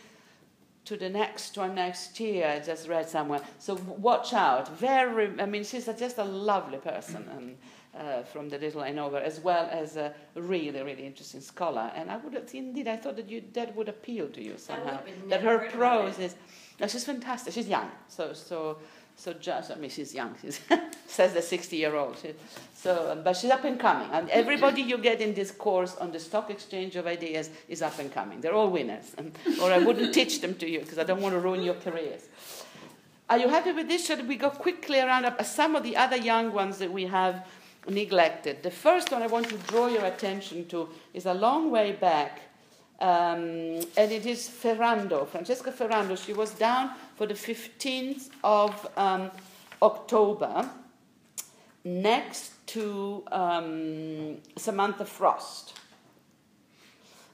to 0.85 0.97
the 0.97 1.09
next 1.09 1.57
one 1.57 1.75
next 1.75 2.19
year. 2.21 2.47
I 2.49 2.61
just 2.61 2.89
read 2.89 3.09
somewhere. 3.09 3.41
So 3.59 3.75
watch 3.99 4.33
out. 4.33 4.77
Very, 4.77 5.41
I 5.41 5.47
mean, 5.47 5.65
she's 5.65 5.87
just 5.87 6.19
a 6.19 6.25
lovely 6.25 6.79
person. 6.79 7.29
And, 7.37 7.57
uh, 7.99 8.23
from 8.23 8.49
the 8.49 8.59
little 8.59 8.83
I 8.83 8.91
know 8.91 9.11
her, 9.11 9.19
as 9.19 9.41
well 9.41 9.69
as 9.71 9.97
a 9.97 10.15
really, 10.35 10.83
really 10.83 11.07
interesting 11.07 11.41
scholar. 11.41 11.93
And 11.95 12.11
I 12.11 12.17
would 12.17 12.35
have, 12.35 12.53
indeed, 12.53 12.89
I 12.89 12.97
thought 12.97 13.17
that 13.17 13.29
you, 13.29 13.43
that 13.53 13.75
would 13.77 13.89
appeal 13.89 14.29
to 14.29 14.43
you 14.43 14.59
somehow. 14.59 15.01
That 15.29 15.43
her 15.43 15.71
prose 15.71 16.19
is, 16.19 16.35
no, 16.81 16.87
she's 16.87 17.05
fantastic. 17.05 17.55
She's 17.55 17.69
young, 17.69 17.91
so 18.09 18.33
so 18.33 18.79
so 19.17 19.33
just, 19.33 19.71
I 19.71 19.77
mean, 19.77 19.91
she's 19.91 20.15
young. 20.15 20.35
She 21.07 21.21
says 21.21 21.33
the 21.33 21.43
60 21.43 21.77
year 21.77 21.95
old. 21.95 22.19
She, 22.21 22.35
so, 22.75 23.13
um, 23.13 23.23
but 23.23 23.37
she's 23.37 23.51
up 23.51 23.63
and 23.63 23.79
coming. 23.79 24.09
And 24.11 24.29
everybody 24.31 24.83
you 24.83 24.99
get 24.99 25.21
in 25.21 25.33
this 25.33 25.53
course 25.53 25.95
on 25.97 26.11
the 26.11 26.19
stock 26.19 26.51
exchange 26.51 26.97
of 26.97 27.07
ideas 27.07 27.51
is 27.69 27.83
up 27.83 27.99
and 28.01 28.13
coming. 28.13 28.41
They're 28.41 28.55
all 28.55 28.69
winners. 28.69 29.15
And, 29.17 29.33
or 29.63 29.71
I 29.71 29.79
wouldn't 29.79 30.13
teach 30.21 30.41
them 30.41 30.57
to 30.57 30.69
you 30.69 30.81
because 30.81 30.99
I 30.99 31.05
don't 31.05 31.21
want 31.21 31.35
to 31.35 31.39
ruin 31.39 31.63
your 31.63 31.75
careers. 31.75 32.23
Are 33.31 33.39
you 33.39 33.49
happy 33.49 33.73
with 33.73 33.87
this? 33.87 34.05
Should 34.05 34.27
we 34.27 34.37
go 34.37 34.51
quickly 34.51 34.99
around 34.99 35.25
up 35.25 35.43
some 35.45 35.77
of 35.77 35.85
the 35.85 35.97
other 35.97 36.17
young 36.17 36.53
ones 36.53 36.79
that 36.79 36.93
we 36.93 37.05
have 37.05 37.47
neglected. 37.89 38.63
The 38.63 38.71
first 38.71 39.11
one 39.11 39.23
I 39.23 39.27
want 39.27 39.49
to 39.49 39.57
draw 39.59 39.89
your 39.89 40.05
attention 40.05 40.67
to 40.67 40.89
is 41.13 41.27
a 41.27 41.35
long 41.35 41.71
way 41.71 41.93
back, 41.93 42.41
um, 43.01 43.81
and 43.97 44.13
it 44.13 44.27
is 44.27 44.49
Ferrando, 44.49 45.25
Francesca 45.25 45.73
Ferrando. 45.73 46.17
She 46.17 46.33
was 46.33 46.51
down 46.53 46.91
for 47.17 47.27
the 47.27 47.35
15th 47.35 48.31
of 48.43 48.89
um, 48.97 49.31
October 49.83 50.69
next 51.85 52.67
to 52.69 53.23
um, 53.31 54.39
Samantha 54.57 55.05
Frost. 55.05 55.75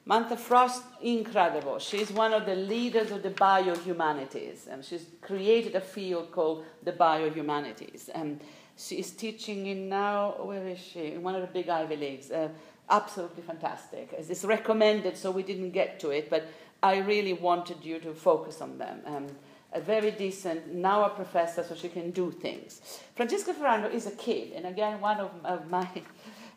Samantha 0.05 0.36
Frost, 0.36 0.82
incredible. 1.02 1.78
She's 1.78 2.10
one 2.10 2.32
of 2.32 2.44
the 2.44 2.56
leaders 2.56 3.12
of 3.12 3.22
the 3.22 3.31
biohumanities, 3.31 4.66
and 4.68 4.85
she's 4.85 5.06
created 5.20 5.77
a 5.77 5.81
field 5.81 6.32
called 6.32 6.64
the 6.82 6.90
biohumanities. 6.90 8.09
And 8.12 8.40
she 8.81 8.97
is 8.97 9.11
teaching 9.11 9.66
in 9.66 9.89
now, 9.89 10.36
where 10.43 10.66
is 10.66 10.78
she? 10.78 11.12
In 11.12 11.23
one 11.23 11.35
of 11.35 11.43
the 11.43 11.48
big 11.48 11.69
Ivy 11.69 11.97
Leagues. 11.97 12.31
Uh, 12.31 12.48
absolutely 12.89 13.43
fantastic. 13.43 14.15
It's 14.16 14.44
recommended, 14.44 15.16
so 15.16 15.31
we 15.31 15.43
didn't 15.43 15.70
get 15.70 16.01
to 16.01 16.11
it, 16.11 16.31
but 16.31 16.47
I 16.82 16.98
really 16.98 17.35
wanted 17.35 17.85
you 17.85 17.98
to 18.01 18.15
focus 18.15 18.61
on 18.61 18.78
them. 18.78 19.01
Um, 19.07 19.27
a 19.73 19.81
very 19.81 20.11
decent, 20.11 20.74
now 20.74 21.05
a 21.05 21.11
professor, 21.11 21.62
so 21.62 21.74
she 21.74 21.89
can 21.89 22.11
do 22.11 22.31
things. 22.31 22.81
Francesca 23.15 23.55
Ferrando 23.55 23.89
is 23.89 24.07
a 24.07 24.12
kid, 24.12 24.52
and 24.55 24.66
again, 24.66 25.01
one 25.01 25.19
of, 25.19 25.31
of 25.44 25.70
my, 25.70 25.89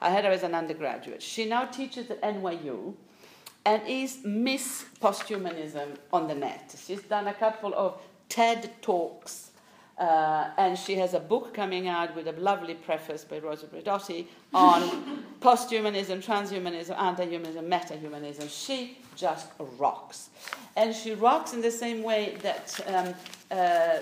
I 0.02 0.10
had 0.10 0.24
her 0.24 0.32
as 0.32 0.44
an 0.44 0.56
undergraduate. 0.56 1.22
She 1.22 1.46
now 1.46 1.66
teaches 1.66 2.10
at 2.10 2.22
NYU 2.22 2.96
and 3.66 3.82
is 3.88 4.20
Miss 4.24 4.86
Posthumanism 5.00 5.98
on 6.12 6.28
the 6.28 6.36
net. 6.36 6.76
She's 6.86 7.04
done 7.04 7.28
a 7.28 7.34
couple 7.34 7.74
of 7.76 8.02
TED 8.30 8.72
Talks 8.82 9.52
uh, 9.98 10.50
and 10.58 10.78
she 10.78 10.96
has 10.96 11.14
a 11.14 11.20
book 11.20 11.54
coming 11.54 11.88
out 11.88 12.16
with 12.16 12.28
a 12.28 12.32
lovely 12.34 12.74
preface 12.74 13.24
by 13.24 13.40
Rosi 13.40 13.68
Braidotti 13.68 14.26
on 14.54 15.26
posthumanism, 15.40 16.24
transhumanism, 16.24 16.98
anti-humanism, 17.00 17.70
meta-humanism. 17.70 18.48
She 18.48 18.98
just 19.16 19.48
rocks. 19.78 20.30
And 20.76 20.96
she 20.96 21.14
rocks 21.14 21.54
in 21.54 21.62
the 21.62 21.72
same 21.72 22.02
way 22.02 22.38
that 22.42 22.80
um, 22.88 23.14
uh, 23.52 24.00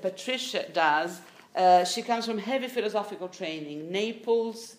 Patricia 0.00 0.64
does. 0.72 1.20
Uh, 1.54 1.84
she 1.84 2.02
comes 2.02 2.24
from 2.24 2.38
heavy 2.38 2.68
philosophical 2.68 3.28
training, 3.28 3.90
Naples, 3.90 4.76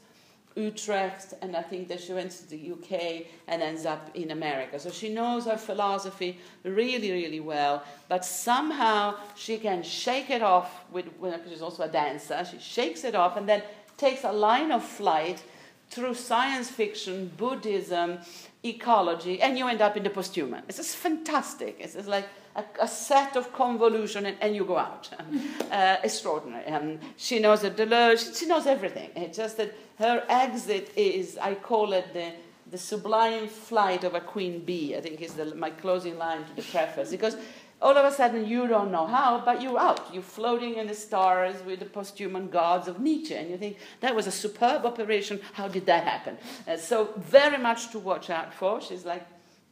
Utrecht, 0.55 1.33
and 1.41 1.55
I 1.55 1.61
think 1.61 1.87
that 1.87 2.01
she 2.01 2.13
went 2.13 2.31
to 2.31 2.49
the 2.49 2.71
UK 2.73 3.25
and 3.47 3.61
ends 3.61 3.85
up 3.85 4.09
in 4.15 4.31
America. 4.31 4.79
So 4.79 4.89
she 4.89 5.09
knows 5.09 5.45
her 5.45 5.57
philosophy 5.57 6.39
really, 6.63 7.11
really 7.11 7.39
well, 7.39 7.83
but 8.07 8.25
somehow 8.25 9.15
she 9.35 9.57
can 9.57 9.83
shake 9.83 10.29
it 10.29 10.41
off 10.41 10.85
with, 10.91 11.05
because 11.21 11.49
she's 11.49 11.61
also 11.61 11.83
a 11.83 11.87
dancer, 11.87 12.45
she 12.49 12.59
shakes 12.59 13.03
it 13.03 13.15
off 13.15 13.37
and 13.37 13.47
then 13.47 13.63
takes 13.97 14.23
a 14.23 14.31
line 14.31 14.71
of 14.71 14.83
flight 14.83 15.43
through 15.89 16.13
science 16.13 16.69
fiction, 16.69 17.31
Buddhism, 17.37 18.19
ecology, 18.63 19.41
and 19.41 19.57
you 19.57 19.67
end 19.67 19.81
up 19.81 19.97
in 19.97 20.03
the 20.03 20.09
posthuman. 20.09 20.61
It's 20.67 20.77
just 20.77 20.95
fantastic. 20.97 21.77
It's 21.79 21.93
just 21.93 22.07
like 22.07 22.27
a, 22.59 22.83
a 22.83 22.87
set 22.87 23.35
of 23.35 23.51
convolution 23.53 24.25
and, 24.25 24.37
and 24.41 24.55
you 24.55 24.65
go 24.65 24.77
out. 24.77 25.09
uh, 25.71 25.97
extraordinary. 26.03 26.65
Um, 26.65 26.99
she 27.17 27.39
knows 27.39 27.61
the 27.61 27.71
Deleuze, 27.71 28.37
she 28.37 28.45
knows 28.45 28.67
everything. 28.67 29.09
It's 29.15 29.37
just 29.37 29.57
that 29.57 29.73
her 29.97 30.23
exit 30.29 30.91
is, 30.95 31.37
I 31.41 31.55
call 31.55 31.93
it 31.93 32.13
the, 32.13 32.31
the 32.69 32.77
sublime 32.77 33.47
flight 33.47 34.03
of 34.03 34.13
a 34.15 34.21
queen 34.21 34.63
bee, 34.65 34.95
I 34.95 35.01
think 35.01 35.21
is 35.21 35.33
the, 35.33 35.55
my 35.55 35.69
closing 35.69 36.17
line 36.17 36.45
to 36.45 36.55
the 36.55 36.61
preface. 36.61 37.09
Because 37.11 37.37
all 37.81 37.95
of 37.95 38.05
a 38.05 38.13
sudden 38.13 38.45
you 38.45 38.67
don't 38.67 38.91
know 38.91 39.07
how, 39.07 39.41
but 39.45 39.61
you're 39.61 39.79
out. 39.79 40.13
You're 40.13 40.21
floating 40.21 40.75
in 40.75 40.87
the 40.87 40.93
stars 40.93 41.55
with 41.65 41.79
the 41.79 41.85
posthuman 41.85 42.51
gods 42.51 42.87
of 42.89 42.99
Nietzsche, 42.99 43.35
and 43.35 43.49
you 43.49 43.57
think 43.57 43.77
that 44.01 44.13
was 44.13 44.27
a 44.27 44.31
superb 44.31 44.85
operation. 44.85 45.39
How 45.53 45.69
did 45.69 45.85
that 45.85 46.03
happen? 46.03 46.37
Uh, 46.67 46.75
so 46.75 47.13
very 47.17 47.57
much 47.57 47.91
to 47.91 47.99
watch 47.99 48.29
out 48.29 48.53
for. 48.53 48.81
She's 48.81 49.05
like 49.05 49.25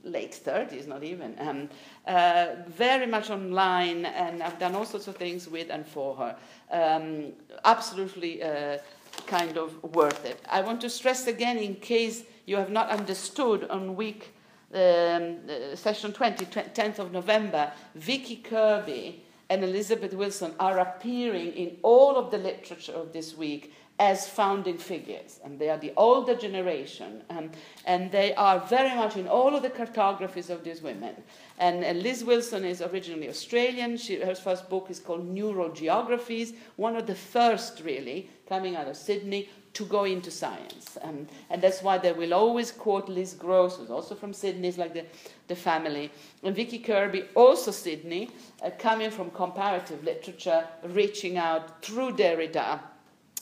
late 0.07 0.39
30s, 0.43 0.87
not 0.87 1.03
even. 1.03 1.35
Um, 1.39 1.69
uh, 2.05 2.47
very 2.67 3.05
much 3.05 3.29
online, 3.29 4.05
and 4.05 4.41
I've 4.41 4.59
done 4.59 4.75
all 4.75 4.85
sorts 4.85 5.07
of 5.07 5.17
things 5.17 5.47
with 5.47 5.69
and 5.69 5.85
for 5.85 6.15
her. 6.15 6.35
Um, 6.71 7.33
absolutely 7.65 8.43
uh, 8.43 8.77
kind 9.25 9.57
of 9.57 9.81
worth 9.95 10.25
it. 10.25 10.39
I 10.49 10.61
want 10.61 10.81
to 10.81 10.89
stress 10.89 11.27
again, 11.27 11.57
in 11.57 11.75
case 11.75 12.23
you 12.45 12.55
have 12.57 12.69
not 12.69 12.89
understood, 12.89 13.67
on 13.69 13.95
week 13.95 14.33
um, 14.73 15.37
uh, 15.49 15.75
session 15.75 16.11
20, 16.13 16.45
10th 16.45 16.99
of 16.99 17.11
November, 17.11 17.71
Vicky 17.95 18.37
Kirby 18.37 19.23
and 19.49 19.63
Elizabeth 19.63 20.13
Wilson 20.13 20.53
are 20.59 20.79
appearing 20.79 21.53
in 21.53 21.77
all 21.83 22.17
of 22.17 22.31
the 22.31 22.37
literature 22.37 22.91
of 22.93 23.13
this 23.13 23.35
week 23.35 23.73
as 23.99 24.29
founding 24.29 24.77
figures. 24.77 25.39
And 25.43 25.57
they 25.57 25.69
are 25.69 25.77
the 25.77 25.93
older 25.97 26.35
generation, 26.35 27.23
um, 27.29 27.51
and 27.85 28.11
they 28.11 28.33
are 28.35 28.59
very 28.59 28.95
much 28.95 29.17
in 29.17 29.27
all 29.27 29.55
of 29.55 29.63
the 29.63 29.69
cartographies 29.69 30.49
of 30.49 30.63
these 30.63 30.81
women. 30.81 31.15
And 31.57 31.83
uh, 31.83 31.91
Liz 31.91 32.23
Wilson 32.23 32.63
is 32.63 32.81
originally 32.81 33.27
Australian. 33.29 33.97
She, 33.97 34.19
her 34.21 34.35
first 34.35 34.69
book 34.69 34.87
is 34.89 34.99
called 34.99 35.27
Neural 35.27 35.69
Geographies, 35.69 36.53
one 36.75 36.95
of 36.95 37.07
the 37.07 37.15
first, 37.15 37.81
really, 37.83 38.29
coming 38.47 38.75
out 38.75 38.87
of 38.87 38.95
Sydney 38.95 39.49
to 39.73 39.85
go 39.85 40.05
into 40.05 40.31
science. 40.31 40.97
Um, 41.01 41.27
and 41.49 41.61
that's 41.61 41.81
why 41.81 41.97
they 41.97 42.11
will 42.11 42.33
always 42.33 42.71
quote 42.71 43.09
Liz 43.09 43.35
Grosz, 43.35 43.77
who's 43.77 43.91
also 43.91 44.15
from 44.15 44.33
Sydney, 44.33 44.67
it's 44.67 44.77
like 44.77 44.93
the, 44.93 45.05
the 45.47 45.55
family. 45.55 46.11
And 46.43 46.55
Vicky 46.55 46.79
Kirby, 46.79 47.25
also 47.35 47.71
Sydney, 47.71 48.29
uh, 48.63 48.69
coming 48.77 49.11
from 49.11 49.31
comparative 49.31 50.03
literature, 50.03 50.67
reaching 50.83 51.37
out 51.37 51.83
through 51.83 52.13
Derrida 52.13 52.79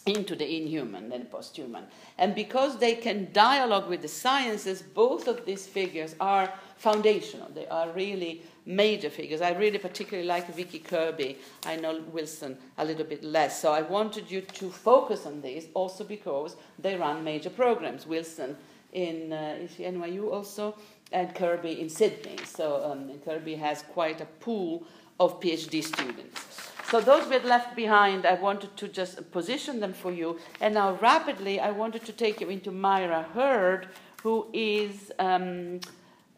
into 0.05 0.35
the 0.35 0.57
inhuman 0.57 1.11
and 1.11 1.29
posthuman. 1.31 1.83
And 2.17 2.35
because 2.35 2.77
they 2.77 2.95
can 2.95 3.29
dialogue 3.33 3.89
with 3.89 4.01
the 4.03 4.07
sciences, 4.07 4.81
both 4.81 5.27
of 5.27 5.45
these 5.45 5.65
figures 5.65 6.15
are 6.19 6.53
foundational. 6.77 7.49
They 7.49 7.67
are 7.67 7.89
really 7.91 8.43
major 8.65 9.09
figures. 9.09 9.41
I 9.41 9.51
really 9.53 9.79
particularly 9.79 10.27
like 10.27 10.53
Vicky 10.53 10.79
Kirby. 10.79 11.37
I 11.65 11.75
know 11.77 12.01
Wilson 12.11 12.57
a 12.77 12.85
little 12.85 13.05
bit 13.05 13.23
less. 13.23 13.59
So 13.59 13.71
I 13.71 13.81
wanted 13.81 14.29
you 14.29 14.41
to 14.41 14.69
focus 14.69 15.25
on 15.25 15.41
these 15.41 15.67
also 15.73 16.03
because 16.03 16.55
they 16.77 16.95
run 16.95 17.23
major 17.23 17.49
programs. 17.49 18.05
Wilson 18.05 18.55
in 18.93 19.33
uh, 19.33 19.57
is 19.59 19.71
NYU 19.71 20.31
also, 20.31 20.75
and 21.11 21.33
Kirby 21.35 21.81
in 21.81 21.89
Sydney. 21.89 22.37
So 22.45 22.83
um, 22.91 23.11
Kirby 23.25 23.55
has 23.55 23.83
quite 23.83 24.21
a 24.21 24.25
pool 24.25 24.85
of 25.19 25.39
PhD 25.39 25.83
students. 25.83 26.74
So 26.91 27.01
those 27.01 27.27
we 27.27 27.33
had 27.33 27.45
left 27.45 27.75
behind, 27.75 28.25
I 28.25 28.35
wanted 28.35 28.77
to 28.77 28.87
just 28.87 29.31
position 29.31 29.79
them 29.79 29.93
for 29.93 30.11
you. 30.11 30.39
And 30.61 30.75
now 30.75 30.93
rapidly, 31.01 31.59
I 31.59 31.71
wanted 31.71 32.05
to 32.05 32.13
take 32.13 32.39
you 32.39 32.49
into 32.49 32.71
Myra 32.71 33.25
Hird, 33.33 33.87
who 34.21 34.47
is 34.53 35.11
um, 35.17 35.79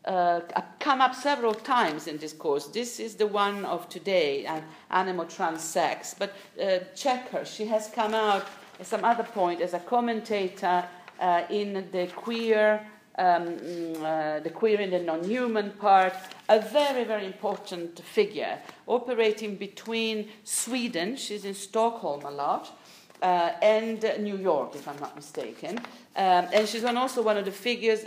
uh, 0.05 0.39
come 0.79 1.01
up 1.01 1.13
several 1.13 1.53
times 1.53 2.07
in 2.07 2.17
this 2.17 2.31
course. 2.31 2.67
This 2.67 2.99
is 2.99 3.15
the 3.15 3.27
one 3.27 3.65
of 3.65 3.89
today, 3.89 4.45
uh, 4.45 4.61
animal 4.89 5.25
transsex. 5.25 6.15
But 6.17 6.33
uh, 6.61 6.79
check 6.95 7.29
her. 7.31 7.43
She 7.43 7.65
has 7.65 7.89
come 7.89 8.13
out 8.13 8.47
at 8.79 8.85
some 8.85 9.03
other 9.03 9.23
point 9.23 9.59
as 9.59 9.73
a 9.73 9.79
commentator 9.79 10.85
uh, 11.19 11.43
in 11.49 11.87
the 11.91 12.07
queer, 12.15 12.87
um, 13.17 13.47
mm, 13.47 13.97
uh, 13.97 14.39
the 14.39 14.49
queer 14.49 14.79
and 14.81 14.93
the 14.93 14.99
non-human 14.99 15.71
part. 15.71 16.13
A 16.49 16.59
very, 16.59 17.03
very 17.03 17.25
important 17.25 17.99
figure, 17.99 18.59
operating 18.85 19.55
between 19.55 20.29
Sweden. 20.43 21.15
She's 21.15 21.45
in 21.45 21.53
Stockholm 21.53 22.23
a 22.23 22.31
lot. 22.31 22.79
Uh, 23.19 23.51
and 23.63 24.03
New 24.19 24.37
York, 24.37 24.75
if 24.75 24.87
I'm 24.87 24.99
not 24.99 25.15
mistaken. 25.15 25.79
Um, 26.15 26.47
and 26.53 26.67
she's 26.67 26.83
also 26.83 27.23
one 27.23 27.35
of 27.35 27.45
the 27.45 27.51
figures 27.51 28.03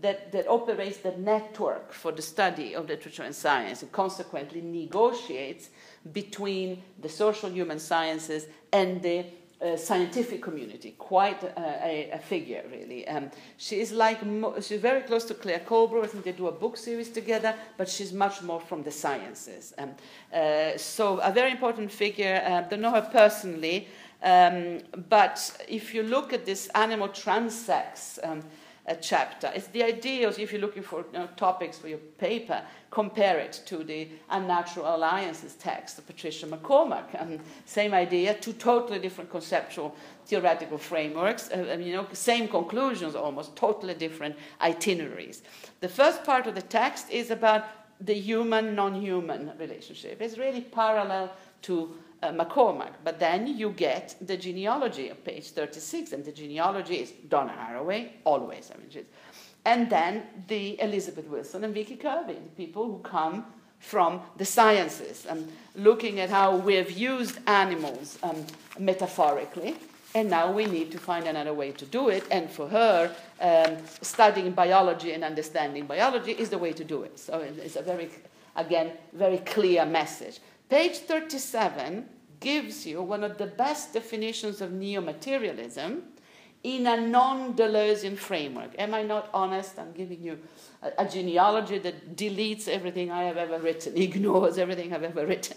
that, 0.00 0.30
that 0.32 0.46
operates 0.48 0.98
the 0.98 1.12
network 1.12 1.92
for 1.92 2.12
the 2.12 2.22
study 2.22 2.74
of 2.74 2.88
literature 2.88 3.22
and 3.22 3.34
science 3.34 3.82
and 3.82 3.90
consequently 3.92 4.60
negotiates 4.60 5.70
between 6.12 6.82
the 7.00 7.08
social 7.08 7.50
human 7.50 7.78
sciences 7.78 8.46
and 8.72 9.02
the 9.02 9.24
scientific 9.76 10.42
community, 10.42 10.94
quite 10.98 11.42
a, 11.42 12.10
a 12.12 12.18
figure, 12.18 12.62
really. 12.70 13.08
Um, 13.08 13.30
she 13.56 13.80
is 13.80 13.90
like, 13.90 14.24
mo- 14.24 14.60
she's 14.60 14.80
very 14.80 15.00
close 15.00 15.24
to 15.24 15.34
Claire 15.34 15.60
Colebrook. 15.60 16.04
I 16.04 16.08
think 16.08 16.24
they 16.24 16.32
do 16.32 16.48
a 16.48 16.52
book 16.52 16.76
series 16.76 17.08
together, 17.08 17.54
but 17.78 17.88
she's 17.88 18.12
much 18.12 18.42
more 18.42 18.60
from 18.60 18.82
the 18.82 18.90
sciences. 18.90 19.72
Um, 19.78 19.94
uh, 20.32 20.76
so, 20.76 21.18
a 21.20 21.32
very 21.32 21.50
important 21.50 21.90
figure. 21.90 22.42
I 22.44 22.52
uh, 22.52 22.68
don't 22.68 22.82
know 22.82 22.90
her 22.90 23.08
personally, 23.10 23.88
um, 24.22 24.80
but 25.08 25.64
if 25.68 25.94
you 25.94 26.02
look 26.02 26.32
at 26.32 26.44
this 26.44 26.68
animal 26.74 27.08
transsex, 27.08 28.18
um, 28.22 28.42
a 28.88 28.94
chapter. 28.94 29.50
It's 29.54 29.66
the 29.68 29.82
idea 29.82 30.28
if 30.28 30.52
you're 30.52 30.60
looking 30.60 30.82
for 30.82 31.04
you 31.12 31.18
know, 31.18 31.28
topics 31.36 31.76
for 31.76 31.88
your 31.88 31.98
paper, 31.98 32.62
compare 32.90 33.38
it 33.38 33.60
to 33.66 33.82
the 33.82 34.08
Unnatural 34.30 34.94
Alliances 34.94 35.54
text 35.54 35.98
of 35.98 36.06
Patricia 36.06 36.46
MacCormack. 36.46 37.20
And 37.20 37.40
same 37.64 37.92
idea, 37.94 38.34
two 38.34 38.52
totally 38.52 39.00
different 39.00 39.30
conceptual 39.30 39.94
theoretical 40.24 40.78
frameworks, 40.78 41.50
uh, 41.50 41.76
you 41.80 41.92
know, 41.92 42.06
same 42.12 42.48
conclusions 42.48 43.14
almost, 43.16 43.56
totally 43.56 43.94
different 43.94 44.36
itineraries. 44.60 45.42
The 45.80 45.88
first 45.88 46.24
part 46.24 46.46
of 46.46 46.54
the 46.54 46.62
text 46.62 47.10
is 47.10 47.30
about 47.30 47.64
the 48.00 48.14
human 48.14 48.74
non 48.74 48.94
human 48.94 49.52
relationship. 49.58 50.20
It's 50.20 50.38
really 50.38 50.60
parallel 50.60 51.32
to 51.62 51.96
uh, 52.22 52.30
MacCormack. 52.30 52.92
But 53.04 53.18
then 53.18 53.46
you 53.46 53.70
get 53.70 54.14
the 54.20 54.36
genealogy 54.36 55.08
of 55.08 55.24
page 55.24 55.50
36, 55.50 56.12
and 56.12 56.24
the 56.24 56.32
genealogy 56.32 56.96
is 56.96 57.12
Donna 57.28 57.54
Haraway, 57.58 58.10
always. 58.24 58.70
I 58.74 58.78
mean, 58.78 59.06
and 59.64 59.90
then 59.90 60.22
the 60.46 60.80
Elizabeth 60.80 61.26
Wilson 61.26 61.64
and 61.64 61.74
Vicky 61.74 61.96
Kirby, 61.96 62.34
the 62.34 62.56
people 62.56 62.86
who 62.86 62.98
come 63.00 63.44
from 63.80 64.20
the 64.36 64.44
sciences 64.44 65.26
and 65.26 65.50
looking 65.74 66.20
at 66.20 66.30
how 66.30 66.56
we 66.56 66.74
have 66.74 66.90
used 66.90 67.38
animals 67.46 68.18
um, 68.22 68.46
metaphorically. 68.78 69.76
And 70.14 70.30
now 70.30 70.50
we 70.50 70.64
need 70.64 70.92
to 70.92 70.98
find 70.98 71.26
another 71.26 71.52
way 71.52 71.72
to 71.72 71.84
do 71.84 72.08
it. 72.08 72.24
And 72.30 72.50
for 72.50 72.68
her, 72.68 73.14
um, 73.40 73.76
studying 74.00 74.52
biology 74.52 75.12
and 75.12 75.22
understanding 75.22 75.84
biology 75.84 76.32
is 76.32 76.48
the 76.48 76.58
way 76.58 76.72
to 76.72 76.84
do 76.84 77.02
it. 77.02 77.18
So 77.18 77.40
it's 77.40 77.76
a 77.76 77.82
very, 77.82 78.08
again, 78.54 78.92
very 79.12 79.38
clear 79.38 79.84
message. 79.84 80.38
Page 80.68 80.98
37 80.98 82.08
gives 82.40 82.86
you 82.86 83.00
one 83.02 83.22
of 83.22 83.38
the 83.38 83.46
best 83.46 83.92
definitions 83.92 84.60
of 84.60 84.72
neo-materialism 84.72 86.02
in 86.64 86.86
a 86.86 87.00
non-Deleuzian 87.00 88.16
framework. 88.16 88.70
Am 88.76 88.92
I 88.92 89.02
not 89.02 89.30
honest? 89.32 89.78
I'm 89.78 89.92
giving 89.92 90.20
you 90.20 90.38
a, 90.82 91.04
a, 91.04 91.08
genealogy 91.08 91.78
that 91.78 92.16
deletes 92.16 92.66
everything 92.66 93.12
I 93.12 93.22
have 93.24 93.36
ever 93.36 93.60
written, 93.60 93.96
ignores 94.08 94.58
everything 94.58 94.92
I've 94.92 95.04
ever 95.04 95.24
written. 95.24 95.56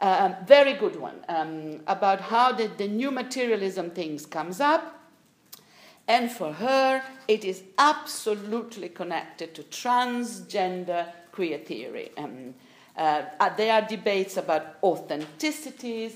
Um, 0.00 0.34
very 0.46 0.72
good 0.72 0.96
one 0.96 1.24
um, 1.28 1.82
about 1.86 2.20
how 2.20 2.52
the, 2.52 2.66
the 2.66 2.88
new 2.88 3.12
materialism 3.12 3.90
things 3.90 4.26
comes 4.26 4.60
up. 4.60 4.96
And 6.08 6.32
for 6.32 6.52
her, 6.52 7.04
it 7.28 7.44
is 7.44 7.62
absolutely 7.78 8.88
connected 8.88 9.54
to 9.54 9.62
transgender 9.62 11.12
queer 11.30 11.58
theory. 11.58 12.10
Um, 12.18 12.54
uh, 12.96 13.22
uh, 13.38 13.56
there 13.56 13.72
are 13.74 13.86
debates 13.86 14.36
about 14.36 14.80
authenticities, 14.82 16.12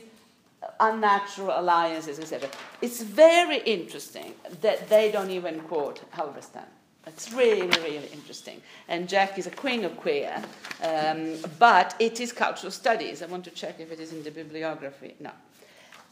unnatural 0.80 1.52
alliances, 1.58 2.18
etc. 2.18 2.48
It's 2.80 3.02
very 3.02 3.58
interesting 3.58 4.34
that 4.60 4.88
they 4.88 5.10
don't 5.10 5.30
even 5.30 5.60
quote 5.60 6.00
Halberstam. 6.12 6.66
It's 7.06 7.32
really, 7.32 7.68
really 7.82 8.08
interesting. 8.12 8.62
And 8.88 9.08
Jack 9.08 9.38
is 9.38 9.46
a 9.46 9.50
queen 9.50 9.84
of 9.84 9.96
queer, 9.96 10.42
um, 10.82 11.36
but 11.58 11.94
it 11.98 12.18
is 12.18 12.32
cultural 12.32 12.70
studies. 12.70 13.22
I 13.22 13.26
want 13.26 13.44
to 13.44 13.50
check 13.50 13.78
if 13.78 13.92
it 13.92 14.00
is 14.00 14.12
in 14.12 14.22
the 14.22 14.30
bibliography. 14.30 15.14
No. 15.20 15.30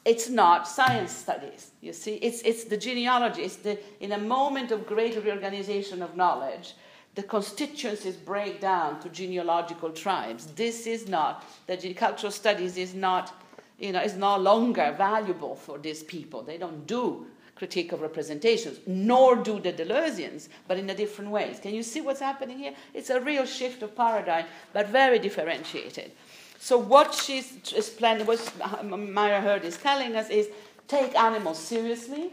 It's 0.05 0.29
not 0.29 0.69
science 0.69 1.13
studies, 1.13 1.71
you 1.81 1.93
see. 1.93 2.15
It's, 2.17 2.43
it's 2.43 2.65
the 2.65 2.77
genealogy. 2.77 3.43
It's 3.43 3.57
the, 3.57 3.79
in 4.01 4.13
a 4.13 4.19
moment 4.19 4.71
of 4.71 4.87
great 4.87 5.17
reorganization 5.23 6.03
of 6.03 6.17
knowledge, 6.17 6.75
the 7.15 7.23
constituencies 7.23 8.17
break 8.17 8.61
down 8.61 9.01
to 9.01 9.09
genealogical 9.09 9.91
tribes. 9.91 10.47
This 10.47 10.87
is 10.87 11.09
not, 11.09 11.45
the 11.67 11.95
cultural 11.95 12.33
studies 12.33 12.77
is 12.77 12.95
not, 12.95 13.35
you 13.79 13.93
know, 13.93 14.01
is 14.01 14.15
no 14.15 14.39
longer 14.39 14.95
valuable 14.97 15.55
for 15.55 15.79
these 15.79 16.03
people. 16.03 16.43
They 16.43 16.57
don't 16.57 16.87
do 16.87 17.27
critique 17.55 17.93
of 17.93 18.01
representations, 18.01 18.81
nor 18.87 19.37
do 19.37 19.61
the 19.61 19.73
Deleuzians, 19.73 20.49
but 20.67 20.79
in 20.79 20.89
a 20.91 20.95
different 20.95 21.31
ways. 21.31 21.61
Can 21.61 21.75
you 21.75 21.83
see 21.83 22.01
what's 22.01 22.21
happening 22.21 22.59
here? 22.59 22.75
It's 22.95 23.11
a 23.11 23.21
real 23.21 23.45
shift 23.45 23.83
of 23.83 23.95
paradigm, 23.95 24.47
but 24.73 24.89
very 24.89 25.19
differentiated. 25.19 26.13
So 26.59 26.79
what 26.79 27.15
she's 27.15 27.53
planning, 27.99 28.27
what 28.27 28.53
Myra 28.85 29.41
Hird 29.41 29.65
is 29.65 29.77
telling 29.77 30.17
us 30.17 30.31
is 30.31 30.49
take 30.89 31.15
animals 31.15 31.59
seriously, 31.59 32.31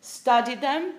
study 0.00 0.54
them, 0.54 0.92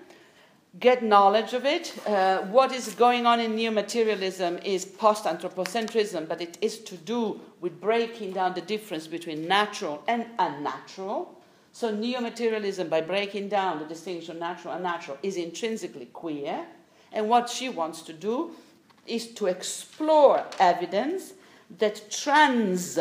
get 0.78 1.02
knowledge 1.02 1.52
of 1.52 1.64
it. 1.66 1.94
Uh, 2.06 2.38
what 2.42 2.72
is 2.72 2.94
going 2.94 3.26
on 3.26 3.40
in 3.40 3.56
neo 3.56 3.70
materialism 3.70 4.58
is 4.58 4.84
post 4.84 5.24
anthropocentrism, 5.24 6.28
but 6.28 6.40
it 6.40 6.56
is 6.60 6.78
to 6.78 6.96
do 6.96 7.40
with 7.60 7.80
breaking 7.80 8.32
down 8.32 8.54
the 8.54 8.60
difference 8.60 9.06
between 9.06 9.48
natural 9.48 10.02
and 10.06 10.26
unnatural. 10.38 11.36
So, 11.72 11.94
neo 11.94 12.20
materialism, 12.20 12.88
by 12.88 13.00
breaking 13.00 13.48
down 13.48 13.78
the 13.78 13.84
distinction 13.84 14.38
natural 14.38 14.74
and 14.74 14.84
unnatural, 14.84 15.18
is 15.22 15.36
intrinsically 15.36 16.06
queer. 16.06 16.66
And 17.12 17.28
what 17.28 17.48
she 17.48 17.68
wants 17.68 18.02
to 18.02 18.12
do 18.12 18.52
is 19.06 19.28
to 19.34 19.46
explore 19.46 20.44
evidence 20.58 21.32
that 21.78 22.10
trans 22.10 22.98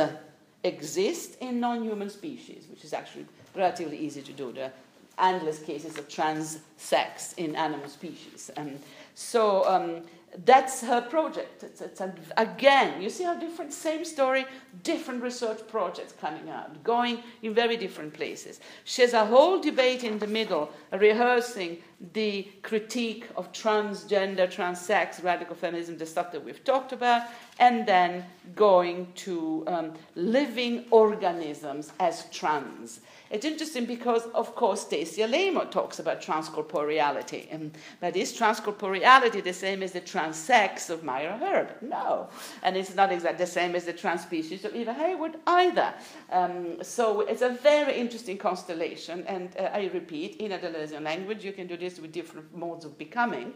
exist 0.64 1.38
in 1.42 1.60
non 1.60 1.84
human 1.84 2.10
species, 2.10 2.66
which 2.70 2.84
is 2.84 2.94
actually 2.94 3.26
relatively 3.56 3.98
easy 3.98 4.22
to 4.22 4.34
do. 4.34 4.52
There 4.52 4.66
are 4.66 4.74
endless 5.20 5.60
cases 5.60 5.98
of 5.98 6.08
trans 6.08 6.60
sex 6.78 7.34
in 7.34 7.56
animal 7.56 7.88
species. 7.90 8.50
And 8.56 8.80
so, 9.16 9.68
um, 9.68 10.02
that's 10.46 10.82
her 10.82 11.02
project. 11.02 11.64
It's, 11.64 11.82
it's 11.82 12.02
a, 12.02 12.14
again, 12.38 13.02
you 13.02 13.10
see 13.10 13.24
how 13.24 13.36
different, 13.36 13.74
same 13.74 14.06
story, 14.06 14.46
different 14.84 15.24
research 15.24 15.60
projects 15.68 16.14
coming 16.20 16.50
out, 16.50 16.84
going 16.84 17.24
in 17.42 17.54
very 17.54 17.78
different 17.78 18.14
places. 18.14 18.60
She 18.84 19.02
has 19.02 19.14
a 19.14 19.26
whole 19.26 19.60
debate 19.60 20.04
in 20.04 20.20
the 20.20 20.28
middle, 20.28 20.72
rehearsing 20.92 21.80
the 22.14 22.48
critique 22.62 23.28
of 23.36 23.52
transgender, 23.52 24.48
transsex, 24.48 25.24
radical 25.24 25.56
feminism, 25.56 25.98
the 25.98 26.06
stuff 26.06 26.32
that 26.32 26.44
we've 26.44 26.64
talked 26.64 26.94
about, 26.94 27.24
and 27.60 27.86
then 27.86 28.24
going 28.56 29.12
to 29.16 29.64
um, 29.68 29.94
living 30.16 30.86
organisms 30.92 31.92
as 32.00 32.30
trans. 32.30 33.02
It's 33.30 33.46
interesting 33.46 33.86
because, 33.86 34.26
of 34.34 34.56
course, 34.56 34.82
Stacy 34.82 35.22
Alaimo 35.22 35.70
talks 35.70 36.00
about 36.00 36.20
transcorporeality. 36.20 37.54
Um, 37.54 37.72
but 38.00 38.16
is 38.16 38.34
transcorporeality 38.34 39.44
the 39.44 39.54
same 39.54 39.84
as 39.84 39.92
the 39.92 40.02
transsex 40.02 40.90
of 40.90 41.04
Myra 41.04 41.38
Hird? 41.38 41.76
No. 41.82 42.30
And 42.64 42.76
it's 42.76 42.96
not 42.96 43.12
exactly 43.12 43.46
the 43.46 43.52
same 43.52 43.76
as 43.76 43.86
the 43.86 43.94
trans 43.94 44.24
species 44.24 44.66
of 44.66 44.76
Eva 44.76 44.94
Hayward 44.94 45.36
either. 45.46 45.94
Um, 46.32 46.84
so 46.84 47.22
it's 47.22 47.44
a 47.44 47.50
very 47.50 47.98
interesting 47.98 48.38
constellation. 48.38 49.24
And 49.28 49.56
uh, 49.58 49.70
I 49.74 49.92
repeat, 49.94 50.38
in 50.38 50.54
a 50.54 50.58
Deleuzian 50.58 51.04
language, 51.04 51.46
you 51.46 51.54
can 51.54 51.68
do 51.68 51.78
this 51.78 52.00
with 52.00 52.12
different 52.12 52.56
modes 52.56 52.84
of 52.84 52.98
becoming 52.98 53.54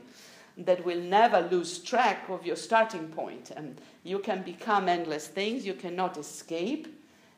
that 0.55 0.85
will 0.85 1.01
never 1.01 1.41
lose 1.49 1.79
track 1.79 2.29
of 2.29 2.45
your 2.45 2.55
starting 2.55 3.07
point. 3.07 3.49
And 3.49 3.81
you 4.03 4.19
can 4.19 4.43
become 4.43 4.87
endless 4.87 5.25
things, 5.27 5.65
you 5.65 5.73
cannot 5.73 6.17
escape 6.17 6.87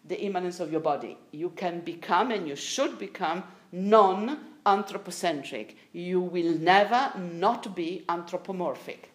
the 0.08 0.22
immanence 0.22 0.60
of 0.60 0.72
your 0.72 0.82
body. 0.82 1.18
You 1.32 1.50
can 1.52 1.82
become 1.82 2.32
and 2.32 2.48
you 2.48 2.56
should 2.56 3.00
become 3.00 3.44
non 3.72 4.40
anthropocentric. 4.66 5.78
You 5.94 6.22
will 6.22 6.58
never 6.58 7.12
not 7.18 7.76
be 7.76 8.06
anthropomorphic. 8.10 9.12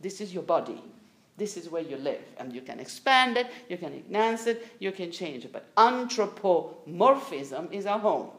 This 0.00 0.20
is 0.20 0.34
your 0.34 0.42
body. 0.42 0.82
This 1.36 1.56
is 1.56 1.68
where 1.68 1.82
you 1.82 1.96
live. 1.96 2.22
And 2.38 2.52
you 2.52 2.60
can 2.60 2.78
expand 2.78 3.36
it, 3.36 3.48
you 3.68 3.76
can 3.76 3.92
enhance 3.92 4.46
it, 4.46 4.66
you 4.78 4.92
can 4.92 5.10
change 5.10 5.44
it. 5.44 5.52
But 5.52 5.66
anthropomorphism 5.76 7.68
is 7.72 7.86
our 7.86 7.98
home. 7.98 8.30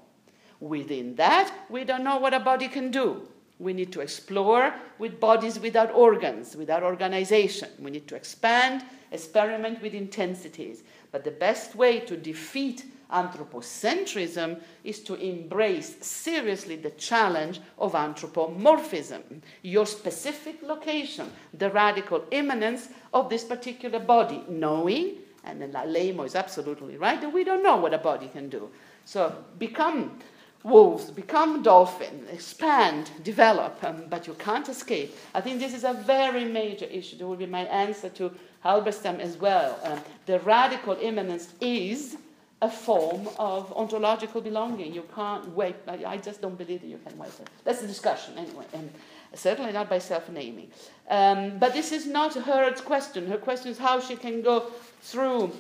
Within 0.59 1.15
that, 1.15 1.53
we 1.69 1.83
don't 1.83 2.03
know 2.03 2.17
what 2.17 2.33
a 2.33 2.39
body 2.39 2.67
can 2.67 2.89
do. 2.91 3.27
We 3.59 3.73
need 3.73 3.91
to 3.93 4.01
explore 4.01 4.73
with 4.99 5.19
bodies 5.19 5.59
without 5.59 5.93
organs, 5.93 6.55
without 6.55 6.83
organization. 6.83 7.69
We 7.79 7.91
need 7.91 8.07
to 8.09 8.15
expand, 8.15 8.83
experiment 9.11 9.81
with 9.81 9.93
intensities. 9.93 10.83
But 11.15 11.23
the 11.23 11.31
best 11.31 11.75
way 11.75 12.01
to 12.01 12.17
defeat 12.17 12.83
anthropocentrism 13.09 14.59
is 14.83 14.99
to 15.03 15.15
embrace 15.15 15.95
seriously 16.01 16.75
the 16.75 16.89
challenge 16.89 17.61
of 17.79 17.95
anthropomorphism, 17.95 19.41
your 19.61 19.85
specific 19.85 20.61
location, 20.61 21.31
the 21.53 21.69
radical 21.69 22.25
immanence 22.31 22.89
of 23.13 23.29
this 23.29 23.45
particular 23.45 23.97
body, 23.97 24.43
knowing, 24.49 25.19
and 25.45 25.61
Alaimo 25.61 26.25
is 26.25 26.35
absolutely 26.35 26.97
right, 26.97 27.21
that 27.21 27.31
we 27.31 27.45
don't 27.45 27.63
know 27.63 27.77
what 27.77 27.93
a 27.93 27.97
body 27.97 28.27
can 28.27 28.49
do. 28.49 28.69
So 29.05 29.33
become 29.57 30.19
wolves, 30.65 31.11
become 31.11 31.63
dolphin, 31.63 32.25
expand, 32.29 33.11
develop, 33.23 33.81
um, 33.85 34.03
but 34.09 34.27
you 34.27 34.33
can't 34.33 34.67
escape. 34.67 35.15
I 35.33 35.39
think 35.39 35.61
this 35.61 35.73
is 35.73 35.85
a 35.85 35.93
very 35.93 36.43
major 36.43 36.85
issue. 36.85 37.17
That 37.17 37.27
will 37.27 37.37
be 37.37 37.45
my 37.45 37.65
answer 37.67 38.09
to 38.09 38.33
Halberstam 38.65 39.19
as 39.19 39.37
well. 39.37 39.79
Um, 39.83 39.99
the 40.25 40.39
radical 40.39 40.97
immanence 40.99 41.53
is 41.61 42.17
a 42.61 42.69
form 42.69 43.29
of 43.37 43.71
ontological 43.73 44.41
belonging. 44.41 44.93
You 44.93 45.05
can't 45.13 45.47
wait. 45.55 45.75
I, 45.87 46.17
just 46.17 46.41
don't 46.41 46.57
believe 46.57 46.81
that 46.81 46.87
you 46.87 46.99
can 47.05 47.15
wait. 47.17 47.29
That's 47.63 47.81
the 47.81 47.87
discussion, 47.87 48.37
anyway, 48.37 48.65
and 48.73 48.89
certainly 49.35 49.71
not 49.71 49.87
by 49.89 49.99
self 49.99 50.29
naming. 50.29 50.71
Um, 51.09 51.59
but 51.59 51.73
this 51.73 51.91
is 51.91 52.07
not 52.07 52.33
her 52.33 52.71
question. 52.73 53.27
Her 53.27 53.37
question 53.37 53.69
is 53.69 53.77
how 53.77 53.99
she 53.99 54.15
can 54.15 54.41
go 54.41 54.71
through 55.01 55.51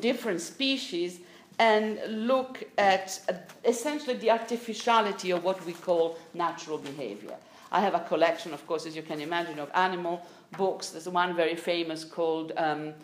different 0.00 0.40
species 0.40 1.20
and 1.58 1.98
look 2.08 2.64
at 2.78 3.20
essentially 3.66 4.16
the 4.16 4.30
artificiality 4.30 5.30
of 5.30 5.44
what 5.44 5.62
we 5.66 5.74
call 5.74 6.16
natural 6.32 6.78
behavior. 6.78 7.36
I 7.70 7.80
have 7.80 7.94
a 7.94 8.00
collection, 8.00 8.54
of 8.54 8.66
course, 8.66 8.86
as 8.86 8.96
you 8.96 9.02
can 9.02 9.20
imagine, 9.20 9.58
of 9.58 9.70
animal 9.74 10.22
books. 10.56 10.90
There's 10.90 11.08
one 11.08 11.34
very 11.34 11.56
famous 11.56 12.04
called 12.04 12.52
um, 12.56 12.94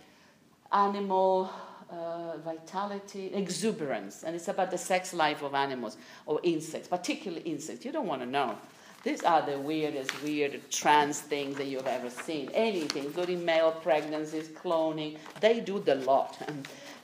Animal 0.72 1.50
uh, 1.90 2.36
Vitality, 2.38 3.32
Exuberance, 3.34 4.24
and 4.24 4.34
it's 4.34 4.48
about 4.48 4.70
the 4.70 4.78
sex 4.78 5.14
life 5.14 5.42
of 5.42 5.54
animals 5.54 5.96
or 6.26 6.40
insects, 6.42 6.88
particularly 6.88 7.42
insects. 7.44 7.84
You 7.84 7.92
don't 7.92 8.06
want 8.06 8.22
to 8.22 8.26
know. 8.26 8.56
These 9.04 9.22
are 9.22 9.46
the 9.46 9.56
weirdest, 9.56 10.10
weird 10.24 10.60
trans 10.68 11.20
things 11.20 11.56
that 11.58 11.66
you've 11.66 11.86
ever 11.86 12.10
seen. 12.10 12.50
Anything, 12.52 13.04
including 13.04 13.44
male 13.44 13.70
pregnancies, 13.70 14.48
cloning, 14.48 15.18
they 15.40 15.60
do 15.60 15.78
the 15.78 15.94
lot. 15.96 16.36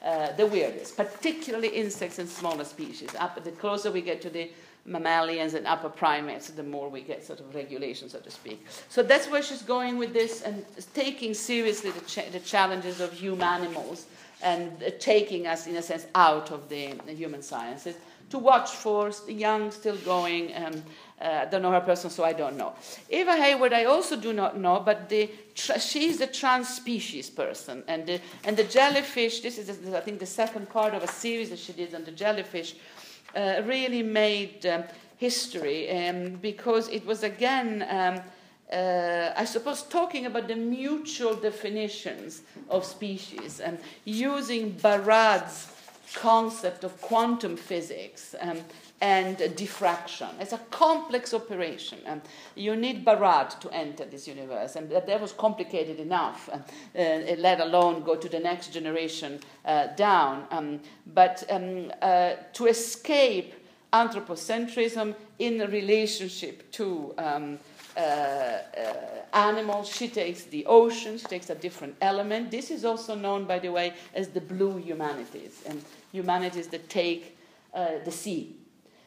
Uh, 0.02 0.32
the 0.32 0.44
weirdest, 0.44 0.96
particularly 0.96 1.68
insects 1.68 2.18
and 2.18 2.28
smaller 2.28 2.64
species. 2.64 3.14
Up, 3.20 3.40
the 3.44 3.52
closer 3.52 3.92
we 3.92 4.00
get 4.00 4.20
to 4.20 4.28
the 4.28 4.50
mammalians 4.84 5.54
and 5.54 5.66
upper 5.66 5.88
primates, 5.88 6.50
the 6.50 6.62
more 6.62 6.88
we 6.88 7.02
get 7.02 7.24
sort 7.24 7.40
of 7.40 7.54
regulation, 7.54 8.08
so 8.08 8.18
to 8.18 8.30
speak. 8.30 8.66
So 8.88 9.02
that's 9.02 9.28
where 9.28 9.42
she's 9.42 9.62
going 9.62 9.96
with 9.96 10.12
this 10.12 10.42
and 10.42 10.64
taking 10.94 11.34
seriously 11.34 11.90
the, 11.90 12.00
cha- 12.00 12.30
the 12.32 12.40
challenges 12.40 13.00
of 13.00 13.12
human 13.12 13.42
animals 13.42 14.06
and 14.42 14.92
taking 14.98 15.46
us, 15.46 15.66
in 15.68 15.76
a 15.76 15.82
sense, 15.82 16.06
out 16.14 16.50
of 16.50 16.68
the, 16.68 16.94
human 17.06 17.42
sciences 17.42 17.94
to 18.30 18.38
watch 18.38 18.70
for 18.70 19.10
the 19.26 19.32
young 19.32 19.70
still 19.70 19.96
going. 19.98 20.52
Um, 20.56 20.82
uh, 21.20 21.42
I 21.42 21.44
don't 21.44 21.62
know 21.62 21.70
her 21.70 21.82
person, 21.82 22.10
so 22.10 22.24
I 22.24 22.32
don't 22.32 22.56
know. 22.56 22.72
Eva 23.10 23.36
Hayward, 23.36 23.72
I 23.74 23.84
also 23.84 24.16
do 24.16 24.32
not 24.32 24.58
know, 24.58 24.80
but 24.80 25.08
the, 25.08 25.30
she's 25.54 26.20
a 26.20 26.26
trans 26.26 26.68
species 26.68 27.28
person. 27.28 27.84
And 27.86 28.06
the, 28.06 28.20
and 28.44 28.56
the 28.56 28.64
jellyfish, 28.64 29.40
this 29.40 29.58
is, 29.58 29.94
I 29.94 30.00
think, 30.00 30.18
the 30.18 30.26
second 30.26 30.70
part 30.70 30.94
of 30.94 31.02
a 31.02 31.08
series 31.08 31.50
that 31.50 31.58
she 31.58 31.74
did 31.74 31.94
on 31.94 32.04
the 32.04 32.10
jellyfish 32.10 32.74
uh, 33.34 33.62
really 33.64 34.02
made 34.02 34.66
um, 34.66 34.84
history 35.16 35.90
um, 35.90 36.36
because 36.36 36.88
it 36.88 37.04
was 37.06 37.22
again, 37.22 37.86
um, 37.88 38.20
uh, 38.72 39.32
I 39.36 39.44
suppose, 39.44 39.82
talking 39.82 40.26
about 40.26 40.48
the 40.48 40.56
mutual 40.56 41.34
definitions 41.34 42.42
of 42.68 42.84
species 42.84 43.60
and 43.60 43.78
using 44.04 44.72
Barad's 44.72 45.68
concept 46.14 46.84
of 46.84 47.00
quantum 47.00 47.56
physics 47.56 48.34
um, 48.40 48.58
and 49.02 49.36
diffraction. 49.56 50.28
It's 50.38 50.52
a 50.52 50.60
complex 50.70 51.34
operation. 51.34 51.98
Um, 52.06 52.22
you 52.54 52.76
need 52.76 53.04
Barad 53.04 53.58
to 53.60 53.70
enter 53.70 54.04
this 54.04 54.28
universe, 54.28 54.76
and 54.76 54.88
that, 54.90 55.08
that 55.08 55.20
was 55.20 55.32
complicated 55.32 55.98
enough, 55.98 56.48
uh, 56.48 56.58
uh, 56.96 57.34
let 57.36 57.60
alone 57.60 58.04
go 58.04 58.14
to 58.14 58.28
the 58.28 58.38
next 58.38 58.72
generation 58.72 59.40
uh, 59.64 59.88
down. 59.96 60.46
Um, 60.52 60.80
but 61.04 61.42
um, 61.50 61.90
uh, 62.00 62.34
to 62.52 62.66
escape 62.66 63.54
anthropocentrism 63.92 65.16
in 65.40 65.58
relationship 65.70 66.70
to 66.70 67.12
um, 67.18 67.58
uh, 67.96 68.00
uh, 68.00 68.58
animals. 69.34 69.88
She 69.88 70.08
takes 70.08 70.44
the 70.44 70.64
ocean, 70.64 71.18
she 71.18 71.26
takes 71.26 71.50
a 71.50 71.54
different 71.54 71.96
element. 72.00 72.50
This 72.50 72.70
is 72.70 72.86
also 72.86 73.14
known, 73.14 73.44
by 73.44 73.58
the 73.58 73.70
way, 73.70 73.92
as 74.14 74.28
the 74.28 74.40
blue 74.40 74.78
humanities, 74.78 75.62
and 75.66 75.82
humanities 76.10 76.68
that 76.68 76.88
take 76.88 77.36
the 77.74 78.10
sea 78.10 78.56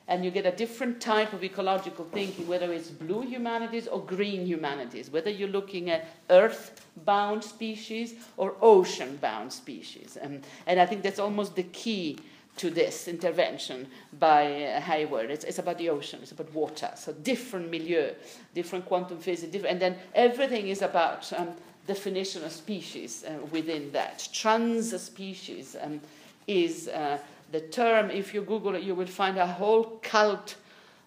and 0.07 0.23
you 0.23 0.32
get 0.32 0.45
a 0.45 0.52
different 0.52 1.02
type 1.02 1.34
of 1.34 1.44
ecological 1.44 2.06
thinking, 2.06 2.48
whether 2.48 2.72
it's 2.72 2.90
blue 2.90 3.22
humanities 3.22 3.88
or 3.88 3.99
green 4.02 4.45
humanities, 4.45 5.10
whether 5.10 5.30
you're 5.30 5.49
looking 5.49 5.90
at 5.90 6.07
earth 6.30 6.86
bound 7.06 7.44
species 7.44 8.15
or 8.38 8.56
ocean 8.61 9.18
bound 9.18 9.52
species. 9.52 10.18
And, 10.18 10.44
and 10.68 10.80
I 10.80 10.86
think 10.86 11.02
that's 11.02 11.19
almost 11.19 11.56
the 11.56 11.64
key 11.64 12.19
to 12.57 12.69
this 12.69 13.07
intervention 13.07 13.88
by 14.19 14.64
uh, 14.64 14.80
Hayward. 14.82 15.30
It's, 15.30 15.44
it's 15.44 15.60
about 15.60 15.77
the 15.77 15.90
ocean, 15.90 16.19
it's 16.22 16.32
about 16.32 16.53
water, 16.53 16.91
so 16.95 17.11
different 17.11 17.69
milieu, 17.69 18.11
different 18.53 18.86
quantum 18.86 19.18
physics, 19.18 19.52
different, 19.52 19.73
and 19.73 19.82
then 19.82 19.98
everything 20.14 20.69
is 20.69 20.82
about 20.82 21.32
um, 21.34 21.49
definition 21.88 22.44
of 22.44 22.52
species 22.52 23.26
uh, 23.27 23.45
within 23.52 23.91
that. 23.91 24.27
Trans 24.32 24.99
species 25.02 25.76
um, 25.82 25.99
is 26.48 26.88
uh, 26.88 27.18
the 27.52 27.62
term, 27.62 28.10
if 28.10 28.34
you 28.34 28.42
Google 28.42 28.76
it, 28.76 28.84
you 28.84 28.96
will 28.96 29.06
find 29.06 29.38
a 29.38 29.48
whole 29.48 30.00
cult. 30.02 30.56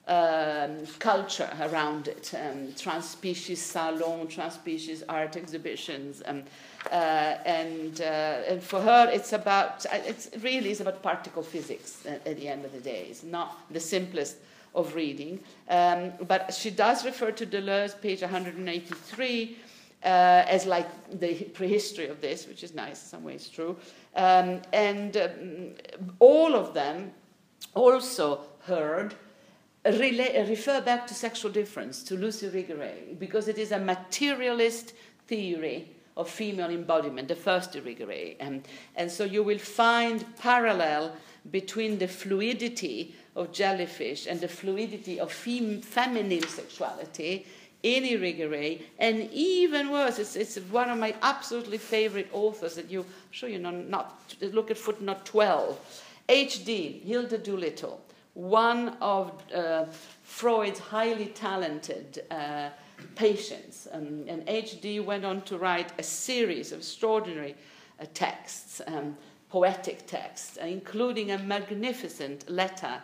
Um, 0.06 0.86
culture 0.98 1.51
around 1.60 2.09
it, 2.09 2.32
um, 2.32 2.73
trans-species 2.78 3.60
salon, 3.60 4.27
trans-species 4.27 5.05
art 5.06 5.36
exhibitions, 5.36 6.23
um, 6.24 6.44
uh, 6.90 6.94
and, 7.44 8.01
uh, 8.01 8.40
and 8.48 8.62
for 8.62 8.81
her, 8.81 9.10
it's 9.12 9.35
about, 9.35 9.85
it's 9.93 10.31
really 10.40 10.70
is 10.70 10.81
about 10.81 11.02
particle 11.02 11.43
physics 11.43 12.06
at, 12.06 12.27
at, 12.27 12.36
the 12.36 12.48
end 12.48 12.65
of 12.65 12.73
the 12.73 12.81
day. 12.81 13.09
It's 13.10 13.23
not 13.23 13.59
the 13.70 13.81
simplest 13.81 14.39
of 14.74 14.94
reading. 14.94 15.40
Um, 15.69 16.12
but 16.27 16.55
she 16.55 16.70
does 16.70 17.05
refer 17.05 17.32
to 17.32 17.47
Deleuze, 17.47 18.01
page 18.01 18.23
183, 18.23 19.56
uh, 20.04 20.44
as 20.46 20.66
like 20.66 20.88
the 21.18 21.34
prehistory 21.54 22.08
of 22.08 22.20
this, 22.20 22.46
which 22.46 22.62
is 22.62 22.74
nice, 22.74 23.02
in 23.02 23.08
some 23.08 23.24
ways 23.24 23.48
true. 23.48 23.76
Um, 24.14 24.62
and 24.72 25.16
um, 25.16 25.74
all 26.18 26.54
of 26.54 26.74
them 26.74 27.12
also 27.74 28.40
heard 28.60 29.14
refer 29.84 30.80
back 30.80 31.06
to 31.06 31.14
sexual 31.14 31.50
difference, 31.50 32.02
to 32.04 32.16
Luce 32.16 32.42
Irigaray, 32.42 33.18
because 33.18 33.48
it 33.48 33.58
is 33.58 33.72
a 33.72 33.78
materialist 33.78 34.94
theory 35.26 35.88
of 36.16 36.28
female 36.28 36.70
embodiment, 36.70 37.28
the 37.28 37.34
first. 37.34 37.76
And, 37.76 38.66
and 38.96 39.10
so 39.10 39.24
you 39.24 39.42
will 39.42 39.58
find 39.58 40.24
parallel 40.36 41.14
between 41.50 41.98
the 41.98 42.08
fluidity 42.08 43.14
of 43.36 43.52
jellyfish 43.52 44.26
and 44.26 44.40
the 44.40 44.48
fluidity 44.48 45.20
of 45.20 45.32
fem- 45.32 45.80
feminine 45.80 46.42
sexuality 46.42 47.46
in 47.82 48.02
Irigaray, 48.02 48.82
and 48.98 49.30
even 49.32 49.90
worse, 49.90 50.18
it's, 50.18 50.34
it's 50.34 50.56
one 50.70 50.90
of 50.90 50.98
my 50.98 51.14
absolutely 51.22 51.78
favorite 51.78 52.28
authors 52.32 52.74
that 52.74 52.90
you, 52.90 53.00
I'm 53.00 53.06
sure 53.30 53.48
you 53.48 53.59
know, 53.59 53.70
not, 53.70 54.34
look 54.40 54.70
at 54.70 54.78
footnote 54.78 55.24
12. 55.24 56.05
H.D., 56.28 57.02
Hilda 57.06 57.38
Doolittle, 57.38 58.00
one 58.34 58.96
of 59.00 59.32
uh, 59.55 59.86
Freud's 60.22 60.78
highly 60.78 61.26
talented 61.26 62.24
uh, 62.30 62.70
patients. 63.14 63.86
Um, 63.92 64.24
and 64.26 64.42
H.D. 64.46 65.00
went 65.00 65.24
on 65.24 65.42
to 65.42 65.56
write 65.56 65.92
a 65.98 66.02
series 66.02 66.72
of 66.72 66.80
extraordinary 66.80 67.55
uh, 68.00 68.06
texts, 68.12 68.80
um, 68.86 69.16
poetic 69.48 70.06
texts, 70.06 70.59
including 70.59 71.30
a 71.30 71.38
magnificent 71.38 72.48
letter 72.50 73.00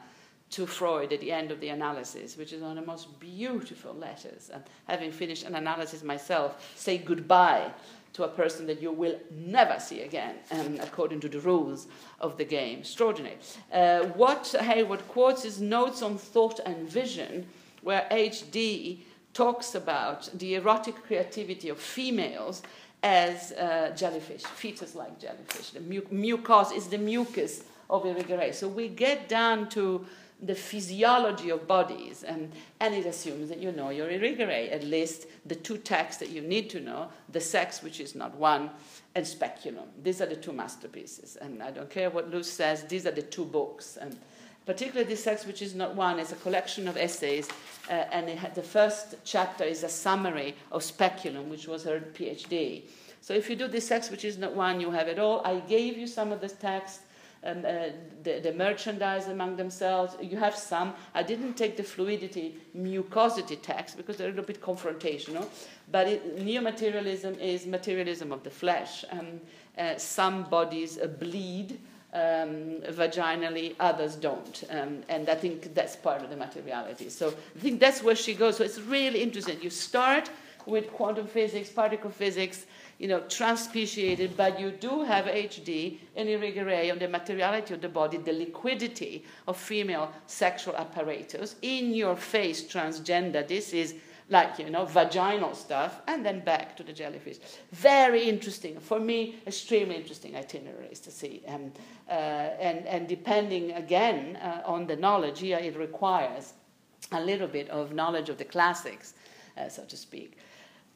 to 0.54 0.66
Freud 0.66 1.12
at 1.12 1.20
the 1.20 1.32
end 1.32 1.50
of 1.50 1.58
the 1.58 1.70
analysis, 1.70 2.36
which 2.36 2.52
is 2.52 2.62
one 2.62 2.78
of 2.78 2.84
the 2.84 2.90
most 2.90 3.18
beautiful 3.18 3.92
letters. 3.92 4.50
And 4.54 4.62
having 4.86 5.10
finished 5.10 5.44
an 5.44 5.56
analysis 5.56 6.04
myself, 6.04 6.72
say 6.76 6.96
goodbye 6.96 7.72
to 8.12 8.22
a 8.22 8.28
person 8.28 8.64
that 8.68 8.80
you 8.80 8.92
will 8.92 9.18
never 9.32 9.80
see 9.80 10.02
again, 10.02 10.36
um, 10.52 10.78
according 10.80 11.18
to 11.20 11.28
the 11.28 11.40
rules 11.40 11.88
of 12.20 12.38
the 12.38 12.44
game. 12.44 12.78
Extraordinary. 12.78 13.36
Uh, 13.72 14.04
what 14.14 14.54
Hayward 14.60 15.06
quotes 15.08 15.44
is 15.44 15.60
notes 15.60 16.02
on 16.02 16.16
thought 16.16 16.60
and 16.64 16.88
vision, 16.88 17.46
where 17.82 18.06
H.D 18.12 19.04
talks 19.32 19.74
about 19.74 20.30
the 20.34 20.54
erotic 20.54 20.94
creativity 21.02 21.68
of 21.68 21.80
females 21.80 22.62
as 23.02 23.50
uh, 23.52 23.92
jellyfish, 23.96 24.44
fetus 24.44 24.94
like 24.94 25.18
jellyfish. 25.18 25.70
The 25.70 25.80
mu- 25.80 26.06
mucus 26.12 26.70
is 26.70 26.86
the 26.86 26.98
mucus 26.98 27.64
of 27.90 28.04
Irigaray. 28.04 28.54
So 28.54 28.68
we 28.68 28.88
get 28.88 29.28
down 29.28 29.68
to 29.70 30.06
the 30.42 30.54
physiology 30.54 31.50
of 31.50 31.66
bodies, 31.66 32.22
and, 32.22 32.52
and 32.80 32.94
it 32.94 33.06
assumes 33.06 33.48
that 33.48 33.58
you 33.58 33.72
know 33.72 33.90
your 33.90 34.08
Irigaray, 34.08 34.72
at 34.72 34.84
least 34.84 35.26
the 35.46 35.54
two 35.54 35.78
texts 35.78 36.20
that 36.20 36.30
you 36.30 36.42
need 36.42 36.68
to 36.70 36.80
know 36.80 37.08
the 37.30 37.40
sex, 37.40 37.82
which 37.82 38.00
is 38.00 38.14
not 38.14 38.34
one, 38.36 38.70
and 39.14 39.26
speculum. 39.26 39.88
These 40.02 40.20
are 40.20 40.26
the 40.26 40.36
two 40.36 40.52
masterpieces. 40.52 41.36
And 41.36 41.62
I 41.62 41.70
don't 41.70 41.88
care 41.88 42.10
what 42.10 42.30
Luce 42.30 42.50
says, 42.50 42.84
these 42.84 43.06
are 43.06 43.12
the 43.12 43.22
two 43.22 43.44
books. 43.44 43.96
And 43.96 44.16
particularly 44.66 45.08
the 45.08 45.16
sex, 45.16 45.46
which 45.46 45.62
is 45.62 45.74
not 45.74 45.94
one, 45.94 46.18
is 46.18 46.32
a 46.32 46.36
collection 46.36 46.88
of 46.88 46.96
essays, 46.96 47.48
uh, 47.88 47.92
and 48.12 48.28
the 48.54 48.62
first 48.62 49.14
chapter 49.24 49.64
is 49.64 49.82
a 49.82 49.88
summary 49.88 50.56
of 50.72 50.82
Speculum, 50.82 51.48
which 51.48 51.68
was 51.68 51.84
her 51.84 52.00
PhD. 52.00 52.82
So 53.20 53.32
if 53.32 53.48
you 53.48 53.56
do 53.56 53.68
this 53.68 53.88
text, 53.88 54.10
which 54.10 54.24
is 54.24 54.36
not 54.36 54.54
one, 54.54 54.80
you 54.80 54.90
have 54.90 55.08
it 55.08 55.18
all. 55.18 55.40
I 55.46 55.60
gave 55.60 55.96
you 55.96 56.06
some 56.06 56.32
of 56.32 56.42
the 56.42 56.48
text, 56.48 57.00
um, 57.44 57.58
uh, 57.58 57.88
the, 58.22 58.40
the, 58.40 58.52
merchandise 58.52 59.28
among 59.28 59.56
themselves. 59.56 60.16
You 60.20 60.38
have 60.38 60.56
some. 60.56 60.94
I 61.14 61.22
didn't 61.22 61.54
take 61.54 61.76
the 61.76 61.82
fluidity, 61.82 62.56
mucosity 62.76 63.58
text 63.60 63.96
because 63.96 64.16
they're 64.16 64.28
a 64.28 64.30
little 64.30 64.44
bit 64.44 64.60
confrontational. 64.60 65.46
But 65.90 66.08
it, 66.08 66.42
neo-materialism 66.42 67.34
is 67.34 67.66
materialism 67.66 68.32
of 68.32 68.42
the 68.42 68.50
flesh. 68.50 69.04
Um, 69.10 69.40
uh, 69.76 69.96
some 69.98 70.44
bodies 70.44 70.98
uh, 70.98 71.06
bleed 71.06 71.78
um, 72.14 72.80
vaginally, 72.88 73.74
others 73.80 74.14
don't. 74.14 74.64
Um, 74.70 75.02
and 75.08 75.28
I 75.28 75.34
think 75.34 75.74
that's 75.74 75.96
part 75.96 76.22
of 76.22 76.30
the 76.30 76.36
materiality. 76.36 77.10
So 77.10 77.28
I 77.28 77.58
think 77.58 77.80
that's 77.80 78.02
where 78.02 78.16
she 78.16 78.34
goes. 78.34 78.56
So 78.56 78.64
it's 78.64 78.80
really 78.80 79.20
interesting. 79.20 79.60
You 79.60 79.70
start 79.70 80.30
with 80.64 80.92
quantum 80.92 81.26
physics, 81.26 81.70
particle 81.70 82.10
physics, 82.10 82.66
you 83.04 83.08
know, 83.08 83.20
transspeciated, 83.20 84.34
but 84.34 84.58
you 84.58 84.70
do 84.70 85.02
have 85.02 85.26
HD 85.26 85.98
and 86.16 86.26
Irigaray 86.26 86.90
on 86.90 86.98
the 86.98 87.06
materiality 87.06 87.74
of 87.74 87.82
the 87.82 87.88
body, 87.90 88.16
the 88.16 88.32
liquidity 88.32 89.24
of 89.46 89.58
female 89.58 90.10
sexual 90.26 90.74
apparatus, 90.74 91.56
in 91.60 91.92
your 91.92 92.16
face 92.16 92.64
transgender. 92.64 93.46
This 93.46 93.74
is 93.74 93.96
like 94.30 94.58
you 94.58 94.70
know 94.70 94.86
vaginal 94.86 95.54
stuff 95.54 96.00
and 96.08 96.24
then 96.24 96.40
back 96.40 96.78
to 96.78 96.82
the 96.82 96.94
jellyfish. 96.94 97.36
Very 97.72 98.26
interesting. 98.26 98.80
For 98.80 98.98
me 98.98 99.36
extremely 99.46 99.96
interesting 99.96 100.34
itineraries 100.34 101.00
to 101.00 101.10
see. 101.10 101.42
Um, 101.46 101.72
uh, 102.08 102.12
and, 102.58 102.86
and 102.86 103.06
depending 103.06 103.72
again 103.72 104.36
uh, 104.36 104.62
on 104.64 104.86
the 104.86 104.96
knowledge 104.96 105.40
here 105.40 105.58
it 105.58 105.76
requires 105.76 106.54
a 107.12 107.20
little 107.20 107.48
bit 107.48 107.68
of 107.68 107.92
knowledge 107.92 108.30
of 108.30 108.38
the 108.38 108.46
classics 108.46 109.12
uh, 109.58 109.68
so 109.68 109.84
to 109.84 109.96
speak 109.96 110.38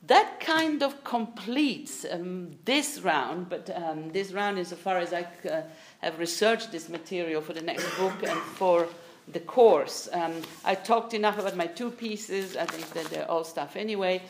that 0.07 0.41
kind 0.41 0.83
of 0.83 1.03
completes 1.05 2.07
um, 2.11 2.51
this 2.65 3.01
round 3.01 3.49
but 3.49 3.71
um, 3.75 4.11
this 4.13 4.33
round 4.33 4.59
insofar 4.59 4.99
as 4.99 5.13
i 5.13 5.23
uh, 5.51 5.63
have 6.01 6.19
researched 6.19 6.71
this 6.71 6.89
material 6.89 7.43
for 7.43 7.53
the 7.53 7.63
next 7.63 7.85
book 7.99 8.23
and 8.23 8.41
for 8.41 8.89
the 9.33 9.41
course. 9.41 10.09
Um, 10.13 10.33
I 10.65 10.75
talked 10.75 11.15
enough 11.15 11.39
about 11.39 11.57
my 11.57 11.67
two 11.67 11.91
pieces. 11.91 12.57
I 12.57 12.65
think 12.65 12.91
that 12.93 13.07
they're 13.07 13.31
all 13.31 13.45
stuff 13.45 13.77
anyway. 13.77 14.23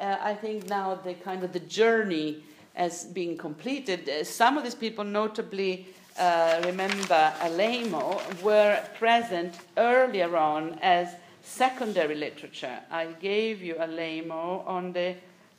Uh, 0.00 0.16
I 0.20 0.34
think 0.34 0.68
now 0.68 0.94
the 0.94 1.14
kind 1.14 1.44
of 1.44 1.52
the 1.52 1.60
journey 1.60 2.42
as 2.74 3.04
being 3.04 3.36
completed. 3.36 4.08
Uh, 4.08 4.24
some 4.24 4.56
of 4.56 4.64
these 4.64 4.74
people, 4.74 5.04
notably, 5.04 5.86
uh, 6.18 6.60
remember 6.64 7.32
Alaimo, 7.40 8.42
were 8.42 8.82
present 8.98 9.54
earlier 9.76 10.36
on 10.36 10.78
as 10.82 11.14
secondary 11.50 12.14
literature. 12.14 12.78
I 12.90 13.06
gave 13.20 13.60
you 13.62 13.74
Alaimo 13.74 14.66
on 14.66 14.92
the 14.92 15.16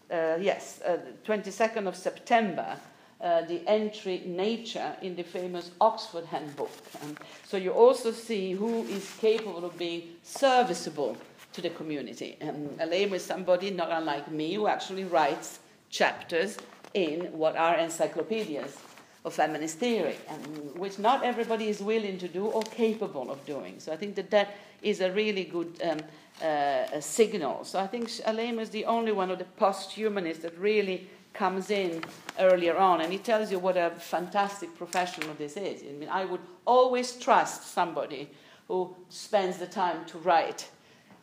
uh, 0.10 0.38
yes, 0.40 0.82
22nd 1.26 1.86
uh, 1.86 1.90
of 1.90 1.96
September 1.96 2.78
uh, 3.22 3.42
the 3.42 3.62
entry 3.68 4.24
nature 4.26 4.96
in 5.02 5.16
the 5.16 5.24
famous 5.24 5.72
Oxford 5.80 6.26
Handbook. 6.26 6.72
Um, 7.04 7.16
so 7.46 7.58
you 7.58 7.72
also 7.72 8.12
see 8.12 8.54
who 8.54 8.84
is 8.86 9.16
capable 9.20 9.64
of 9.64 9.78
being 9.78 10.16
serviceable 10.24 11.16
to 11.54 11.62
the 11.62 11.70
community. 11.70 12.38
Um, 12.42 12.70
Alaimo 12.80 13.14
is 13.14 13.24
somebody 13.24 13.70
not 13.70 13.92
unlike 13.92 14.32
me 14.32 14.56
who 14.56 14.68
actually 14.68 15.04
writes 15.04 15.60
chapters 15.90 16.58
in 16.94 17.32
what 17.32 17.56
are 17.56 17.76
encyclopedias 17.76 18.78
of 19.24 19.34
feminist 19.34 19.78
theory, 19.78 20.16
um, 20.30 20.38
which 20.80 20.98
not 20.98 21.24
everybody 21.24 21.68
is 21.68 21.80
willing 21.80 22.18
to 22.18 22.28
do 22.28 22.46
or 22.46 22.64
capable 22.64 23.30
of 23.32 23.46
doing. 23.46 23.80
So 23.80 23.92
I 23.92 23.98
think 23.98 24.16
that 24.16 24.32
that 24.32 24.56
is 24.82 25.02
a 25.02 25.12
really 25.12 25.44
good 25.44 25.80
um, 25.84 26.00
uh, 26.44 27.00
signal. 27.00 27.64
So 27.64 27.80
I 27.80 27.88
think 27.88 28.08
Alaimo 28.10 28.62
is 28.62 28.72
the 28.72 28.86
only 28.86 29.12
one 29.12 29.30
of 29.30 29.38
the 29.38 29.46
post-humanists 29.46 30.42
that 30.42 30.58
really 30.58 31.08
comes 31.34 31.70
in 31.70 32.04
earlier 32.40 32.76
on 32.78 33.02
and 33.02 33.12
he 33.12 33.18
tells 33.18 33.52
you 33.52 33.60
what 33.60 33.78
a 33.78 33.92
fantastic 33.98 34.76
professional 34.76 35.34
this 35.36 35.56
is. 35.56 35.82
I 35.84 35.94
mean, 35.94 36.10
I 36.10 36.26
would 36.26 36.42
always 36.66 37.14
trust 37.14 37.74
somebody 37.74 38.30
who 38.68 38.96
spends 39.10 39.58
the 39.58 39.68
time 39.68 40.04
to 40.06 40.18
write 40.18 40.70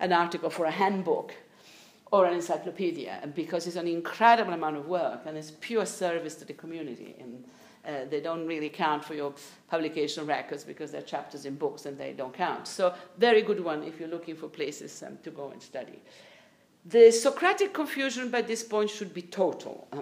an 0.00 0.12
article 0.12 0.50
for 0.50 0.66
a 0.66 0.70
handbook 0.70 1.34
or 2.10 2.24
an 2.24 2.34
encyclopedia 2.34 3.28
because 3.34 3.66
it's 3.66 3.76
an 3.76 3.88
incredible 3.88 4.52
amount 4.52 4.76
of 4.76 4.86
work 4.86 5.20
and 5.26 5.36
it's 5.36 5.52
pure 5.60 5.84
service 5.84 6.34
to 6.36 6.44
the 6.44 6.54
community. 6.54 7.16
And 7.18 7.44
uh, 7.86 8.04
they 8.10 8.20
don't 8.20 8.46
really 8.46 8.68
count 8.68 9.04
for 9.04 9.14
your 9.14 9.32
publication 9.70 10.26
records 10.26 10.64
because 10.64 10.90
they're 10.90 11.02
chapters 11.02 11.46
in 11.46 11.54
books 11.54 11.86
and 11.86 11.96
they 11.98 12.12
don't 12.12 12.34
count. 12.34 12.66
So, 12.66 12.94
very 13.18 13.42
good 13.42 13.60
one 13.60 13.82
if 13.82 13.98
you're 13.98 14.08
looking 14.08 14.36
for 14.36 14.48
places 14.48 15.02
um, 15.02 15.18
to 15.22 15.30
go 15.30 15.50
and 15.50 15.62
study. 15.62 16.00
the 16.84 17.10
Socratic 17.10 17.74
confusion 17.74 18.30
by 18.30 18.42
this 18.42 18.62
point 18.62 18.90
should 18.90 19.12
be 19.12 19.22
total. 19.22 19.88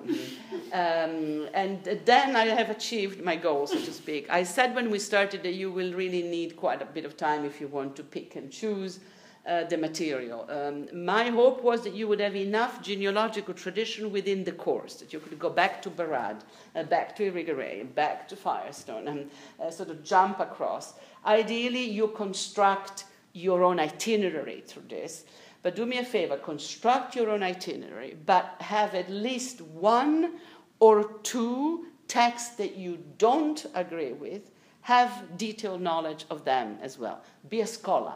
Um, 0.73 0.73
um, 0.73 1.48
and 1.55 1.85
then 2.05 2.36
I 2.36 2.47
have 2.47 2.70
achieved 2.70 3.23
my 3.23 3.36
goal, 3.36 3.66
so 3.66 3.77
to 3.77 3.93
speak. 3.93 4.28
I 4.28 4.43
said 4.43 4.74
when 4.74 4.90
we 4.90 4.98
started 4.98 5.43
that 5.44 5.55
you 5.55 5.70
will 5.70 5.93
really 5.94 6.23
need 6.23 6.57
quite 6.57 6.82
a 6.82 6.85
bit 6.85 7.05
of 7.05 7.16
time 7.16 7.44
if 7.44 7.61
you 7.61 7.69
want 7.69 7.94
to 7.97 8.03
pick 8.03 8.36
and 8.36 8.51
choose 8.51 8.98
uh, 9.47 9.64
the 9.64 9.77
material. 9.77 10.47
Um, 10.51 10.89
my 10.93 11.31
hope 11.31 11.62
was 11.62 11.82
that 11.82 11.94
you 11.94 12.09
would 12.09 12.20
have 12.20 12.36
enough 12.36 12.82
genealogical 12.82 13.55
tradition 13.55 14.10
within 14.10 14.44
the 14.44 14.52
course, 14.52 14.94
that 14.97 15.12
you 15.12 15.20
could 15.20 15.39
go 15.39 15.51
back 15.51 15.81
to 15.82 15.90
Barad, 15.90 16.40
uh, 16.74 16.82
back 16.85 17.14
to 17.16 17.31
Irigaray, 17.31 17.94
back 17.94 18.28
to 18.28 18.36
Firestone, 18.36 19.09
and 19.09 19.31
uh, 19.60 19.70
sort 19.70 19.90
of 19.90 20.02
jump 20.05 20.40
across. 20.40 20.94
Ideally, 21.24 21.85
you 21.85 22.09
construct 22.09 23.05
your 23.32 23.62
own 23.62 23.78
itinerary 23.78 24.62
through 24.66 24.89
this 24.89 25.24
but 25.66 25.74
do 25.74 25.85
me 25.85 25.98
a 25.98 26.05
favor, 26.05 26.36
construct 26.36 27.16
your 27.16 27.28
own 27.28 27.43
itinerary, 27.43 28.16
but 28.24 28.55
have 28.60 28.94
at 28.94 29.10
least 29.10 29.60
one 29.60 30.35
or 30.78 31.10
two 31.24 31.86
texts 32.06 32.55
that 32.55 32.77
you 32.77 33.02
don't 33.18 33.66
agree 33.74 34.12
with, 34.12 34.51
have 34.82 35.36
detailed 35.36 35.81
knowledge 35.81 36.24
of 36.31 36.44
them 36.44 36.78
as 36.81 37.01
well. 37.01 37.20
Be 37.48 37.62
a 37.62 37.66
scholar. 37.66 38.14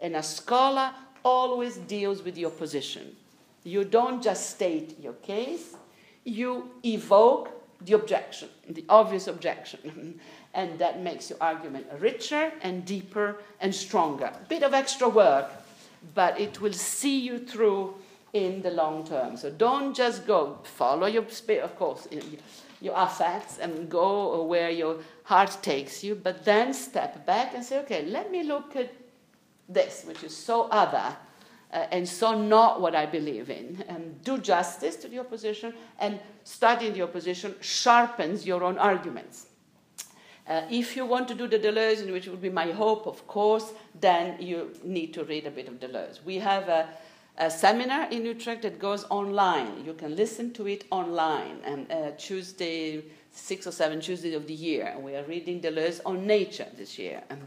And 0.00 0.16
a 0.16 0.22
scholar 0.22 0.92
always 1.24 1.76
deals 1.76 2.22
with 2.22 2.36
your 2.38 2.50
position. 2.50 3.16
You 3.64 3.84
don't 3.84 4.22
just 4.22 4.50
state 4.50 4.96
your 5.00 5.14
case, 5.14 5.74
you 6.24 6.70
evoke 6.84 7.50
the 7.80 7.94
objection, 7.94 8.48
the 8.68 8.84
obvious 8.88 9.26
objection. 9.26 10.20
and 10.56 10.78
that 10.78 11.00
makes 11.00 11.28
your 11.30 11.38
argument 11.40 11.86
richer 12.00 12.50
and 12.62 12.84
deeper 12.84 13.36
and 13.60 13.72
stronger. 13.72 14.32
Bit 14.48 14.62
of 14.62 14.72
extra 14.72 15.08
work, 15.08 15.50
but 16.14 16.40
it 16.40 16.60
will 16.60 16.72
see 16.72 17.18
you 17.18 17.38
through 17.38 17.94
in 18.32 18.62
the 18.62 18.70
long 18.70 19.06
term. 19.06 19.36
So 19.36 19.50
don't 19.50 19.94
just 19.94 20.26
go, 20.26 20.58
follow 20.64 21.06
your 21.06 21.28
spirit, 21.28 21.62
of 21.62 21.76
course, 21.76 22.08
your 22.80 22.94
affects 22.96 23.58
and 23.58 23.88
go 23.88 24.42
where 24.44 24.70
your 24.70 24.96
heart 25.24 25.58
takes 25.62 26.02
you, 26.02 26.14
but 26.14 26.44
then 26.44 26.72
step 26.72 27.26
back 27.26 27.54
and 27.54 27.62
say, 27.64 27.78
okay, 27.80 28.04
let 28.06 28.30
me 28.30 28.42
look 28.42 28.76
at 28.76 28.90
this, 29.68 30.04
which 30.06 30.22
is 30.24 30.36
so 30.36 30.68
other. 30.70 31.16
Uh, 31.72 31.84
and 31.90 32.08
so 32.08 32.40
not 32.40 32.80
what 32.80 32.94
I 32.94 33.06
believe 33.06 33.50
in. 33.50 33.84
And 33.88 34.22
do 34.22 34.38
justice 34.38 34.96
to 34.96 35.08
the 35.08 35.18
opposition, 35.18 35.74
and 35.98 36.20
studying 36.44 36.92
the 36.92 37.02
opposition 37.02 37.56
sharpens 37.60 38.46
your 38.46 38.62
own 38.62 38.78
arguments. 38.78 39.46
Uh, 40.48 40.62
if 40.70 40.96
you 40.96 41.04
want 41.04 41.26
to 41.26 41.34
do 41.34 41.48
the 41.48 41.58
Deleuze, 41.58 42.08
which 42.12 42.28
would 42.28 42.40
be 42.40 42.50
my 42.50 42.70
hope, 42.70 43.06
of 43.08 43.26
course, 43.26 43.72
then 44.00 44.40
you 44.40 44.72
need 44.84 45.12
to 45.12 45.24
read 45.24 45.44
a 45.44 45.50
bit 45.50 45.66
of 45.66 45.80
Deleuze. 45.80 46.24
We 46.24 46.36
have 46.36 46.68
a, 46.68 46.88
a 47.36 47.50
seminar 47.50 48.08
in 48.10 48.24
Utrecht 48.24 48.62
that 48.62 48.78
goes 48.78 49.04
online. 49.10 49.84
You 49.84 49.94
can 49.94 50.14
listen 50.14 50.52
to 50.52 50.68
it 50.68 50.84
online, 50.92 51.58
and 51.64 51.90
uh, 51.90 52.12
Tuesday, 52.16 53.02
six 53.32 53.66
or 53.66 53.72
seven 53.72 54.00
Tuesdays 54.00 54.36
of 54.36 54.46
the 54.46 54.54
year. 54.54 54.94
We 55.00 55.16
are 55.16 55.24
reading 55.24 55.60
Deleuze 55.60 56.00
on 56.06 56.28
nature 56.28 56.68
this 56.76 56.96
year. 56.96 57.24
Um, 57.28 57.40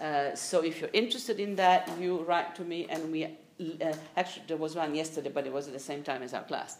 uh, 0.00 0.34
so 0.34 0.62
if 0.62 0.80
you're 0.80 0.90
interested 0.92 1.40
in 1.40 1.56
that, 1.56 1.90
you 2.00 2.22
write 2.22 2.54
to 2.56 2.62
me, 2.62 2.86
and 2.88 3.12
we 3.12 3.24
uh, 3.24 3.92
actually 4.16 4.42
there 4.48 4.56
was 4.56 4.74
one 4.74 4.94
yesterday, 4.94 5.30
but 5.32 5.46
it 5.46 5.52
was 5.52 5.66
at 5.68 5.72
the 5.72 5.78
same 5.78 6.02
time 6.02 6.22
as 6.22 6.34
our 6.34 6.42
class. 6.42 6.78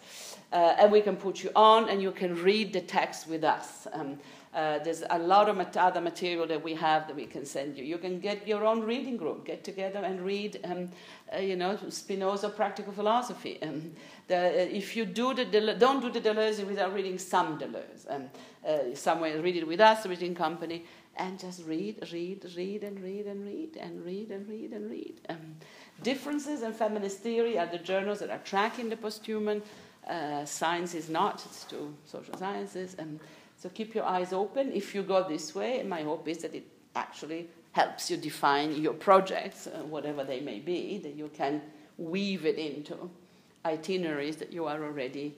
Uh, 0.53 0.75
and 0.79 0.91
we 0.91 1.01
can 1.01 1.17
put 1.17 1.43
you 1.43 1.51
on, 1.55 1.89
and 1.89 2.03
you 2.03 2.11
can 2.11 2.35
read 2.43 2.73
the 2.73 2.81
text 2.81 3.29
with 3.29 3.45
us. 3.45 3.87
Um, 3.93 4.19
uh, 4.55 4.79
there's 4.81 5.03
a 5.11 5.19
lot 5.19 5.49
of 5.49 5.57
mat- 5.57 5.77
other 5.77 6.01
material 6.01 6.47
that 6.47 6.63
we 6.63 6.75
have 6.75 7.09
that 7.09 7.17
we 7.17 7.27
can 7.27 7.45
send 7.45 7.77
you. 7.77 7.85
You 7.85 7.99
can 7.99 8.21
get 8.21 8.47
your 8.47 8.65
own 8.65 8.83
reading 8.83 9.17
group, 9.17 9.45
get 9.45 9.65
together 9.65 9.99
and 9.99 10.21
read, 10.21 10.61
um, 10.65 10.91
uh, 11.35 11.39
you 11.39 11.57
know, 11.57 11.77
Spinoza 11.89 12.49
practical 12.51 12.93
philosophy. 12.93 13.59
Um, 13.63 13.93
the, 14.29 14.75
if 14.75 14.97
you 14.97 15.07
do 15.07 15.35
the 15.35 15.45
don't 15.79 16.01
do 16.01 16.11
the 16.11 16.21
Deleuze 16.21 16.65
without 16.65 16.95
reading 16.95 17.19
some 17.19 17.59
Deleuze, 17.59 18.07
um, 18.09 18.95
somewhere 18.95 19.41
read 19.43 19.57
it 19.57 19.67
with 19.67 19.81
us, 19.81 20.07
reading 20.07 20.37
company, 20.37 20.85
and 21.17 21.39
just 21.39 21.65
read, 21.65 22.09
read, 22.13 22.45
read, 22.57 22.85
and 22.85 23.01
read, 23.01 23.27
and 23.27 23.45
read, 23.45 23.77
and 23.77 24.05
read, 24.05 24.31
and 24.31 24.49
read, 24.49 24.73
and 24.73 24.91
read. 24.91 25.21
Um, 25.29 25.57
differences 26.03 26.63
in 26.63 26.73
feminist 26.73 27.19
theory 27.19 27.59
are 27.59 27.67
the 27.67 27.79
journals 27.79 28.19
that 28.21 28.31
are 28.31 28.41
tracking 28.45 28.89
the 28.89 28.97
posthuman. 28.97 29.63
Uh, 30.07 30.45
science 30.45 30.95
is 30.95 31.09
not; 31.09 31.45
it's 31.47 31.65
to 31.65 31.95
social 32.05 32.37
sciences. 32.37 32.95
and. 32.99 33.21
So 33.57 33.71
keep 33.71 33.95
your 33.95 34.05
eyes 34.05 34.33
open. 34.33 34.73
If 34.73 34.95
you 34.95 35.03
go 35.03 35.27
this 35.27 35.55
way, 35.55 35.83
my 35.85 36.03
hope 36.03 36.29
is 36.29 36.39
that 36.39 36.55
it 36.55 36.67
actually 36.95 37.49
helps 37.73 38.11
you 38.11 38.17
define 38.17 38.75
your 38.75 38.93
projects, 38.93 39.67
uh, 39.67 39.83
whatever 39.85 40.23
they 40.23 40.41
may 40.41 40.59
be, 40.59 40.99
that 40.99 41.15
you 41.15 41.31
can 41.35 41.63
weave 41.99 42.45
it 42.45 42.59
into 42.59 43.11
itineraries 43.65 44.37
that 44.37 44.53
you 44.53 44.67
are 44.67 44.83
already 44.85 45.35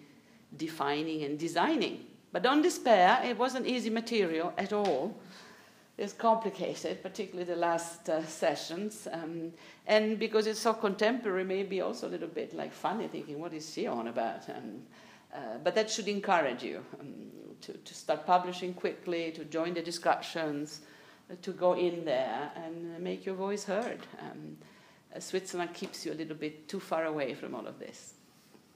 defining 0.56 1.22
and 1.22 1.38
designing. 1.38 2.04
But 2.32 2.42
don't 2.42 2.62
despair, 2.62 3.20
it 3.24 3.38
wasn't 3.38 3.66
easy 3.66 3.90
material 3.90 4.52
at 4.58 4.72
all. 4.72 5.16
It's 5.98 6.12
complicated, 6.12 7.02
particularly 7.02 7.50
the 7.50 7.58
last 7.58 8.08
uh, 8.10 8.24
sessions. 8.26 9.08
Um, 9.10 9.52
and 9.86 10.18
because 10.18 10.46
it's 10.46 10.60
so 10.60 10.74
contemporary, 10.74 11.44
maybe 11.44 11.80
also 11.80 12.06
a 12.08 12.10
little 12.10 12.28
bit 12.28 12.54
like 12.54 12.72
funny, 12.72 13.08
thinking, 13.08 13.40
what 13.40 13.54
is 13.54 13.72
she 13.72 13.86
on 13.86 14.08
about? 14.08 14.48
Um, 14.50 14.82
uh, 15.34 15.58
but 15.64 15.74
that 15.74 15.90
should 15.90 16.08
encourage 16.08 16.62
you. 16.62 16.84
Um, 17.00 17.30
to, 17.62 17.72
to 17.72 17.94
start 17.94 18.26
publishing 18.26 18.74
quickly, 18.74 19.32
to 19.32 19.44
join 19.44 19.74
the 19.74 19.82
discussions, 19.82 20.80
uh, 21.30 21.34
to 21.42 21.52
go 21.52 21.74
in 21.74 22.04
there 22.04 22.50
and 22.56 22.98
make 23.02 23.26
your 23.26 23.34
voice 23.34 23.64
heard. 23.64 24.00
Um, 24.20 24.56
uh, 25.14 25.20
Switzerland 25.20 25.72
keeps 25.74 26.04
you 26.04 26.12
a 26.12 26.14
little 26.14 26.36
bit 26.36 26.68
too 26.68 26.80
far 26.80 27.06
away 27.06 27.34
from 27.34 27.54
all 27.54 27.66
of 27.66 27.78
this. 27.78 28.14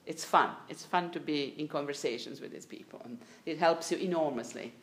It's 0.05 0.25
fun. 0.25 0.49
It's 0.67 0.83
fun 0.83 1.11
to 1.11 1.19
be 1.19 1.53
in 1.57 1.67
conversations 1.67 2.41
with 2.41 2.51
these 2.51 2.65
people, 2.65 3.01
and 3.05 3.19
it 3.45 3.59
helps 3.59 3.91
you 3.91 3.97
enormously 3.97 4.73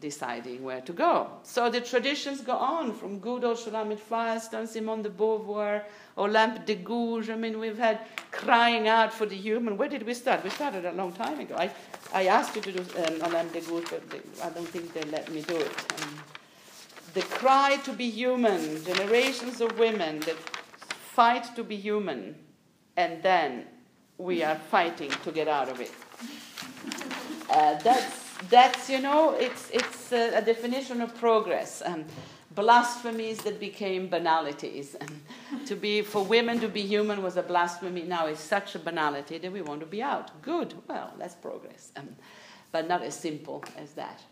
deciding 0.00 0.62
where 0.62 0.80
to 0.80 0.92
go. 0.92 1.28
So 1.42 1.70
the 1.70 1.80
traditions 1.80 2.40
go 2.40 2.52
on 2.52 2.94
from 2.94 3.18
good 3.18 3.44
old 3.44 3.58
Shulamith 3.58 3.98
Firestone, 3.98 4.66
Simone 4.66 5.02
de 5.02 5.10
Beauvoir, 5.10 5.82
Olympe 6.16 6.64
de 6.64 6.76
Gouges. 6.76 7.30
I 7.30 7.36
mean, 7.36 7.58
we've 7.58 7.78
had 7.78 8.00
crying 8.30 8.88
out 8.88 9.12
for 9.12 9.26
the 9.26 9.36
human. 9.36 9.76
Where 9.76 9.88
did 9.88 10.04
we 10.04 10.14
start? 10.14 10.44
We 10.44 10.50
started 10.50 10.84
a 10.84 10.92
long 10.92 11.12
time 11.12 11.40
ago. 11.40 11.56
I, 11.56 11.70
I 12.12 12.26
asked 12.26 12.56
you 12.56 12.62
to 12.62 12.72
do 12.72 12.80
um, 12.80 13.22
Olympe 13.22 13.52
de 13.52 13.60
Gouges, 13.60 13.90
but 13.90 14.10
they, 14.10 14.20
I 14.42 14.50
don't 14.50 14.68
think 14.68 14.92
they 14.92 15.02
let 15.10 15.30
me 15.30 15.42
do 15.42 15.56
it. 15.56 15.92
Um, 16.02 16.18
the 17.14 17.22
cry 17.22 17.76
to 17.84 17.92
be 17.92 18.08
human, 18.10 18.84
generations 18.84 19.60
of 19.60 19.78
women 19.78 20.20
that 20.20 20.36
fight 20.36 21.56
to 21.56 21.64
be 21.64 21.76
human, 21.76 22.36
and 22.96 23.22
then 23.22 23.64
we 24.18 24.42
are 24.42 24.56
fighting 24.56 25.10
to 25.24 25.32
get 25.32 25.48
out 25.48 25.68
of 25.68 25.80
it. 25.80 25.92
Uh, 27.50 27.78
that's 27.80 28.27
that's, 28.50 28.88
you 28.88 29.00
know, 29.00 29.34
it's, 29.34 29.70
it's 29.70 30.12
a, 30.12 30.42
definition 30.42 31.00
of 31.00 31.14
progress. 31.16 31.82
Um, 31.84 32.04
blasphemies 32.54 33.38
that 33.38 33.60
became 33.60 34.08
banalities. 34.08 34.96
And 35.00 35.20
to 35.66 35.76
be, 35.76 36.02
for 36.02 36.24
women 36.24 36.58
to 36.60 36.68
be 36.68 36.82
human 36.82 37.22
was 37.22 37.36
a 37.36 37.42
blasphemy. 37.42 38.02
Now 38.02 38.26
it's 38.26 38.40
such 38.40 38.74
a 38.74 38.78
banality 38.78 39.38
that 39.38 39.52
we 39.52 39.62
want 39.62 39.80
to 39.80 39.86
be 39.86 40.02
out. 40.02 40.42
Good. 40.42 40.74
Well, 40.88 41.12
that's 41.18 41.34
progress. 41.34 41.92
Um, 41.96 42.08
but 42.72 42.88
not 42.88 43.02
as 43.02 43.18
simple 43.18 43.64
as 43.76 43.92
that. 43.92 44.22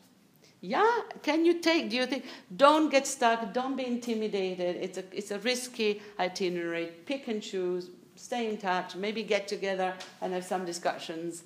Yeah, 0.61 1.03
can 1.23 1.45
you 1.45 1.61
take, 1.61 1.91
do 1.91 1.97
you 1.97 2.07
think, 2.07 2.25
don't 2.57 2.91
get 2.91 3.07
stuck, 3.07 3.53
don't 3.53 3.77
be 3.77 3.87
intimidated. 3.87 4.77
It's 4.77 4.99
a, 4.99 5.05
it's 5.13 5.31
a 5.31 5.39
risky 5.39 6.03
itinerary. 6.19 6.87
Pick 7.05 7.29
and 7.29 7.43
choose, 7.43 7.91
stay 8.17 8.49
in 8.49 8.57
touch, 8.57 8.97
maybe 8.97 9.23
get 9.23 9.47
together 9.47 9.95
and 10.21 10.33
have 10.33 10.45
some 10.45 10.65
discussions 10.65 11.45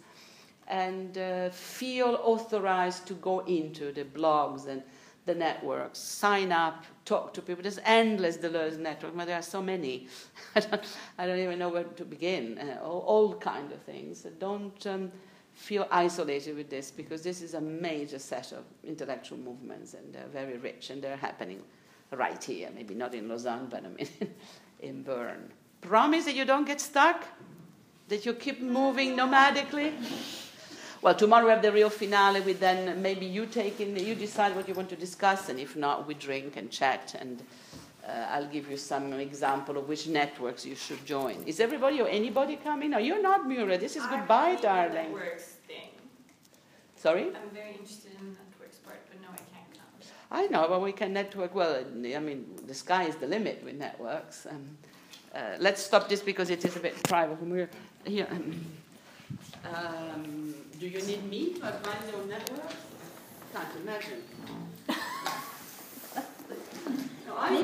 and 0.70 1.18
uh, 1.18 1.50
feel 1.50 2.18
authorized 2.22 3.06
to 3.08 3.14
go 3.14 3.40
into 3.40 3.92
the 3.92 4.04
blogs 4.04 4.68
and 4.68 4.82
the 5.26 5.34
networks, 5.34 5.98
sign 5.98 6.50
up, 6.50 6.84
talk 7.04 7.34
to 7.34 7.42
people. 7.42 7.62
There's 7.62 7.80
endless 7.84 8.38
Deleuze 8.38 8.78
network, 8.78 9.16
but 9.16 9.26
there 9.26 9.38
are 9.38 9.42
so 9.42 9.60
many. 9.60 10.06
I, 10.56 10.60
don't, 10.60 10.84
I 11.18 11.26
don't 11.26 11.38
even 11.38 11.58
know 11.58 11.68
where 11.68 11.84
to 11.84 12.04
begin. 12.04 12.58
Uh, 12.58 12.82
all, 12.82 13.00
all 13.00 13.34
kind 13.34 13.70
of 13.72 13.82
things. 13.82 14.26
Don't 14.38 14.86
um, 14.86 15.12
feel 15.54 15.86
isolated 15.90 16.56
with 16.56 16.70
this 16.70 16.90
because 16.90 17.22
this 17.22 17.42
is 17.42 17.54
a 17.54 17.60
major 17.60 18.18
set 18.18 18.52
of 18.52 18.64
intellectual 18.82 19.38
movements 19.38 19.94
and 19.94 20.12
they're 20.14 20.28
very 20.32 20.56
rich 20.56 20.90
and 20.90 21.02
they're 21.02 21.16
happening 21.16 21.60
right 22.12 22.42
here. 22.42 22.70
Maybe 22.74 22.94
not 22.94 23.14
in 23.14 23.28
Lausanne, 23.28 23.66
but 23.70 23.84
I 23.84 23.88
mean 23.88 24.08
in 24.80 25.02
Bern. 25.02 25.50
Promise 25.80 26.24
that 26.26 26.34
you 26.34 26.44
don't 26.44 26.66
get 26.66 26.80
stuck, 26.80 27.24
that 28.08 28.24
you 28.24 28.34
keep 28.34 28.60
moving 28.60 29.16
nomadically. 29.16 29.92
Well, 31.02 31.14
tomorrow 31.14 31.46
we 31.46 31.50
have 31.50 31.62
the 31.62 31.72
real 31.72 31.88
finale. 31.88 32.40
We 32.42 32.52
then 32.52 33.00
maybe 33.00 33.24
you 33.24 33.46
take 33.46 33.80
in, 33.80 33.96
you 33.96 34.14
decide 34.14 34.54
what 34.54 34.68
you 34.68 34.74
want 34.74 34.90
to 34.90 34.96
discuss, 34.96 35.48
and 35.48 35.58
if 35.58 35.74
not, 35.74 36.06
we 36.06 36.12
drink 36.12 36.58
and 36.58 36.70
chat, 36.70 37.16
and 37.18 37.42
uh, 38.06 38.26
I'll 38.30 38.46
give 38.46 38.70
you 38.70 38.76
some 38.76 39.14
example 39.14 39.78
of 39.78 39.88
which 39.88 40.06
networks 40.06 40.66
you 40.66 40.74
should 40.74 41.04
join. 41.06 41.42
Is 41.46 41.58
everybody 41.58 42.02
or 42.02 42.08
anybody 42.08 42.56
coming? 42.56 42.90
No, 42.90 42.98
you're 42.98 43.22
not, 43.22 43.48
Mura. 43.48 43.78
This 43.78 43.96
is 43.96 44.04
goodbye, 44.06 44.56
darling. 44.56 45.12
Networks 45.12 45.44
thing. 45.66 45.88
Sorry. 46.96 47.28
I'm 47.28 47.50
very 47.54 47.70
interested 47.70 48.12
in 48.20 48.36
networks 48.36 48.76
part, 48.78 49.00
but 49.08 49.22
no, 49.22 49.28
I 49.32 49.38
can't 49.38 49.72
come. 49.72 49.86
I 50.30 50.48
know, 50.48 50.68
but 50.68 50.82
we 50.82 50.92
can 50.92 51.14
network. 51.14 51.54
Well, 51.54 51.82
I 51.82 52.18
mean, 52.18 52.44
the 52.66 52.74
sky 52.74 53.04
is 53.04 53.16
the 53.16 53.26
limit 53.26 53.62
with 53.64 53.76
networks. 53.76 54.44
Um, 54.44 54.76
uh, 55.34 55.56
let's 55.60 55.80
stop 55.82 56.10
this 56.10 56.20
because 56.20 56.50
it 56.50 56.62
is 56.62 56.76
a 56.76 56.80
bit 56.80 57.02
private. 57.04 57.40
We're 57.40 57.70
here. 58.04 58.28
Um, 59.64 60.54
do 60.78 60.86
you 60.86 61.02
need 61.02 61.28
me 61.28 61.54
to 61.54 61.68
advise 61.68 62.10
your 62.10 62.24
network? 62.26 62.72
Can't 63.52 63.76
imagine. 63.82 64.22
no, 67.26 67.34
I 67.36 67.62